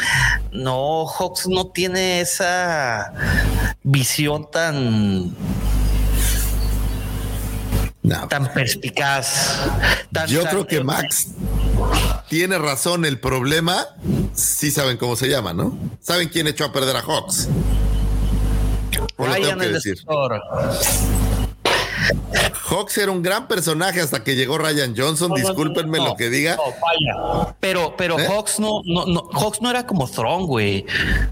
[0.53, 3.15] no, Hawks no tiene esa
[3.85, 5.35] visión tan
[8.07, 8.29] No.
[8.29, 9.59] tan perspicaz.
[10.13, 11.29] tan- Yo creo que Max
[12.29, 13.05] tiene razón.
[13.05, 13.87] El problema,
[14.33, 15.77] sí saben cómo se llama, ¿no?
[16.01, 17.49] ¿Saben quién echó a perder a Hawks?
[19.17, 19.95] ¿O lo tengo que decir?
[19.97, 20.41] Destructor.
[22.69, 25.31] Hawks era un gran personaje hasta que llegó Ryan Johnson.
[25.31, 26.57] No, Discúlpenme no, lo que diga.
[26.57, 27.57] no, falla.
[27.61, 28.27] Pero, pero ¿Eh?
[28.27, 30.85] Hawks no, no, no, Hawks no era como Thrawn, güey.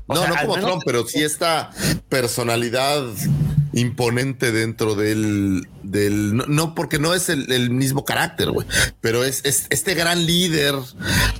[0.07, 1.70] O no, sea, no como menos- pero sí esta
[2.09, 3.05] personalidad
[3.73, 8.67] imponente dentro del, del no, no, porque no es el, el mismo carácter, güey,
[9.01, 10.77] pero es, es este gran líder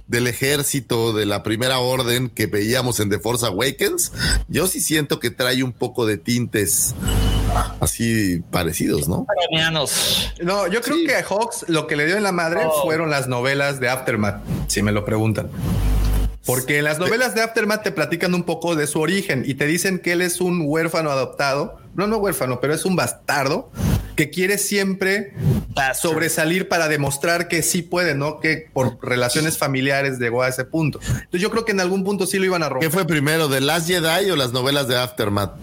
[0.09, 4.11] del ejército de la primera orden que veíamos en The Force Awakens.
[4.49, 6.97] Yo sí siento que trae un poco de tintes
[7.81, 9.27] así parecidos, ¿no?
[10.43, 12.83] No, yo creo que a Hawks lo que le dio en la madre Oh.
[12.85, 15.49] fueron las novelas de Aftermath, si me lo preguntan.
[16.47, 19.67] Porque en las novelas de Aftermath te platican un poco de su origen y te
[19.67, 23.71] dicen que él es un huérfano adoptado, no, no huérfano, pero es un bastardo
[24.15, 25.33] que quiere siempre
[25.71, 25.97] Bastard.
[25.97, 28.39] sobresalir para demostrar que sí puede, ¿no?
[28.41, 31.01] Que por relaciones familiares llegó a ese punto.
[31.03, 32.91] Entonces yo creo que en algún punto sí lo iban a ¿Qué romper.
[32.91, 35.55] fue primero, The Last Jedi o las novelas de Aftermath?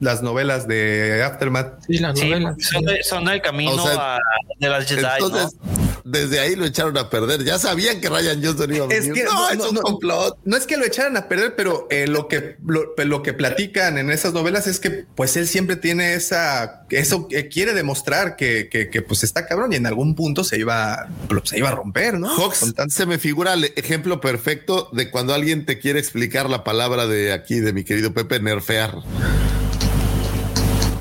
[0.00, 1.84] Las novelas de Aftermath.
[1.86, 2.56] Sí, las Sí, novelas.
[2.58, 4.18] son, de- son el camino O sea, a,
[4.58, 5.04] de las Jedi.
[5.20, 5.56] Entonces,
[6.04, 7.44] desde ahí lo echaron a perder.
[7.44, 9.12] Ya sabían que Ryan Johnson iba a venir.
[9.12, 10.38] Es que no, es un complot.
[10.44, 13.98] no es que lo echaran a perder, pero eh, lo que lo, lo que platican
[13.98, 18.68] en esas novelas es que pues él siempre tiene esa eso que quiere demostrar que,
[18.70, 21.74] que, que, pues está cabrón y en algún punto se iba pues, se iba a
[21.74, 22.28] romper, ¿no?
[22.28, 27.06] Hawks se me figura el ejemplo perfecto de cuando alguien te quiere explicar la palabra
[27.06, 28.96] de aquí, de mi querido Pepe, nerfear.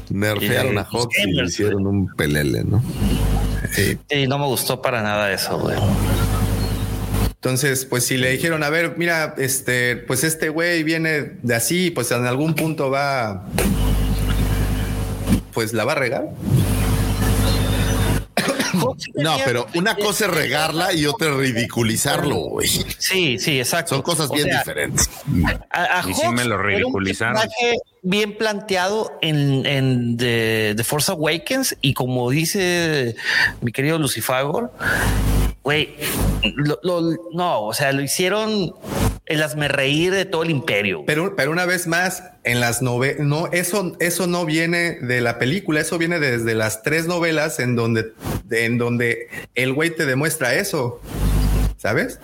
[0.09, 2.83] Nerfearon a los Hawks y le hicieron un pelele, ¿no?
[3.71, 3.97] Sí.
[4.09, 5.77] Sí, no me gustó para nada eso, güey.
[7.35, 11.89] Entonces, pues si le dijeron, a ver, mira, este, pues este güey viene de así,
[11.89, 13.47] pues en algún punto va,
[15.53, 16.25] pues la va a regar.
[19.15, 22.67] No, pero una cosa es regarla y otra es ridiculizarlo, güey.
[22.97, 23.95] Sí, sí, exacto.
[23.95, 25.09] Son cosas O bien sea, diferentes.
[25.69, 27.35] A, a Y sí me lo era un ridiculizaron.
[27.35, 33.15] personaje bien planteado en, en The, The Force Awakens y como dice
[33.61, 34.71] mi querido Lucifagor,
[35.63, 35.95] güey,
[37.33, 38.73] no, o sea, lo hicieron
[39.25, 41.03] el hazme reír de todo el imperio.
[41.05, 45.39] Pero, pero una vez más, en las novelas, no, eso, eso no viene de la
[45.39, 48.13] película, eso viene desde las tres novelas en donde,
[48.49, 50.99] en donde el güey te demuestra eso.
[51.77, 52.19] ¿Sabes?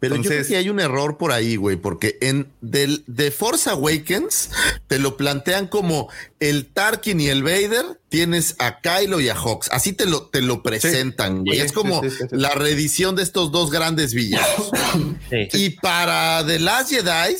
[0.00, 3.68] Pero yo creo que hay un error por ahí, güey, porque en del, The Force
[3.68, 4.50] Awakens
[4.86, 6.08] te lo plantean como
[6.40, 9.68] el Tarkin y el Vader, tienes a Kylo y a Hawks.
[9.72, 11.58] Así te lo, te lo presentan, güey.
[11.58, 12.36] Sí, es como sí, sí, sí, sí.
[12.36, 14.70] la reedición de estos dos grandes villanos.
[15.30, 15.48] Sí.
[15.52, 17.36] Y para The Last Jedi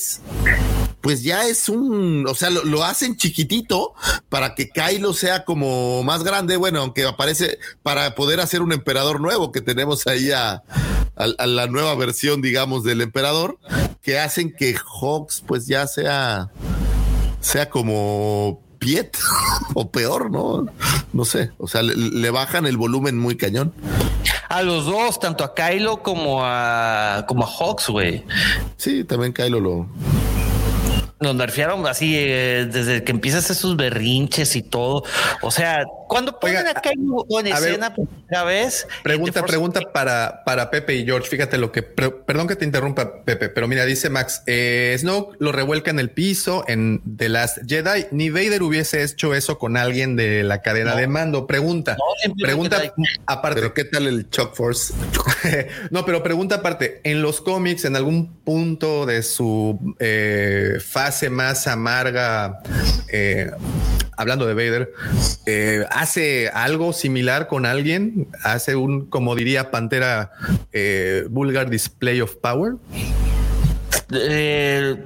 [1.01, 3.95] pues ya es un, o sea, lo, lo hacen chiquitito
[4.29, 9.21] para que Kylo sea como más grande, bueno, aunque aparece para poder hacer un emperador
[9.21, 10.63] nuevo que tenemos ahí a,
[11.19, 13.59] a- a la nueva versión, digamos, del emperador,
[14.03, 16.51] que hacen que Hawks pues ya sea,
[17.41, 19.17] sea como Piet
[19.75, 20.67] o peor, ¿no?
[21.13, 23.75] No sé, o sea, le, le bajan el volumen muy cañón.
[24.49, 28.25] A los dos, tanto a Kylo como a como a Hawks, güey.
[28.79, 29.87] Sí, también Kylo lo,
[31.21, 35.03] Nos nerfearon así eh, desde que empieza a hacer sus berrinches y todo.
[35.43, 38.87] O sea, cuando ponen Oiga, a Kylo en a ver, escena por primera vez.
[39.03, 41.29] Pregunta, pregunta para, para Pepe y George.
[41.29, 45.37] Fíjate lo que, pre- perdón que te interrumpa, Pepe, pero mira, dice Max, eh, Snoke
[45.39, 48.07] lo revuelca en el piso en The Last Jedi.
[48.11, 51.47] Ni Vader hubiese hecho eso con alguien de la cadena de mando.
[51.47, 52.83] Pregunta, No, pregunta
[53.27, 53.61] aparte.
[53.61, 54.95] pero ¿qué tal el Chuck Force?
[55.91, 61.67] no, pero pregunta aparte, en los cómics, en algún punto de su eh, fase más
[61.67, 62.61] amarga,
[63.13, 63.51] eh,
[64.17, 64.93] hablando de Vader,
[65.47, 70.31] eh, hace algo similar con alguien, hace un, como diría Pantera,
[70.73, 72.75] eh, vulgar display of power.
[74.13, 74.97] Eh,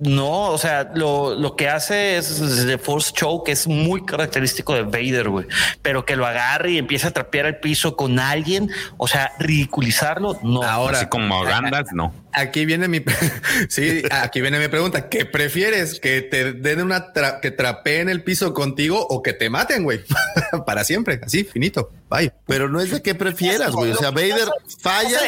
[0.00, 4.74] no, o sea, lo, lo que hace es The Force Choke, que es muy característico
[4.74, 5.46] de Vader, güey.
[5.82, 10.38] Pero que lo agarre y empiece a trapear el piso con alguien, o sea, ridiculizarlo,
[10.42, 10.62] no.
[10.62, 12.14] Ahora, Así como Gandas, no.
[12.32, 13.02] Aquí viene mi,
[13.68, 15.08] sí, aquí viene mi pregunta.
[15.08, 15.98] ¿Qué prefieres?
[16.00, 20.00] ¿Que te den una, tra- que trapeen el piso contigo o que te maten, güey?
[20.66, 21.90] Para siempre, así, finito.
[22.08, 22.32] Bye.
[22.46, 23.92] Pero no es de qué prefieras, güey.
[23.92, 24.48] O sea, Vader
[24.80, 25.22] fallas.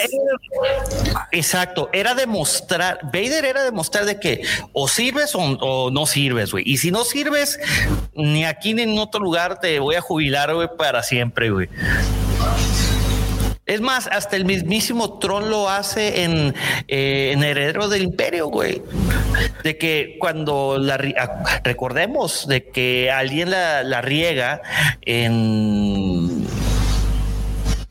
[1.30, 6.64] Exacto, era demostrar, Vader era demostrar de que o sirves o, o no sirves, güey.
[6.66, 7.60] Y si no sirves,
[8.14, 11.68] ni aquí ni en otro lugar te voy a jubilar, güey, para siempre, güey.
[13.64, 16.52] Es más, hasta el mismísimo Tron lo hace en,
[16.88, 18.82] eh, en Heredero del Imperio, güey.
[19.62, 24.62] De que cuando la ah, recordemos de que alguien la, la riega
[25.02, 26.21] en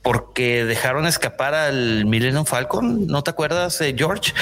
[0.01, 4.33] porque dejaron escapar al Millennium Falcon, ¿no te acuerdas, eh, George?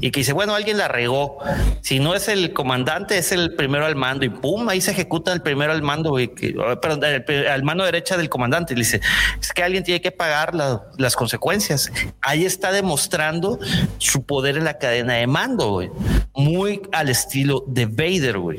[0.00, 1.38] Y que dice, bueno, alguien la regó.
[1.82, 4.24] Si no es el comandante, es el primero al mando.
[4.24, 7.04] Y pum, ahí se ejecuta el primero al mando, güey, que- oh, perdón,
[7.48, 8.72] al mano derecha del comandante.
[8.72, 9.00] Y le dice,
[9.40, 11.92] es que alguien tiene que pagar la- las consecuencias.
[12.20, 13.60] Ahí está demostrando
[13.98, 15.90] su poder en la cadena de mando, güey.
[16.34, 18.58] Muy al estilo de Vader, güey.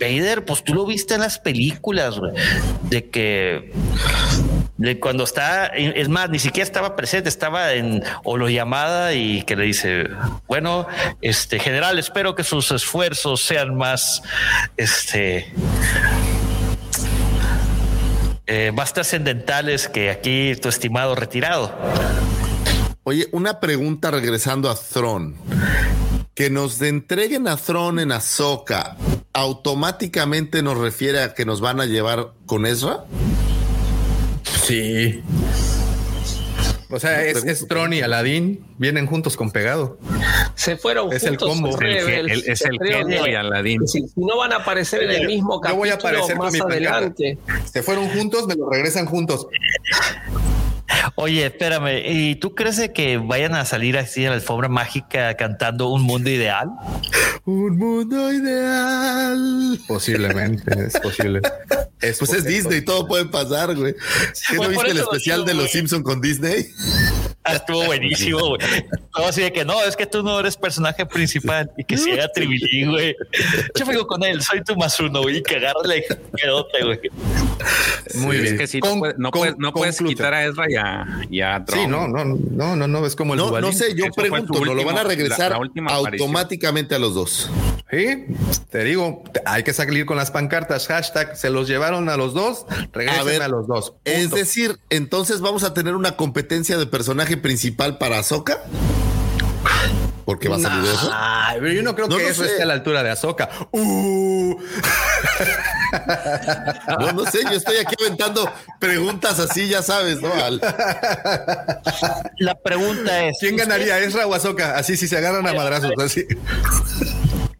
[0.00, 2.32] Vader, pues tú lo viste en las películas, güey,
[2.88, 3.72] de que
[5.00, 9.64] cuando está, es más, ni siquiera estaba presente, estaba en holo llamada y que le
[9.64, 10.08] dice,
[10.46, 10.86] bueno,
[11.20, 14.22] este general, espero que sus esfuerzos sean más,
[14.76, 15.52] este,
[18.46, 21.72] eh, más trascendentales que aquí tu estimado retirado.
[23.04, 25.34] Oye, una pregunta regresando a Throne.
[26.34, 28.96] Que nos entreguen a Throne en Ahsoka,
[29.32, 33.04] ¿automáticamente nos refiere a que nos van a llevar con Ezra?
[34.62, 35.22] Sí.
[36.90, 39.98] O sea, es, es Tron y Aladdin vienen juntos con pegado.
[40.54, 41.48] Se fueron Es el juntos.
[41.48, 41.68] combo.
[41.70, 43.88] Es el, ge- Rebels, el- es el genio y Aladín.
[43.88, 46.52] Si, no van a aparecer en el mismo Yo capítulo voy a aparecer con más
[46.52, 47.38] mi adelante.
[47.72, 49.46] Se fueron juntos, me lo regresan juntos.
[51.14, 55.36] Oye, espérame, ¿y tú crees de que vayan a salir así en la alfombra mágica
[55.36, 56.68] cantando un mundo ideal?
[57.44, 59.78] Un mundo ideal.
[59.88, 61.40] Posiblemente, es posible.
[62.00, 63.94] Es Pues es Disney, todo puede pasar, güey.
[64.48, 65.72] ¿Qué no Pues viste el especial digo, de los güey.
[65.72, 66.66] Simpson con Disney?
[67.44, 68.60] Ah, Estuvo buenísimo, güey.
[69.12, 72.28] Todo así de que no, es que tú no eres personaje principal y que sea
[72.34, 73.16] Tribilín, güey.
[73.74, 76.04] Yo vengo con él, soy tu más uno, güey, y que agarre
[76.36, 77.00] quedote, güey.
[78.14, 78.58] Muy Es bien.
[78.58, 80.14] que sí, Con- no, puedes, no, con- puedes, no puedes concluta.
[80.16, 81.80] quitar a Ezra y a, y a Tron.
[81.80, 84.64] Sí, no, no, no, no, no, es como el No, no sé, yo Eso pregunto,
[84.64, 86.28] ¿no lo van a regresar la- la última aparición.
[86.28, 87.50] automáticamente a los dos?
[87.90, 88.24] Sí,
[88.70, 92.64] te digo, hay que salir con las pancartas, hashtag, se los llevaron a los dos,
[92.92, 93.92] regresen A ver, a, los dos.
[94.04, 96.86] Es decir, entonces vamos a tener una competencia de
[97.32, 98.58] personaje principal para Ahsoka.
[100.24, 101.10] Porque va a salir eso.
[101.12, 102.50] Ay, pero yo no creo No que eso sé.
[102.50, 103.48] esté a la altura de Azoka.
[103.72, 104.54] Uh,
[107.00, 110.32] No, no sé, yo estoy aquí aventando preguntas así, ya sabes, ¿no?
[110.32, 110.60] Al-
[112.38, 114.76] La pregunta es: ¿Quién ganaría, Ezra o Azoka?
[114.76, 116.24] Así, si se agarran a madrazos, así.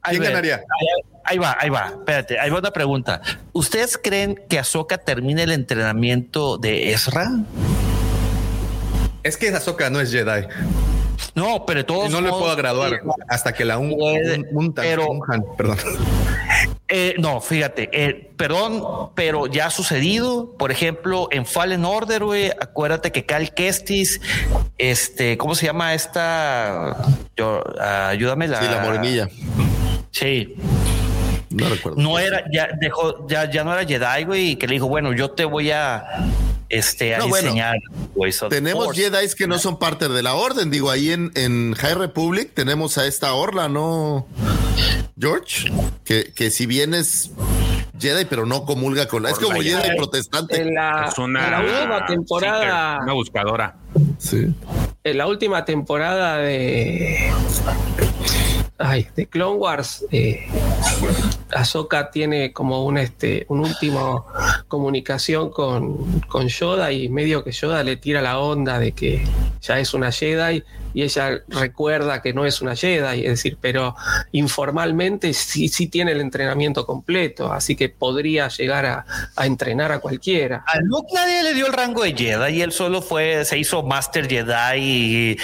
[0.03, 0.57] Ahí ¿Quién ganaría?
[0.57, 0.87] Ahí,
[1.25, 1.89] ahí va, ahí va.
[1.99, 3.21] Espérate, ahí va una pregunta.
[3.53, 7.29] ¿Ustedes creen que Ahsoka termine el entrenamiento de Ezra?
[9.23, 10.47] Es que Azoka no es Jedi.
[11.35, 13.95] No, pero todos No le puedo graduar hasta que la un,
[14.51, 15.09] untan, pero-
[15.57, 15.79] perdón.
[16.95, 18.85] Eh, no, fíjate, eh, perdón,
[19.15, 20.53] pero ya ha sucedido.
[20.59, 24.21] Por ejemplo, en Fallen Order, güey, acuérdate que Cal Kestis,
[24.77, 26.99] este, ¿cómo se llama esta?
[27.35, 28.61] Yo, ah, ayúdame la.
[28.61, 29.29] Sí, la morenilla.
[30.11, 30.55] Sí.
[31.49, 31.99] No recuerdo.
[31.99, 35.15] No era, ya dejó, ya, ya no era Jedi, güey, y que le dijo, bueno,
[35.15, 36.05] yo te voy a
[36.73, 39.03] este a No, bueno, of the Tenemos Force.
[39.03, 40.71] Jedi que no son parte de la orden.
[40.71, 44.27] Digo, ahí en, en High Republic tenemos a esta Orla, ¿no?
[45.19, 45.71] George,
[46.05, 47.31] que, que si bien es
[48.01, 49.31] Jedi, pero no comulga con la.
[49.31, 50.61] Es como Jedi protestante.
[50.63, 53.77] En la, Es una, en la última temporada, una buscadora.
[54.19, 54.55] Sí.
[55.05, 57.31] en la última temporada de
[58.79, 60.47] ay, de Clone Wars, eh,
[61.53, 64.27] Ahsoka tiene como un este un último
[64.69, 69.25] comunicación con, con Yoda y medio que Yoda le tira la onda de que
[69.61, 70.65] ya es una Jedi
[70.95, 73.95] y ella recuerda que no es una Jedi, es decir, pero
[74.33, 79.07] informalmente sí, sí tiene el entrenamiento completo, así que podría llegar a,
[79.37, 80.65] a entrenar a cualquiera.
[80.67, 83.83] A Luke nadie le dio el rango de Jedi y él solo fue, se hizo
[83.83, 85.39] Master Jedi y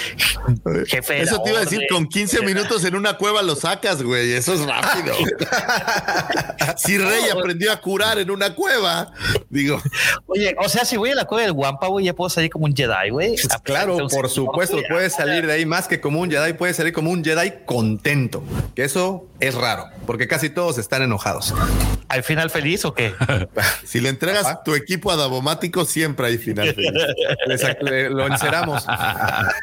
[0.87, 3.55] jefe de Eso la te iba a decir, con 15 minutos en una cueva lo
[3.55, 4.33] sacas, güey.
[4.33, 5.13] Eso es rápido.
[6.77, 9.11] si Rey aprendió a curar en una cueva,
[9.49, 9.81] digo,
[10.27, 12.65] Oye, o sea, si voy a la cueva del Wampa, güey, ya puedo salir como
[12.65, 13.35] un Jedi, güey.
[13.35, 16.75] Pues claro, por supuesto, no, puedes salir de ahí más que como un Jedi, puedes
[16.75, 18.43] salir como un Jedi contento,
[18.75, 21.53] que eso es raro, porque casi todos están enojados.
[22.09, 23.13] ¿Al final feliz o qué?
[23.85, 26.91] si le entregas tu equipo a Davomático, siempre hay final feliz.
[27.81, 28.85] Le lo enceramos.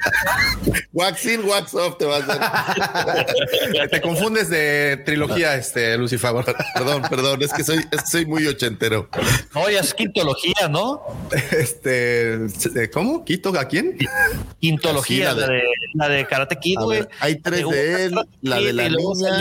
[0.93, 3.91] wax in, wax off te vas a hacer.
[3.91, 6.33] Te confundes de trilogía, este, Lucifer.
[6.75, 9.09] Perdón, perdón, es que soy, es que soy muy ochentero.
[9.55, 11.03] No, ya es quintología, ¿no?
[11.51, 12.47] Este,
[12.93, 13.25] ¿cómo?
[13.25, 13.97] ¿Quito a quién?
[14.61, 15.63] Quintología, Sí, la de-
[15.95, 17.07] la de Karate Kid, güey.
[17.21, 19.39] hay tres de él, la de la niña.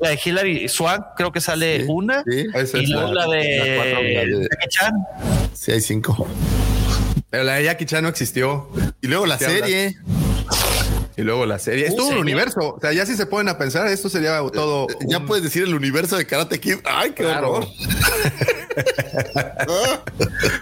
[0.00, 2.22] La de Hilary Swank, creo que sale Sí, una.
[2.28, 2.46] sí.
[2.54, 4.92] Esa y es luego la, la- de, la Jackie Chan.
[5.54, 6.26] Sí, hay cinco.
[7.30, 8.68] Pero la de Jackie Chan no existió.
[9.00, 9.70] Y luego la ¿Qué hablas?
[11.16, 11.86] Y luego la serie.
[11.86, 12.74] Es todo un universo.
[12.76, 14.86] O sea, ya si se ponen a pensar, esto sería todo.
[15.06, 16.78] Ya un- puedes decir el universo de Karate Kid.
[16.84, 17.52] Ay, qué Claro.
[17.52, 17.68] horror.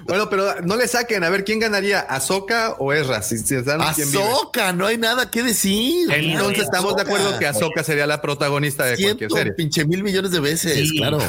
[0.05, 1.25] Bueno, pero no le saquen.
[1.25, 2.01] A ver, ¿quién ganaría?
[2.01, 3.23] ¿Ahsoka o Ezra?
[3.23, 3.81] Si, están.
[3.81, 6.13] Ahsoka, no hay nada que decir.
[6.13, 9.53] Entonces estamos de acuerdo que Ahsoka sería la protagonista de cualquier serie.
[9.55, 10.99] pinche mil millones de veces, Sí.
[10.99, 11.19] claro.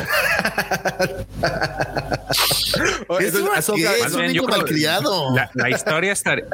[3.10, 5.34] Entonces, Eso Ahsoka- es un niño malcriado.
[5.36, 6.46] La, la historia estaría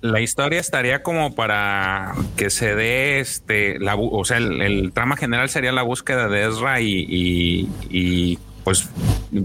[0.00, 1.93] la historia estaría como para
[2.36, 6.46] que se dé este la o sea el, el trama general sería la búsqueda de
[6.48, 8.88] Ezra y, y- y, pues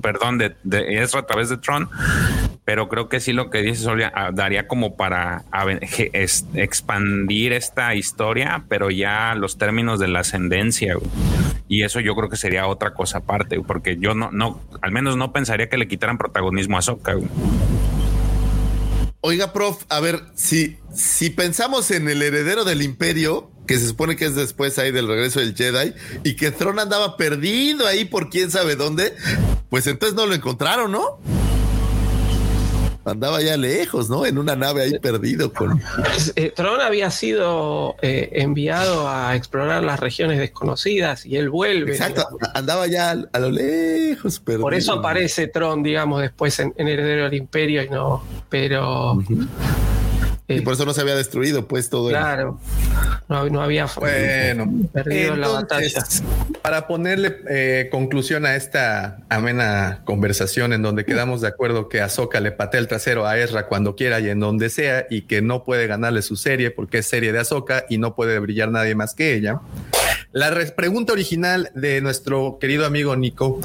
[0.01, 1.89] perdón de, de Ezra a través de Tron
[2.65, 5.43] pero creo que sí lo que dice Solia ah, daría como para
[6.53, 10.95] expandir esta historia pero ya los términos de la ascendencia
[11.67, 15.17] y eso yo creo que sería otra cosa aparte porque yo no no al menos
[15.17, 16.81] no pensaría que le quitaran protagonismo a
[17.13, 17.29] güey.
[19.21, 24.15] Oiga, prof, a ver, si, si pensamos en el heredero del imperio, que se supone
[24.15, 28.29] que es después ahí del regreso del Jedi, y que Tron andaba perdido ahí por
[28.29, 29.13] quién sabe dónde,
[29.69, 31.19] pues entonces no lo encontraron, ¿no?
[33.05, 34.25] Andaba ya lejos, ¿no?
[34.25, 35.81] En una nave ahí perdido con...
[36.35, 41.93] Eh, Tron había sido eh, enviado a explorar las regiones desconocidas y él vuelve.
[41.93, 44.61] Exacto, andaba ya a, a lo lejos perdido.
[44.61, 48.23] Por eso aparece Tron, digamos, después en, en Heredero del Imperio y no.
[48.49, 49.17] Pero.
[50.49, 52.59] Y por eso no se había destruido, pues, todo claro.
[53.27, 56.03] No, no había Bueno, perdido la batalla.
[56.63, 62.39] Para ponerle eh, conclusión a esta amena conversación en donde quedamos de acuerdo que Ahsoka
[62.39, 65.63] le patea el trasero a Ezra cuando quiera y en donde sea y que no
[65.63, 69.13] puede ganarle su serie porque es serie de Ahsoka y no puede brillar nadie más
[69.13, 69.59] que ella.
[70.31, 73.59] La pregunta original de nuestro querido amigo Nico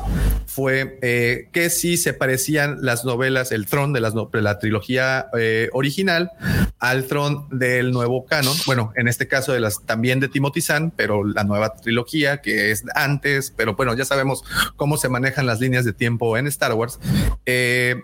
[0.47, 5.69] fue eh, que si se parecían las novelas, el Tron de, las la trilogía eh,
[5.75, 6.31] original
[6.79, 8.57] al Tron del nuevo canon.
[8.65, 12.71] Bueno, en este caso de las también de Timothy Zahn, pero la nueva trilogía que
[12.71, 14.43] es antes, pero bueno, ya sabemos
[14.77, 16.99] cómo se manejan las líneas de tiempo en Star Wars.
[17.45, 18.01] Eh,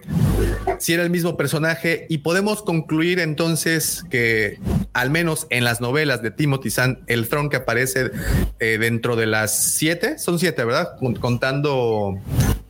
[0.78, 4.58] si era el mismo personaje y podemos concluir entonces que
[4.92, 8.10] al menos en las novelas de Timothy Zahn, el Tron que aparece
[8.58, 10.96] eh, dentro de las siete, son siete, ¿verdad?
[10.98, 12.18] Con- Contando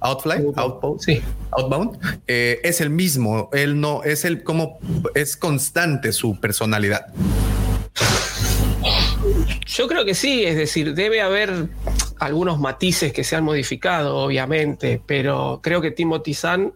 [0.00, 1.20] Outfly, Outpost, Sí.
[1.52, 3.48] Outbound, eh, es el mismo.
[3.52, 4.78] Él no es el como
[5.14, 7.06] es constante su personalidad.
[9.66, 11.68] Yo creo que sí, es decir, debe haber
[12.18, 16.72] algunos matices que se han modificado, obviamente, pero creo que Timothy Zahn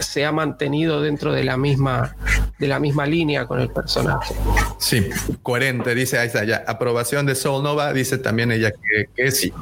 [0.00, 2.16] se ha mantenido dentro de la misma,
[2.58, 4.34] de la misma línea con el personaje.
[4.78, 5.08] Sí,
[5.42, 6.64] coherente, dice ahí está ya.
[6.66, 9.52] Aprobación de Soul Nova, dice también ella que, que sí.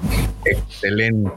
[0.44, 1.30] Excelente.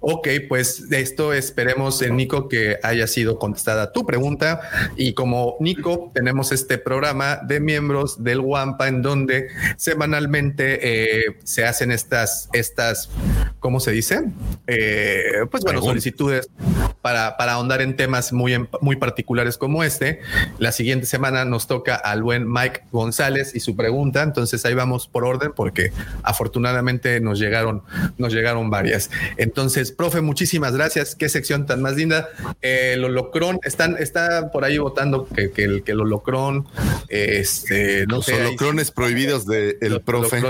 [0.00, 4.60] Ok, pues esto esperemos, eh, Nico, que haya sido contestada tu pregunta.
[4.96, 11.64] Y como Nico, tenemos este programa de miembros del WAMPA en donde semanalmente eh, se
[11.64, 13.10] hacen estas, estas,
[13.58, 14.22] ¿cómo se dice?
[14.66, 16.48] Eh, pues bueno, solicitudes
[17.02, 20.20] para, para ahondar en temas muy, en- muy particulares como este.
[20.58, 24.22] La siguiente semana nos toca al buen Mike González y su pregunta.
[24.22, 25.90] Entonces ahí vamos por orden porque
[26.22, 27.82] afortunadamente nos llegaron,
[28.18, 29.10] nos llegaron varias.
[29.36, 31.14] Entonces, profe, muchísimas gracias.
[31.16, 32.28] Qué sección tan más linda.
[32.62, 36.66] Eh, el holocrón, están, está por ahí votando que, que el, que el holocrón,
[37.08, 40.42] este, no Los sé, ahí- holocrones prohibidos del el profe.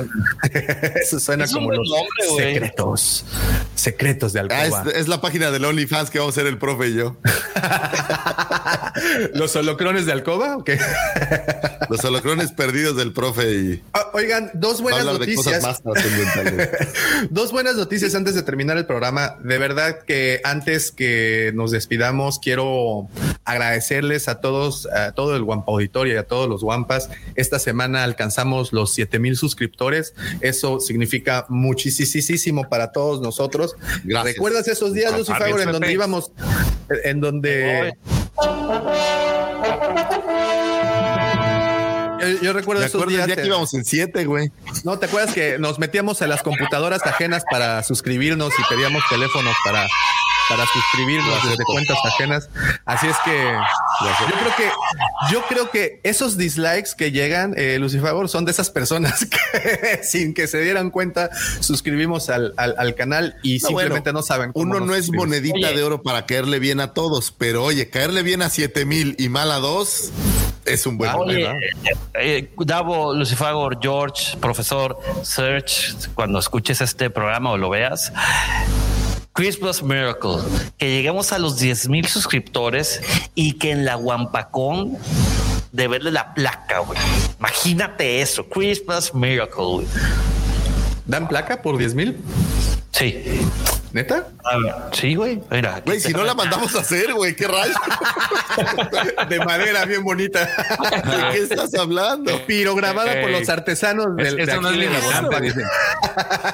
[1.02, 3.24] Eso suena Es como los nombre, secretos,
[3.74, 4.84] secretos de Ah, Alcoba.
[4.88, 7.16] es, es la página del OnlyFans que vamos a ser el profe y yo.
[9.34, 10.78] Los holocrones de Alcoba, ¿o qué?
[11.88, 15.62] Los holocrones perdidos del profe y Ah, Oigan, dos va a buenas hablar de cosas
[15.62, 15.62] noticias.
[15.62, 16.70] más trascendentales.
[17.30, 19.36] Dos buenas noticias antes de terminar el programa.
[19.42, 23.08] De verdad que antes que nos despidamos, quiero
[23.44, 27.10] agradecerles a todos, a todo el Wampa Auditorio y a todos los Wampas.
[27.34, 30.14] Esta semana alcanzamos los 7 mil suscriptores.
[30.40, 33.76] Eso significa muchísimo para todos nosotros.
[34.04, 34.34] Gracias.
[34.36, 36.32] ¿Recuerdas esos días, Lucifer, en donde íbamos,
[37.04, 37.55] en donde...
[42.20, 43.26] Yo, yo recuerdo ¿Te esos días.
[43.26, 44.50] día que íbamos en siete, güey?
[44.84, 49.54] No, ¿te acuerdas que nos metíamos a las computadoras ajenas para suscribirnos y pedíamos teléfonos
[49.64, 49.86] para,
[50.48, 52.48] para suscribirnos desde cuentas ajenas?
[52.84, 53.32] Así es que
[54.20, 54.70] yo creo que
[55.32, 60.34] yo creo que esos dislikes que llegan, eh, Lucifer, son de esas personas que sin
[60.34, 64.52] que se dieran cuenta suscribimos al, al- al canal y No, simplemente bueno, no saben.
[64.52, 65.76] cómo Uno no es monedita Oye.
[65.76, 69.28] de oro para caerle bien a todos, pero oye, caerle bien a siete mil y
[69.28, 70.10] mal a dos
[70.64, 71.54] es un buen Oye, ¿verdad?
[72.14, 78.12] eh, Davo, Lucifagor, George, profesor, Search, cuando escuches este programa o lo veas,
[79.36, 80.38] Christmas Miracle,
[80.78, 83.02] que lleguemos a los 10 mil suscriptores
[83.34, 84.96] y que en la Wampacón
[85.72, 86.98] de verle la placa, güey.
[87.38, 89.86] Imagínate eso, Christmas Miracle, güey.
[91.04, 92.16] ¿Dan placa por 10 mil?
[92.92, 93.42] Sí.
[93.96, 94.26] ¿Neta?
[94.44, 95.40] A ver, sí, güey.
[95.50, 97.72] Mira, Güey, si no la mandamos a hacer, güey, qué rayo.
[99.30, 100.44] De madera, bien bonita.
[100.44, 102.42] ¿De qué estás hablando?
[102.46, 105.64] Pero grabada por los artesanos Es- del, de eso no es de la dicen.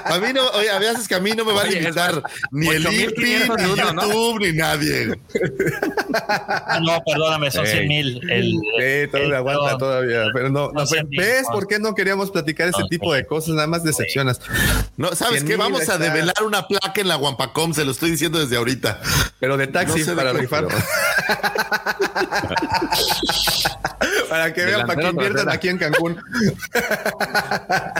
[0.04, 2.22] A mí no, oye, a veces que a mí no me va a limitar
[2.52, 3.68] ni el 8,500 INPI, ni.
[3.76, 5.20] YouTube, ni nadie.
[6.28, 7.72] Ah, No, perdóname, son Ey.
[7.72, 8.30] 100 mil.
[8.30, 11.54] El, Sí, todavía el- aguanta todavía, pero no, no, No sé, ¿ves no.
[11.54, 13.54] por qué no queríamos platicar ese No, tipo de cosas?
[13.56, 14.40] Nada más decepcionas.
[14.96, 15.56] No, ¿sabes 100,000 qué?
[15.56, 19.00] Vamos a develar una placa en la Wampacom, se lo estoy diciendo desde ahorita.
[19.40, 20.66] Pero de taxi No sé de para rifar.
[24.28, 26.22] para que vean, para que inviertan aquí en Cancún.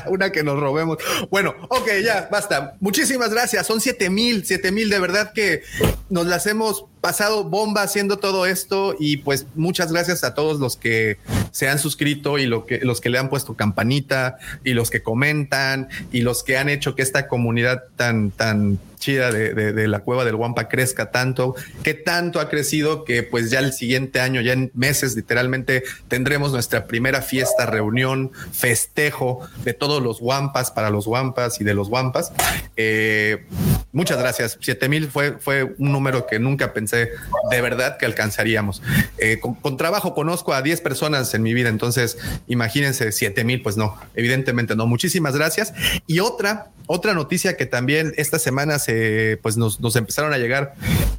[0.07, 0.99] Una que nos robemos.
[1.31, 2.77] Bueno, ok, ya, basta.
[2.81, 3.67] Muchísimas gracias.
[3.67, 4.91] Son siete mil, siete mil.
[4.91, 5.63] De verdad que
[6.11, 8.95] nos las hemos pasado bomba haciendo todo esto.
[8.99, 11.19] Y pues muchas gracias a todos los que
[11.53, 12.65] se han suscrito y los
[13.01, 17.03] que le han puesto campanita y los que comentan y los que han hecho que
[17.03, 22.39] esta comunidad tan, tan chida de, de- la cueva del Wampa crezca tanto, que tanto
[22.39, 27.21] ha crecido que pues ya el siguiente año, ya en meses literalmente tendremos nuestra primera
[27.21, 32.33] fiesta, reunión, festejo de todos los Wampas para los Wampas y de los Wampas.
[32.77, 33.45] Eh,
[33.93, 34.57] muchas gracias.
[34.61, 37.11] Siete mil fue, fue un número que nunca pensé
[37.51, 38.83] de verdad que alcanzaríamos.
[39.19, 43.63] Eh, con, con trabajo conozco a 10 personas en mi vida, entonces imagínense siete mil,
[43.63, 44.87] pues no, evidentemente no.
[44.87, 45.73] Muchísimas gracias.
[46.07, 50.75] Y otra, otra noticia que también esta semana se, pues nos, nos empezaron a llegar,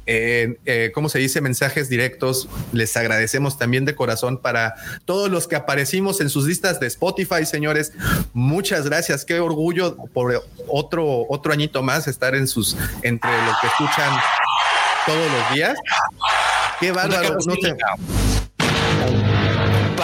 [0.06, 1.40] eh, eh, ¿cómo se dice?
[1.40, 2.48] Mensajes directos.
[2.72, 7.44] Les agradecemos también de corazón para todos los que aparecimos en sus listas de Spotify,
[7.44, 7.92] señores.
[8.32, 9.24] Muchas gracias.
[9.24, 14.10] Qué orgullo por otro, otro añito más estar en sus, entre lo que escuchan
[15.06, 15.78] todos los días.
[16.80, 17.38] Qué bárbaro.
[17.46, 18.33] No.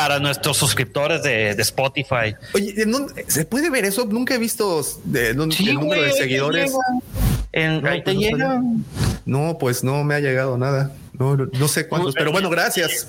[0.00, 2.34] Para nuestros suscriptores de, de Spotify.
[2.54, 4.06] Oye, ¿en dónde- ¿se puede ver eso?
[4.06, 6.72] Nunca he visto de, de- Sí, el número de seguidores.
[7.52, 8.62] En, No, ahí te no llega.
[9.26, 10.90] No, pues no me ha llegado nada.
[11.12, 13.08] No, no, no sé cuántos, pero bueno, gracias.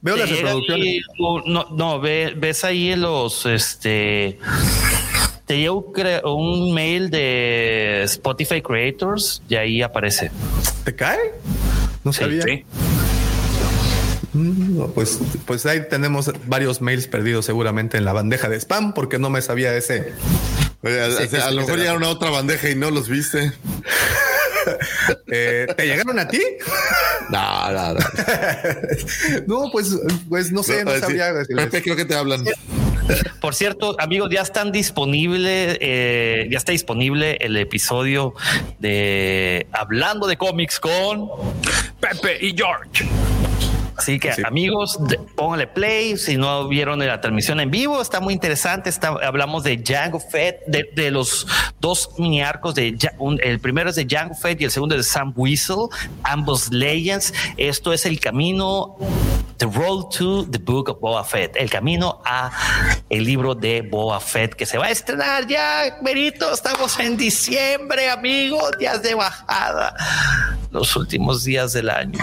[0.00, 0.84] Veo las reproducciones.
[0.84, 1.00] ahí,
[1.46, 4.40] no, no, ve- ves ahí en los este.
[5.46, 10.32] Te llega un, mail de Spotify Creators y ahí aparece.
[10.84, 11.32] ¿Te cae?
[12.02, 12.42] No sabía.
[12.42, 12.64] Sí.
[14.34, 19.18] No, pues, pues ahí tenemos varios mails perdidos seguramente en la bandeja de spam porque
[19.18, 20.12] no me sabía ese.
[20.82, 23.08] Oye, a, Sí, a- a sí, lo mejor llegaron a otra bandeja y no los
[23.08, 23.52] viste.
[25.30, 26.40] Eh, ¿Te llegaron a ti?
[27.30, 28.00] No, no, no.
[29.46, 29.94] no, pues,
[30.28, 31.00] pues no sé, no, No, sí.
[31.00, 31.32] sabría.
[31.54, 32.44] Pepe, creo que te hablan.
[33.40, 38.32] Por cierto, amigos, ya están disponibles, eh, ya está disponible el episodio
[38.78, 41.28] de Hablando de cómics con
[42.00, 43.04] Pepe y George.
[43.96, 44.42] Así que Sí.
[44.44, 44.98] amigos,
[45.36, 46.16] pónganle play.
[46.16, 48.90] Si no vieron la transmisión en vivo, está muy interesante.
[48.90, 51.46] Está, hablamos de Django Fett, de, de los
[51.80, 55.06] dos mini arcos de un- el primero es de Django Fett y el segundo es
[55.06, 55.86] de Sam Whistle,
[56.22, 57.32] ambos Legends.
[57.56, 58.96] Esto es el camino,
[59.58, 62.50] The Road to the Book of Boba Fett, el camino a
[63.08, 66.52] el libro de Boba Fett que se va a estrenar ya, Merito.
[66.52, 69.94] Estamos en diciembre, amigos, días de bajada,
[70.72, 72.18] los últimos días del año.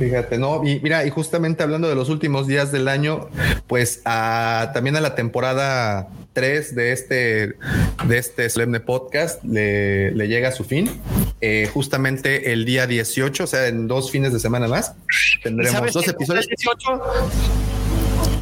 [0.00, 3.28] Fíjate, no, y mira, y justamente hablando de los últimos días del año,
[3.66, 7.54] pues a- también a la temporada 3 de este,
[8.06, 10.90] de este solemne podcast le, le llega a su fin.
[11.42, 14.94] Eh, justamente el día 18, o sea, en dos fines de semana más,
[15.42, 16.46] tendremos ¿Sabes dos episodios.
[16.46, 17.69] 18?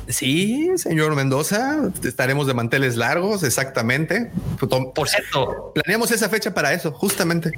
[0.09, 4.31] Sí, señor Mendoza, estaremos de manteles largos, exactamente.
[4.95, 7.51] Por cierto, Planeamos esa fecha para eso, justamente.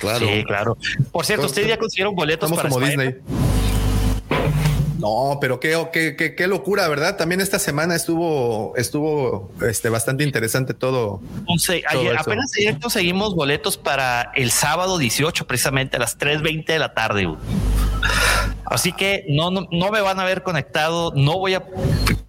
[0.00, 0.26] Claro.
[0.26, 0.76] Sí, claro.
[1.12, 2.84] Por cierto, ustedes ya consiguieron boletos para como?
[2.84, 3.14] Disney.
[4.98, 7.16] No, pero qué, qué, qué, qué locura, ¿verdad?
[7.16, 11.22] También esta semana estuvo, estuvo este, bastante interesante todo.
[11.46, 12.20] Conse- Todo ayer- eso.
[12.20, 17.28] apenas ayer conseguimos boletos para el sábado 18, precisamente a las 3.20 de la tarde.
[18.70, 18.76] Güey.
[18.76, 21.64] Así que no, no, no me van a ver conectado, no voy a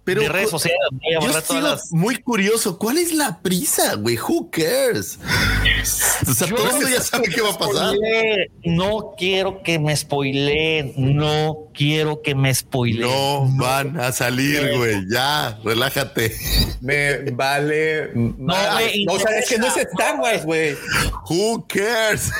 [0.04, 1.92] Pero de redes sociales, voy a yo borrar sigo todas las.
[1.92, 2.78] muy curioso.
[2.78, 4.18] ¿Cuál es la prisa, güey?
[4.18, 5.18] Who cares?
[6.28, 7.94] O sea, Yo todo el no mundo ya sabe qué va a pasar.
[8.64, 10.92] No quiero que me spoileen.
[10.96, 13.08] No quiero que me spoileen.
[13.08, 15.04] No van a salir, güey.
[15.08, 16.36] Ya, relájate.
[16.80, 18.10] Me vale.
[18.14, 20.76] No, me o sea, es que no es Star Wars, güey.
[21.28, 22.30] Who cares?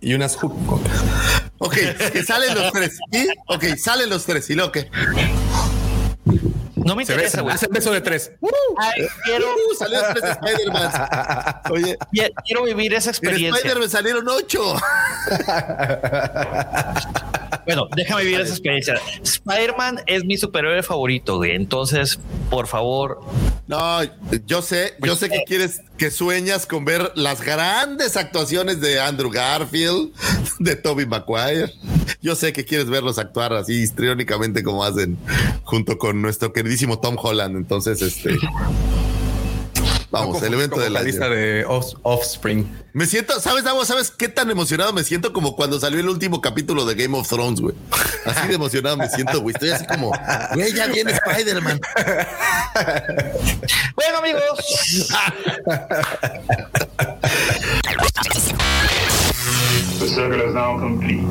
[0.00, 0.52] Y unas hook.
[1.64, 1.74] Ok,
[2.12, 2.98] que salen los tres.
[3.12, 3.28] ¿Y?
[3.46, 4.50] Ok, salen los tres.
[4.50, 4.90] ¿Y lo que?
[6.74, 7.54] No me Se interesa, güey.
[7.54, 8.32] hacen beso de tres.
[8.78, 10.90] Ay, quiero, Uh, salieron tres Spider-Man.
[11.70, 11.96] Oye,
[12.44, 13.56] quiero vivir esa en experiencia.
[13.58, 14.74] Spider-Man salieron ocho.
[17.66, 18.94] Bueno, déjame vivir esa experiencia.
[19.22, 21.54] Spider-Man es mi superhéroe favorito, güey.
[21.54, 22.18] Entonces,
[22.50, 23.20] por favor,
[23.68, 24.00] No,
[24.46, 29.30] yo sé, yo sé que quieres, que sueñas con ver las grandes actuaciones de Andrew
[29.30, 30.12] Garfield,
[30.58, 31.72] de Toby Maguire.
[32.20, 35.16] Yo sé que quieres verlos actuar así histriónicamente como hacen
[35.64, 37.56] junto con nuestro queridísimo Tom Holland.
[37.56, 38.36] Entonces, este.
[40.12, 42.70] Vamos, el evento de la lista de Off- Offspring.
[42.92, 43.82] Me siento, ¿sabes, Davo?
[43.86, 47.26] ¿Sabes qué tan emocionado me siento como cuando salió el último capítulo de Game of
[47.26, 47.74] Thrones, güey?
[48.26, 49.54] Así de emocionado me siento, güey.
[49.54, 50.12] Estoy así como,
[50.54, 51.80] güey, ya viene Spider-Man.
[53.96, 54.58] bueno, amigos,
[59.98, 61.22] The circle is now complete.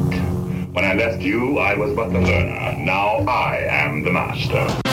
[0.73, 2.75] When I left you, I was but the learner.
[2.77, 4.90] Now I am the master.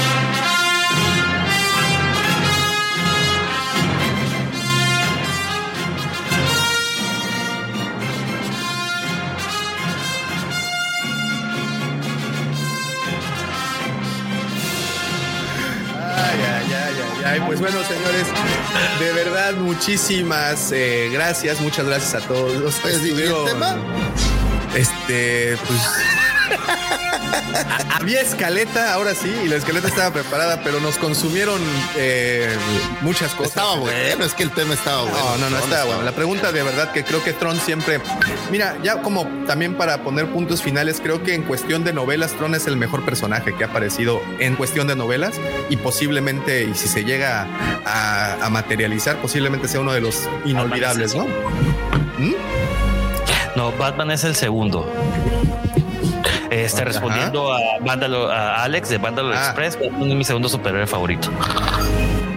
[17.25, 17.41] Ay.
[17.47, 18.27] Pues bueno, señores,
[19.01, 23.45] de verdad, muchísimas eh, gracias, muchas gracias a todos los que Oye, ¿y el estuvieron.
[23.47, 23.77] tema?
[24.75, 25.81] Este, pues.
[26.57, 31.61] A- Había escaleta, ahora sí, y la escaleta estaba preparada, pero nos consumieron
[31.97, 32.49] eh,
[33.01, 33.49] muchas cosas.
[33.49, 35.19] Estaba bueno, es que el tema estaba bueno.
[35.19, 36.03] No, no, no, estaba bueno.
[36.03, 38.01] La pregunta de verdad que creo que Tron siempre.
[38.51, 42.55] Mira, ya como también para poner puntos finales, creo que en cuestión de novelas, Tron
[42.55, 45.35] es el mejor personaje que ha aparecido en cuestión de novelas
[45.69, 47.47] y posiblemente, y si se llega
[47.85, 51.25] a, a materializar, posiblemente sea uno de los inolvidables, ¿no?
[52.19, 52.35] ¿Mm?
[53.57, 54.91] no, Batman es el segundo.
[56.65, 56.85] Este, Ajá.
[56.91, 59.45] respondiendo a, Vándalo- a Alex de Vándalo Ah.
[59.47, 61.31] Express, es mi segundo superhéroe favorito.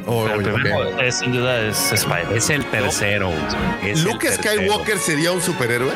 [0.07, 2.27] Oh, el primero es, sin duda es Spider.
[2.35, 3.31] Es el tercero.
[3.83, 4.61] el ¿Luke tercero.
[4.61, 5.91] Skywalker sería un superhéroe?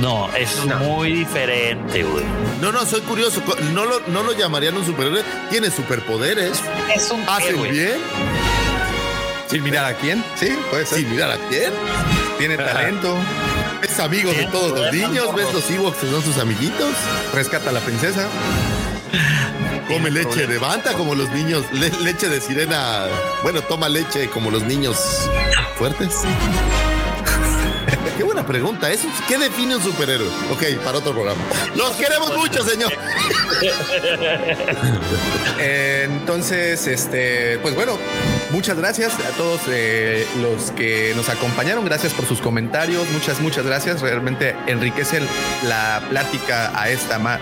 [0.00, 2.24] No, es muy diferente, güey.
[2.60, 3.42] No, no, soy curioso.
[3.74, 5.22] No lo, no lo llamarían un superhéroe.
[5.50, 6.62] Tiene superpoderes.
[6.94, 7.96] Es un Hace bien.
[9.48, 10.98] Sin mirar a quién, sí, puede ser.
[10.98, 11.72] Sin mirar a quién.
[12.38, 13.14] Tiene talento,
[13.82, 15.34] Es amigo de todos los niños.
[15.34, 16.90] ¿Ves los Ewoks que son sus amiguitos?
[17.34, 18.28] rescata a la princesa.
[19.88, 21.64] Come leche de banta como los niños.
[21.72, 23.06] Le- leche de sirena.
[23.42, 24.96] Bueno, toma leche como los niños
[25.76, 26.22] fuertes.
[28.16, 28.90] Qué buena pregunta.
[28.90, 30.28] ¿Eso, ¿Qué define un superhéroe?
[30.50, 31.40] Ok, para otro programa.
[31.74, 32.92] Los queremos mucho, señor.
[35.58, 37.98] Entonces, este, pues bueno,
[38.50, 41.84] muchas gracias a todos eh, los que nos acompañaron.
[41.84, 43.08] Gracias por sus comentarios.
[43.10, 44.00] Muchas, muchas gracias.
[44.00, 45.20] Realmente enriquece
[45.66, 47.38] la plática a esta ma-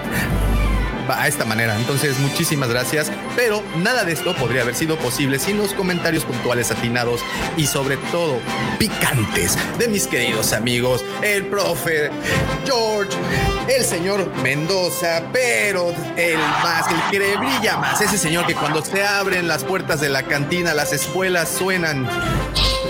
[1.18, 1.76] a esta manera.
[1.76, 3.10] Entonces, muchísimas gracias.
[3.36, 7.20] Pero nada de esto podría haber sido posible sin los comentarios puntuales, atinados
[7.56, 8.38] y sobre todo
[8.78, 12.10] picantes de mis queridos amigos, el profe
[12.64, 13.16] George,
[13.68, 19.04] el señor Mendoza, pero el más, el que brilla más, ese señor que cuando se
[19.04, 22.08] abren las puertas de la cantina, las espuelas suenan.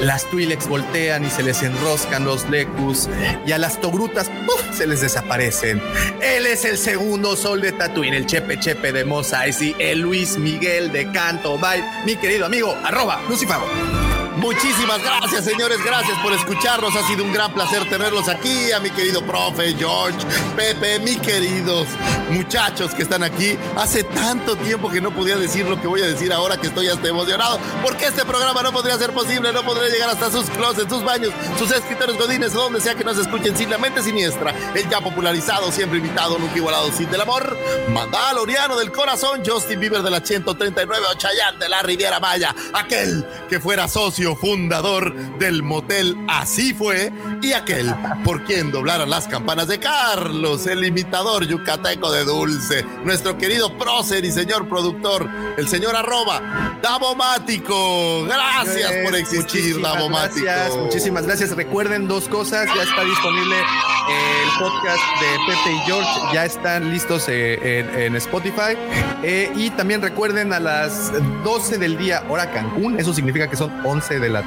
[0.01, 3.09] Las Twi'leks voltean y se les enroscan los Lecus
[3.45, 4.31] y a las Togrutas
[4.73, 5.83] se les desaparecen.
[6.23, 7.73] Él es el segundo sol de
[8.15, 12.77] El Chepe Chepe de Mos Eisley, el Luis Miguel de Canto Bye, mi querido amigo,
[12.85, 14.10] arroba Lucifago.
[14.41, 15.79] Muchísimas gracias, señores.
[15.85, 16.97] Gracias por escucharnos.
[16.97, 18.73] Ha sido un gran placer tenerlos aquí.
[18.73, 20.17] A mi querido profe, George,
[20.57, 21.87] Pepe, mis queridos
[22.31, 23.59] muchachos que están aquí.
[23.77, 26.89] Hace tanto tiempo que no podía decir lo que voy a decir ahora que estoy
[26.89, 27.59] hasta emocionado.
[27.83, 29.53] Porque este programa no podría ser posible.
[29.53, 33.05] No podría llegar hasta sus closets, sus baños, sus escritorios godines, o donde sea que
[33.05, 34.55] nos escuchen sin la mente siniestra.
[34.75, 37.59] El ya popularizado, siempre invitado, nunca igualado, sin del amor.
[37.91, 42.55] Mandaloriano del corazón, Justin Bieber de la 139 o Chayanne de la Riviera Maya.
[42.73, 47.13] Aquel que fuera socio fundador del motel Así fue.
[47.43, 47.95] Y aquel
[48.25, 52.85] por quien doblaron las campanas de Carlos, el imitador yucateco de Dulce.
[53.05, 58.25] Nuestro querido prócer y señor productor, el señor arroba, Davomático.
[58.25, 60.45] Gracias por existir, Muchísimas Davomático.
[60.45, 61.51] gracias, muchísimas gracias.
[61.57, 67.25] Recuerden dos cosas, ya está disponible el podcast de Pepe y George, ya están listos
[67.29, 68.77] eh, en, en Spotify.
[69.23, 71.13] Eh, y también recuerden a las
[71.45, 74.43] 12 del día, hora Cancún, eso significa que son 11 de la,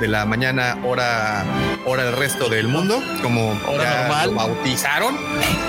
[0.00, 1.44] de la mañana, hora,
[1.84, 4.30] hora del resto del mundo, como Hora normal.
[4.30, 5.16] lo bautizaron.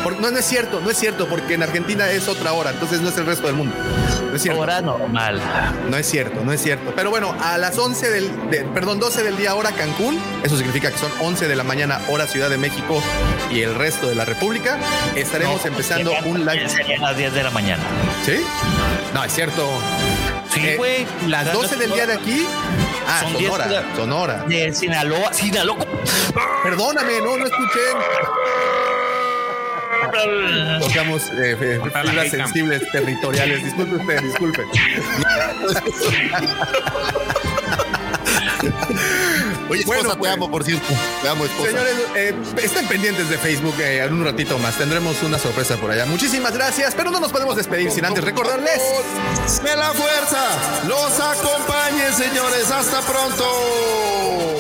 [0.04, 3.02] Por- no, no es cierto, no es cierto, porque en Argentina es otra hora, entonces
[3.02, 3.76] no es el resto del mundo.
[4.30, 4.60] No es cierto.
[4.62, 5.42] Hora normal.
[5.90, 6.94] No es cierto, no es cierto.
[6.96, 10.92] Pero bueno, a las 11 del, de- perdón, 12 del día hora Cancún, eso significa
[10.92, 13.02] que son 11 de la mañana hora Ciudad de México
[13.52, 14.78] y el resto de la República,
[15.16, 16.68] estaremos No, empezando un live.
[16.70, 17.84] Serían las 10 de la mañana.
[18.26, 18.36] ¿Sí?
[19.14, 19.68] No, es cierto.
[20.62, 22.48] Sí, Eh, las 12 del día de aquí.
[23.08, 24.44] Ah, Son 10 Sonora, Sonora.
[24.48, 25.34] De Sinaloa.
[25.34, 25.86] Sinaloa.
[26.64, 27.80] Perdóname, no, no escuché.
[30.80, 33.64] Tocamos eh, eh, fibras sensibles territoriales.
[33.64, 34.64] Disculpe usted, disculpe.
[39.70, 40.32] Oye, esposa, Bueno, te pues.
[40.32, 40.88] amo, por cierto.
[41.22, 41.70] Te amo, esposa.
[41.72, 44.78] Señores, eh, estén pendientes de Facebook eh, en un ratito más.
[44.78, 46.06] Tendremos una sorpresa por allá.
[46.06, 48.80] Muchísimas gracias, pero no nos podemos despedir sin antes recordarles.
[49.62, 52.72] Que la fuerza los acompañe, señores.
[52.72, 54.57] Hasta pronto.